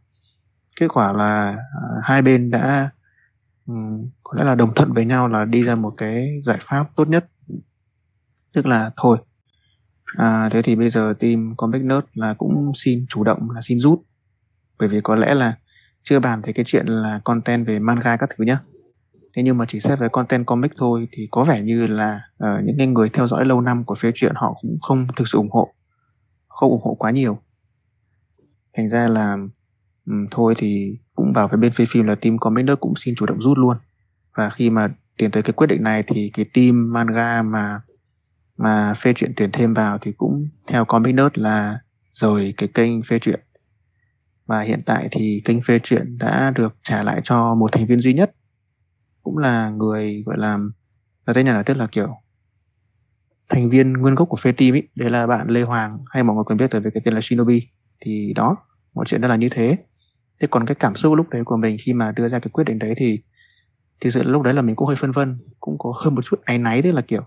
kết 0.80 0.88
quả 0.94 1.14
là 1.14 1.50
uh, 1.52 2.04
hai 2.04 2.22
bên 2.22 2.52
đã 2.52 2.90
um, 3.66 4.10
có 4.24 4.38
lẽ 4.38 4.44
là 4.44 4.56
đồng 4.56 4.74
thuận 4.74 4.94
với 4.94 5.06
nhau 5.06 5.28
là 5.28 5.46
đi 5.46 5.64
ra 5.64 5.76
một 5.76 5.94
cái 5.98 6.42
giải 6.44 6.58
pháp 6.62 6.86
tốt 6.96 7.08
nhất. 7.08 7.26
Tức 8.54 8.66
là 8.66 8.92
thôi 8.98 9.18
à, 10.18 10.50
thế 10.52 10.62
thì 10.62 10.76
bây 10.76 10.90
giờ 10.90 11.14
team 11.20 11.56
comic 11.58 11.82
nerd 11.82 12.06
là 12.14 12.34
cũng 12.38 12.72
xin 12.76 13.06
chủ 13.10 13.24
động 13.24 13.52
là 13.52 13.62
xin 13.62 13.80
rút. 13.80 14.02
Bởi 14.80 14.88
vì 14.88 15.02
có 15.02 15.16
lẽ 15.16 15.34
là 15.34 15.58
chưa 16.04 16.20
bàn 16.20 16.42
về 16.42 16.54
cái 16.54 16.66
chuyện 16.68 16.86
là 16.86 17.22
content 17.24 17.68
về 17.68 17.80
manga 17.80 18.18
các 18.18 18.30
thứ 18.38 18.44
nhá. 18.44 18.60
Thế 19.34 19.44
nhưng 19.44 19.58
mà 19.58 19.66
chỉ 19.68 19.80
xét 19.80 20.00
về 20.00 20.08
content 20.12 20.46
comic 20.46 20.72
thôi 20.78 21.08
thì 21.12 21.28
có 21.32 21.44
vẻ 21.44 21.62
như 21.62 21.88
là 21.88 22.22
uh, 22.44 22.64
những 22.64 22.94
người 22.94 23.10
theo 23.10 23.28
dõi 23.28 23.46
lâu 23.46 23.62
năm 23.62 23.84
của 23.84 23.96
phía 23.96 24.12
truyện 24.16 24.34
họ 24.36 24.58
cũng 24.62 24.78
không 24.82 25.08
thực 25.16 25.28
sự 25.28 25.38
ủng 25.38 25.52
hộ. 25.52 25.74
Không 26.48 26.70
ủng 26.70 26.82
hộ 26.84 26.96
quá 27.00 27.12
nhiều 27.12 27.40
thành 28.78 28.90
ra 28.90 29.08
là 29.08 29.38
um, 30.06 30.28
thôi 30.32 30.54
thì 30.58 30.98
cũng 31.16 31.34
bảo 31.34 31.48
với 31.48 31.58
bên 31.58 31.72
phía 31.72 31.86
phim 31.86 32.08
là 32.08 32.16
team 32.16 32.38
comic 32.38 32.66
nước 32.66 32.80
cũng 32.80 32.94
xin 32.96 33.16
chủ 33.16 33.26
động 33.26 33.42
rút 33.42 33.58
luôn. 33.58 33.78
Và 34.38 34.50
khi 34.50 34.70
mà 34.70 34.88
tiến 35.18 35.32
tới 35.32 35.44
cái 35.44 35.54
quyết 35.54 35.68
định 35.68 35.84
này 35.84 36.04
thì 36.08 36.32
cái 36.34 36.46
team 36.54 36.94
manga 36.94 37.42
mà 37.42 37.82
mà 38.58 38.94
phê 38.94 39.14
chuyện 39.16 39.34
tuyển 39.36 39.50
thêm 39.54 39.74
vào 39.74 39.98
thì 39.98 40.12
cũng 40.12 40.48
theo 40.68 40.86
comic 40.86 41.16
nerd 41.16 41.30
là 41.34 41.80
rồi 42.12 42.54
cái 42.58 42.70
kênh 42.74 43.04
phê 43.04 43.20
chuyện 43.20 43.40
và 44.46 44.62
hiện 44.62 44.82
tại 44.86 45.08
thì 45.12 45.42
kênh 45.46 45.62
phê 45.62 45.80
chuyện 45.84 46.18
đã 46.18 46.52
được 46.56 46.76
trả 46.84 47.04
lại 47.04 47.22
cho 47.24 47.56
một 47.56 47.72
thành 47.72 47.86
viên 47.86 48.02
duy 48.02 48.14
nhất 48.14 48.36
cũng 49.24 49.38
là 49.38 49.70
người 49.70 50.24
gọi 50.26 50.38
là 50.38 50.58
là 51.26 51.34
tên 51.34 51.46
nhà 51.46 51.54
là 51.54 51.64
tức 51.64 51.78
là 51.78 51.88
kiểu 51.88 52.16
thành 53.50 53.70
viên 53.70 53.94
nguyên 53.94 54.16
gốc 54.16 54.30
của 54.30 54.38
phê 54.38 54.52
team 54.52 54.76
ấy 54.76 54.88
đấy 54.96 55.10
là 55.10 55.28
bạn 55.28 55.48
Lê 55.48 55.62
Hoàng 55.62 56.00
hay 56.10 56.24
mọi 56.24 56.36
người 56.36 56.44
còn 56.48 56.58
biết 56.58 56.72
tới 56.72 56.82
về 56.82 56.92
cái 56.94 57.02
tên 57.06 57.14
là 57.14 57.20
Shinobi 57.24 57.68
thì 58.00 58.34
đó, 58.36 58.58
mọi 58.94 59.06
chuyện 59.06 59.22
đó 59.22 59.28
là 59.28 59.36
như 59.36 59.50
thế. 59.52 59.78
Thế 60.40 60.48
còn 60.52 60.66
cái 60.66 60.76
cảm 60.76 60.96
xúc 60.96 61.14
lúc 61.14 61.30
đấy 61.30 61.44
của 61.46 61.58
mình 61.58 61.78
khi 61.80 61.94
mà 61.94 62.12
đưa 62.12 62.28
ra 62.28 62.40
cái 62.40 62.50
quyết 62.54 62.64
định 62.64 62.80
đấy 62.80 62.94
thì 62.98 63.20
thì 64.02 64.12
sự 64.12 64.24
lúc 64.24 64.42
đấy 64.42 64.54
là 64.54 64.62
mình 64.62 64.76
cũng 64.76 64.88
hơi 64.88 64.96
phân 64.96 65.12
vân, 65.12 65.38
cũng 65.60 65.76
có 65.80 65.94
hơn 65.98 66.16
một 66.16 66.22
chút 66.22 66.42
áy 66.44 66.58
náy, 66.58 66.82
tức 66.82 66.92
là 66.92 67.02
kiểu 67.02 67.22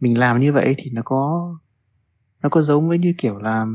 mình 0.00 0.18
làm 0.18 0.40
như 0.40 0.52
vậy 0.52 0.74
thì 0.78 0.90
nó 0.90 1.02
có 1.04 1.54
nó 2.42 2.48
có 2.48 2.62
giống 2.62 2.88
với 2.88 2.98
như 2.98 3.12
kiểu 3.18 3.38
là 3.38 3.66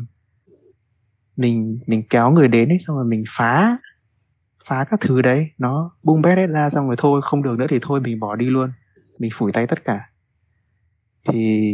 mình 1.38 1.80
mình 1.88 2.04
kéo 2.10 2.32
người 2.32 2.48
đến 2.48 2.70
ấy, 2.70 2.78
xong 2.80 2.96
rồi 2.96 3.06
mình 3.06 3.24
phá 3.30 3.78
phá 4.66 4.84
các 4.90 5.00
thứ 5.02 5.22
đấy. 5.22 5.48
Nó 5.58 5.92
bung 6.04 6.22
bét 6.22 6.38
hết 6.38 6.48
ra 6.48 6.70
xong 6.70 6.86
rồi 6.86 6.96
thôi, 7.00 7.22
không 7.24 7.44
được 7.44 7.60
nữa 7.60 7.66
thì 7.70 7.80
thôi, 7.82 8.02
mình 8.02 8.20
bỏ 8.20 8.36
đi 8.36 8.46
luôn. 8.46 8.72
Mình 9.20 9.32
phủi 9.34 9.52
tay 9.52 9.68
tất 9.68 9.84
cả. 9.86 10.00
Thì 11.28 11.72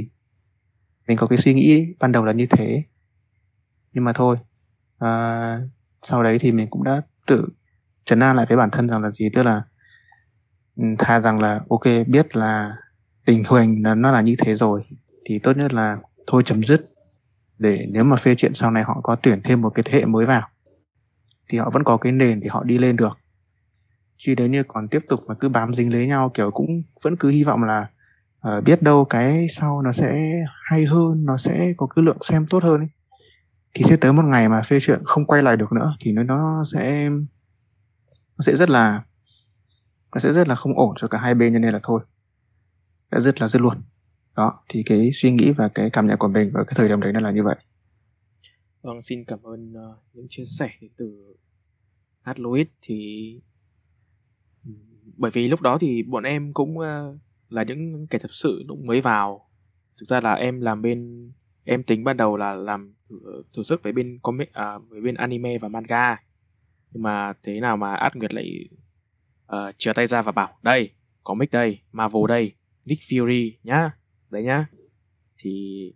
mình 1.07 1.17
có 1.17 1.27
cái 1.27 1.37
suy 1.37 1.53
nghĩ 1.53 1.85
ban 1.99 2.11
đầu 2.11 2.25
là 2.25 2.33
như 2.33 2.45
thế 2.45 2.83
nhưng 3.93 4.03
mà 4.03 4.13
thôi 4.13 4.37
à, 4.99 5.61
sau 6.03 6.23
đấy 6.23 6.39
thì 6.39 6.51
mình 6.51 6.67
cũng 6.69 6.83
đã 6.83 7.01
tự 7.27 7.47
chấn 8.05 8.19
an 8.19 8.35
lại 8.35 8.45
với 8.49 8.57
bản 8.57 8.69
thân 8.69 8.89
rằng 8.89 9.01
là 9.01 9.11
gì? 9.11 9.29
Tức 9.35 9.43
là 9.43 9.61
ừ, 10.75 10.83
tha 10.99 11.19
rằng 11.19 11.39
là 11.39 11.61
ok 11.69 12.07
biết 12.07 12.35
là 12.35 12.75
tình 13.25 13.43
huỳnh 13.43 13.81
nó, 13.81 13.95
nó 13.95 14.11
là 14.11 14.21
như 14.21 14.35
thế 14.37 14.55
rồi 14.55 14.85
thì 15.25 15.39
tốt 15.39 15.57
nhất 15.57 15.73
là 15.73 15.97
thôi 16.27 16.41
chấm 16.45 16.63
dứt. 16.63 16.91
Để 17.59 17.87
nếu 17.89 18.03
mà 18.03 18.15
phê 18.15 18.35
chuyện 18.37 18.53
sau 18.53 18.71
này 18.71 18.83
họ 18.83 18.99
có 19.03 19.15
tuyển 19.15 19.41
thêm 19.43 19.61
một 19.61 19.69
cái 19.69 19.83
thế 19.83 19.99
hệ 19.99 20.05
mới 20.05 20.25
vào 20.25 20.47
thì 21.49 21.57
họ 21.57 21.69
vẫn 21.73 21.83
có 21.83 21.97
cái 21.97 22.11
nền 22.11 22.39
để 22.39 22.47
họ 22.51 22.63
đi 22.63 22.77
lên 22.77 22.95
được. 22.95 23.17
Chứ 24.17 24.33
nếu 24.37 24.47
như 24.47 24.63
còn 24.67 24.87
tiếp 24.87 25.05
tục 25.09 25.19
mà 25.27 25.33
cứ 25.33 25.49
bám 25.49 25.73
dính 25.73 25.93
lấy 25.93 26.07
nhau 26.07 26.31
kiểu 26.33 26.51
cũng 26.51 26.83
vẫn 27.01 27.15
cứ 27.15 27.29
hy 27.29 27.43
vọng 27.43 27.63
là 27.63 27.87
uh, 28.47 28.63
biết 28.63 28.81
đâu 28.81 29.05
cái 29.05 29.47
sau 29.49 29.81
nó 29.81 29.91
sẽ 29.91 30.33
hay 30.63 30.85
hơn 30.85 31.25
nó 31.25 31.37
sẽ 31.37 31.73
có 31.77 31.87
cái 31.87 32.03
lượng 32.05 32.17
xem 32.21 32.45
tốt 32.49 32.63
hơn 32.63 32.77
ấy 32.77 32.89
thì 33.73 33.83
sẽ 33.83 33.97
tới 33.97 34.13
một 34.13 34.25
ngày 34.25 34.49
mà 34.49 34.61
phê 34.61 34.79
chuyện 34.81 35.01
không 35.05 35.25
quay 35.25 35.43
lại 35.43 35.57
được 35.57 35.71
nữa 35.71 35.95
thì 35.99 36.11
nó 36.11 36.23
nó 36.23 36.63
sẽ 36.73 37.09
nó 38.37 38.41
sẽ 38.41 38.55
rất 38.55 38.69
là 38.69 39.03
nó 40.13 40.19
sẽ 40.19 40.33
rất 40.33 40.47
là 40.47 40.55
không 40.55 40.77
ổn 40.77 40.93
cho 40.97 41.07
cả 41.07 41.17
hai 41.17 41.35
bên 41.35 41.53
cho 41.53 41.59
nên 41.59 41.73
là 41.73 41.79
thôi 41.83 42.01
đã 43.11 43.19
dứt 43.19 43.41
là 43.41 43.47
dứt 43.47 43.61
luôn. 43.61 43.77
Đó 44.35 44.63
thì 44.69 44.83
cái 44.85 45.09
suy 45.13 45.31
nghĩ 45.31 45.51
và 45.51 45.67
cái 45.67 45.89
cảm 45.89 46.07
nhận 46.07 46.17
của 46.17 46.27
mình 46.27 46.51
ở 46.53 46.63
cái 46.63 46.73
thời 46.75 46.87
điểm 46.87 47.01
đấy 47.01 47.13
nó 47.13 47.19
là 47.19 47.31
như 47.31 47.43
vậy. 47.43 47.55
Vâng 48.81 49.01
xin 49.01 49.23
cảm 49.23 49.39
ơn 49.43 49.73
uh, 49.73 49.97
những 50.13 50.27
chia 50.29 50.45
sẻ 50.45 50.69
từ 50.97 51.35
hát 52.21 52.39
Louis 52.39 52.67
thì 52.81 53.41
bởi 55.17 55.31
vì 55.31 55.47
lúc 55.47 55.61
đó 55.61 55.77
thì 55.81 56.03
bọn 56.03 56.23
em 56.23 56.53
cũng 56.53 56.77
uh, 56.77 57.19
là 57.49 57.63
những 57.63 58.07
kẻ 58.07 58.19
thật 58.19 58.31
sự 58.31 58.63
lúc 58.67 58.79
mới 58.79 59.01
vào. 59.01 59.49
Thực 59.99 60.05
ra 60.05 60.21
là 60.21 60.33
em 60.33 60.61
làm 60.61 60.81
bên 60.81 61.31
em 61.63 61.83
tính 61.83 62.03
ban 62.03 62.17
đầu 62.17 62.37
là 62.37 62.53
làm 62.53 62.93
thử, 63.09 63.43
thử 63.53 63.63
sức 63.63 63.83
với 63.83 63.93
bên 63.93 64.19
comic 64.21 64.53
à, 64.53 64.77
với 64.77 65.01
bên 65.01 65.15
anime 65.15 65.57
và 65.57 65.67
manga. 65.67 66.17
Nhưng 66.91 67.03
mà 67.03 67.33
thế 67.43 67.59
nào 67.59 67.77
mà 67.77 67.95
át 67.95 68.15
nguyệt 68.15 68.33
lại 68.33 68.69
ờ, 69.45 69.67
uh, 69.67 69.77
chừa 69.77 69.93
tay 69.93 70.07
ra 70.07 70.21
và 70.21 70.31
bảo 70.31 70.59
đây 70.61 70.93
comic 71.23 71.51
đây 71.51 71.81
marvel 71.91 72.23
đây 72.27 72.53
nick 72.85 73.01
fury 73.01 73.51
nhá 73.63 73.91
đấy 74.29 74.43
nhá. 74.43 74.67
Thì 75.37 75.93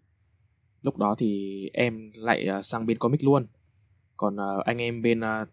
lúc 0.82 0.98
đó 0.98 1.16
thì 1.18 1.70
em 1.74 2.12
lại 2.16 2.48
uh, 2.60 2.66
sang 2.66 2.86
bên 2.86 2.98
comic 2.98 3.24
luôn. 3.24 3.48
Còn 4.18 4.36
uh, 4.36 4.66
anh 4.66 4.82
em 4.82 5.02
bên 5.02 5.20
uh, 5.20 5.48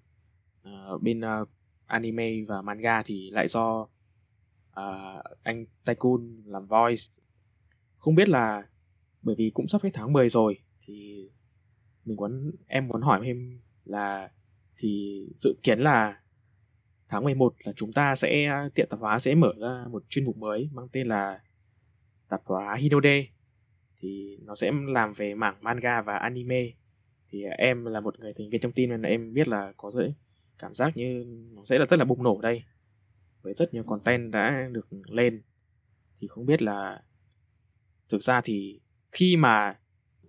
uh, 0.68 1.02
bên 1.02 1.20
uh, 1.20 1.48
anime 1.86 2.30
và 2.48 2.62
manga 2.62 3.02
thì 3.02 3.30
lại 3.30 3.48
do 3.48 3.88
uh, 4.80 5.24
anh 5.42 5.66
Tycoon 5.84 6.42
làm 6.46 6.66
voice. 6.66 7.02
Không 7.96 8.14
biết 8.14 8.28
là 8.28 8.62
bởi 9.22 9.34
vì 9.38 9.50
cũng 9.54 9.68
sắp 9.68 9.82
hết 9.82 9.90
tháng 9.94 10.12
10 10.12 10.28
rồi 10.28 10.58
thì 10.86 11.28
mình 12.10 12.16
muốn 12.16 12.50
em 12.66 12.88
muốn 12.88 13.02
hỏi 13.02 13.20
thêm 13.24 13.60
là 13.84 14.30
thì 14.76 15.22
dự 15.36 15.54
kiến 15.62 15.80
là 15.80 16.20
tháng 17.08 17.24
11 17.24 17.54
là 17.64 17.72
chúng 17.76 17.92
ta 17.92 18.16
sẽ 18.16 18.50
tiệm 18.74 18.86
tạp 18.90 19.00
hóa 19.00 19.18
sẽ 19.18 19.34
mở 19.34 19.52
ra 19.60 19.84
một 19.90 20.04
chuyên 20.08 20.24
mục 20.24 20.36
mới 20.36 20.68
mang 20.72 20.88
tên 20.92 21.08
là 21.08 21.40
tạp 22.28 22.40
hóa 22.44 22.76
Hinode. 22.76 23.26
Thì 23.98 24.38
nó 24.42 24.54
sẽ 24.54 24.72
làm 24.86 25.12
về 25.12 25.34
mảng 25.34 25.56
manga 25.60 26.02
và 26.02 26.16
anime. 26.16 26.70
Thì 27.28 27.42
em 27.58 27.84
là 27.84 28.00
một 28.00 28.20
người 28.20 28.32
thành 28.38 28.50
viên 28.50 28.60
trong 28.60 28.72
team 28.72 28.90
nên 28.90 29.02
là 29.02 29.08
em 29.08 29.34
biết 29.34 29.48
là 29.48 29.72
có 29.76 29.90
dễ 29.90 30.14
cảm 30.58 30.74
giác 30.74 30.96
như 30.96 31.24
nó 31.56 31.64
sẽ 31.64 31.78
là 31.78 31.86
rất 31.86 31.98
là 31.98 32.04
bùng 32.04 32.22
nổ 32.22 32.40
đây. 32.40 32.62
Với 33.42 33.54
rất 33.54 33.74
nhiều 33.74 33.82
content 33.82 34.32
đã 34.32 34.68
được 34.72 34.88
lên. 35.06 35.42
Thì 36.20 36.26
không 36.28 36.46
biết 36.46 36.62
là 36.62 37.02
thực 38.08 38.22
ra 38.22 38.40
thì 38.40 38.80
khi 39.12 39.36
mà 39.36 39.78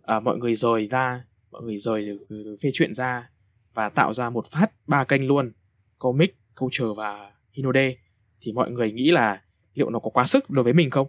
à, 0.01 0.19
mọi 0.19 0.37
người 0.37 0.55
rời 0.55 0.87
ra 0.87 1.25
mọi 1.51 1.61
người 1.61 1.77
rời 1.77 2.05
được, 2.05 2.55
phê 2.63 2.69
chuyện 2.73 2.93
ra 2.93 3.29
và 3.73 3.89
tạo 3.89 4.13
ra 4.13 4.29
một 4.29 4.47
phát 4.47 4.71
ba 4.87 5.03
kênh 5.03 5.27
luôn 5.27 5.51
comic 5.99 6.37
culture 6.55 6.87
và 6.97 7.31
hinode. 7.51 7.95
Thì 8.41 8.51
mọi 8.51 8.71
người 8.71 8.91
nghĩ 8.91 9.11
là 9.11 9.41
liệu 9.73 9.89
nó 9.89 9.99
có 9.99 10.09
quá 10.09 10.25
sức 10.25 10.49
đối 10.49 10.63
với 10.63 10.73
mình 10.73 10.89
không? 10.89 11.07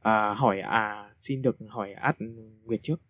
À, 0.00 0.34
hỏi 0.34 0.60
à 0.60 1.10
xin 1.20 1.42
được 1.42 1.56
hỏi 1.68 1.92
át 1.92 2.16
nguyệt 2.64 2.80
trước. 2.82 3.00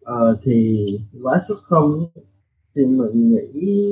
Ờ 0.00 0.40
thì 0.42 0.86
quá 1.22 1.42
sức 1.48 1.58
không? 1.62 2.06
Thì 2.74 2.82
mình 2.86 3.30
nghĩ 3.54 3.82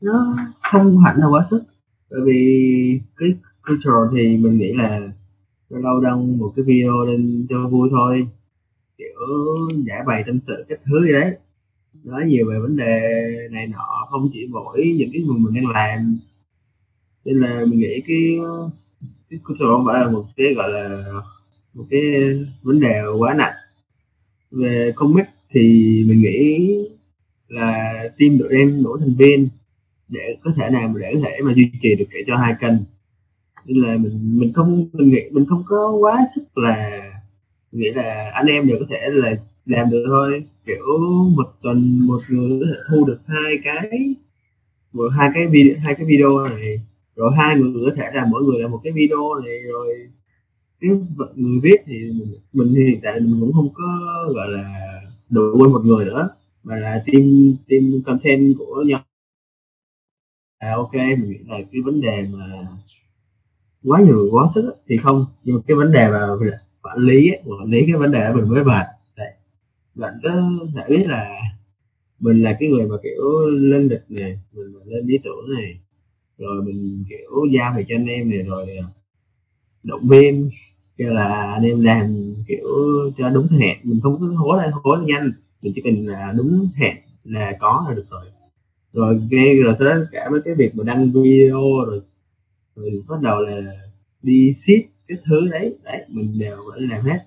nó 0.00 0.36
không 0.72 0.98
hẳn 0.98 1.16
là 1.18 1.26
quá 1.26 1.46
sức. 1.50 1.64
Bởi 2.10 2.20
vì 2.26 3.00
cái 3.16 3.28
culture 3.66 4.16
thì 4.16 4.36
mình 4.36 4.58
nghĩ 4.58 4.72
là 4.72 5.00
lâu 5.68 5.80
lâu 5.80 6.00
đăng 6.00 6.38
một 6.38 6.52
cái 6.56 6.64
video 6.64 7.04
lên 7.04 7.46
cho 7.48 7.68
vui 7.68 7.88
thôi 7.90 8.28
kiểu 8.98 9.14
giải 9.86 10.02
bày 10.06 10.24
tâm 10.26 10.38
sự 10.46 10.64
các 10.68 10.80
thứ 10.84 11.04
gì 11.06 11.12
đấy. 11.12 11.36
Nói 12.04 12.24
nhiều 12.26 12.50
về 12.50 12.58
vấn 12.58 12.76
đề 12.76 13.00
này 13.50 13.66
nọ, 13.66 14.06
không 14.10 14.30
chỉ 14.32 14.46
mỗi 14.50 14.94
những 14.98 15.10
cái 15.12 15.22
người 15.22 15.38
mình 15.38 15.54
đang 15.54 15.72
làm. 15.72 16.18
Nên 17.24 17.40
là 17.40 17.64
mình 17.68 17.78
nghĩ 17.78 18.00
cái 18.06 18.38
cái 19.30 19.40
culture 19.44 19.64
không 19.64 19.84
phải 19.86 20.00
là 20.00 20.10
một 20.10 20.24
cái, 20.36 20.54
gọi 20.54 20.70
là, 20.72 21.04
một 21.74 21.84
cái 21.90 22.02
vấn 22.62 22.80
đề 22.80 23.00
quá 23.18 23.34
nặng. 23.34 23.54
Về 24.50 24.92
comic 24.96 25.24
thì 25.50 25.60
mình 26.08 26.20
nghĩ 26.20 26.78
là 27.48 27.94
team 28.18 28.38
đội 28.38 28.48
em 28.50 28.82
đổi 28.84 28.98
thành 29.00 29.14
viên 29.18 29.48
để 30.08 30.36
có 30.44 30.50
thể 30.56 30.70
nào 30.70 30.88
mà 30.88 31.00
để 31.00 31.10
có 31.14 31.20
thể 31.24 31.38
mà 31.44 31.52
duy 31.52 31.70
trì 31.82 31.94
được 31.94 32.04
để 32.12 32.18
cho 32.26 32.36
hai 32.36 32.54
kênh. 32.60 32.74
Nên 33.66 33.82
là 33.82 33.96
mình 33.96 34.38
mình 34.38 34.52
không, 34.52 34.88
mình 34.92 35.08
nghĩ, 35.08 35.20
mình 35.32 35.46
không 35.48 35.62
có 35.66 35.90
quá 36.00 36.26
sức 36.34 36.58
là 36.58 37.03
nghĩ 37.74 37.90
là 37.90 38.30
anh 38.34 38.46
em 38.46 38.66
đều 38.66 38.76
có 38.80 38.86
thể 38.90 39.08
là 39.10 39.36
làm 39.66 39.90
được 39.90 40.04
thôi. 40.06 40.44
Kiểu 40.66 40.98
một 41.36 41.52
tuần 41.62 42.06
một 42.06 42.20
người 42.28 42.60
có 42.60 42.66
thể 42.66 42.78
thu 42.88 43.04
được 43.04 43.18
hai 43.26 43.58
cái 43.64 44.14
một 44.92 45.08
hai 45.12 45.30
cái 45.34 45.46
video 45.46 45.76
hai 45.84 45.94
cái 45.94 46.06
video 46.06 46.38
này. 46.38 46.80
Rồi 47.16 47.32
hai 47.36 47.56
người 47.56 47.84
có 47.90 47.96
thể 47.96 48.10
làm 48.14 48.30
mỗi 48.30 48.42
người 48.42 48.60
làm 48.60 48.70
một 48.70 48.80
cái 48.84 48.92
video 48.92 49.34
này 49.34 49.62
rồi 49.72 50.08
cái 50.80 50.90
người 51.34 51.60
viết 51.62 51.76
thì 51.86 51.94
mình, 51.94 52.34
mình 52.52 52.74
hiện 52.74 53.00
tại 53.02 53.20
mình 53.20 53.40
cũng 53.40 53.52
không 53.52 53.68
có 53.74 53.84
gọi 54.34 54.48
là 54.48 54.90
đủ 55.30 55.56
quân 55.58 55.72
một 55.72 55.84
người 55.84 56.04
nữa. 56.04 56.28
Mà 56.62 56.76
là 56.76 57.02
team 57.06 57.54
team 57.68 58.02
content 58.06 58.54
của 58.58 58.82
nhau. 58.86 59.00
À 60.58 60.74
ok 60.76 60.94
mình 60.94 61.30
nghĩ 61.30 61.38
là 61.46 61.58
cái 61.72 61.82
vấn 61.84 62.00
đề 62.00 62.26
mà 62.32 62.66
quá 63.84 64.00
nhiều 64.00 64.28
quá 64.32 64.48
sức 64.54 64.74
thì 64.88 64.96
không. 64.96 65.26
Nhưng 65.44 65.56
mà 65.56 65.62
cái 65.66 65.76
vấn 65.76 65.92
đề 65.92 66.08
mà 66.08 66.26
quản 66.84 66.98
lý 66.98 67.30
ấy, 67.30 67.40
quản 67.46 67.70
lý 67.70 67.78
cái 67.86 67.96
vấn 67.96 68.12
đề 68.12 68.32
mình 68.34 68.48
mới 68.48 68.64
mệt 68.64 68.86
bạn 69.94 70.14
có 70.22 70.30
thể 70.74 70.82
biết 70.88 71.04
là 71.06 71.40
mình 72.20 72.42
là 72.42 72.56
cái 72.60 72.68
người 72.68 72.86
mà 72.86 72.96
kiểu 73.02 73.48
lên 73.48 73.88
lịch 73.88 74.04
này 74.08 74.38
mình 74.52 74.74
lên 74.84 75.06
lý 75.06 75.18
tưởng 75.24 75.54
này 75.58 75.78
rồi 76.38 76.62
mình 76.62 77.04
kiểu 77.08 77.44
giao 77.52 77.74
về 77.76 77.84
cho 77.88 77.94
anh 77.94 78.06
em 78.06 78.30
này 78.30 78.42
rồi 78.42 78.76
à, 78.76 78.84
động 79.82 80.08
viên 80.08 80.50
kêu 80.96 81.12
là 81.12 81.52
anh 81.52 81.62
em 81.62 81.84
làm 81.84 82.34
kiểu 82.48 82.66
cho 83.18 83.28
đúng 83.28 83.46
hẹn. 83.46 83.78
Mình 83.82 84.00
không 84.02 84.20
cứ 84.20 84.34
hối 84.34 84.62
lên 84.62 84.70
hối 84.72 84.98
nhanh 85.04 85.32
mình 85.62 85.72
chỉ 85.76 85.82
cần 85.84 86.06
là 86.06 86.34
đúng 86.36 86.68
hẹn 86.76 86.96
là 87.24 87.56
có 87.60 87.84
là 87.88 87.94
được 87.94 88.06
rồi. 88.10 88.24
Rồi 88.92 89.20
nghe 89.30 89.54
rồi 89.54 89.74
tới 89.78 90.04
cả 90.12 90.30
mấy 90.30 90.40
cái 90.44 90.54
việc 90.54 90.74
mà 90.74 90.84
đăng 90.84 91.12
video 91.12 91.60
rồi 91.86 92.00
rồi 92.76 93.02
bắt 93.08 93.20
đầu 93.22 93.40
là 93.40 93.60
đi 94.22 94.54
ship 94.54 94.93
cái 95.08 95.18
thứ 95.26 95.48
đấy 95.50 95.78
đấy 95.84 96.04
mình 96.08 96.38
đều 96.40 96.56
vẫn 96.66 96.88
làm 96.90 97.04
hết. 97.04 97.18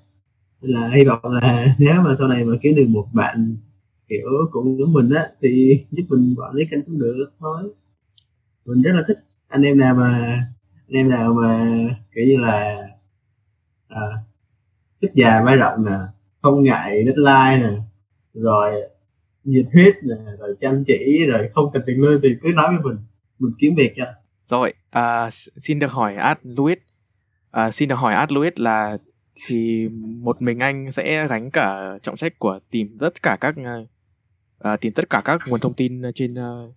Nên 0.61 0.71
là 0.71 0.89
hy 0.95 1.03
vọng 1.03 1.19
là 1.23 1.75
nếu 1.79 2.01
mà 2.01 2.15
sau 2.19 2.27
này 2.27 2.43
mà 2.43 2.53
kiếm 2.61 2.75
được 2.75 2.87
một 2.89 3.07
bạn 3.13 3.55
kiểu 4.09 4.29
cũng 4.51 4.77
giống 4.77 4.93
mình 4.93 5.09
á 5.09 5.29
thì 5.41 5.83
giúp 5.91 6.03
mình 6.09 6.35
quản 6.37 6.53
lý 6.53 6.63
kênh 6.71 6.83
cũng 6.83 6.99
được 6.99 7.31
thôi. 7.39 7.73
Mình 8.65 8.81
rất 8.81 8.91
là 8.93 9.03
thích 9.07 9.17
anh 9.47 9.61
em 9.61 9.77
nào 9.77 9.95
mà 9.95 10.09
anh 10.87 10.97
em 10.97 11.09
nào 11.09 11.33
mà 11.33 11.75
kiểu 12.15 12.25
như 12.25 12.37
là 12.37 12.87
à, 13.87 14.01
thích 15.01 15.11
già 15.13 15.41
vai 15.45 15.55
rộng 15.55 15.85
nè 15.85 15.97
không 16.41 16.63
ngại 16.63 17.05
deadline 17.05 17.67
nè 17.67 17.77
rồi 18.33 18.81
nhiệt 19.43 19.65
huyết 19.73 19.95
nè 20.03 20.15
rồi 20.39 20.55
chăm 20.61 20.83
chỉ 20.87 21.25
rồi 21.27 21.49
không 21.55 21.69
cần 21.73 21.83
tiền 21.85 22.01
lương 22.01 22.21
thì 22.23 22.29
cứ 22.41 22.49
nói 22.55 22.67
với 22.67 22.83
mình 22.83 22.97
mình 23.39 23.53
kiếm 23.59 23.75
việc 23.77 23.93
cho. 23.95 24.05
Rồi 24.45 24.73
à, 24.89 25.29
xin 25.31 25.79
được 25.79 25.91
hỏi 25.91 26.15
ad 26.15 26.37
Louis 26.43 26.77
à, 27.57 27.71
xin 27.71 27.89
được 27.89 27.95
hỏi 27.95 28.13
ad 28.13 28.31
Louis 28.31 28.53
là 28.55 28.97
thì 29.45 29.89
một 29.99 30.41
mình 30.41 30.59
anh 30.59 30.91
sẽ 30.91 31.27
gánh 31.27 31.51
cả 31.51 31.97
trọng 32.01 32.15
trách 32.15 32.39
của 32.39 32.59
tìm 32.69 32.97
tất 32.99 33.23
cả 33.23 33.37
các 33.41 33.55
uh, 33.59 34.81
tìm 34.81 34.93
tất 34.93 35.09
cả 35.09 35.21
các 35.25 35.41
nguồn 35.47 35.59
thông 35.59 35.73
tin 35.73 36.01
trên 36.15 36.33
uh, 36.33 36.69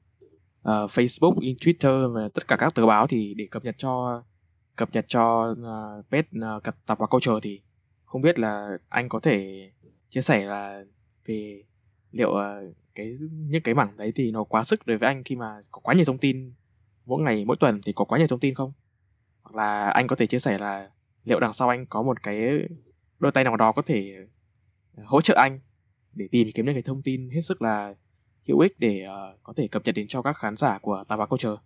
uh, 0.63 0.91
Facebook, 0.91 1.35
in 1.41 1.57
Twitter 1.57 2.13
và 2.13 2.29
tất 2.35 2.49
cả 2.49 2.57
các 2.57 2.75
tờ 2.75 2.87
báo 2.87 3.07
thì 3.07 3.35
để 3.35 3.47
cập 3.51 3.65
nhật 3.65 3.75
cho 3.79 4.23
cập 4.77 4.89
nhật 4.93 5.05
cho 5.09 5.51
uh, 5.51 6.11
pet 6.11 6.27
uh, 6.37 6.63
tập 6.65 6.99
và 6.99 7.07
câu 7.07 7.07
culture 7.07 7.41
thì 7.43 7.61
không 8.05 8.23
biết 8.23 8.39
là 8.39 8.79
anh 8.89 9.09
có 9.09 9.19
thể 9.19 9.71
chia 10.09 10.21
sẻ 10.21 10.45
là 10.45 10.85
về 11.27 11.63
liệu 12.13 12.31
uh, 12.31 12.75
cái 12.95 13.15
những 13.31 13.63
cái 13.63 13.75
mảng 13.75 13.97
đấy 13.97 14.13
thì 14.15 14.31
nó 14.31 14.45
quá 14.45 14.65
sức 14.65 14.87
đối 14.87 14.99
với 14.99 15.07
anh 15.07 15.25
khi 15.25 15.37
mà 15.37 15.61
có 15.71 15.81
quá 15.81 15.95
nhiều 15.95 16.05
thông 16.05 16.19
tin 16.19 16.53
mỗi 17.07 17.23
ngày 17.23 17.45
mỗi 17.45 17.57
tuần 17.61 17.81
thì 17.85 17.93
có 17.93 18.05
quá 18.05 18.19
nhiều 18.19 18.27
thông 18.27 18.41
tin 18.41 18.55
không? 18.55 18.73
Hoặc 19.51 19.63
là 19.63 19.91
anh 19.91 20.07
có 20.07 20.17
thể 20.17 20.27
chia 20.27 20.39
sẻ 20.39 20.59
là 20.59 20.91
liệu 21.25 21.41
đằng 21.41 21.53
sau 21.53 21.69
anh 21.69 21.87
có 21.87 22.03
một 22.03 22.23
cái 22.23 22.69
đôi 23.19 23.33
tay 23.33 23.45
nào 23.45 23.57
đó 23.57 23.73
có 23.73 23.83
thể 23.87 24.27
hỗ 25.05 25.21
trợ 25.21 25.35
anh 25.35 25.61
để 26.15 26.29
tìm 26.31 26.49
kiếm 26.55 26.67
được 26.67 26.73
cái 26.73 26.83
thông 26.83 27.03
tin 27.03 27.31
hết 27.31 27.41
sức 27.41 27.63
là 27.63 27.95
hữu 28.49 28.59
ích 28.59 28.79
để 28.79 29.07
uh, 29.07 29.41
có 29.43 29.53
thể 29.57 29.69
cập 29.69 29.83
nhật 29.85 29.95
đến 29.95 30.07
cho 30.07 30.23
các 30.23 30.37
khán 30.37 30.57
giả 30.57 30.79
của 30.79 31.05
Tà 31.09 31.17
Câu 31.17 31.27
Culture? 31.27 31.63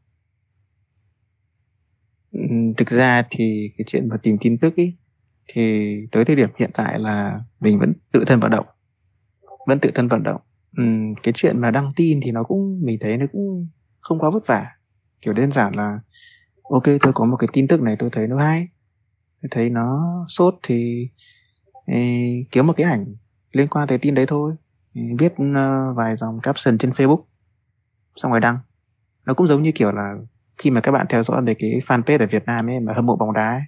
Thực 2.76 2.88
ra 2.88 3.24
thì 3.30 3.70
cái 3.78 3.84
chuyện 3.88 4.08
mà 4.08 4.16
tìm 4.22 4.36
tin 4.40 4.58
tức 4.58 4.76
ý, 4.76 4.96
thì 5.46 5.94
tới 6.12 6.24
thời 6.24 6.36
điểm 6.36 6.48
hiện 6.56 6.70
tại 6.74 6.98
là 6.98 7.40
mình 7.60 7.78
vẫn 7.78 7.92
tự 8.12 8.24
thân 8.26 8.40
vận 8.40 8.50
động 8.50 8.66
vẫn 9.66 9.78
tự 9.80 9.90
thân 9.94 10.08
vận 10.08 10.22
động 10.22 10.40
uhm, 10.80 11.14
cái 11.22 11.32
chuyện 11.36 11.60
mà 11.60 11.70
đăng 11.70 11.92
tin 11.96 12.20
thì 12.22 12.32
nó 12.32 12.42
cũng 12.42 12.80
mình 12.84 12.98
thấy 13.00 13.16
nó 13.16 13.26
cũng 13.32 13.68
không 14.00 14.18
quá 14.18 14.30
vất 14.30 14.46
vả 14.46 14.66
kiểu 15.20 15.34
đơn 15.34 15.50
giản 15.50 15.74
là 15.74 15.98
ok 16.70 16.84
tôi 16.84 17.12
có 17.14 17.24
một 17.24 17.36
cái 17.36 17.48
tin 17.52 17.68
tức 17.68 17.82
này 17.82 17.96
tôi 17.98 18.10
thấy 18.12 18.26
nó 18.26 18.38
hay. 18.38 18.68
Tôi 19.42 19.48
thấy 19.50 19.70
nó 19.70 20.04
sốt 20.28 20.54
thì 20.62 21.08
ê, 21.86 22.44
kiếm 22.50 22.66
một 22.66 22.72
cái 22.76 22.86
ảnh 22.90 23.14
liên 23.52 23.68
quan 23.68 23.88
tới 23.88 23.98
tin 23.98 24.14
đấy 24.14 24.26
thôi. 24.28 24.54
Viết 25.18 25.32
uh, 25.32 25.96
vài 25.96 26.16
dòng 26.16 26.40
caption 26.40 26.78
trên 26.78 26.90
Facebook. 26.90 27.22
Xong 28.16 28.30
rồi 28.30 28.40
đăng. 28.40 28.58
Nó 29.26 29.34
cũng 29.34 29.46
giống 29.46 29.62
như 29.62 29.72
kiểu 29.74 29.92
là 29.92 30.14
khi 30.58 30.70
mà 30.70 30.80
các 30.80 30.92
bạn 30.92 31.06
theo 31.08 31.22
dõi 31.22 31.42
về 31.42 31.54
cái 31.54 31.70
fanpage 31.86 32.18
ở 32.18 32.26
Việt 32.26 32.44
Nam 32.46 32.66
ấy 32.70 32.80
mà 32.80 32.92
hâm 32.92 33.06
mộ 33.06 33.16
bóng 33.16 33.32
đá 33.32 33.50
ấy. 33.50 33.62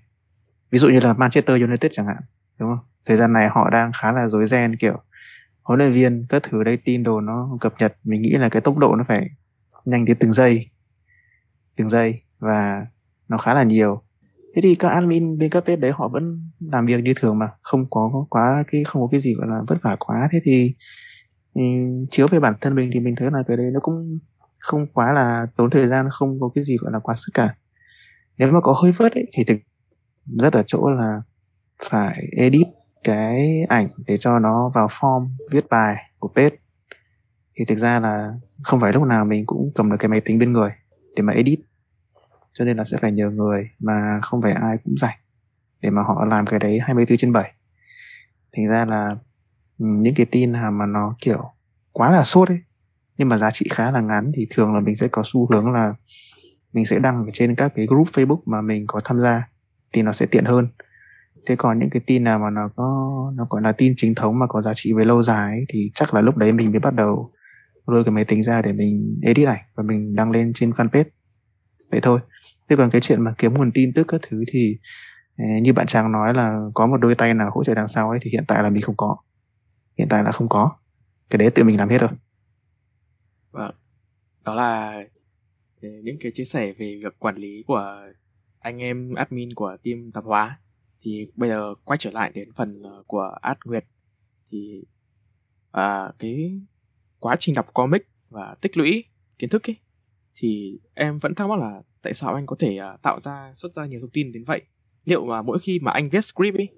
ví 0.71 0.79
dụ 0.79 0.89
như 0.89 1.01
là 1.01 1.13
Manchester 1.13 1.63
United 1.63 1.93
chẳng 1.95 2.07
hạn 2.07 2.23
đúng 2.59 2.69
không? 2.71 2.87
Thời 3.05 3.17
gian 3.17 3.33
này 3.33 3.49
họ 3.49 3.71
đang 3.71 3.93
khá 3.93 4.13
là 4.13 4.29
rối 4.29 4.47
ren 4.47 4.77
kiểu 4.77 5.03
huấn 5.63 5.79
luyện 5.79 5.93
viên 5.93 6.27
các 6.29 6.43
thứ 6.43 6.65
đây 6.65 6.79
tin 6.85 7.03
đồ 7.03 7.21
nó 7.21 7.59
cập 7.61 7.75
nhật 7.79 7.97
mình 8.05 8.23
nghĩ 8.23 8.31
là 8.31 8.49
cái 8.49 8.63
tốc 8.63 8.79
độ 8.79 8.95
nó 8.97 9.05
phải 9.05 9.29
nhanh 9.85 10.05
đến 10.05 10.17
từng 10.21 10.33
giây. 10.33 10.71
Từng 11.77 11.89
giây 11.89 12.23
và 12.39 12.87
nó 13.29 13.39
khá 13.39 13.55
là 13.55 13.63
nhiều. 13.63 14.03
Thế 14.55 14.63
thì 14.63 14.75
các 14.75 14.89
admin 14.89 15.39
bên 15.39 15.51
các 15.51 15.65
bếp 15.67 15.79
đấy 15.79 15.93
họ 15.95 16.09
vẫn 16.09 16.51
làm 16.61 16.87
việc 16.87 17.05
như 17.05 17.13
thường 17.17 17.39
mà 17.39 17.49
không 17.63 17.91
có 17.91 18.27
quá 18.31 18.65
cái 18.73 18.85
không 18.85 19.03
có 19.03 19.09
cái 19.11 19.21
gì 19.21 19.35
gọi 19.35 19.47
là 19.49 19.61
vất 19.69 19.83
vả 19.83 19.97
quá. 19.99 20.29
Thế 20.33 20.41
thì 20.45 20.75
um, 21.55 22.07
chiếu 22.11 22.27
về 22.31 22.41
bản 22.41 22.55
thân 22.61 22.75
mình 22.75 22.91
thì 22.93 23.01
mình 23.01 23.15
thấy 23.17 23.31
là 23.31 23.43
cái 23.49 23.57
đấy 23.57 23.67
nó 23.73 23.81
cũng 23.81 24.19
không 24.59 24.87
quá 24.87 25.13
là 25.13 25.47
tốn 25.57 25.71
thời 25.71 25.89
gian 25.89 26.07
không 26.11 26.41
có 26.41 26.51
cái 26.55 26.65
gì 26.65 26.77
gọi 26.81 26.93
là 26.93 26.99
quá 26.99 27.15
sức 27.15 27.31
cả. 27.35 27.55
Nếu 28.39 28.53
mà 28.53 28.61
có 28.61 28.73
hơi 28.73 28.93
vớt 28.93 29.13
ấy, 29.13 29.27
thì 29.37 29.45
thực 29.45 29.57
rất 30.27 30.53
ở 30.53 30.63
chỗ 30.67 30.91
là 30.91 31.23
phải 31.91 32.25
edit 32.37 32.67
cái 33.05 33.65
ảnh 33.69 33.89
để 34.07 34.19
cho 34.19 34.39
nó 34.39 34.71
vào 34.75 34.87
form 34.87 35.29
viết 35.51 35.69
bài 35.71 35.97
của 36.19 36.29
page 36.35 36.57
thì 37.59 37.65
thực 37.65 37.79
ra 37.79 38.01
là 38.01 38.33
không 38.63 38.81
phải 38.81 38.93
lúc 38.93 39.03
nào 39.03 39.25
mình 39.25 39.47
cũng 39.47 39.71
cầm 39.75 39.91
được 39.91 39.97
cái 40.01 40.09
máy 40.09 40.21
tính 40.21 40.39
bên 40.39 40.53
người 40.53 40.71
để 41.17 41.23
mà 41.23 41.33
edit 41.33 41.61
cho 42.59 42.65
nên 42.65 42.77
là 42.77 42.85
sẽ 42.85 42.97
phải 42.97 43.13
nhờ 43.13 43.31
người 43.31 43.71
mà 43.83 44.21
không 44.23 44.43
phải 44.43 44.53
ai 44.53 44.77
cũng 44.85 44.97
rảnh 44.97 45.19
để 45.81 45.91
mà 45.91 46.03
họ 46.03 46.25
làm 46.25 46.47
cái 46.47 46.59
đấy 46.59 46.79
24 46.83 47.17
trên 47.17 47.33
7 47.33 47.53
thành 48.57 48.69
ra 48.69 48.85
là 48.85 49.17
ừ, 49.79 49.87
những 49.87 50.15
cái 50.15 50.27
tin 50.27 50.53
mà 50.53 50.87
nó 50.87 51.17
kiểu 51.21 51.53
quá 51.93 52.11
là 52.11 52.25
sốt 52.25 52.49
ấy 52.49 52.59
nhưng 53.19 53.29
mà 53.29 53.39
giá 53.39 53.51
trị 53.51 53.67
khá 53.71 53.91
là 53.91 54.01
ngắn 54.01 54.33
thì 54.35 54.47
thường 54.51 54.75
là 54.75 54.81
mình 54.81 54.97
sẽ 54.97 55.09
có 55.09 55.23
xu 55.25 55.47
hướng 55.51 55.73
là 55.73 55.95
mình 56.73 56.87
sẽ 56.87 56.99
đăng 56.99 57.25
ở 57.25 57.31
trên 57.33 57.55
các 57.55 57.73
cái 57.75 57.87
group 57.87 58.07
Facebook 58.07 58.41
mà 58.47 58.61
mình 58.61 58.85
có 58.87 59.01
tham 59.05 59.21
gia 59.21 59.49
thì 59.93 60.03
nó 60.03 60.13
sẽ 60.13 60.27
tiện 60.27 60.45
hơn. 60.45 60.69
Thế 61.47 61.57
còn 61.57 61.79
những 61.79 61.91
cái 61.91 62.03
tin 62.07 62.25
nào 62.25 62.39
mà 62.39 62.51
nó 62.51 62.69
có 62.77 62.85
nó 63.37 63.47
gọi 63.51 63.63
là 63.63 63.73
tin 63.73 63.95
chính 63.97 64.15
thống 64.15 64.39
mà 64.39 64.47
có 64.47 64.61
giá 64.61 64.73
trị 64.75 64.93
về 64.93 65.05
lâu 65.05 65.23
dài 65.23 65.53
ấy, 65.53 65.65
thì 65.69 65.91
chắc 65.93 66.15
là 66.15 66.21
lúc 66.21 66.37
đấy 66.37 66.53
mình 66.53 66.71
mới 66.71 66.81
bắt 66.81 66.95
đầu 66.95 67.33
lôi 67.87 68.05
cái 68.05 68.13
máy 68.13 68.25
tính 68.25 68.43
ra 68.43 68.63
để 68.63 68.73
mình 68.73 69.13
edit 69.23 69.49
ảnh 69.49 69.65
và 69.75 69.83
mình 69.83 70.15
đăng 70.15 70.31
lên 70.31 70.53
trên 70.55 70.71
fanpage 70.71 71.05
vậy 71.91 72.01
thôi. 72.03 72.21
Thế 72.69 72.77
còn 72.77 72.91
cái 72.91 73.01
chuyện 73.01 73.23
mà 73.25 73.35
kiếm 73.39 73.55
nguồn 73.55 73.73
tin 73.73 73.93
tức 73.93 74.05
các 74.09 74.21
thứ 74.29 74.43
thì 74.53 74.77
ờ, 75.39 75.45
như 75.63 75.73
bạn 75.73 75.87
chàng 75.87 76.13
nói 76.13 76.35
là 76.35 76.61
có 76.75 76.87
một 76.87 76.97
đôi 76.97 77.15
tay 77.15 77.35
nào 77.35 77.51
hỗ 77.55 77.65
trợ 77.65 77.75
đằng 77.75 77.89
sau 77.89 78.11
ấy 78.11 78.19
thì 78.23 78.31
hiện 78.31 78.45
tại 78.49 78.63
là 78.63 78.71
mình 78.71 78.83
không 78.83 78.97
có. 78.97 79.17
Hiện 79.99 80.09
tại 80.11 80.25
là 80.25 80.33
không 80.33 80.49
có. 80.49 80.77
Cái 81.31 81.39
đấy 81.39 81.51
tự 81.55 81.65
mình 81.65 81.79
làm 81.79 81.89
hết 81.89 81.99
rồi 82.01 82.11
vâng. 83.57 83.75
Đó 84.45 84.55
là 84.55 85.03
những 85.81 86.17
cái 86.21 86.33
chia 86.35 86.45
sẻ 86.45 86.73
về 86.73 87.01
việc 87.03 87.19
quản 87.19 87.37
lý 87.37 87.63
của 87.67 87.97
anh 88.59 88.79
em 88.79 89.15
admin 89.15 89.49
của 89.55 89.77
team 89.85 90.11
tạp 90.13 90.25
hóa. 90.25 90.61
Thì 91.01 91.31
bây 91.37 91.49
giờ 91.49 91.75
quay 91.85 91.99
trở 91.99 92.11
lại 92.11 92.33
đến 92.35 92.53
phần 92.57 92.83
ờ, 92.83 93.03
của 93.07 93.37
Ad 93.41 93.57
Nguyệt. 93.65 93.85
Thì 94.51 94.85
à, 95.73 96.13
cái 96.19 96.61
quá 97.19 97.37
trình 97.39 97.55
đọc 97.55 97.75
comic 97.75 98.03
và 98.31 98.55
tích 98.61 98.77
lũy 98.77 99.05
kiến 99.39 99.51
thức 99.51 99.69
ấy 99.71 99.77
thì 100.37 100.79
em 100.95 101.19
vẫn 101.19 101.35
thắc 101.35 101.49
mắc 101.49 101.59
là 101.59 101.83
tại 102.03 102.15
sao 102.15 102.35
anh 102.35 102.47
có 102.47 102.57
thể 102.59 102.79
uh, 102.95 103.03
tạo 103.03 103.21
ra 103.21 103.53
xuất 103.55 103.73
ra 103.73 103.87
nhiều 103.87 104.01
thông 104.01 104.11
tin 104.11 104.33
đến 104.33 104.45
vậy? 104.45 104.63
Liệu 105.05 105.27
mà 105.27 105.43
mỗi 105.43 105.59
khi 105.59 105.79
mà 105.79 105.93
anh 105.93 106.09
viết 106.09 106.21
script 106.21 106.57
ấy 106.57 106.69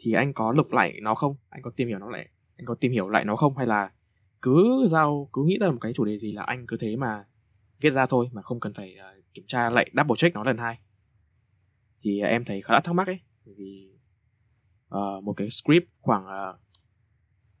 thì 0.00 0.12
anh 0.12 0.32
có 0.32 0.52
lục 0.52 0.72
lại 0.72 0.98
nó 1.02 1.14
không? 1.14 1.36
Anh 1.48 1.62
có 1.62 1.70
tìm 1.76 1.88
hiểu 1.88 1.98
nó 1.98 2.10
lại 2.10 2.28
anh 2.56 2.66
có 2.66 2.74
tìm 2.74 2.92
hiểu 2.92 3.08
lại 3.08 3.24
nó 3.24 3.36
không? 3.36 3.56
Hay 3.56 3.66
là 3.66 3.92
cứ 4.42 4.86
giao 4.90 5.28
cứ 5.32 5.42
nghĩ 5.44 5.58
ra 5.60 5.70
một 5.70 5.78
cái 5.80 5.92
chủ 5.92 6.04
đề 6.04 6.18
gì 6.18 6.32
là 6.32 6.42
anh 6.42 6.66
cứ 6.66 6.76
thế 6.76 6.96
mà 6.96 7.24
viết 7.80 7.90
ra 7.90 8.06
thôi 8.06 8.28
mà 8.32 8.42
không 8.42 8.60
cần 8.60 8.74
phải 8.74 8.96
uh, 8.98 9.24
kiểm 9.34 9.44
tra 9.46 9.70
lại 9.70 9.90
double 9.96 10.14
check 10.16 10.34
nó 10.34 10.44
lần 10.44 10.58
hai? 10.58 10.78
Thì 12.02 12.20
uh, 12.22 12.28
em 12.28 12.44
thấy 12.44 12.62
khá 12.62 12.74
là 12.74 12.80
thắc 12.80 12.94
mắc 12.94 13.06
ấy 13.06 13.20
vì 13.44 13.92
uh, 14.94 15.24
một 15.24 15.32
cái 15.36 15.50
script 15.50 15.86
khoảng 16.00 16.26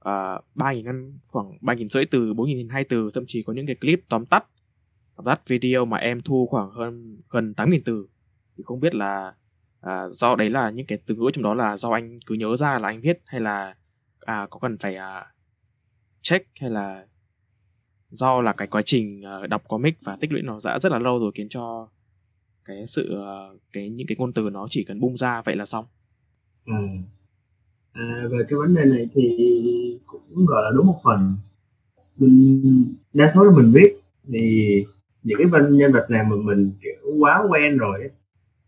à, 0.00 0.40
ba 0.54 0.70
uh, 0.70 0.76
nghìn 0.76 0.84
năm 0.84 1.18
khoảng 1.28 1.58
ba 1.60 1.74
nghìn 1.74 1.88
rưỡi 1.88 2.04
từ 2.04 2.34
bốn 2.34 2.46
nghìn 2.46 2.68
hai 2.68 2.84
từ 2.84 3.10
thậm 3.14 3.24
chí 3.26 3.42
có 3.42 3.52
những 3.52 3.66
cái 3.66 3.76
clip 3.76 4.00
tóm 4.08 4.26
tắt 4.26 4.44
tóm 5.24 5.38
video 5.46 5.84
mà 5.84 5.98
em 5.98 6.20
thu 6.20 6.46
khoảng 6.50 6.70
hơn 6.70 7.18
gần 7.30 7.54
tám 7.54 7.70
nghìn 7.70 7.82
từ. 7.84 8.06
Thì 8.56 8.64
không 8.66 8.80
biết 8.80 8.94
là 8.94 9.34
à, 9.80 10.08
do 10.08 10.36
đấy 10.36 10.50
là 10.50 10.70
những 10.70 10.86
cái 10.86 10.98
từ 11.06 11.14
ngữ 11.14 11.30
trong 11.32 11.44
đó 11.44 11.54
là 11.54 11.76
do 11.76 11.90
anh 11.90 12.18
cứ 12.26 12.34
nhớ 12.34 12.56
ra 12.56 12.78
là 12.78 12.88
anh 12.88 13.00
viết 13.00 13.20
hay 13.24 13.40
là 13.40 13.74
à, 14.20 14.46
có 14.50 14.58
cần 14.58 14.78
phải 14.78 14.96
à, 14.96 15.26
check 16.22 16.46
hay 16.60 16.70
là 16.70 17.06
do 18.10 18.40
là 18.40 18.52
cái 18.52 18.68
quá 18.68 18.82
trình 18.84 19.22
à, 19.22 19.46
đọc 19.46 19.62
comic 19.68 19.94
và 20.02 20.16
tích 20.16 20.32
lũy 20.32 20.42
nó 20.42 20.60
đã 20.64 20.78
rất 20.78 20.92
là 20.92 20.98
lâu 20.98 21.18
rồi 21.18 21.30
khiến 21.34 21.48
cho 21.48 21.88
cái 22.64 22.86
sự 22.86 23.22
à, 23.22 23.36
cái 23.72 23.90
những 23.90 24.06
cái 24.06 24.16
ngôn 24.18 24.32
từ 24.32 24.50
nó 24.50 24.66
chỉ 24.70 24.84
cần 24.84 25.00
bung 25.00 25.16
ra 25.16 25.42
vậy 25.42 25.56
là 25.56 25.66
xong. 25.66 25.84
À, 26.66 26.78
à 27.92 28.22
về 28.30 28.38
cái 28.48 28.58
vấn 28.58 28.74
đề 28.74 28.84
này 28.84 29.08
thì 29.14 30.00
cũng 30.06 30.46
gọi 30.46 30.62
là 30.62 30.70
đúng 30.76 30.86
một 30.86 31.00
phần. 31.04 31.34
Mình 32.16 32.84
đa 33.12 33.32
số 33.34 33.44
là 33.44 33.52
mình 33.56 33.72
viết 33.74 34.00
thì 34.32 34.84
những 35.22 35.38
cái 35.38 35.46
bên 35.46 35.76
nhân 35.76 35.92
vật 35.92 36.06
này 36.10 36.24
mà 36.30 36.36
mình, 36.36 36.72
kiểu, 36.82 37.14
quá 37.18 37.44
quen 37.50 37.78
rồi 37.78 38.10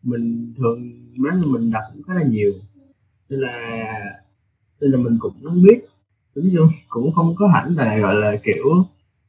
mình 0.03 0.55
thường 0.59 0.93
nói 1.19 1.37
là 1.37 1.43
mình 1.47 1.71
đọc 1.71 1.83
cũng 1.95 2.03
khá 2.03 2.15
là 2.15 2.23
nhiều. 2.23 2.53
Nên 3.29 3.41
là 3.41 3.83
nên 4.81 4.91
là 4.91 4.99
mình 4.99 5.17
cũng 5.21 5.35
biết. 5.65 5.81
Cũng 6.35 6.45
không 6.57 6.69
cũng 6.89 7.13
không 7.13 7.35
có 7.39 7.49
hẳn 7.49 7.75
là, 7.77 7.99
gọi 7.99 8.15
là, 8.15 8.37
kiểu, 8.45 8.65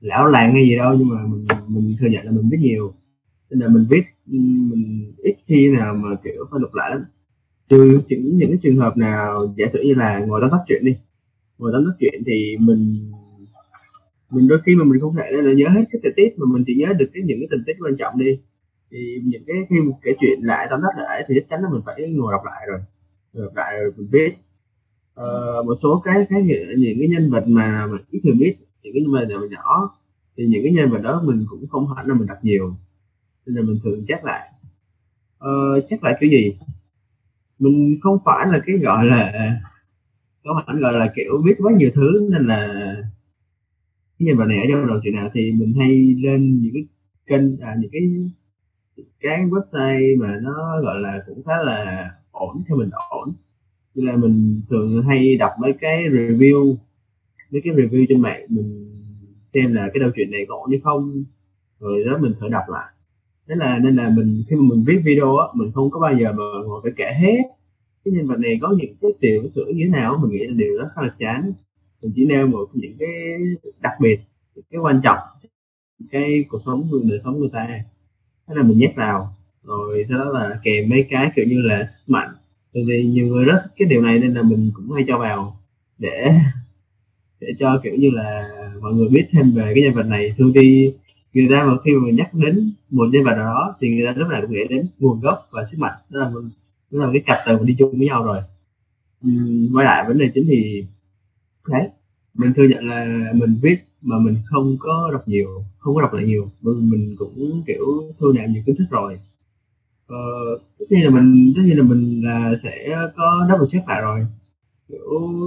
lão 0.01 0.28
làng 0.28 0.53
hay 0.53 0.63
gì 0.63 0.76
đâu, 0.78 0.95
nhưng 0.99 1.07
mà 1.09 1.26
mình 1.28 1.47
mình 1.67 1.95
thừa 1.99 2.07
nhận 2.07 2.26
là 2.26 2.32
mình 2.32 2.49
biết 2.49 2.57
nhiều. 2.61 2.93
Nên 3.49 3.59
là 3.59 3.67
mình 3.67 3.86
viết 3.89 4.03
mình 4.26 5.13
ít 5.17 5.36
khi 5.47 5.69
nào 5.69 5.95
mà, 5.95 6.09
kiểu, 6.23 6.45
phải 6.51 6.59
lục 6.59 6.73
lại 6.76 6.89
lắm. 6.91 7.05
Trừ 7.69 7.99
những 8.09 8.38
những 8.38 8.49
cái 8.49 8.59
trường 8.63 8.76
hợp 8.78 8.97
nào, 8.97 9.53
giả 9.57 9.65
sử 9.73 9.82
như 9.84 9.93
là 9.93 10.19
ngồi 10.19 10.41
đó 10.41 10.49
bắt 10.49 10.61
chuyện 10.67 10.86
đi. 10.86 10.95
Ngồi 11.57 11.71
đó 11.73 11.80
nói 11.80 11.93
chuyện 11.99 12.23
thì 12.26 12.57
mình 12.59 13.11
mình 14.36 14.47
đôi 14.47 14.59
khi 14.65 14.75
mà 14.75 14.83
mình 14.83 14.99
không 14.99 15.15
thể 15.15 15.31
là 15.31 15.53
nhớ 15.53 15.67
hết 15.69 15.83
cái 15.91 15.99
tình 16.03 16.13
tiết 16.15 16.29
mà 16.38 16.45
mình 16.53 16.63
chỉ 16.67 16.75
nhớ 16.75 16.93
được 16.99 17.09
cái 17.13 17.23
những 17.25 17.39
cái 17.39 17.47
tình 17.51 17.63
tiết 17.65 17.73
quan 17.79 17.95
trọng 17.97 18.17
đi. 18.17 18.39
Thì 18.91 19.21
những 19.23 19.43
cái 19.47 19.55
khi 19.69 19.81
một 19.81 19.99
kể 20.03 20.11
chuyện 20.19 20.39
lại 20.43 20.67
tóm 20.69 20.81
tắt 20.81 21.03
lại 21.03 21.25
thì 21.27 21.36
chắc 21.36 21.49
chắn 21.49 21.63
là 21.63 21.69
mình 21.69 21.81
phải 21.86 22.09
ngồi 22.09 22.31
đọc 22.31 22.41
lại 22.45 22.65
rồi. 22.67 22.79
Đọc 23.33 23.55
lại 23.55 23.79
rồi 23.79 23.91
mình 23.97 24.07
viết. 24.11 24.29
Ờ, 25.13 25.63
một 25.65 25.75
số 25.83 26.01
cái 26.05 26.25
cái 26.29 26.43
những 26.77 26.97
cái 26.99 27.07
nhân 27.09 27.31
vật 27.31 27.43
mà 27.47 27.88
mình 27.88 28.01
ít 28.11 28.21
người 28.23 28.36
biết 28.39 28.55
những 28.83 28.93
cái 28.93 29.01
nhân 29.03 29.13
vật 29.13 29.25
nào 29.25 29.45
nhỏ 29.51 29.97
thì 30.38 30.45
những 30.45 30.63
cái 30.63 30.73
nhân 30.73 30.89
vật 30.89 31.01
đó 31.01 31.21
mình 31.25 31.45
cũng 31.49 31.67
không 31.67 31.93
hẳn 31.95 32.07
là 32.07 32.13
mình 32.13 32.27
đọc 32.27 32.38
nhiều. 32.41 32.75
Nên 33.45 33.55
là 33.55 33.61
mình 33.61 33.79
thường 33.83 34.05
chắc 34.07 34.25
lại. 34.25 34.49
Ờ, 35.38 35.81
chắc 35.89 36.03
lại 36.03 36.13
cái 36.19 36.29
gì? 36.29 36.57
Mình 37.59 37.99
không 38.01 38.17
phải 38.25 38.47
là 38.47 38.59
cái 38.65 38.77
gọi 38.77 39.05
là 39.05 39.33
có 40.43 40.63
hẳn 40.67 40.79
gọi 40.79 40.93
là 40.93 41.11
kiểu 41.15 41.41
biết 41.45 41.55
quá 41.57 41.73
nhiều 41.77 41.89
thứ 41.95 42.27
nên 42.31 42.47
là 42.47 42.95
như 44.20 44.36
bà 44.38 44.45
này 44.45 44.57
ở 44.57 44.63
trong 44.70 44.88
đầu 44.88 44.99
chuyện 45.03 45.16
nào 45.16 45.30
thì 45.34 45.51
mình 45.51 45.74
hay 45.74 46.16
lên 46.24 46.61
những 46.61 46.74
cái 46.74 46.86
kênh 47.28 47.58
à, 47.58 47.75
những 47.79 47.92
cái 47.92 48.01
cái 49.20 49.46
website 49.46 50.20
mà 50.20 50.39
nó 50.42 50.82
gọi 50.82 51.00
là 51.00 51.24
cũng 51.28 51.43
khá 51.43 51.54
là 51.63 52.09
ổn 52.32 52.63
theo 52.67 52.78
mình 52.78 52.89
ổn. 53.09 53.33
Như 53.96 54.05
là 54.05 54.16
mình 54.16 54.62
thường 54.70 55.01
hay 55.01 55.36
đọc 55.36 55.51
mấy 55.62 55.74
cái 55.82 56.04
review 56.04 56.75
mấy 57.51 57.62
cái 57.63 57.74
review 57.74 58.05
trên 58.09 58.21
mạng 58.21 58.46
mình 58.50 58.92
xem 59.54 59.74
là 59.74 59.89
cái 59.93 60.00
đầu 60.00 60.12
chuyện 60.16 60.32
này 60.32 60.46
có 60.47 60.55
ổn 60.55 60.70
hay 60.70 60.79
không 60.83 61.24
rồi 61.79 62.04
đó 62.04 62.17
mình 62.17 62.33
thử 62.39 62.50
đọc 62.50 62.63
lại. 62.70 62.93
Thế 63.47 63.55
là 63.55 63.79
nên 63.79 63.96
là 63.96 64.13
mình 64.17 64.43
khi 64.50 64.55
mà 64.55 64.62
mình 64.70 64.83
viết 64.87 65.01
video 65.05 65.36
á 65.36 65.47
mình 65.54 65.71
không 65.71 65.89
có 65.89 66.00
bao 66.00 66.13
giờ 66.13 66.32
mà 66.32 66.43
ngồi 66.66 66.82
phải 66.83 66.92
kể 66.96 67.13
hết. 67.20 67.42
Cái 68.05 68.13
nhân 68.13 68.28
vật 68.28 68.39
này 68.39 68.59
có 68.62 68.75
những 68.78 68.96
cái 69.01 69.12
tiểu 69.20 69.43
sử 69.55 69.66
như 69.75 69.83
thế 69.83 69.89
nào 69.89 70.17
mình 70.21 70.32
nghĩ 70.32 70.46
là 70.47 70.54
điều 70.54 70.78
đó 70.78 70.89
khá 70.96 71.01
là 71.01 71.16
chán 71.20 71.51
mình 72.01 72.12
chỉ 72.16 72.26
nêu 72.26 72.47
một 72.47 72.70
những 72.74 72.93
cái 73.00 73.09
đặc 73.80 73.93
biệt 74.01 74.20
cái 74.72 74.80
quan 74.82 75.01
trọng 75.04 75.20
cái 76.12 76.46
cuộc 76.50 76.59
sống 76.66 76.88
người 76.92 77.01
đời 77.09 77.20
sống 77.24 77.39
người 77.39 77.50
ta. 77.54 77.67
Thế 78.47 78.55
là 78.55 78.63
mình 78.63 78.78
nhét 78.78 78.96
vào 78.96 79.36
rồi 79.63 80.05
sau 80.09 80.17
đó 80.17 80.39
là 80.39 80.59
kèm 80.63 80.89
mấy 80.89 81.08
cái 81.09 81.32
kiểu 81.36 81.46
như 81.46 81.62
là 81.62 81.84
sức 81.84 82.04
mạnh. 82.08 82.30
Tại 82.74 82.84
vì 82.88 83.05
nhiều 83.05 83.28
người 83.28 83.46
rất 83.46 83.63
cái 83.78 83.88
điều 83.88 84.01
này 84.01 84.20
nên 84.20 84.34
là 84.34 84.42
mình 84.42 84.72
cũng 84.74 84.92
hay 84.92 85.04
cho 85.08 85.17
vào 85.17 85.58
để 85.97 86.32
để 87.39 87.47
cho 87.59 87.80
kiểu 87.84 87.93
như 87.96 88.09
là 88.09 88.50
mọi 88.82 88.93
người 88.93 89.09
biết 89.09 89.28
thêm 89.32 89.51
về 89.51 89.72
cái 89.76 89.84
nhân 89.84 89.93
vật 89.93 90.05
này. 90.05 90.34
Thường 90.38 90.51
thì 90.55 90.92
người 91.34 91.47
ta 91.51 91.63
mà 91.63 91.74
khi 91.86 91.92
mà 91.92 92.05
mình 92.05 92.16
nhắc 92.16 92.34
đến 92.34 92.72
một 92.89 93.05
nhân 93.12 93.24
vật 93.24 93.36
nào 93.36 93.46
đó 93.46 93.76
thì 93.82 93.89
người 93.89 94.05
ta 94.05 94.13
lúc 94.17 94.28
nào 94.30 94.42
cũng 94.42 94.51
nghĩ 94.51 94.63
đến 94.70 94.88
nguồn 95.00 95.20
gốc 95.20 95.47
và 95.51 95.66
sức 95.72 95.78
mạnh. 95.80 95.96
Đó 96.09 96.20
là 96.20 96.32
đó 96.92 97.05
là 97.05 97.09
cái 97.13 97.22
cặp 97.26 97.38
từ 97.47 97.66
đi 97.66 97.76
chung 97.80 97.97
với 97.97 98.08
nhau 98.08 98.24
rồi. 98.24 98.42
Uhm, 99.28 99.76
quay 99.76 99.86
lại 99.86 100.05
vấn 100.08 100.17
đề 100.17 100.32
chính 100.34 100.46
thì 100.47 100.86
đấy. 101.70 101.89
Mình 102.33 102.54
thừa 102.55 102.63
nhận 102.63 102.89
là 102.89 103.32
mình 103.36 103.58
viết 103.62 103.78
mà 104.01 104.20
mình 104.20 104.36
không 104.46 104.75
có 104.79 105.09
đọc 105.13 105.28
nhiều 105.28 105.63
không 105.78 105.96
có 105.96 106.01
đọc 106.01 106.13
lại 106.13 106.25
nhiều. 106.25 106.51
Mình 106.62 106.89
mình 106.89 107.16
cũng 107.17 107.63
kiểu 107.67 107.86
thu 108.20 108.32
nạp 108.32 108.50
nhiều 108.50 108.63
kiến 108.66 108.75
thức 108.75 108.86
rồi. 108.89 109.20
Ờ, 110.08 110.17
tất 110.79 110.86
nhiên 110.89 111.04
là 111.04 111.09
mình 111.09 111.54
tất 111.55 111.62
nhiên 111.66 111.78
là 111.78 111.83
mình 111.83 112.21
là 112.25 112.54
sẽ 112.63 112.96
có 113.16 113.47
double 113.50 113.67
check 113.71 113.87
lại 113.87 114.01
rồi. 114.01 114.25
Kiểu 114.89 115.00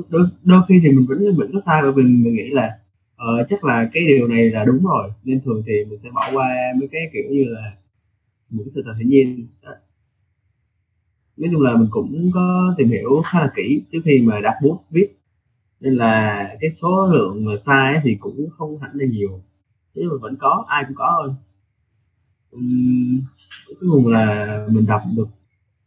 đôi, 0.08 0.26
đôi 0.44 0.62
khi 0.68 0.80
thì 0.82 0.88
mình 0.88 1.06
vẫn 1.08 1.18
mình 1.36 1.50
có 1.52 1.60
sai 1.66 1.82
bởi 1.82 1.92
vì 1.92 2.02
mình 2.02 2.34
nghĩ 2.34 2.50
là 2.50 2.78
uh, 3.14 3.46
chắc 3.48 3.64
là 3.64 3.90
cái 3.92 4.04
điều 4.06 4.28
này 4.28 4.50
là 4.50 4.64
đúng 4.64 4.84
rồi. 4.84 5.10
Nên 5.24 5.40
thường 5.44 5.62
thì 5.66 5.72
mình 5.90 5.98
sẽ 6.02 6.10
bỏ 6.14 6.30
qua 6.32 6.48
mấy 6.78 6.88
cái 6.92 7.02
kiểu 7.12 7.24
như 7.30 7.44
là 7.44 7.76
những 8.50 8.68
sự 8.74 8.82
thật 8.86 8.92
hiển 8.98 9.08
nhiên. 9.08 9.46
Nói 11.36 11.50
chung 11.52 11.62
là 11.62 11.76
mình 11.76 11.88
cũng 11.90 12.30
có 12.34 12.74
tìm 12.78 12.88
hiểu 12.88 13.22
khá 13.24 13.40
là 13.40 13.52
kỹ 13.56 13.82
trước 13.92 13.98
khi 14.04 14.20
mà 14.20 14.40
đặt 14.40 14.54
bút 14.62 14.80
viết 14.90 15.17
nên 15.80 15.94
là 15.94 16.44
cái 16.60 16.70
số 16.82 17.06
lượng 17.12 17.44
mà 17.44 17.52
sai 17.66 17.94
ấy 17.94 18.00
thì 18.04 18.16
cũng 18.20 18.48
không 18.50 18.78
hẳn 18.78 18.90
là 18.94 19.06
nhiều. 19.06 19.40
Thế 19.94 20.02
mà 20.10 20.16
vẫn 20.20 20.36
có 20.36 20.64
ai 20.68 20.84
cũng 20.86 20.96
có 20.96 21.18
thôi. 21.22 21.34
Uhm, 22.56 23.20
cuối 23.66 23.90
cùng 23.90 24.08
là 24.08 24.66
mình 24.70 24.86
đọc 24.86 25.02
được 25.16 25.28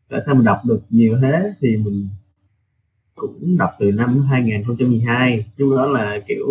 tại 0.10 0.22
sao 0.26 0.36
mình 0.36 0.46
đọc 0.46 0.62
được 0.66 0.82
nhiều 0.90 1.18
thế 1.22 1.54
thì 1.60 1.78
mình 1.78 2.08
cũng 3.16 3.58
đọc 3.58 3.70
từ 3.80 3.92
năm 3.92 4.22
2012 4.30 5.46
chung 5.58 5.76
đó 5.76 5.86
là 5.86 6.20
kiểu 6.28 6.48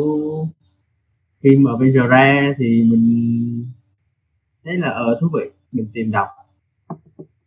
phim 1.42 1.62
mà 1.62 1.76
bây 1.76 1.92
giờ 1.92 2.06
ra 2.06 2.54
thì 2.58 2.84
mình 2.90 3.64
thấy 4.64 4.76
là 4.76 4.88
ở 4.88 5.04
ờ, 5.04 5.18
thú 5.20 5.28
vị 5.32 5.50
mình 5.72 5.86
tìm 5.94 6.10
đọc. 6.10 6.28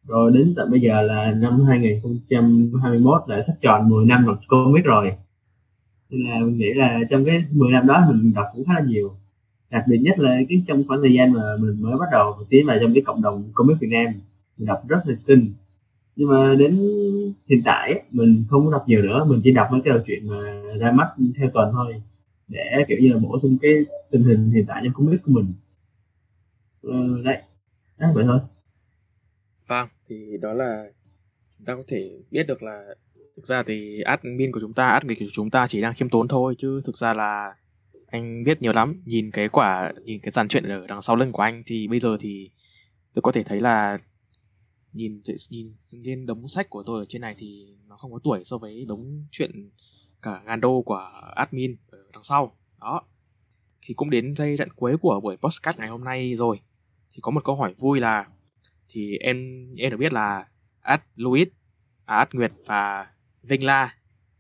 Rồi 0.08 0.32
đến 0.34 0.54
tận 0.56 0.72
bây 0.72 0.82
giờ 0.82 1.02
là 1.02 1.32
năm 1.32 1.64
2021 1.68 3.22
là 3.28 3.44
sắp 3.48 3.54
tròn 3.62 3.90
10 3.90 4.06
năm 4.06 4.26
đọc 4.28 4.40
comic 4.48 4.86
rồi 4.86 5.12
là 6.14 6.40
mình 6.40 6.58
nghĩ 6.58 6.74
là 6.74 7.00
trong 7.10 7.26
cái 7.26 7.44
10 7.52 7.72
năm 7.72 7.88
đó 7.88 8.06
mình 8.10 8.34
đọc 8.34 8.46
cũng 8.54 8.66
khá 8.66 8.74
là 8.74 8.86
nhiều. 8.86 9.16
Đặc 9.70 9.84
biệt 9.88 9.98
nhất 9.98 10.20
là 10.20 10.40
cái 10.50 10.64
trong 10.68 10.84
khoảng 10.88 11.02
thời 11.02 11.14
gian 11.14 11.34
mà 11.34 11.42
mình 11.60 11.82
mới 11.82 11.98
bắt 11.98 12.10
đầu 12.12 12.38
tiến 12.50 12.66
vào 12.66 12.78
trong 12.82 12.94
cái 12.94 13.04
cộng 13.06 13.22
đồng 13.22 13.44
comic 13.54 13.78
Việt 13.80 13.88
Nam 13.92 14.06
mình 14.58 14.68
đọc 14.68 14.84
rất 14.88 15.00
là 15.06 15.16
tinh 15.26 15.54
nhưng 16.16 16.30
mà 16.30 16.56
đến 16.60 16.80
hiện 17.50 17.62
tại 17.66 18.04
mình 18.12 18.44
không 18.50 18.66
có 18.66 18.72
đọc 18.72 18.84
nhiều 18.88 19.02
nữa 19.02 19.26
mình 19.30 19.42
chỉ 19.44 19.52
đọc 19.52 19.68
mấy 19.72 19.82
cái 19.84 19.94
câu 19.94 20.04
chuyện 20.08 20.28
mà 20.28 20.62
ra 20.80 20.92
mắt 20.92 21.08
theo 21.38 21.50
tuần 21.54 21.70
thôi 21.74 22.02
để 22.48 22.86
kiểu 22.88 22.98
như 23.02 23.14
là 23.14 23.20
bổ 23.20 23.40
sung 23.42 23.58
cái 23.62 23.72
tình 24.12 24.24
hình 24.24 24.46
hiện 24.46 24.66
tại 24.68 24.82
trong 24.84 24.94
comic 24.94 25.24
của 25.24 25.32
mình. 25.32 25.46
Ừ, 26.82 27.22
đấy 27.24 27.38
đó, 28.00 28.12
vậy 28.16 28.24
thôi. 28.28 28.40
Vâng 29.68 29.88
thì 30.08 30.38
đó 30.42 30.54
là 30.54 30.86
chúng 31.58 31.66
ta 31.66 31.76
có 31.76 31.84
thể 31.88 32.12
biết 32.32 32.44
được 32.48 32.64
là 32.64 32.96
thực 33.36 33.48
ra 33.48 33.64
thì 33.64 34.02
admin 34.02 34.52
của 34.52 34.60
chúng 34.60 34.74
ta 34.74 34.90
admin 34.90 35.20
của 35.20 35.26
chúng 35.32 35.50
ta 35.50 35.68
chỉ 35.68 35.82
đang 35.82 35.94
khiêm 35.94 36.10
tốn 36.10 36.28
thôi 36.28 36.56
chứ 36.58 36.82
thực 36.86 36.98
ra 36.98 37.14
là 37.14 37.56
anh 38.08 38.44
biết 38.44 38.62
nhiều 38.62 38.74
lắm. 38.74 39.02
Nhìn 39.06 39.32
cái 39.32 39.50
quả 39.50 39.94
nhìn 40.04 40.20
cái 40.20 40.32
dàn 40.32 40.48
chuyện 40.48 40.64
ở 40.64 40.88
đằng 40.88 41.02
sau 41.02 41.16
lưng 41.16 41.32
của 41.32 41.44
anh 41.44 41.64
thì 41.66 41.88
bây 41.88 42.00
giờ 42.00 42.18
thì 42.20 42.52
tôi 43.14 43.22
có 43.22 43.32
thể 43.32 43.44
thấy 43.44 43.60
là 43.60 44.00
nhìn 44.92 45.22
nhìn 45.50 45.70
lên 46.04 46.26
đống 46.26 46.48
sách 46.48 46.70
của 46.70 46.84
tôi 46.86 47.00
ở 47.00 47.06
trên 47.06 47.22
này 47.22 47.36
thì 47.38 47.78
nó 47.88 47.98
không 47.98 48.12
có 48.12 48.20
tuổi 48.24 48.44
so 48.44 48.58
với 48.58 48.86
đống 48.86 49.26
chuyện 49.32 49.70
cả 50.22 50.42
ngàn 50.46 50.62
đô 50.62 50.82
của 50.82 51.10
admin 51.36 51.76
ở 51.88 51.98
đằng 52.14 52.24
sau. 52.24 52.58
Đó. 52.82 53.02
Thì 53.82 53.94
cũng 53.94 54.10
đến 54.10 54.36
giai 54.36 54.58
đoạn 54.58 54.70
cuối 54.76 54.98
của 54.98 55.20
buổi 55.20 55.38
postcard 55.38 55.80
ngày 55.80 55.90
hôm 55.90 56.04
nay 56.04 56.36
rồi. 56.36 56.60
Thì 57.12 57.20
có 57.22 57.32
một 57.32 57.44
câu 57.44 57.56
hỏi 57.56 57.74
vui 57.78 58.00
là 58.00 58.26
thì 58.90 59.18
em 59.18 59.68
em 59.78 59.92
được 59.92 59.98
biết 59.98 60.14
là 60.14 60.48
Ad 60.82 61.00
Louis, 61.16 61.48
à, 62.06 62.16
Ad 62.16 62.28
Nguyệt 62.34 62.52
và 62.66 63.13
Vinh 63.44 63.66
La 63.66 63.94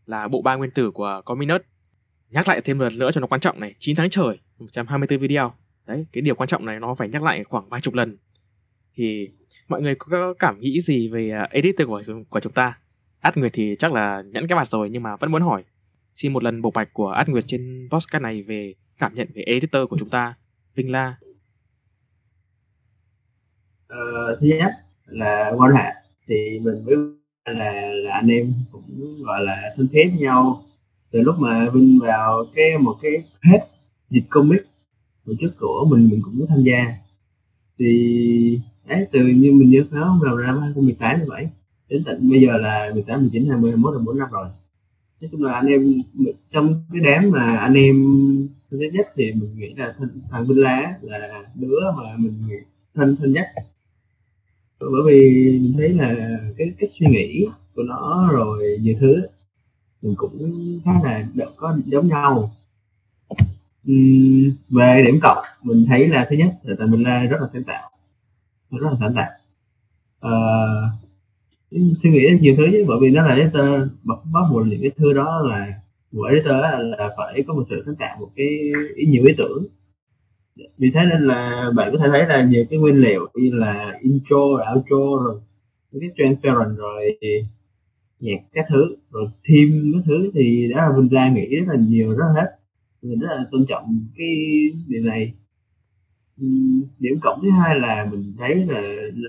là 0.05 0.27
bộ 0.27 0.41
ba 0.41 0.55
nguyên 0.55 0.71
tử 0.71 0.91
của 0.91 1.21
Cominus. 1.25 1.61
Nhắc 2.29 2.47
lại 2.47 2.61
thêm 2.61 2.77
một 2.77 2.83
lần 2.83 2.99
nữa 2.99 3.11
cho 3.11 3.21
nó 3.21 3.27
quan 3.27 3.41
trọng 3.41 3.59
này, 3.59 3.75
9 3.79 3.95
tháng 3.95 4.09
trời, 4.09 4.39
124 4.59 5.19
video. 5.19 5.53
Đấy, 5.85 6.05
cái 6.11 6.21
điều 6.21 6.35
quan 6.35 6.49
trọng 6.49 6.65
này 6.65 6.79
nó 6.79 6.95
phải 6.95 7.09
nhắc 7.09 7.23
lại 7.23 7.43
khoảng 7.43 7.69
vài 7.69 7.81
chục 7.81 7.93
lần. 7.93 8.17
Thì 8.95 9.29
mọi 9.67 9.81
người 9.81 9.95
có 9.95 10.33
cảm 10.39 10.59
nghĩ 10.59 10.81
gì 10.81 11.09
về 11.09 11.29
à, 11.29 11.47
editor 11.51 11.87
của 11.87 12.03
của 12.29 12.39
chúng 12.39 12.53
ta? 12.53 12.77
Ad 13.19 13.37
Nguyệt 13.37 13.51
thì 13.53 13.75
chắc 13.79 13.93
là 13.93 14.21
nhẫn 14.21 14.47
cái 14.47 14.55
mặt 14.55 14.67
rồi 14.67 14.89
nhưng 14.89 15.03
mà 15.03 15.15
vẫn 15.15 15.31
muốn 15.31 15.41
hỏi. 15.41 15.63
Xin 16.13 16.33
một 16.33 16.43
lần 16.43 16.61
bộc 16.61 16.73
bạch 16.73 16.93
của 16.93 17.09
Ad 17.09 17.29
Nguyệt 17.29 17.43
trên 17.47 17.87
podcast 17.91 18.21
này 18.21 18.43
về 18.43 18.73
cảm 18.97 19.13
nhận 19.15 19.27
về 19.33 19.43
editor 19.43 19.89
của 19.89 19.97
chúng 19.97 20.09
ta, 20.09 20.33
Vinh 20.75 20.91
La 20.91 21.15
Ờ, 23.93 24.37
thứ 24.41 24.47
nhất 24.47 24.71
là 25.05 25.51
quan 25.57 25.71
hệ 25.71 25.93
thì 26.27 26.59
mình 26.59 26.85
mới 26.85 26.95
là 27.45 27.91
là 27.93 28.13
anh 28.13 28.27
em 28.27 28.53
cũng 28.71 29.23
gọi 29.23 29.43
là 29.45 29.73
thân 29.75 29.87
thiết 29.87 30.03
với 30.11 30.21
nhau. 30.21 30.63
Từ 31.11 31.21
lúc 31.21 31.35
mà 31.39 31.69
vinh 31.69 31.99
vào 32.01 32.45
cái 32.55 32.77
một 32.77 32.95
cái 33.01 33.11
hết 33.41 33.59
dịch 34.09 34.23
comic 34.29 34.61
tổ 35.25 35.33
chức 35.39 35.53
của 35.59 35.87
mình 35.89 36.09
mình 36.09 36.21
cũng 36.23 36.35
có 36.39 36.45
tham 36.49 36.61
gia. 36.63 36.95
Thì 37.79 38.59
đấy 38.87 39.07
từ 39.11 39.19
như 39.19 39.51
mình 39.53 39.69
nhớ 39.69 39.83
nhớ 39.91 40.13
vào 40.21 40.37
năm 40.37 40.61
2018 40.61 41.19
như 41.19 41.25
vậy. 41.27 41.47
Đến 41.89 42.03
tận 42.05 42.29
bây 42.29 42.41
giờ 42.41 42.57
là 42.57 42.91
18, 42.93 43.21
19, 43.21 43.49
20, 43.49 43.71
21 43.71 43.93
là 43.93 43.99
4 44.05 44.17
năm 44.17 44.29
rồi. 44.31 44.47
Nói 45.21 45.29
chung 45.31 45.43
là 45.43 45.53
anh 45.53 45.65
em 45.65 46.01
trong 46.51 46.83
cái 46.93 47.01
đám 47.05 47.31
mà 47.31 47.57
anh 47.57 47.73
em 47.73 47.95
thân 48.71 48.79
thiết 48.79 48.89
nhất 48.93 49.07
thì 49.15 49.31
mình 49.33 49.55
nghĩ 49.57 49.73
là 49.77 49.95
thằng 50.31 50.45
Vinh 50.45 50.61
Lá 50.61 50.93
là 51.01 51.43
đứa 51.55 51.79
mà 51.97 52.03
mình 52.17 52.33
thân 52.95 53.15
thân 53.15 53.33
nhất 53.33 53.45
bởi 54.91 55.01
vì 55.07 55.19
mình 55.61 55.73
thấy 55.77 55.89
là 55.89 56.39
cái 56.57 56.67
cách 56.79 56.89
suy 56.99 57.07
nghĩ 57.07 57.45
của 57.75 57.83
nó 57.83 58.29
rồi 58.31 58.77
nhiều 58.81 58.95
thứ 58.99 59.21
mình 60.01 60.13
cũng 60.17 60.51
khá 60.85 60.91
là 61.03 61.25
có 61.55 61.77
giống 61.85 62.07
nhau. 62.07 62.51
Uhm, 63.91 64.51
về 64.69 65.03
điểm 65.05 65.19
cộng 65.21 65.45
mình 65.63 65.85
thấy 65.87 66.07
là 66.07 66.27
thứ 66.29 66.35
nhất 66.35 66.47
là 66.63 66.75
tại 66.79 66.87
mình 66.87 67.03
là 67.03 67.23
rất 67.23 67.37
là 67.41 67.47
sáng 67.53 67.63
tạo 67.63 67.89
rất 68.79 68.91
là 68.91 68.97
sáng 68.99 69.13
tạo. 69.15 69.31
Uh, 70.27 71.03
suy 71.71 72.09
nghĩ 72.09 72.27
nhiều 72.41 72.55
thứ 72.57 72.63
chứ 72.71 72.85
bởi 72.87 72.97
vì 73.01 73.09
nó 73.09 73.27
là 73.27 73.35
editor 73.35 73.89
bật 74.03 74.15
bắt 74.33 74.41
buộc 74.51 74.67
những 74.67 74.81
cái 74.81 74.91
thứ 74.97 75.13
đó 75.13 75.41
là 75.49 75.73
của 76.11 76.23
editor 76.23 76.55
là 76.79 77.09
phải 77.17 77.43
có 77.47 77.53
một 77.53 77.63
sự 77.69 77.83
sáng 77.85 77.95
tạo 77.95 78.17
một 78.19 78.29
cái 78.35 78.47
ý 78.95 79.05
nhiều 79.05 79.23
ý 79.25 79.33
tưởng 79.37 79.65
vì 80.55 80.91
thế 80.93 80.99
nên 81.09 81.21
là 81.21 81.71
bạn 81.75 81.89
có 81.91 81.97
thể 81.97 82.07
thấy 82.09 82.27
là 82.27 82.43
nhiều 82.43 82.65
cái 82.69 82.79
nguyên 82.79 83.01
liệu 83.01 83.27
như 83.35 83.51
là 83.53 83.99
intro 84.01 84.37
rồi 84.37 84.65
outro 84.75 85.23
rồi 85.23 85.41
cái 86.01 86.09
transparent 86.17 86.77
rồi 86.77 87.17
nhạc 88.19 88.39
các 88.53 88.65
thứ 88.69 88.95
rồi 89.11 89.27
thêm 89.43 89.91
các 89.93 90.01
thứ 90.05 90.31
thì 90.33 90.71
đó 90.71 90.77
là 90.77 90.97
mình 90.97 91.09
ra 91.09 91.29
nghĩ 91.29 91.55
rất 91.55 91.65
là 91.67 91.79
nhiều 91.79 92.09
rất 92.09 92.25
là 92.27 92.33
hết. 92.33 92.47
Mình 93.01 93.19
rất 93.19 93.27
là 93.31 93.45
tôn 93.51 93.65
trọng 93.65 94.07
cái 94.17 94.27
điều 94.87 95.03
này. 95.03 95.33
Điểm 96.99 97.19
cộng 97.21 97.39
thứ 97.41 97.49
hai 97.49 97.79
là 97.79 98.07
mình 98.11 98.33
thấy 98.37 98.55
là 98.55 98.81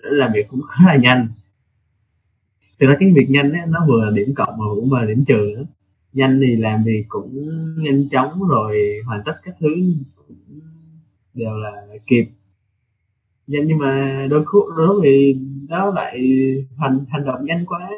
làm 0.03 0.33
việc 0.35 0.49
cũng 0.49 0.61
khá 0.63 0.85
là 0.87 0.97
nhanh. 0.97 1.29
Thực 2.81 2.87
ra 2.87 2.97
cái 3.01 3.13
việc 3.15 3.27
nhanh 3.31 3.53
ấy, 3.53 3.67
nó 3.69 3.85
vừa 3.89 4.05
là 4.05 4.11
điểm 4.11 4.35
cộng 4.35 4.59
mà 4.59 4.65
cũng 4.75 4.93
là 4.93 5.05
điểm 5.05 5.25
trừ 5.25 5.53
nữa. 5.57 5.65
Nhanh 6.13 6.41
thì 6.41 6.57
làm 6.57 6.85
việc 6.85 7.05
cũng 7.09 7.49
nhanh 7.77 8.09
chóng 8.09 8.33
rồi 8.49 9.01
hoàn 9.07 9.21
tất 9.25 9.35
các 9.43 9.55
thứ 9.61 9.69
đều 11.35 11.57
là 11.57 11.87
kịp. 12.07 12.27
Nhưng, 13.47 13.67
nhưng 13.67 13.79
mà 13.79 14.27
đôi 14.31 14.45
lúc 14.53 14.65
đôi 14.77 15.01
thì 15.05 15.37
nó 15.69 15.91
lại 15.91 16.21
hành 16.79 17.05
hành 17.09 17.25
động 17.25 17.45
nhanh 17.45 17.67
quá. 17.67 17.91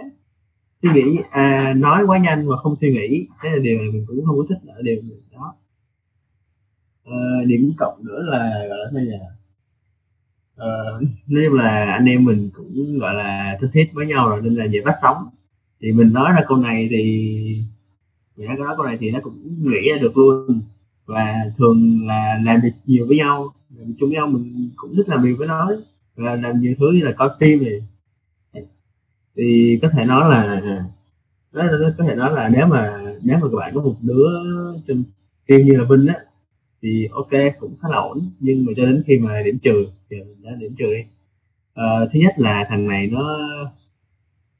Suy 0.82 0.88
nghĩ 0.94 1.18
à, 1.30 1.74
nói 1.76 2.04
quá 2.06 2.18
nhanh 2.18 2.46
mà 2.46 2.56
không 2.56 2.76
suy 2.80 2.92
nghĩ 2.92 3.26
thế 3.42 3.48
là 3.50 3.58
điều 3.58 3.78
này 3.78 3.90
mình 3.92 4.04
cũng 4.08 4.24
không 4.26 4.36
có 4.38 4.44
thích 4.48 4.58
ở 4.74 4.82
điều 4.82 5.02
này 5.02 5.18
đó. 5.32 5.54
À, 7.04 7.44
điểm 7.46 7.72
cộng 7.78 8.04
nữa 8.04 8.22
là 8.26 8.66
gọi 8.68 8.78
là 8.78 8.90
thế 8.92 9.00
nhỉ? 9.00 9.18
Ờ, 10.56 10.98
à, 10.98 11.00
nếu 11.26 11.52
là 11.54 11.92
anh 11.92 12.04
em 12.04 12.24
mình 12.24 12.50
cũng 12.54 12.98
gọi 12.98 13.14
là 13.14 13.58
thích 13.60 13.70
thiết 13.72 13.90
với 13.92 14.06
nhau 14.06 14.28
rồi 14.28 14.40
nên 14.42 14.54
là 14.54 14.66
về 14.72 14.80
bắt 14.84 14.94
sóng. 15.02 15.16
Thì 15.80 15.92
mình 15.92 16.12
nói 16.12 16.32
ra 16.32 16.44
câu 16.48 16.58
này 16.58 16.88
thì 16.90 17.62
mình 18.36 18.46
nói 18.46 18.74
câu 18.76 18.86
này 18.86 18.96
thì 19.00 19.10
nó 19.10 19.20
cũng 19.22 19.34
nghĩ 19.58 19.90
ra 19.90 19.98
được 20.00 20.16
luôn 20.16 20.60
và 21.06 21.34
thường 21.58 22.06
là 22.06 22.40
làm 22.44 22.60
việc 22.60 22.72
nhiều 22.86 23.06
với 23.08 23.16
nhau 23.16 23.48
làm 23.78 23.94
chung 23.98 24.08
với 24.08 24.16
nhau 24.16 24.26
mình 24.26 24.70
cũng 24.76 24.96
thích 24.96 25.08
làm 25.08 25.22
việc 25.22 25.34
với 25.38 25.48
nó. 25.48 25.70
Và 26.16 26.36
làm 26.36 26.60
nhiều 26.60 26.74
thứ 26.78 26.90
như 26.92 27.00
là 27.00 27.12
coi 27.12 27.30
phim 27.40 27.64
này. 27.64 27.80
Thì 29.36 29.78
có 29.82 29.88
thể 29.88 30.04
nói 30.04 30.30
là 30.30 30.62
có 31.98 32.04
thể 32.08 32.14
nói 32.14 32.32
là 32.32 32.48
nếu 32.48 32.66
mà 32.66 33.02
nếu 33.22 33.38
mà 33.38 33.48
các 33.52 33.56
bạn 33.56 33.74
có 33.74 33.82
một 33.82 33.96
đứa 34.00 34.28
trong 34.88 35.02
team 35.46 35.62
như 35.62 35.76
là 35.76 35.84
Vinh 35.90 36.06
á 36.06 36.14
thì 36.82 37.08
ok 37.12 37.30
cũng 37.60 37.74
khá 37.82 37.88
là 37.88 37.96
ổn. 37.96 38.30
Nhưng 38.40 38.64
mà 38.66 38.72
cho 38.76 38.86
đến 38.86 39.02
khi 39.06 39.18
mà 39.18 39.42
điểm 39.42 39.58
trừ 39.58 39.86
thì 40.10 40.16
mình 40.16 40.42
đã 40.42 40.50
điểm 40.58 40.74
trừ 40.78 40.94
đi. 40.94 41.02
À, 41.74 41.84
thứ 42.12 42.20
nhất 42.20 42.34
là 42.38 42.66
thằng 42.68 42.88
này 42.88 43.06
nó 43.06 43.38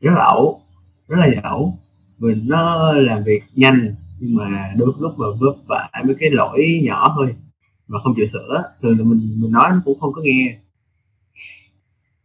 rất 0.01 0.13
là 0.15 0.25
ẩu 0.25 0.61
rất 1.09 1.17
là 1.19 1.41
ẩu 1.43 1.79
mình 2.19 2.45
nó 2.47 2.93
làm 2.93 3.25
việc 3.25 3.43
nhanh 3.55 3.95
nhưng 4.19 4.37
mà 4.37 4.75
đôi 4.77 4.93
lúc 5.01 5.19
mà 5.19 5.27
vấp 5.41 5.55
phải 5.69 6.05
mấy 6.07 6.17
cái 6.21 6.31
lỗi 6.31 6.81
nhỏ 6.83 7.13
thôi 7.17 7.35
mà 7.89 7.99
không 8.01 8.15
chịu 8.17 8.27
sửa 8.33 8.63
thường 8.83 8.99
là 8.99 9.05
mình 9.05 9.37
mình 9.43 9.53
nói 9.53 9.71
nó 9.71 9.83
cũng 9.85 10.01
không 10.01 10.13
có 10.13 10.23
nghe. 10.23 10.59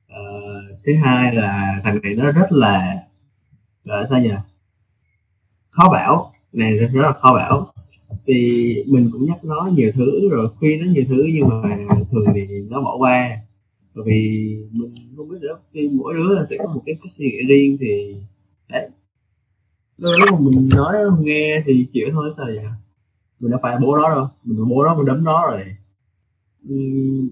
À, 0.07 0.21
thứ 0.85 0.93
hai 1.03 1.35
là 1.35 1.79
thằng 1.83 1.99
này 2.03 2.15
nó 2.15 2.31
rất 2.31 2.51
là 2.51 2.97
là 3.83 4.07
sao 4.09 4.19
nhỉ? 4.21 4.31
Khó 5.69 5.89
bảo 5.89 6.33
này 6.53 6.77
rất, 6.77 6.87
rất 6.93 7.01
là 7.01 7.13
khó 7.13 7.33
bảo. 7.33 7.73
Thì 8.25 8.75
mình 8.87 9.09
cũng 9.11 9.25
nhắc 9.25 9.45
nó 9.45 9.69
nhiều 9.75 9.91
thứ 9.95 10.29
rồi 10.29 10.49
khuyên 10.59 10.85
nó 10.85 10.91
nhiều 10.91 11.03
thứ 11.09 11.27
nhưng 11.33 11.47
mà 11.49 11.77
thường 12.11 12.25
thì 12.33 12.47
nó 12.69 12.81
bỏ 12.81 12.97
qua. 12.97 13.37
Bởi 13.95 14.05
vì 14.07 14.55
mình 14.71 14.95
không 15.17 15.29
biết 15.29 15.37
được 15.41 15.59
khi 15.73 15.89
mỗi 15.93 16.13
đứa 16.13 16.35
là 16.35 16.45
sẽ 16.49 16.55
có 16.59 16.73
một 16.73 16.81
cái 16.85 16.95
cách 17.03 17.13
suy 17.17 17.25
nghĩ 17.25 17.37
riêng 17.47 17.77
thì 17.79 18.15
đấy 18.69 18.89
lúc 20.01 20.31
mà 20.31 20.37
mình 20.39 20.69
nói 20.69 20.95
không 21.09 21.25
nghe 21.25 21.63
thì 21.65 21.87
chịu 21.93 22.07
thôi 22.11 22.33
sao 22.37 22.45
vậy? 22.45 22.65
Mình 23.39 23.51
đã 23.51 23.57
phải 23.61 23.77
bố 23.81 23.97
nó 23.97 24.09
rồi, 24.09 24.27
mình 24.43 24.69
bố 24.69 24.83
nó 24.83 24.95
mình 24.95 25.05
đấm 25.05 25.23
nó 25.23 25.47
rồi. 25.51 25.61
Ừ, 26.69 26.75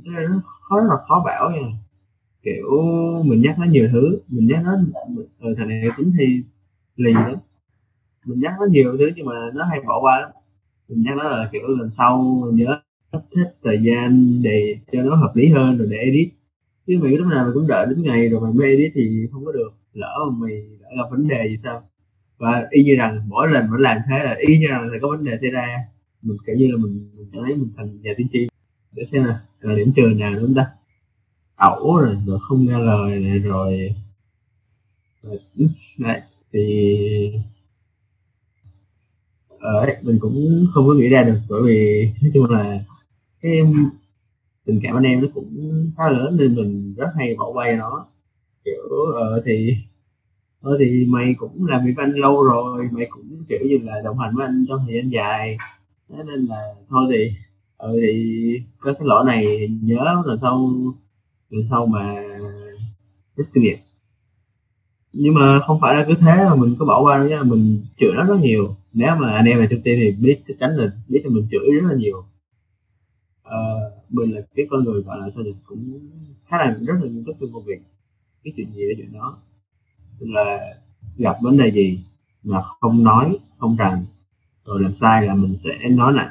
cái 0.05 0.13
này 0.13 0.25
nó 0.29 0.41
khó 0.61 0.79
rất 0.79 0.87
là 0.89 0.95
khó 1.07 1.23
bảo 1.25 1.51
nha. 1.51 1.67
Kiểu 2.43 2.83
mình 3.25 3.41
nhắc 3.41 3.59
nó 3.59 3.65
nhiều 3.65 3.89
thứ. 3.91 4.19
Mình 4.27 4.47
nhắc 4.47 4.63
nó 4.63 4.71
ừ, 5.39 5.55
thằng 5.57 5.67
này 5.67 5.89
tính 5.97 6.11
thì 6.19 6.41
lì 6.95 7.13
lắm. 7.13 7.35
Mình 8.25 8.39
nhắc 8.39 8.53
nó 8.59 8.65
nhiều 8.65 8.97
thứ 8.99 9.09
nhưng 9.15 9.25
mà 9.25 9.33
nó 9.53 9.65
hay 9.65 9.79
bỏ 9.87 9.99
qua 10.01 10.19
lắm. 10.19 10.29
Mình 10.89 11.03
nhắc 11.03 11.17
nó 11.17 11.23
là 11.23 11.49
kiểu 11.51 11.67
lần 11.67 11.89
sau 11.97 12.41
mình 12.45 12.55
nhớ 12.55 12.81
sắp 13.11 13.21
xếp 13.35 13.51
thời 13.63 13.83
gian 13.83 14.41
để 14.43 14.77
cho 14.91 15.01
nó 15.03 15.15
hợp 15.15 15.31
lý 15.35 15.47
hơn 15.49 15.77
rồi 15.77 15.87
để 15.91 15.97
edit. 15.97 16.29
Chứ 16.87 16.99
mày 17.01 17.11
lúc 17.11 17.27
nào 17.27 17.43
mày 17.43 17.53
cũng 17.53 17.67
đợi 17.67 17.85
đến 17.89 18.03
ngày 18.03 18.29
rồi 18.29 18.41
mày 18.41 18.53
mới 18.53 18.67
edit 18.69 18.91
thì 18.95 19.27
không 19.31 19.45
có 19.45 19.51
được. 19.51 19.69
Lỡ 19.93 20.17
mà 20.31 20.37
mày 20.39 20.67
đã 20.81 20.89
gặp 20.97 21.07
vấn 21.11 21.27
đề 21.27 21.47
gì 21.49 21.57
sao? 21.63 21.88
Và 22.39 22.67
y 22.69 22.83
như 22.83 22.95
rằng 22.95 23.21
mỗi 23.27 23.47
lần 23.51 23.71
mình 23.71 23.81
làm 23.81 23.97
thế 24.09 24.23
là 24.23 24.35
y 24.39 24.57
như 24.57 24.67
rằng 24.67 24.89
là 24.91 24.97
có 25.01 25.07
vấn 25.07 25.23
đề 25.23 25.31
xảy 25.41 25.49
ra. 25.49 25.67
Mình 26.21 26.37
kiểu 26.45 26.55
như 26.55 26.67
là 26.67 26.77
mình, 26.77 27.09
mình 27.17 27.27
cảm 27.33 27.43
thấy 27.43 27.55
mình 27.55 27.69
thành 27.77 28.01
nhà 28.01 28.11
tiên 28.17 28.27
tri. 28.33 28.47
Để 28.91 29.03
xem 29.11 29.23
là 29.23 29.39
là 29.61 29.75
điểm 29.75 29.91
trường 29.95 30.19
nào 30.19 30.33
đúng 30.41 30.53
ta? 30.55 30.65
Ẩu 31.55 31.97
rồi 31.97 32.17
rồi 32.25 32.39
không 32.41 32.65
nghe 32.65 32.79
lời 32.79 33.19
này 33.19 33.39
rồi, 33.39 33.95
rồi 35.23 35.39
thì 36.53 37.33
ở 39.59 39.85
đấy, 39.85 39.97
mình 40.01 40.17
cũng 40.19 40.65
không 40.73 40.87
có 40.87 40.93
nghĩ 40.93 41.09
ra 41.09 41.23
được 41.23 41.39
bởi 41.49 41.61
vì 41.65 42.09
nói 42.21 42.31
chung 42.33 42.51
là 42.51 42.83
cái 43.41 43.61
tình 44.65 44.79
cảm 44.83 44.97
anh 44.97 45.03
em 45.03 45.21
nó 45.21 45.27
cũng 45.33 45.49
khá 45.97 46.09
lớn 46.09 46.37
nên 46.39 46.55
mình 46.55 46.93
rất 46.97 47.09
hay 47.15 47.35
bỏ 47.35 47.51
qua 47.53 47.71
nó. 47.71 48.07
Kiểu 48.65 48.83
uh, 48.83 49.43
thì 49.45 49.75
ờ 50.61 50.77
thì 50.79 51.05
mày 51.09 51.35
cũng 51.37 51.65
làm 51.67 51.85
việc 51.85 51.93
với 51.95 52.05
anh 52.05 52.13
lâu 52.15 52.43
rồi 52.43 52.89
mày 52.91 53.07
cũng 53.09 53.43
kiểu 53.49 53.59
như 53.65 53.77
là 53.83 54.01
đồng 54.03 54.19
hành 54.19 54.35
với 54.35 54.45
anh 54.45 54.65
trong 54.69 54.79
thời 54.85 54.95
gian 54.95 55.09
dài. 55.09 55.57
Thế 56.09 56.23
nên 56.27 56.45
là 56.45 56.73
thôi 56.89 57.07
thì 57.11 57.31
ừ 57.77 57.99
thì 58.01 58.61
có 58.79 58.93
cái 58.93 59.07
lỗi 59.07 59.25
này 59.25 59.69
nhớ 59.83 60.23
rồi 60.25 60.37
sau 60.41 60.71
rồi 61.49 61.65
sau 61.69 61.85
mà 61.85 62.15
rút 63.35 63.47
kinh 63.53 63.63
nghiệm. 63.63 63.77
Nhưng 65.13 65.33
mà 65.33 65.59
không 65.59 65.79
phải 65.81 65.95
là 65.95 66.05
cứ 66.07 66.13
thế 66.19 66.35
mà 66.49 66.55
mình 66.55 66.75
có 66.79 66.85
bỏ 66.85 67.01
qua 67.01 67.27
đâu 67.29 67.43
mình 67.43 67.81
chửi 67.99 68.11
nó 68.15 68.23
rất 68.23 68.39
nhiều. 68.41 68.75
Nếu 68.93 69.15
mà 69.19 69.31
anh 69.31 69.45
em 69.45 69.59
là 69.59 69.67
trong 69.69 69.81
team 69.81 69.97
thì 70.01 70.11
biết 70.21 70.39
chắc 70.47 70.53
chắn 70.59 70.71
là 70.77 70.91
biết 71.07 71.21
là 71.23 71.29
mình 71.29 71.47
chửi 71.51 71.71
rất 71.73 71.89
là 71.89 71.95
nhiều. 71.95 72.23
Ờ, 73.43 73.91
mình 74.09 74.31
là 74.35 74.41
cái 74.55 74.67
con 74.69 74.83
người 74.83 75.01
gọi 75.01 75.19
là 75.19 75.29
sao 75.35 75.43
thì 75.43 75.53
cũng 75.65 75.99
khá 76.47 76.57
là 76.57 76.77
rất 76.81 76.93
là 77.01 77.09
nghiêm 77.09 77.23
túc 77.25 77.35
trong 77.39 77.53
công 77.53 77.65
việc. 77.65 77.79
Cái 78.43 78.53
chuyện 78.57 78.73
gì 78.73 78.83
là 78.83 78.93
chuyện 78.97 79.13
đó 79.13 79.37
tức 80.19 80.27
là 80.29 80.75
gặp 81.17 81.37
vấn 81.41 81.57
đề 81.57 81.71
gì 81.71 81.99
mà 82.43 82.61
không 82.81 83.03
nói, 83.03 83.37
không 83.57 83.75
rằng 83.75 84.05
rồi 84.65 84.81
làm 84.81 84.91
sai 85.01 85.27
là 85.27 85.33
mình 85.33 85.57
sẽ 85.63 85.89
nói 85.89 86.13
lại. 86.13 86.29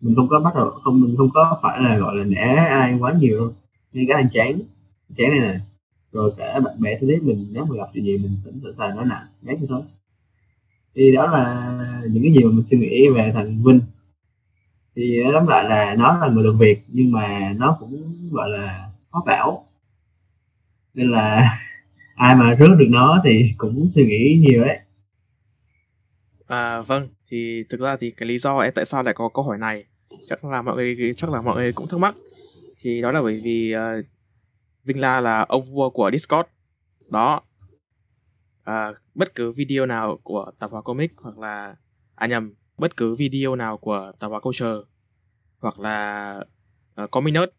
Mình 0.00 0.14
không 0.16 0.28
có 0.28 0.40
bắt 0.40 0.54
đầu, 0.54 0.70
không, 0.70 1.00
mình 1.00 1.14
không 1.16 1.30
có 1.34 1.58
phải 1.62 1.80
là, 1.80 1.98
gọi 1.98 2.16
là, 2.16 2.24
nể 2.24 2.54
ai 2.54 2.98
quá 2.98 3.12
nhiều 3.12 3.38
đâu. 3.38 3.52
Ngay 3.92 4.04
cái 4.08 4.22
anh 4.22 4.28
chán 4.32 4.60
chán 5.16 5.30
này 5.30 5.40
nè, 5.40 5.60
rồi 6.12 6.32
cả 6.36 6.60
bạn 6.60 6.74
bè 6.80 6.98
thế 7.00 7.06
đấy 7.06 7.18
mình, 7.22 7.46
nếu 7.52 7.64
mà 7.64 7.76
gặp 7.76 7.90
chuyện 7.94 8.04
gì 8.04 8.18
mình 8.18 8.36
vẫn 8.44 8.60
sẵn 8.62 8.72
sàng 8.78 8.96
nói 8.96 9.04
nặng 9.04 9.26
đấy 9.42 9.56
như 9.60 9.66
thế 9.70 9.76
thì 10.94 11.12
đó 11.12 11.26
là 11.26 11.72
những 12.10 12.22
cái 12.22 12.32
gì 12.32 12.44
mà 12.44 12.50
mình 12.50 12.64
suy 12.70 12.78
nghĩ 12.78 13.08
về 13.08 13.32
thằng 13.34 13.62
Vinh. 13.64 13.80
Thì 14.96 15.22
tóm 15.32 15.46
lại 15.46 15.64
là 15.64 15.94
nó 15.94 16.18
là 16.18 16.28
người 16.28 16.44
được 16.44 16.56
việc, 16.58 16.82
nhưng 16.88 17.12
mà 17.12 17.54
nó 17.58 17.76
cũng, 17.80 18.02
gọi 18.30 18.50
là 18.50 18.90
khó 19.10 19.22
bảo 19.26 19.66
nên 20.94 21.10
là 21.10 21.58
ai 22.20 22.36
mà 22.36 22.54
rước 22.54 22.74
được 22.78 22.88
nó 22.90 23.20
thì 23.24 23.52
cũng 23.58 23.90
suy 23.94 24.06
nghĩ 24.06 24.42
nhiều 24.46 24.64
đấy 24.64 24.78
à 26.46 26.80
vâng 26.80 27.08
thì 27.28 27.64
thực 27.68 27.80
ra 27.80 27.96
thì 28.00 28.10
cái 28.10 28.28
lý 28.28 28.38
do 28.38 28.58
em 28.58 28.72
tại 28.74 28.84
sao 28.84 29.02
lại 29.02 29.14
có 29.14 29.28
câu 29.28 29.44
hỏi 29.44 29.58
này 29.58 29.84
chắc 30.28 30.44
là 30.44 30.62
mọi 30.62 30.76
người 30.76 31.12
chắc 31.16 31.30
là 31.30 31.40
mọi 31.42 31.56
người 31.56 31.72
cũng 31.72 31.86
thắc 31.88 32.00
mắc. 32.00 32.14
Thì 32.80 33.02
đó 33.02 33.12
là 33.12 33.22
bởi 33.22 33.40
vì 33.44 33.74
uh, 33.74 34.04
Vinh 34.84 35.00
La 35.00 35.20
là 35.20 35.46
ông 35.48 35.62
vua 35.72 35.90
của 35.90 36.10
Discord. 36.12 36.48
Đó. 37.08 37.42
À, 38.64 38.92
bất 39.14 39.34
cứ 39.34 39.52
video 39.52 39.86
nào 39.86 40.18
của 40.22 40.50
tạp 40.58 40.70
hóa 40.70 40.82
comic 40.82 41.12
hoặc 41.16 41.38
là 41.38 41.76
à 42.14 42.26
nhầm 42.26 42.54
bất 42.78 42.96
cứ 42.96 43.14
video 43.14 43.56
nào 43.56 43.76
của 43.78 44.12
tạp 44.20 44.30
hóa 44.30 44.40
culture 44.40 44.74
hoặc 45.58 45.78
là 45.80 46.36
uh, 47.04 47.10
comic 47.10 47.34
nerd 47.34 47.50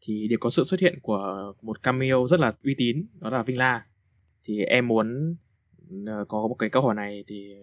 thì 0.00 0.28
đều 0.28 0.38
có 0.40 0.50
sự 0.50 0.64
xuất 0.64 0.80
hiện 0.80 0.98
của 1.02 1.52
một 1.62 1.82
cameo 1.82 2.26
rất 2.26 2.40
là 2.40 2.52
uy 2.64 2.74
tín 2.78 3.06
đó 3.20 3.30
là 3.30 3.42
Vinh 3.42 3.58
La 3.58 3.86
thì 4.44 4.64
em 4.64 4.88
muốn 4.88 5.36
ờ, 6.06 6.24
có 6.28 6.48
một 6.48 6.54
cái 6.54 6.70
câu 6.70 6.82
hỏi 6.82 6.94
này 6.94 7.24
thì 7.26 7.54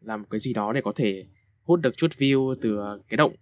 làm 0.00 0.22
một 0.22 0.28
cái 0.30 0.40
gì 0.40 0.52
đó 0.52 0.72
để 0.72 0.80
có 0.84 0.92
thể 0.96 1.26
hút 1.62 1.80
được 1.80 1.96
chút 1.96 2.10
view 2.10 2.54
từ 2.60 2.76
ờ, 2.76 3.00
cái 3.08 3.16
động 3.16 3.34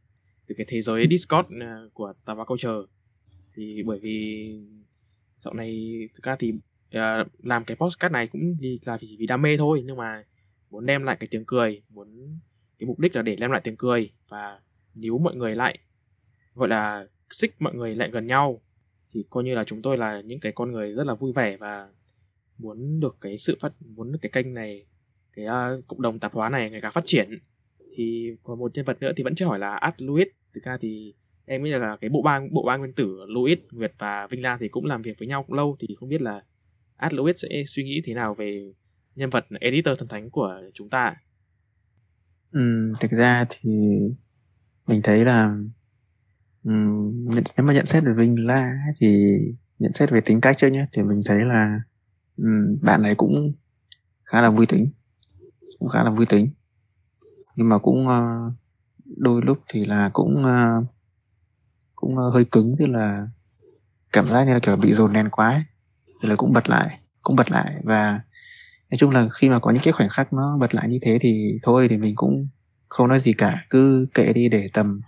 từ 0.46 0.54
cái 0.58 0.66
thế 0.68 0.80
giới 0.80 1.06
Discord 1.10 1.48
ờ, 1.60 1.90
của 1.94 2.12
của 2.26 2.34
và 2.34 2.34
câu 2.34 2.44
culture. 2.44 2.92
Thì 3.54 3.82
bởi 3.86 3.98
vì 4.02 4.48
dạo 5.38 5.54
này 5.54 5.98
thực 6.14 6.24
ra 6.24 6.36
thì 6.38 6.52
uh, 6.96 7.28
làm 7.44 7.64
cái 7.64 7.76
podcast 7.76 8.12
này 8.12 8.26
cũng 8.26 8.56
vì 8.60 8.80
là 8.86 8.96
vì, 9.00 9.16
vì 9.18 9.26
đam 9.26 9.42
mê 9.42 9.56
thôi 9.56 9.82
nhưng 9.86 9.96
mà 9.96 10.24
muốn 10.70 10.86
đem 10.86 11.02
lại 11.02 11.16
cái 11.20 11.28
tiếng 11.30 11.44
cười 11.44 11.82
muốn 11.88 12.38
cái 12.78 12.86
mục 12.86 12.98
đích 12.98 13.16
là 13.16 13.22
để 13.22 13.36
đem 13.36 13.50
lại 13.50 13.60
tiếng 13.64 13.76
cười. 13.76 14.10
Và 14.28 14.60
nếu 14.94 15.18
mọi 15.18 15.36
người 15.36 15.54
lại 15.54 15.78
gọi 16.54 16.68
là 16.68 17.06
xích 17.30 17.54
mọi 17.58 17.74
người 17.74 17.94
lại 17.94 18.10
gần 18.10 18.26
nhau 18.26 18.60
thì 19.12 19.24
coi 19.30 19.44
như 19.44 19.54
là 19.54 19.64
chúng 19.64 19.82
tôi 19.82 19.98
là 19.98 20.20
những 20.20 20.40
cái 20.40 20.52
con 20.52 20.72
người 20.72 20.92
rất 20.92 21.06
là 21.06 21.14
vui 21.14 21.32
vẻ 21.32 21.56
và 21.56 21.88
muốn 22.58 23.00
được 23.00 23.16
cái 23.20 23.38
sự 23.38 23.56
phát 23.60 23.72
muốn 23.96 24.12
được 24.12 24.18
cái 24.22 24.30
kênh 24.32 24.54
này 24.54 24.86
cái 25.36 25.46
uh, 25.46 25.86
cộng 25.88 26.02
đồng 26.02 26.18
tạp 26.18 26.32
hóa 26.32 26.48
này 26.48 26.70
ngày 26.70 26.80
càng 26.80 26.92
phát 26.92 27.04
triển 27.04 27.28
thì 27.96 28.30
còn 28.42 28.58
một 28.58 28.74
nhân 28.74 28.84
vật 28.84 28.96
nữa 29.00 29.12
thì 29.16 29.24
vẫn 29.24 29.34
chưa 29.34 29.46
hỏi 29.46 29.58
là 29.58 29.76
Ad 29.76 29.94
Louis. 29.98 30.28
Thực 30.54 30.64
ra 30.64 30.78
thì 30.80 31.14
em 31.46 31.62
nghĩ 31.62 31.70
là 31.70 31.96
cái 32.00 32.10
bộ 32.10 32.22
ba 32.22 32.40
bộ 32.50 32.64
ba 32.66 32.76
nguyên 32.76 32.92
tử 32.92 33.16
Louis 33.28 33.58
Nguyệt 33.70 33.92
và 33.98 34.26
Vinh 34.30 34.42
Lan 34.42 34.58
thì 34.60 34.68
cũng 34.68 34.84
làm 34.84 35.02
việc 35.02 35.18
với 35.18 35.28
nhau 35.28 35.42
cũng 35.42 35.56
lâu 35.56 35.76
thì 35.80 35.94
không 35.94 36.08
biết 36.08 36.22
là 36.22 36.44
Ad 36.96 37.12
Louis 37.12 37.36
sẽ 37.38 37.64
suy 37.66 37.84
nghĩ 37.84 38.02
thế 38.04 38.14
nào 38.14 38.34
về 38.34 38.72
nhân 39.14 39.30
vật 39.30 39.46
editor 39.60 39.98
thần 39.98 40.08
thánh 40.08 40.30
của 40.30 40.60
chúng 40.74 40.90
ta 40.90 41.14
ừ, 42.52 42.92
thực 43.00 43.10
ra 43.10 43.44
thì 43.50 43.70
mình 44.86 45.00
thấy 45.02 45.24
là 45.24 45.56
um, 46.64 47.24
nếu 47.56 47.66
mà 47.66 47.72
nhận 47.72 47.86
xét 47.86 48.04
về 48.04 48.12
Vinh 48.12 48.46
La 48.46 48.72
thì 49.00 49.38
nhận 49.78 49.92
xét 49.92 50.10
về 50.10 50.20
tính 50.20 50.40
cách 50.40 50.56
trước 50.58 50.68
nhé 50.68 50.86
thì 50.92 51.02
mình 51.02 51.22
thấy 51.24 51.44
là 51.44 51.80
bạn 52.82 53.02
này 53.02 53.14
cũng 53.14 53.52
khá 54.24 54.42
là 54.42 54.50
vui 54.50 54.66
tính. 54.66 54.90
Cũng 55.78 55.88
khá 55.88 56.04
là 56.04 56.10
vui 56.10 56.26
tính. 56.26 56.50
Nhưng 57.56 57.68
mà 57.68 57.78
cũng 57.78 58.08
ờ, 58.08 58.50
đôi 59.04 59.42
lúc 59.44 59.58
thì 59.68 59.84
là 59.84 60.10
cũng 60.12 60.44
ờ, 60.44 60.82
cũng 61.96 62.18
ờ, 62.18 62.30
hơi 62.30 62.44
cứng, 62.44 62.74
tức 62.78 62.86
là 62.86 63.28
cảm 64.12 64.28
giác 64.28 64.44
như 64.44 64.52
là 64.52 64.58
kiểu 64.58 64.76
bị 64.76 64.92
dồn 64.92 65.12
nén 65.12 65.28
quá 65.30 65.50
ấy. 65.50 65.62
thì 66.22 66.28
là 66.28 66.36
cũng 66.36 66.52
bật 66.52 66.68
lại, 66.68 67.00
cũng 67.22 67.36
bật 67.36 67.50
lại. 67.50 67.74
Và 67.84 68.20
nói 68.90 68.98
chung 68.98 69.10
là 69.10 69.28
khi 69.34 69.48
mà 69.48 69.58
có 69.58 69.70
những 69.70 69.82
cái 69.82 69.92
khoảnh 69.92 70.08
khắc 70.08 70.32
nó 70.32 70.56
bật 70.58 70.74
lại 70.74 70.88
như 70.88 70.98
thế 71.02 71.18
thì 71.20 71.58
thôi 71.62 71.86
thì 71.90 71.96
mình 71.96 72.16
cũng 72.16 72.48
không 72.88 73.08
nói 73.08 73.18
gì 73.18 73.32
cả. 73.32 73.66
Cứ 73.70 74.06
kệ 74.14 74.32
đi 74.32 74.48
để 74.48 74.68
tầm 74.72 75.00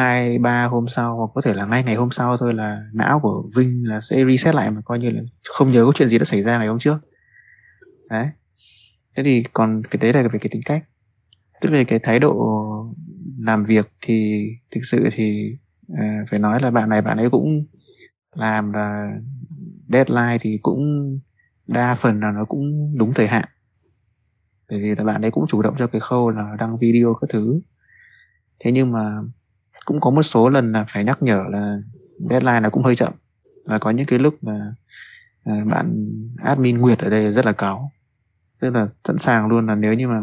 hai 0.00 0.38
ba 0.38 0.64
hôm 0.64 0.88
sau 0.88 1.16
hoặc 1.16 1.30
có 1.34 1.40
thể 1.40 1.54
là 1.54 1.66
ngay 1.66 1.84
ngày 1.84 1.94
hôm 1.94 2.10
sau 2.10 2.36
thôi 2.36 2.54
là 2.54 2.82
não 2.92 3.20
của 3.22 3.50
Vinh 3.56 3.88
là 3.88 4.00
sẽ 4.00 4.24
reset 4.30 4.54
lại 4.54 4.70
mà 4.70 4.80
coi 4.84 4.98
như 4.98 5.10
là 5.10 5.20
không 5.48 5.70
nhớ 5.70 5.84
có 5.84 5.92
chuyện 5.94 6.08
gì 6.08 6.18
đã 6.18 6.24
xảy 6.24 6.42
ra 6.42 6.58
ngày 6.58 6.68
hôm 6.68 6.78
trước. 6.78 6.98
Đấy. 8.10 8.26
Thế 9.16 9.22
thì 9.22 9.44
còn 9.52 9.82
cái 9.90 10.00
đấy 10.00 10.22
là 10.22 10.28
về 10.28 10.38
cái 10.38 10.48
tính 10.50 10.62
cách. 10.64 10.84
Tức 11.60 11.70
về 11.72 11.84
cái 11.84 11.98
thái 11.98 12.18
độ 12.18 12.34
làm 13.38 13.64
việc 13.64 13.92
thì 14.02 14.48
thực 14.70 14.80
sự 14.84 15.08
thì 15.12 15.56
uh, 15.92 16.28
phải 16.30 16.38
nói 16.38 16.60
là 16.62 16.70
bạn 16.70 16.88
này 16.88 17.02
bạn 17.02 17.16
ấy 17.16 17.30
cũng 17.30 17.66
làm 18.34 18.72
là 18.72 19.12
deadline 19.88 20.36
thì 20.40 20.58
cũng 20.62 20.80
đa 21.66 21.94
phần 21.94 22.20
là 22.20 22.30
nó 22.30 22.44
cũng 22.44 22.94
đúng 22.98 23.14
thời 23.14 23.26
hạn. 23.26 23.44
Bởi 24.70 24.80
vì 24.80 24.94
là 24.94 25.04
bạn 25.04 25.22
ấy 25.24 25.30
cũng 25.30 25.46
chủ 25.48 25.62
động 25.62 25.74
cho 25.78 25.86
cái 25.86 26.00
khâu 26.00 26.30
là 26.30 26.56
đăng 26.58 26.78
video 26.78 27.14
các 27.20 27.30
thứ. 27.30 27.60
Thế 28.64 28.72
nhưng 28.72 28.92
mà 28.92 29.16
cũng 29.84 30.00
có 30.00 30.10
một 30.10 30.22
số 30.22 30.48
lần 30.48 30.72
là 30.72 30.84
phải 30.88 31.04
nhắc 31.04 31.22
nhở 31.22 31.44
là 31.50 31.78
deadline 32.30 32.60
là 32.60 32.68
cũng 32.68 32.82
hơi 32.82 32.96
chậm. 32.96 33.12
Và 33.66 33.78
có 33.78 33.90
những 33.90 34.06
cái 34.06 34.18
lúc 34.18 34.34
mà 34.42 34.74
à, 35.44 35.54
bạn 35.64 36.08
admin 36.42 36.78
Nguyệt 36.78 36.98
ở 36.98 37.10
đây 37.10 37.32
rất 37.32 37.46
là 37.46 37.52
cáo 37.52 37.92
tức 38.60 38.70
là 38.70 38.88
sẵn 39.04 39.18
sàng 39.18 39.46
luôn 39.46 39.66
là 39.66 39.74
nếu 39.74 39.94
như 39.94 40.08
mà 40.08 40.22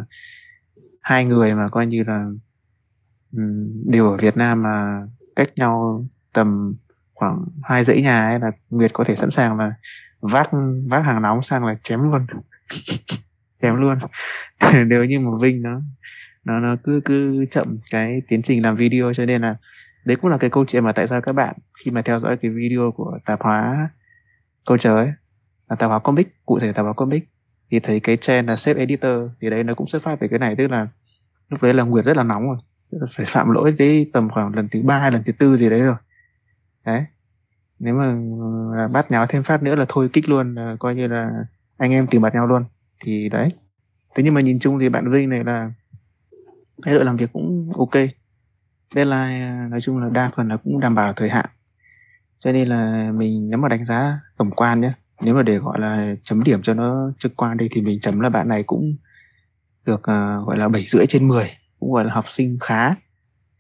hai 1.01 1.25
người 1.25 1.55
mà 1.55 1.67
coi 1.67 1.85
như 1.87 2.03
là 2.07 2.23
đều 3.85 4.11
ở 4.11 4.17
Việt 4.17 4.37
Nam 4.37 4.63
mà 4.63 5.07
cách 5.35 5.49
nhau 5.55 6.05
tầm 6.33 6.75
khoảng 7.13 7.45
hai 7.63 7.83
dãy 7.83 8.01
nhà 8.01 8.29
ấy 8.29 8.39
là 8.39 8.51
Nguyệt 8.69 8.93
có 8.93 9.03
thể 9.03 9.15
sẵn 9.15 9.29
sàng 9.29 9.57
là 9.57 9.73
vác 10.19 10.49
vác 10.87 11.05
hàng 11.05 11.21
nóng 11.21 11.43
sang 11.43 11.65
là 11.65 11.75
chém 11.81 12.11
luôn. 12.11 12.25
Chém 13.61 13.75
luôn. 13.75 13.97
Nếu 14.87 15.05
như 15.05 15.19
mà 15.19 15.31
Vinh 15.41 15.61
nó 15.61 15.81
nó 16.47 16.59
nó 16.59 16.75
cứ 16.83 17.01
cứ 17.05 17.45
chậm 17.51 17.77
cái 17.91 18.21
tiến 18.27 18.41
trình 18.41 18.63
làm 18.63 18.75
video 18.75 19.13
cho 19.13 19.25
nên 19.25 19.41
là 19.41 19.55
đấy 20.05 20.17
cũng 20.21 20.31
là 20.31 20.37
cái 20.37 20.49
câu 20.49 20.65
chuyện 20.65 20.83
mà 20.83 20.91
tại 20.91 21.07
sao 21.07 21.21
các 21.21 21.33
bạn 21.33 21.55
khi 21.79 21.91
mà 21.91 22.01
theo 22.01 22.19
dõi 22.19 22.37
cái 22.37 22.51
video 22.51 22.91
của 22.91 23.19
tạp 23.25 23.41
hóa 23.41 23.89
câu 24.65 24.77
trời 24.77 24.95
ấy, 24.95 25.13
là 25.69 25.75
tạp 25.75 25.89
hóa 25.89 25.99
comic, 25.99 26.45
cụ 26.45 26.59
thể 26.59 26.73
tạp 26.73 26.83
hóa 26.83 26.93
comic, 26.93 27.23
thì 27.71 27.79
thấy 27.79 27.99
cái 27.99 28.17
trend 28.17 28.49
là 28.49 28.55
save 28.55 28.79
editor 28.79 29.31
thì 29.41 29.49
đấy 29.49 29.63
nó 29.63 29.73
cũng 29.73 29.87
xuất 29.87 30.01
phát 30.01 30.19
về 30.19 30.27
cái 30.27 30.39
này, 30.39 30.55
tức 30.55 30.71
là 30.71 30.87
lúc 31.49 31.63
đấy 31.63 31.73
là 31.73 31.83
nguyệt 31.83 32.05
rất 32.05 32.17
là 32.17 32.23
nóng 32.23 32.47
rồi 32.47 32.57
phải 33.15 33.25
phạm 33.25 33.49
lỗi 33.49 33.73
tới 33.77 34.09
tầm 34.13 34.29
khoảng 34.29 34.55
lần 34.55 34.67
thứ 34.69 34.81
ba 34.83 34.99
hay 34.99 35.11
lần 35.11 35.21
thứ 35.25 35.31
tư 35.31 35.55
gì 35.55 35.69
đấy 35.69 35.79
rồi. 35.79 35.95
Đấy. 36.85 37.05
Nếu 37.79 37.95
mà 37.95 38.15
à, 38.77 38.87
bắt 38.87 39.11
nháo 39.11 39.25
thêm 39.27 39.43
phát 39.43 39.63
nữa 39.63 39.75
là 39.75 39.85
thôi 39.89 40.09
kích 40.13 40.29
luôn 40.29 40.55
là 40.55 40.75
coi 40.79 40.95
như 40.95 41.07
là 41.07 41.31
anh 41.77 41.91
em 41.91 42.07
tìm 42.07 42.21
mặt 42.21 42.33
nhau 42.33 42.47
luôn. 42.47 42.65
Thì 43.03 43.29
đấy. 43.29 43.49
Thế 44.15 44.23
nhưng 44.23 44.33
mà 44.33 44.41
nhìn 44.41 44.59
chung 44.59 44.79
thì 44.79 44.89
bạn 44.89 45.11
Vinh 45.11 45.29
này 45.29 45.43
là 45.43 45.71
thái 46.83 46.93
độ 46.93 47.03
làm 47.03 47.17
việc 47.17 47.33
cũng 47.33 47.71
ok. 47.77 48.03
Deadline 48.95 49.67
nói 49.69 49.81
chung 49.81 49.97
là 49.97 50.09
đa 50.09 50.29
phần 50.35 50.47
là 50.47 50.57
cũng 50.57 50.79
đảm 50.79 50.95
bảo 50.95 51.13
thời 51.13 51.29
hạn. 51.29 51.45
Cho 52.39 52.51
nên 52.51 52.67
là 52.67 53.11
mình 53.15 53.49
nếu 53.49 53.59
mà 53.59 53.67
đánh 53.67 53.85
giá 53.85 54.19
tổng 54.37 54.51
quan 54.51 54.81
nhé 54.81 54.93
nếu 55.21 55.35
mà 55.35 55.43
để 55.43 55.57
gọi 55.57 55.79
là 55.79 56.15
chấm 56.21 56.43
điểm 56.43 56.61
cho 56.61 56.73
nó 56.73 57.11
trực 57.17 57.35
quan 57.35 57.57
đây 57.57 57.67
thì 57.71 57.81
mình 57.81 57.99
chấm 57.99 58.19
là 58.19 58.29
bạn 58.29 58.47
này 58.47 58.63
cũng 58.63 58.95
được 59.85 59.99
uh, 59.99 60.47
gọi 60.47 60.57
là 60.57 60.67
7 60.67 60.81
rưỡi 60.81 61.05
trên 61.07 61.27
10 61.27 61.51
cũng 61.79 61.93
gọi 61.93 62.05
là 62.05 62.13
học 62.13 62.25
sinh 62.27 62.57
khá. 62.61 62.95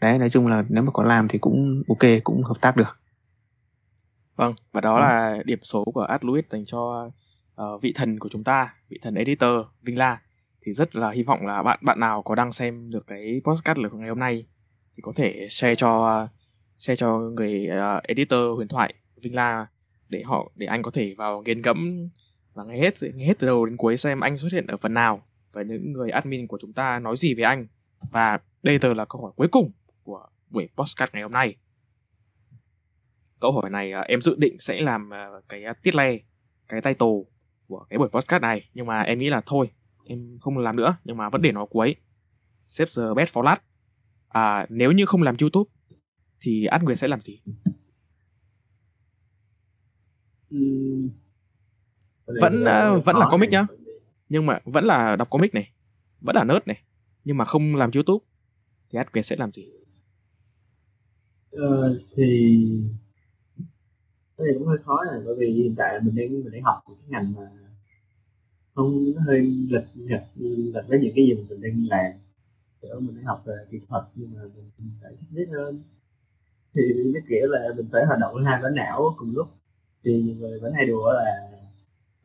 Đấy 0.01 0.17
nói 0.17 0.29
chung 0.29 0.47
là 0.47 0.63
nếu 0.69 0.83
mà 0.83 0.91
có 0.91 1.03
làm 1.03 1.27
thì 1.27 1.39
cũng 1.39 1.83
ok 1.87 2.11
cũng 2.23 2.43
hợp 2.43 2.55
tác 2.61 2.77
được. 2.77 2.97
Vâng 4.35 4.53
và 4.71 4.81
đó 4.81 4.95
ừ. 4.95 4.99
là 4.99 5.37
điểm 5.45 5.59
số 5.63 5.85
của 5.93 6.01
Ad 6.01 6.23
Louis 6.23 6.45
dành 6.51 6.65
cho 6.65 7.09
uh, 7.61 7.81
vị 7.81 7.93
thần 7.95 8.19
của 8.19 8.29
chúng 8.29 8.43
ta 8.43 8.73
vị 8.89 8.99
thần 9.01 9.15
editor 9.15 9.65
Vinh 9.81 9.97
La 9.97 10.21
thì 10.67 10.73
rất 10.73 10.95
là 10.95 11.11
hy 11.11 11.23
vọng 11.23 11.45
là 11.45 11.63
bạn 11.63 11.79
bạn 11.81 11.99
nào 11.99 12.21
có 12.21 12.35
đang 12.35 12.51
xem 12.51 12.91
được 12.91 13.07
cái 13.07 13.41
podcast 13.43 13.77
của 13.91 13.97
ngày 13.97 14.09
hôm 14.09 14.19
nay 14.19 14.45
thì 14.95 15.01
có 15.01 15.11
thể 15.15 15.47
share 15.49 15.75
cho 15.75 16.27
share 16.77 16.95
cho 16.95 17.17
người 17.17 17.69
uh, 17.69 18.03
editor 18.03 18.55
huyền 18.55 18.67
thoại 18.67 18.93
Vinh 19.21 19.35
La 19.35 19.67
để 20.09 20.23
họ 20.25 20.51
để 20.55 20.67
anh 20.67 20.81
có 20.81 20.91
thể 20.91 21.13
vào 21.17 21.41
nghiên 21.41 21.61
ngẫm 21.61 22.09
và 22.53 22.63
nghe 22.63 22.77
hết 22.77 22.93
nghe 23.15 23.25
hết 23.25 23.39
từ 23.39 23.47
đầu 23.47 23.65
đến 23.65 23.77
cuối 23.77 23.97
xem 23.97 24.19
anh 24.19 24.37
xuất 24.37 24.51
hiện 24.51 24.67
ở 24.67 24.77
phần 24.77 24.93
nào 24.93 25.21
và 25.53 25.61
những 25.61 25.93
người 25.93 26.09
admin 26.09 26.47
của 26.47 26.57
chúng 26.61 26.73
ta 26.73 26.99
nói 26.99 27.15
gì 27.17 27.33
về 27.33 27.43
anh. 27.43 27.67
Và 28.11 28.39
đây 28.63 28.79
giờ 28.79 28.93
là 28.93 29.05
câu 29.05 29.21
hỏi 29.21 29.31
cuối 29.35 29.47
cùng 29.51 29.71
của 30.03 30.27
buổi 30.49 30.69
podcast 30.75 31.13
ngày 31.13 31.23
hôm 31.23 31.31
nay. 31.31 31.55
Câu 33.39 33.51
hỏi 33.51 33.69
này 33.69 33.93
uh, 33.99 34.07
em 34.07 34.21
dự 34.21 34.35
định 34.37 34.59
sẽ 34.59 34.81
làm 34.81 35.09
uh, 35.09 35.43
cái 35.49 35.63
tiết 35.83 35.95
le 35.95 36.17
cái 36.67 36.81
title 36.81 37.07
của 37.67 37.85
cái 37.89 37.99
buổi 37.99 38.09
podcast 38.09 38.41
này 38.41 38.69
nhưng 38.73 38.85
mà 38.85 39.01
em 39.01 39.19
nghĩ 39.19 39.29
là 39.29 39.41
thôi 39.45 39.69
em 40.07 40.37
không 40.41 40.57
làm 40.57 40.75
nữa 40.75 40.95
nhưng 41.03 41.17
mà 41.17 41.29
vẫn 41.29 41.41
để 41.41 41.51
nó 41.51 41.65
cuối. 41.65 41.95
Save 42.65 42.91
the 42.97 43.03
best 43.15 43.33
for 43.33 43.41
last. 43.41 43.61
À, 44.27 44.65
nếu 44.69 44.91
như 44.91 45.05
không 45.05 45.23
làm 45.23 45.35
youtube 45.41 45.69
thì 46.41 46.65
Át 46.65 46.83
Nguyệt 46.83 46.99
sẽ 46.99 47.07
làm 47.07 47.21
gì? 47.21 47.41
Vẫn 52.25 52.63
uh, 52.63 53.05
vẫn 53.05 53.17
là 53.17 53.27
comic 53.31 53.49
nhá. 53.49 53.67
Nhưng 54.29 54.45
mà 54.45 54.59
vẫn 54.65 54.85
là 54.85 55.15
đọc 55.15 55.29
comic 55.29 55.53
này 55.53 55.71
vẫn 56.21 56.35
là 56.35 56.43
nerd 56.43 56.59
này. 56.65 56.83
Nhưng 57.23 57.37
mà 57.37 57.45
không 57.45 57.75
làm 57.75 57.91
youtube 57.91 58.25
thì 58.89 58.97
Át 58.97 59.13
Nguyệt 59.13 59.25
sẽ 59.25 59.35
làm 59.35 59.51
gì? 59.51 59.69
Ờ, 61.51 61.99
thì 62.15 62.59
cái 64.37 64.47
này 64.47 64.55
cũng 64.57 64.67
hơi 64.67 64.77
khó 64.83 65.03
này 65.11 65.21
bởi 65.25 65.35
vì 65.39 65.53
hiện 65.53 65.75
tại 65.77 65.99
mình 66.01 66.15
đang 66.15 66.43
mình 66.43 66.51
đang 66.51 66.63
học 66.63 66.81
một 66.87 66.95
cái 67.01 67.09
ngành 67.09 67.33
mà 67.33 67.49
không 68.77 69.13
nó 69.15 69.21
hơi 69.27 69.41
lệch 69.69 69.87
lệch 69.95 70.21
lệch 70.73 70.87
với 70.87 70.99
những 70.99 71.13
cái 71.15 71.25
gì 71.25 71.33
mà 71.33 71.41
mình 71.49 71.61
đang 71.61 71.87
làm. 71.89 72.11
Kiểu 72.81 72.99
mình 72.99 73.15
đang 73.15 73.25
học 73.25 73.43
về 73.45 73.55
kỹ 73.71 73.79
thuật 73.89 74.03
nhưng 74.15 74.33
mà 74.35 74.41
mình 74.55 74.91
phải 75.01 75.11
biết 75.31 75.45
hơn. 75.51 75.81
Thì 76.73 76.81
cái 77.13 77.23
kiểu 77.29 77.47
là 77.47 77.59
mình 77.77 77.87
phải 77.91 78.05
hoạt 78.05 78.19
động 78.19 78.43
hai 78.43 78.61
bán 78.61 78.75
não 78.75 79.15
cùng 79.17 79.35
lúc. 79.35 79.47
Thì 80.03 80.21
nhiều 80.21 80.35
người 80.35 80.59
vẫn 80.59 80.73
hay 80.73 80.85
đùa 80.85 81.13
là 81.13 81.51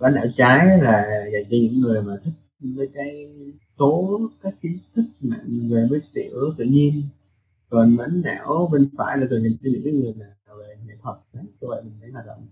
bán 0.01 0.15
não 0.15 0.27
trái 0.37 0.67
là 0.67 1.25
dành 1.33 1.45
cho 1.51 1.57
những 1.57 1.81
người 1.81 2.03
mà 2.03 2.17
thích 2.25 2.35
với 2.61 2.89
cái 2.95 3.35
số 3.79 4.21
các 4.43 4.55
kiến 4.63 4.79
thức 4.95 5.05
mà 5.21 5.37
về 5.71 5.87
với 5.91 6.01
tiểu 6.15 6.55
tự 6.59 6.65
nhiên. 6.65 7.03
Còn 7.69 7.97
bán 7.97 8.23
não 8.25 8.69
bên 8.73 8.89
phải 8.97 9.19
là 9.19 9.27
dành 9.27 9.43
cho 9.63 9.71
những 9.73 9.83
cái 9.85 9.93
người 9.93 10.15
nào 10.15 10.57
về 10.59 10.77
nghệ 10.87 10.95
thuật, 11.03 11.17
đấy 11.33 11.45
các 11.61 11.69
bạn 11.71 11.85
mình 11.85 11.95
phải 12.01 12.11
hoạt 12.11 12.27
động. 12.27 12.47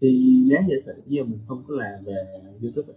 Thì 0.00 0.36
nếu 0.48 0.60
như 0.68 0.76
sự 0.86 0.92
như 1.06 1.24
mình 1.24 1.38
không 1.48 1.64
có 1.68 1.74
làm 1.74 2.04
về 2.04 2.42
youtube 2.62 2.94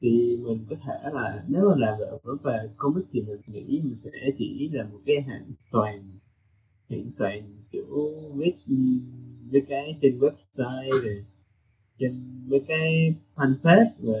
thì 0.00 0.38
mình 0.42 0.58
có 0.70 0.76
thể 0.84 1.10
là 1.12 1.44
nếu 1.48 1.70
mà 1.70 1.76
làm 1.76 1.98
về 1.98 2.06
về 2.42 2.68
comic 2.76 3.04
thì 3.12 3.22
mình 3.22 3.40
nghĩ 3.46 3.80
mình 3.84 3.96
sẽ 4.04 4.10
chỉ 4.38 4.68
là 4.72 4.84
một 4.84 4.98
cái 5.06 5.20
hạng 5.20 5.44
toàn 5.70 6.02
hiện 6.88 7.10
soạn 7.18 7.42
kiểu 7.72 8.12
viết 8.34 8.52
với 9.50 9.62
cái 9.68 9.98
trên 10.02 10.18
website 10.18 10.90
rồi 10.90 11.24
trên 11.98 12.22
với 12.48 12.60
cái 12.68 13.14
fanpage 13.34 13.86
và 13.98 14.18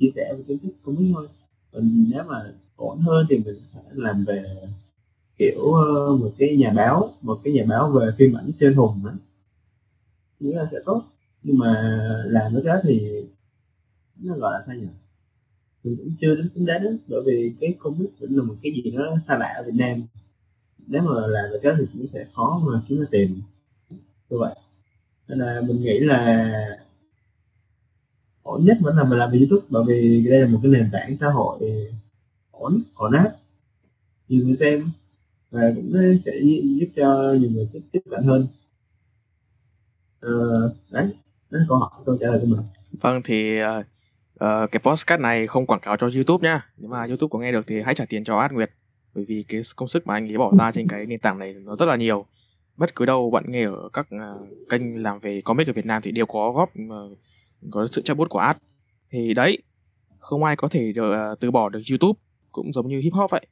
chia 0.00 0.10
sẻ 0.14 0.34
về 0.36 0.44
kiến 0.48 0.58
thức 0.58 0.72
cũng 0.82 1.12
thôi. 1.14 1.28
Còn 1.72 2.10
nếu 2.10 2.22
mà 2.24 2.52
ổn 2.76 2.98
hơn 2.98 3.26
thì 3.28 3.38
mình 3.38 3.56
sẽ 3.74 3.80
làm 3.92 4.24
về 4.24 4.44
kiểu 5.38 5.72
ờ, 5.72 6.16
một 6.16 6.32
cái 6.38 6.56
nhà 6.56 6.72
báo 6.76 7.12
một 7.22 7.40
cái 7.44 7.52
nhà 7.52 7.64
báo 7.68 7.90
về 7.90 8.06
phim 8.18 8.34
ảnh 8.36 8.50
trên 8.60 8.74
hùng 8.74 9.06
á, 9.06 9.14
nghĩa 10.40 10.56
là 10.56 10.68
sẽ 10.72 10.78
tốt. 10.84 11.02
Nhưng 11.42 11.58
mà 11.58 11.72
làm 12.26 12.52
cái 12.54 12.62
đó 12.64 12.80
thì 12.82 13.22
nó 14.22 14.34
gọi 14.34 14.52
là 14.52 14.64
sao 14.66 14.76
nhỉ? 14.76 14.86
Mình 15.84 15.96
cũng 15.96 16.14
chưa 16.20 16.34
đến 16.34 16.50
tính 16.54 16.66
đến 16.66 16.98
bởi 17.08 17.20
vì 17.26 17.54
cái 17.60 17.74
covid 17.82 18.08
vẫn 18.20 18.36
là 18.36 18.42
một 18.42 18.54
cái 18.62 18.72
gì 18.72 18.90
nó 18.90 19.16
xa 19.28 19.38
lạ 19.38 19.52
ở 19.56 19.62
Việt 19.66 19.74
Nam. 19.74 20.02
Nếu 20.86 21.02
mà 21.02 21.26
làm 21.26 21.44
được 21.50 21.58
cái 21.62 21.72
thì 21.78 21.84
cũng 21.92 22.06
sẽ 22.12 22.26
khó 22.34 22.62
mà 22.66 22.80
kiếm 22.88 23.00
ra 23.00 23.06
tiền. 23.10 23.40
Như 24.30 24.38
vậy. 24.38 24.54
Nên 25.28 25.38
là 25.38 25.60
mình 25.66 25.82
nghĩ 25.82 25.98
là 25.98 26.50
ổn 28.42 28.64
nhất 28.64 28.78
vẫn 28.80 28.96
là 28.96 29.04
mình 29.04 29.18
làm 29.18 29.30
về 29.30 29.38
youtube 29.38 29.66
bởi 29.70 29.84
vì 29.86 30.26
đây 30.30 30.40
là 30.40 30.46
một 30.46 30.60
cái 30.62 30.72
nền 30.72 30.88
tảng 30.92 31.16
xã 31.20 31.28
hội 31.28 31.60
ổn 32.50 32.82
ổn 32.94 33.12
áp. 33.12 33.32
Nhiều 34.28 34.46
người 34.46 34.56
xem. 34.60 34.90
Và 35.50 35.72
cũng 35.76 35.92
sẽ 36.24 36.32
giúp 36.78 36.88
cho 36.96 37.34
nhiều 37.40 37.50
người 37.50 37.68
tiếp, 37.72 37.80
tiếp 37.92 38.00
cận 38.10 38.22
hơn. 38.22 38.46
Ờ, 40.20 40.74
đấy. 40.90 41.08
Đó 41.50 41.58
là 41.58 41.64
câu 41.68 41.78
hỏi 41.78 41.90
câu 42.06 42.16
trả 42.20 42.26
lời 42.26 42.38
của 42.40 42.46
mình. 42.46 42.60
Vâng 43.00 43.20
thì 43.24 43.62
uh, 43.62 43.86
Ờ, 44.34 44.66
cái 44.66 44.80
podcast 44.80 45.20
này 45.20 45.46
không 45.46 45.66
quảng 45.66 45.80
cáo 45.80 45.96
cho 45.96 46.10
youtube 46.14 46.48
nhá. 46.48 46.68
Nếu 46.76 46.90
mà 46.90 47.06
youtube 47.06 47.30
có 47.30 47.38
nghe 47.38 47.52
được 47.52 47.66
thì 47.66 47.82
hãy 47.82 47.94
trả 47.94 48.04
tiền 48.04 48.24
cho 48.24 48.38
ad 48.38 48.52
nguyệt. 48.52 48.70
Bởi 49.14 49.24
vì 49.28 49.44
cái 49.48 49.60
công 49.76 49.88
sức 49.88 50.06
mà 50.06 50.14
anh 50.14 50.28
ấy 50.28 50.38
bỏ 50.38 50.52
ra 50.58 50.72
trên 50.72 50.88
cái 50.88 51.06
nền 51.06 51.20
tảng 51.20 51.38
này 51.38 51.54
nó 51.54 51.76
rất 51.76 51.86
là 51.86 51.96
nhiều. 51.96 52.26
Bất 52.76 52.94
cứ 52.94 53.04
đâu 53.04 53.30
bạn 53.30 53.44
nghe 53.46 53.64
ở 53.64 53.88
các 53.92 54.06
uh, 54.14 54.48
kênh 54.68 55.02
làm 55.02 55.18
về 55.18 55.40
comic 55.40 55.66
ở 55.66 55.72
Việt 55.72 55.86
Nam 55.86 56.02
thì 56.02 56.12
đều 56.12 56.26
có 56.26 56.52
góp 56.52 56.70
uh, 56.82 57.18
có 57.70 57.86
sự 57.86 58.02
trợ 58.02 58.14
bút 58.14 58.28
của 58.28 58.38
ad. 58.38 58.56
Thì 59.10 59.34
đấy 59.34 59.58
không 60.18 60.44
ai 60.44 60.56
có 60.56 60.68
thể 60.68 60.92
được, 60.92 61.10
uh, 61.10 61.16
à, 61.16 61.34
từ 61.40 61.50
bỏ 61.50 61.68
được 61.68 61.80
YouTube. 61.90 62.18
Cũng 62.52 62.72
giống 62.72 62.88
như 62.88 63.00
hip 63.00 63.12
hop 63.12 63.30
vậy. 63.30 63.46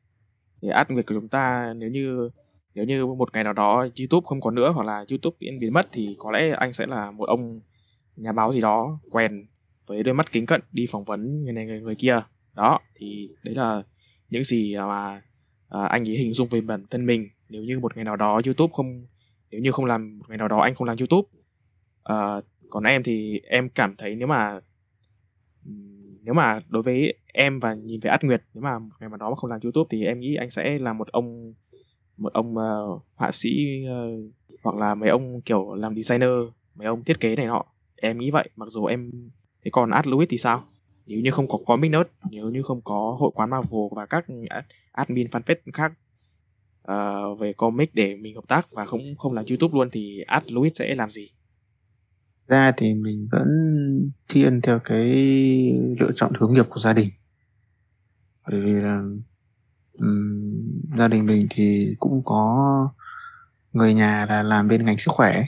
Thì 0.63 0.69
ad 0.69 0.87
Nguyệt 0.89 1.07
của 1.07 1.15
chúng 1.15 1.29
ta 1.29 1.75
nếu 1.77 1.91
như 1.91 2.31
nếu 2.75 2.85
như 2.85 3.07
một 3.07 3.33
ngày 3.33 3.45
nào 3.45 3.53
đó 3.53 3.75
YouTube 3.99 4.25
không 4.25 4.41
còn 4.41 4.55
nữa 4.55 4.73
hoặc 4.75 4.87
là 4.87 5.05
YouTube 5.11 5.37
biến 5.41 5.59
biến 5.59 5.73
mất 5.73 5.89
thì 5.93 6.17
có 6.19 6.31
lẽ 6.31 6.51
anh 6.51 6.73
sẽ 6.73 6.87
là 6.87 7.11
một 7.11 7.29
ông 7.29 7.61
nhà 8.17 8.33
báo 8.33 8.53
gì 8.53 8.61
đó 8.61 9.01
quen 9.11 9.47
với 9.93 10.02
đôi 10.02 10.14
mắt 10.14 10.32
kính 10.32 10.47
cận 10.47 10.60
đi 10.73 10.86
phỏng 10.90 11.05
vấn 11.05 11.44
người 11.44 11.52
này 11.52 11.66
người, 11.66 11.81
người 11.81 11.94
kia. 11.94 12.20
Đó 12.55 12.78
thì 12.94 13.31
đấy 13.43 13.55
là 13.55 13.82
những 14.31 14.44
gì 14.44 14.77
mà 14.77 15.23
à, 15.69 15.85
anh 15.85 16.09
ấy 16.09 16.16
hình 16.16 16.32
dung 16.32 16.48
về 16.48 16.60
bản 16.60 16.85
thân 16.90 17.06
mình. 17.06 17.28
Nếu 17.48 17.62
như 17.62 17.78
một 17.78 17.97
ngày 17.97 18.05
nào 18.05 18.16
đó 18.16 18.40
YouTube 18.47 18.73
không 18.74 19.06
nếu 19.51 19.60
như 19.60 19.73
không 19.73 19.85
làm 19.85 20.19
một 20.19 20.24
ngày 20.28 20.39
nào 20.39 20.48
đó 20.48 20.60
anh 20.60 20.74
không 20.74 20.89
làm 20.89 20.97
YouTube 21.01 21.28
à, 22.05 22.16
còn 22.70 22.85
em 22.85 23.02
thì 23.02 23.40
em 23.44 23.69
cảm 23.69 23.97
thấy 23.97 24.14
nếu 24.14 24.28
mà 24.28 24.60
nếu 26.23 26.35
mà 26.35 26.60
đối 26.69 26.82
với 26.82 27.14
em 27.27 27.59
và 27.59 27.74
nhìn 27.74 28.01
về 28.01 28.10
Át 28.10 28.24
Nguyệt 28.24 28.43
nếu 28.55 28.62
mà 28.62 28.78
một 28.78 28.89
ngày 29.01 29.10
nào 29.10 29.16
đó 29.16 29.31
mà 29.31 29.36
không 29.36 29.51
làm 29.51 29.60
YouTube 29.62 29.89
thì 29.90 30.05
em 30.05 30.20
nghĩ 30.20 30.35
anh 30.35 30.51
sẽ 30.51 30.78
là 30.78 30.93
một 30.93 31.09
ông 31.09 31.55
một 32.16 32.32
ông 32.32 32.55
uh, 32.56 33.02
họa 33.14 33.31
sĩ 33.32 33.82
uh, 33.85 34.32
hoặc 34.62 34.77
là 34.77 34.94
mấy 34.94 35.09
ông 35.09 35.40
kiểu 35.40 35.74
làm 35.74 35.94
designer 35.94 36.31
mấy 36.74 36.86
ông 36.86 37.05
thiết 37.05 37.20
kế 37.20 37.36
này 37.36 37.47
nọ. 37.47 37.64
Em 37.97 38.19
nghĩ 38.19 38.31
vậy 38.31 38.48
mặc 38.56 38.69
dù 38.69 38.85
em 38.85 39.10
thế 39.65 39.71
còn 39.71 39.91
ad 39.91 40.07
Louis 40.07 40.29
thì 40.31 40.39
sao 40.39 40.65
nếu 41.07 41.21
như 41.21 41.31
không 41.31 41.49
có 41.49 41.59
comic 41.67 41.91
nerd 41.91 42.09
nếu 42.31 42.51
như 42.51 42.63
không 42.63 42.81
có 42.85 43.17
hội 43.21 43.31
quán 43.35 43.51
Marvel 43.51 43.81
và 43.97 44.07
các 44.07 44.25
admin 44.93 45.27
fanpage 45.27 45.73
khác 45.73 45.93
uh, 46.89 47.39
về 47.39 47.53
comic 47.53 47.95
để 47.95 48.17
mình 48.17 48.35
hợp 48.35 48.45
tác 48.49 48.71
và 48.71 48.85
không 48.85 49.01
không 49.19 49.33
làm 49.33 49.45
YouTube 49.49 49.79
luôn 49.79 49.89
thì 49.93 50.21
ad 50.27 50.43
Louis 50.53 50.73
sẽ 50.75 50.95
làm 50.95 51.11
gì? 51.11 51.31
Ra 52.49 52.73
thì 52.77 52.95
mình 52.95 53.29
vẫn 53.33 53.49
thiên 54.29 54.61
theo 54.61 54.79
cái 54.85 55.07
lựa 56.01 56.11
chọn 56.15 56.33
hướng 56.39 56.55
nghiệp 56.55 56.67
của 56.69 56.81
gia 56.81 56.93
đình. 56.93 57.09
Bởi 58.51 58.61
vì 58.61 58.73
là 58.73 59.03
um, 59.93 60.81
gia 60.99 61.09
đình 61.09 61.27
mình 61.27 61.47
thì 61.51 61.95
cũng 61.99 62.23
có 62.25 62.89
người 63.73 63.95
nhà 63.95 64.27
là 64.29 64.43
làm 64.43 64.69
bên 64.69 64.85
ngành 64.85 64.99
sức 64.99 65.11
khỏe, 65.11 65.45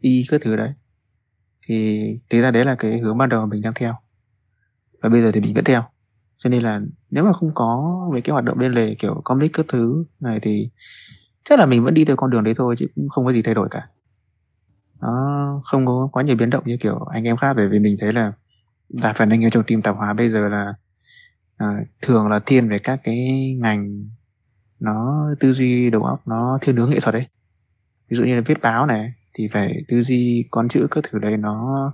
y 0.00 0.24
các 0.28 0.40
thứ 0.44 0.56
đấy. 0.56 0.72
Thì 1.66 2.06
thực 2.30 2.40
ra 2.40 2.50
đấy 2.50 2.64
là 2.64 2.74
cái 2.78 2.98
hướng 2.98 3.18
ban 3.18 3.28
đầu 3.28 3.40
mà 3.40 3.46
mình 3.46 3.62
đang 3.62 3.72
theo. 3.72 3.94
Và 5.02 5.08
bây 5.08 5.22
giờ 5.22 5.32
thì 5.32 5.40
mình 5.40 5.54
vẫn 5.54 5.64
theo. 5.64 5.84
Cho 6.38 6.50
nên 6.50 6.62
là 6.62 6.80
nếu 7.10 7.24
mà 7.24 7.32
không 7.32 7.50
có 7.54 8.00
về 8.14 8.20
cái 8.20 8.32
hoạt 8.32 8.44
động 8.44 8.58
bên 8.58 8.72
lề 8.72 8.94
kiểu 8.94 9.20
comic 9.24 9.52
các 9.52 9.66
thứ 9.68 10.04
này 10.20 10.38
thì 10.42 10.70
chắc 11.44 11.58
là 11.58 11.66
mình 11.66 11.84
vẫn 11.84 11.94
đi 11.94 12.04
theo 12.04 12.16
con 12.16 12.30
đường 12.30 12.44
đấy 12.44 12.54
thôi 12.56 12.74
chứ 12.78 12.86
cũng 12.94 13.08
không 13.08 13.24
có 13.24 13.32
gì 13.32 13.42
thay 13.42 13.54
đổi 13.54 13.68
cả. 13.70 13.88
Nó 15.00 15.60
không 15.64 15.86
có 15.86 16.08
quá 16.12 16.22
nhiều 16.22 16.36
biến 16.36 16.50
động 16.50 16.62
như 16.66 16.76
kiểu 16.80 17.04
anh 17.04 17.24
em 17.24 17.36
khác 17.36 17.52
bởi 17.56 17.68
vì 17.68 17.78
mình 17.78 17.96
thấy 18.00 18.12
là 18.12 18.32
đa 18.88 19.12
phần 19.12 19.30
anh 19.30 19.40
em 19.40 19.50
trong 19.50 19.64
team 19.64 19.82
tạp 19.82 19.96
hóa 19.96 20.12
bây 20.12 20.28
giờ 20.28 20.48
là 20.48 20.74
à, 21.56 21.66
thường 22.02 22.28
là 22.28 22.40
thiên 22.46 22.68
về 22.68 22.78
các 22.78 23.00
cái 23.04 23.54
ngành 23.60 24.08
nó 24.80 25.26
tư 25.40 25.52
duy 25.52 25.90
đầu 25.90 26.04
óc 26.04 26.28
nó 26.28 26.58
thiên 26.62 26.76
hướng 26.76 26.90
nghệ 26.90 27.00
thuật 27.00 27.14
đấy. 27.14 27.26
Ví 28.08 28.16
dụ 28.16 28.24
như 28.24 28.34
là 28.34 28.42
viết 28.46 28.62
báo 28.62 28.86
này 28.86 29.12
thì 29.38 29.48
phải 29.52 29.82
tư 29.88 30.02
duy 30.02 30.44
con 30.50 30.68
chữ 30.68 30.86
các 30.90 31.04
thứ 31.10 31.18
đấy 31.18 31.36
nó 31.36 31.92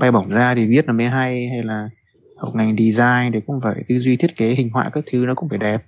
bay 0.00 0.12
bổng 0.12 0.28
ra 0.28 0.54
thì 0.54 0.66
viết 0.66 0.86
nó 0.86 0.92
mới 0.92 1.06
hay 1.06 1.48
hay 1.48 1.62
là 1.62 1.88
học 2.36 2.54
ngành 2.54 2.76
design 2.76 3.32
thì 3.32 3.40
cũng 3.46 3.60
phải 3.60 3.84
tư 3.88 3.98
duy 3.98 4.16
thiết 4.16 4.36
kế, 4.36 4.54
hình 4.54 4.70
họa 4.70 4.90
các 4.92 5.04
thứ 5.12 5.26
nó 5.26 5.34
cũng 5.34 5.48
phải 5.48 5.58
đẹp. 5.58 5.80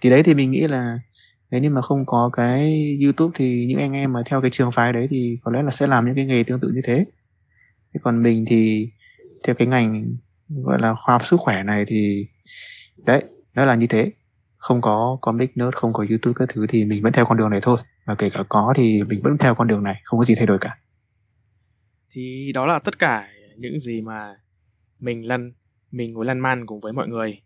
Thì 0.00 0.10
đấy 0.10 0.22
thì 0.22 0.34
mình 0.34 0.50
nghĩ 0.50 0.66
là 0.66 0.98
nếu 1.50 1.60
như 1.60 1.70
mà 1.70 1.82
không 1.82 2.06
có 2.06 2.30
cái 2.32 2.98
youtube 3.02 3.32
thì 3.34 3.66
những 3.66 3.78
anh 3.78 3.92
em 3.92 4.12
mà 4.12 4.20
theo 4.26 4.40
cái 4.40 4.50
trường 4.50 4.72
phái 4.72 4.92
đấy 4.92 5.06
thì 5.10 5.38
có 5.42 5.52
lẽ 5.52 5.62
là 5.62 5.70
sẽ 5.70 5.86
làm 5.86 6.06
những 6.06 6.14
cái 6.14 6.26
nghề 6.26 6.42
tương 6.42 6.60
tự 6.60 6.68
như 6.74 6.80
thế. 6.84 7.04
Thế 7.94 8.00
còn 8.02 8.22
mình 8.22 8.44
thì 8.46 8.90
theo 9.44 9.54
cái 9.54 9.68
ngành 9.68 10.04
gọi 10.48 10.78
là 10.80 10.94
khoa 10.94 11.14
học 11.14 11.26
sức 11.26 11.40
khỏe 11.40 11.62
này 11.62 11.84
thì 11.88 12.26
đấy, 13.06 13.24
nó 13.54 13.64
là 13.64 13.74
như 13.74 13.86
thế. 13.86 14.12
Không 14.56 14.80
có 14.80 15.18
comic 15.20 15.56
nerd, 15.56 15.74
không 15.74 15.92
có 15.92 16.06
youtube 16.08 16.34
các 16.38 16.48
thứ 16.48 16.66
thì 16.68 16.84
mình 16.84 17.02
vẫn 17.02 17.12
theo 17.12 17.24
con 17.24 17.38
đường 17.38 17.50
này 17.50 17.60
thôi 17.62 17.78
và 18.06 18.14
kể 18.14 18.30
cả 18.30 18.44
có 18.48 18.72
thì 18.76 19.02
mình 19.02 19.20
vẫn 19.22 19.38
theo 19.38 19.54
con 19.54 19.68
đường 19.68 19.82
này 19.82 20.00
không 20.04 20.18
có 20.18 20.24
gì 20.24 20.34
thay 20.34 20.46
đổi 20.46 20.58
cả. 20.60 20.78
Thì 22.10 22.52
đó 22.54 22.66
là 22.66 22.78
tất 22.78 22.98
cả 22.98 23.28
những 23.56 23.78
gì 23.78 24.00
mà 24.00 24.36
mình 24.98 25.26
lăn 25.26 25.52
mình 25.90 26.12
ngồi 26.12 26.24
lăn 26.24 26.40
man 26.40 26.66
cùng 26.66 26.80
với 26.80 26.92
mọi 26.92 27.08
người. 27.08 27.42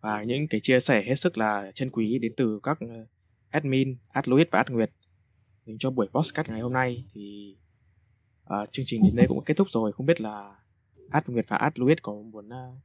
Và 0.00 0.22
những 0.22 0.48
cái 0.48 0.60
chia 0.60 0.80
sẻ 0.80 1.02
hết 1.06 1.14
sức 1.14 1.38
là 1.38 1.70
chân 1.74 1.90
quý 1.90 2.18
đến 2.18 2.32
từ 2.36 2.60
các 2.62 2.78
ờ, 2.80 3.06
admin, 3.50 3.96
ad 4.08 4.28
Louis 4.28 4.46
và 4.50 4.58
ad 4.58 4.70
Nguyệt. 4.70 4.90
Dành 5.66 5.78
cho 5.78 5.90
buổi 5.90 6.06
podcast 6.08 6.48
ngày 6.48 6.60
hôm 6.60 6.72
nay 6.72 7.04
thì 7.12 7.56
uh, 8.44 8.72
chương 8.72 8.86
trình 8.88 9.02
đến 9.02 9.16
đây 9.16 9.26
cũng 9.28 9.44
kết 9.44 9.54
thúc 9.56 9.70
rồi. 9.70 9.92
Không 9.92 10.06
biết 10.06 10.20
là 10.20 10.56
ad 11.10 11.24
Nguyệt 11.26 11.44
và 11.48 11.56
ad 11.56 11.72
Louis 11.74 11.98
có 12.02 12.12
muốn 12.12 12.46
uh, 12.46 12.78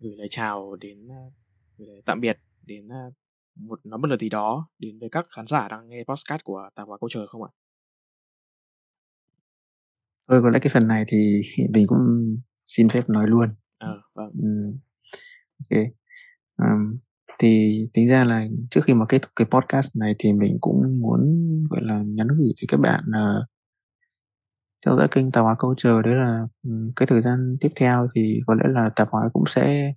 gửi 0.00 0.16
lời 0.16 0.28
chào 0.30 0.76
đến 0.76 1.06
uh, 1.06 1.32
gửi 1.78 1.88
lời 1.88 2.02
tạm 2.04 2.20
biệt 2.20 2.38
đến 2.66 2.86
uh, 2.86 3.14
một 3.54 3.80
nói 3.86 3.98
một 3.98 4.06
lời 4.06 4.18
gì 4.20 4.28
đó 4.28 4.68
đến 4.78 4.98
với 5.00 5.08
các 5.12 5.26
khán 5.36 5.46
giả 5.46 5.68
đang 5.68 5.88
nghe 5.88 6.04
podcast 6.08 6.44
của 6.44 6.68
tạp 6.74 6.88
hóa 6.88 6.98
câu 7.00 7.08
trời 7.12 7.26
không 7.28 7.42
ạ? 7.42 7.50
Thôi 10.28 10.40
có 10.42 10.50
lẽ 10.50 10.58
cái 10.62 10.70
phần 10.74 10.88
này 10.88 11.04
thì 11.08 11.42
mình 11.72 11.84
cũng 11.88 12.28
xin 12.66 12.88
phép 12.88 13.08
nói 13.08 13.26
luôn. 13.28 13.48
Ờ, 13.78 14.02
vâng. 14.14 14.30
Um, 14.32 14.78
ok. 15.58 15.82
Um, 16.56 16.98
thì 17.38 17.80
tính 17.94 18.08
ra 18.08 18.24
là 18.24 18.46
trước 18.70 18.80
khi 18.84 18.94
mà 18.94 19.04
kết 19.08 19.22
thúc 19.22 19.32
cái 19.36 19.46
podcast 19.50 19.96
này 19.96 20.14
thì 20.18 20.32
mình 20.32 20.58
cũng 20.60 21.00
muốn 21.02 21.20
gọi 21.70 21.80
là 21.82 22.02
nhắn 22.06 22.28
gửi 22.28 22.52
tới 22.60 22.66
các 22.68 22.80
bạn 22.80 23.04
uh, 23.08 23.44
theo 24.86 24.96
dõi 24.96 25.08
kênh 25.10 25.30
tạp 25.30 25.44
hóa 25.44 25.56
câu 25.58 25.74
chờ 25.76 26.02
đấy 26.02 26.14
là 26.14 26.46
um, 26.62 26.92
cái 26.96 27.06
thời 27.06 27.20
gian 27.20 27.56
tiếp 27.60 27.68
theo 27.76 28.08
thì 28.14 28.40
có 28.46 28.54
lẽ 28.54 28.64
là 28.68 28.90
tạp 28.96 29.08
hóa 29.10 29.28
cũng 29.32 29.44
sẽ 29.46 29.92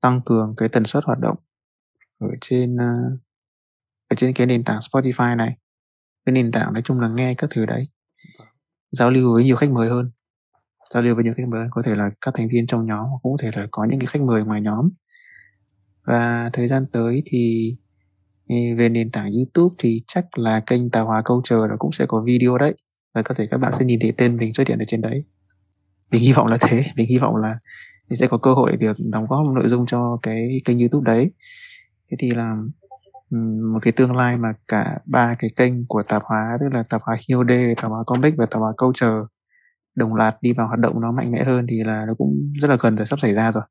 tăng 0.00 0.20
cường 0.26 0.54
cái 0.56 0.68
tần 0.68 0.84
suất 0.84 1.04
hoạt 1.04 1.18
động 1.18 1.36
ở 2.20 2.28
trên 2.40 2.74
uh, 2.74 3.20
ở 4.08 4.16
trên 4.16 4.32
cái 4.32 4.46
nền 4.46 4.64
tảng 4.64 4.78
Spotify 4.78 5.36
này. 5.36 5.56
Cái 6.26 6.32
nền 6.32 6.52
tảng 6.52 6.72
nói 6.72 6.82
chung 6.84 7.00
là 7.00 7.08
nghe 7.08 7.34
các 7.34 7.50
thứ 7.50 7.66
đấy. 7.66 7.88
Vâng. 8.38 8.48
giao 8.92 9.10
lưu 9.10 9.34
với 9.34 9.44
nhiều 9.44 9.56
khách 9.56 9.70
mời 9.70 9.88
hơn. 9.88 10.10
Giao 10.94 11.02
lưu 11.02 11.14
với 11.14 11.24
nhiều 11.24 11.32
khách 11.36 11.48
mời 11.48 11.66
có 11.70 11.82
thể 11.82 11.94
là 11.94 12.10
các 12.20 12.34
thành 12.34 12.48
viên 12.48 12.66
trong 12.66 12.86
nhóm 12.86 13.06
hoặc 13.06 13.18
cũng 13.22 13.32
có 13.32 13.42
thể 13.42 13.50
là 13.54 13.66
có 13.70 13.84
những 13.90 14.00
cái 14.00 14.06
khách 14.06 14.22
mời 14.22 14.44
ngoài 14.44 14.60
nhóm. 14.60 14.90
Và 16.06 16.50
thời 16.52 16.68
gian 16.68 16.86
tới 16.92 17.22
thì 17.26 17.74
về 18.48 18.88
nền 18.88 19.10
tảng 19.10 19.32
YouTube 19.32 19.74
thì 19.78 20.02
chắc 20.06 20.38
là 20.38 20.60
kênh 20.60 20.90
Tào 20.90 21.06
Hóa 21.06 21.22
Câu 21.24 21.42
Chờ 21.44 21.66
nó 21.70 21.76
cũng 21.78 21.92
sẽ 21.92 22.06
có 22.08 22.22
video 22.26 22.58
đấy. 22.58 22.74
Và 23.14 23.22
có 23.22 23.34
thể 23.34 23.46
các 23.50 23.58
bạn 23.58 23.72
sẽ 23.78 23.84
nhìn 23.84 24.00
thấy 24.00 24.12
tên 24.16 24.36
mình 24.36 24.54
xuất 24.54 24.68
hiện 24.68 24.78
ở 24.78 24.84
trên 24.88 25.00
đấy. 25.00 25.24
Mình 26.10 26.22
hy 26.22 26.32
vọng 26.32 26.46
là 26.46 26.58
thế. 26.60 26.84
Mình 26.96 27.06
hy 27.08 27.18
vọng 27.18 27.36
là 27.36 27.58
mình 28.08 28.16
sẽ 28.16 28.26
có 28.26 28.38
cơ 28.38 28.54
hội 28.54 28.76
được 28.76 28.96
đóng 29.10 29.26
góp 29.28 29.46
nội 29.54 29.68
dung 29.68 29.86
cho 29.86 30.18
cái 30.22 30.58
kênh 30.64 30.78
YouTube 30.78 31.12
đấy 31.12 31.30
thế 32.10 32.16
thì 32.20 32.30
là 32.30 32.56
một 33.72 33.78
cái 33.82 33.92
tương 33.92 34.16
lai 34.16 34.36
mà 34.38 34.52
cả 34.68 34.98
ba 35.04 35.34
cái 35.38 35.50
kênh 35.56 35.86
của 35.86 36.02
tạp 36.02 36.22
hóa 36.24 36.56
tức 36.60 36.66
là 36.72 36.82
tạp 36.90 37.02
hóa 37.02 37.16
HOD, 37.28 37.50
tạp 37.76 37.90
hóa 37.90 38.04
Comic 38.06 38.34
và 38.36 38.46
tạp 38.46 38.60
hóa 38.60 38.72
Câu 38.76 38.92
Chờ 38.94 39.26
đồng 39.94 40.14
loạt 40.14 40.36
đi 40.40 40.52
vào 40.52 40.66
hoạt 40.66 40.78
động 40.78 41.00
nó 41.00 41.12
mạnh 41.12 41.32
mẽ 41.32 41.44
hơn 41.44 41.66
thì 41.70 41.84
là 41.84 42.04
nó 42.06 42.14
cũng 42.18 42.52
rất 42.60 42.68
là 42.68 42.76
gần 42.80 42.96
rồi 42.96 43.06
sắp 43.06 43.20
xảy 43.20 43.34
ra 43.34 43.52
rồi. 43.52 43.64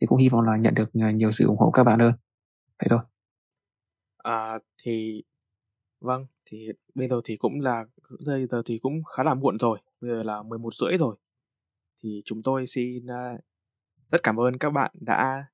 Thì 0.00 0.06
cũng 0.06 0.18
hy 0.18 0.28
vọng 0.28 0.40
là 0.42 0.56
nhận 0.56 0.74
được 0.74 0.90
ờ, 1.02 1.10
nhiều 1.10 1.32
sự 1.32 1.46
ủng 1.46 1.58
hộ 1.58 1.70
các 1.70 1.84
bạn 1.84 1.98
hơn. 1.98 2.12
Vậy 2.78 2.86
thôi. 2.90 3.00
À, 4.18 4.58
thì 4.82 5.22
vâng 6.00 6.26
thì 6.44 6.68
bây 6.94 7.08
giờ 7.08 7.20
thì 7.24 7.36
cũng 7.36 7.60
là 7.60 7.84
bây 8.26 8.46
giờ 8.46 8.62
thì 8.66 8.78
cũng 8.78 9.04
khá 9.16 9.22
là 9.22 9.34
muộn 9.34 9.58
rồi 9.58 9.78
bây 10.00 10.10
giờ 10.10 10.22
là 10.22 10.42
11 10.42 10.74
rưỡi 10.74 10.96
rồi. 10.98 11.16
Thì 12.02 12.20
chúng 12.24 12.42
tôi 12.42 12.66
xin 12.66 13.04
uh, 13.04 13.40
rất 14.10 14.22
cảm 14.22 14.40
ơn 14.40 14.58
các 14.58 14.70
bạn 14.70 14.90
đã 15.00 15.44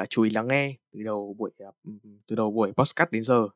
uh, 0.00 0.10
chú 0.10 0.22
ý 0.22 0.30
lắng 0.30 0.48
nghe 0.48 0.76
từ 0.92 1.02
đầu 1.02 1.34
buổi 1.38 1.50
uh, 1.68 1.74
từ 2.26 2.36
đầu 2.36 2.50
buổi 2.50 2.72
podcast 2.72 3.10
đến 3.10 3.22
giờ 3.22 3.48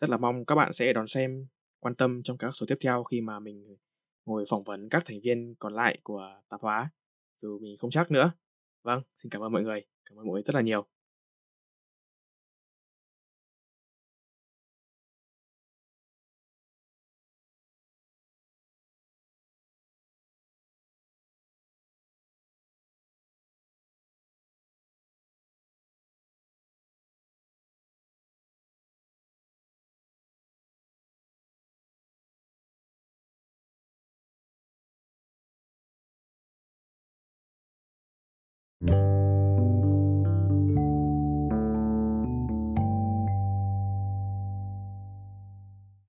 rất 0.00 0.10
là 0.10 0.16
mong 0.16 0.44
các 0.44 0.54
bạn 0.54 0.72
sẽ 0.72 0.92
đón 0.92 1.08
xem 1.08 1.46
quan 1.80 1.94
tâm 1.94 2.22
trong 2.22 2.38
các 2.38 2.50
số 2.54 2.66
tiếp 2.68 2.78
theo 2.80 3.04
khi 3.04 3.20
mà 3.20 3.38
mình 3.38 3.76
ngồi 4.26 4.44
phỏng 4.50 4.64
vấn 4.64 4.88
các 4.88 5.02
thành 5.06 5.20
viên 5.20 5.54
còn 5.58 5.74
lại 5.74 5.98
của 6.02 6.40
tạp 6.48 6.60
hóa 6.60 6.90
dù 7.36 7.58
mình 7.58 7.76
không 7.78 7.90
chắc 7.90 8.10
nữa 8.10 8.32
Vâng, 8.82 9.02
xin 9.16 9.30
cảm 9.30 9.42
ơn 9.42 9.52
mọi 9.52 9.62
người. 9.62 9.84
Cảm 10.04 10.18
ơn 10.18 10.26
mọi 10.26 10.32
người 10.32 10.42
rất 10.42 10.54
là 10.54 10.60
nhiều. 10.60 10.86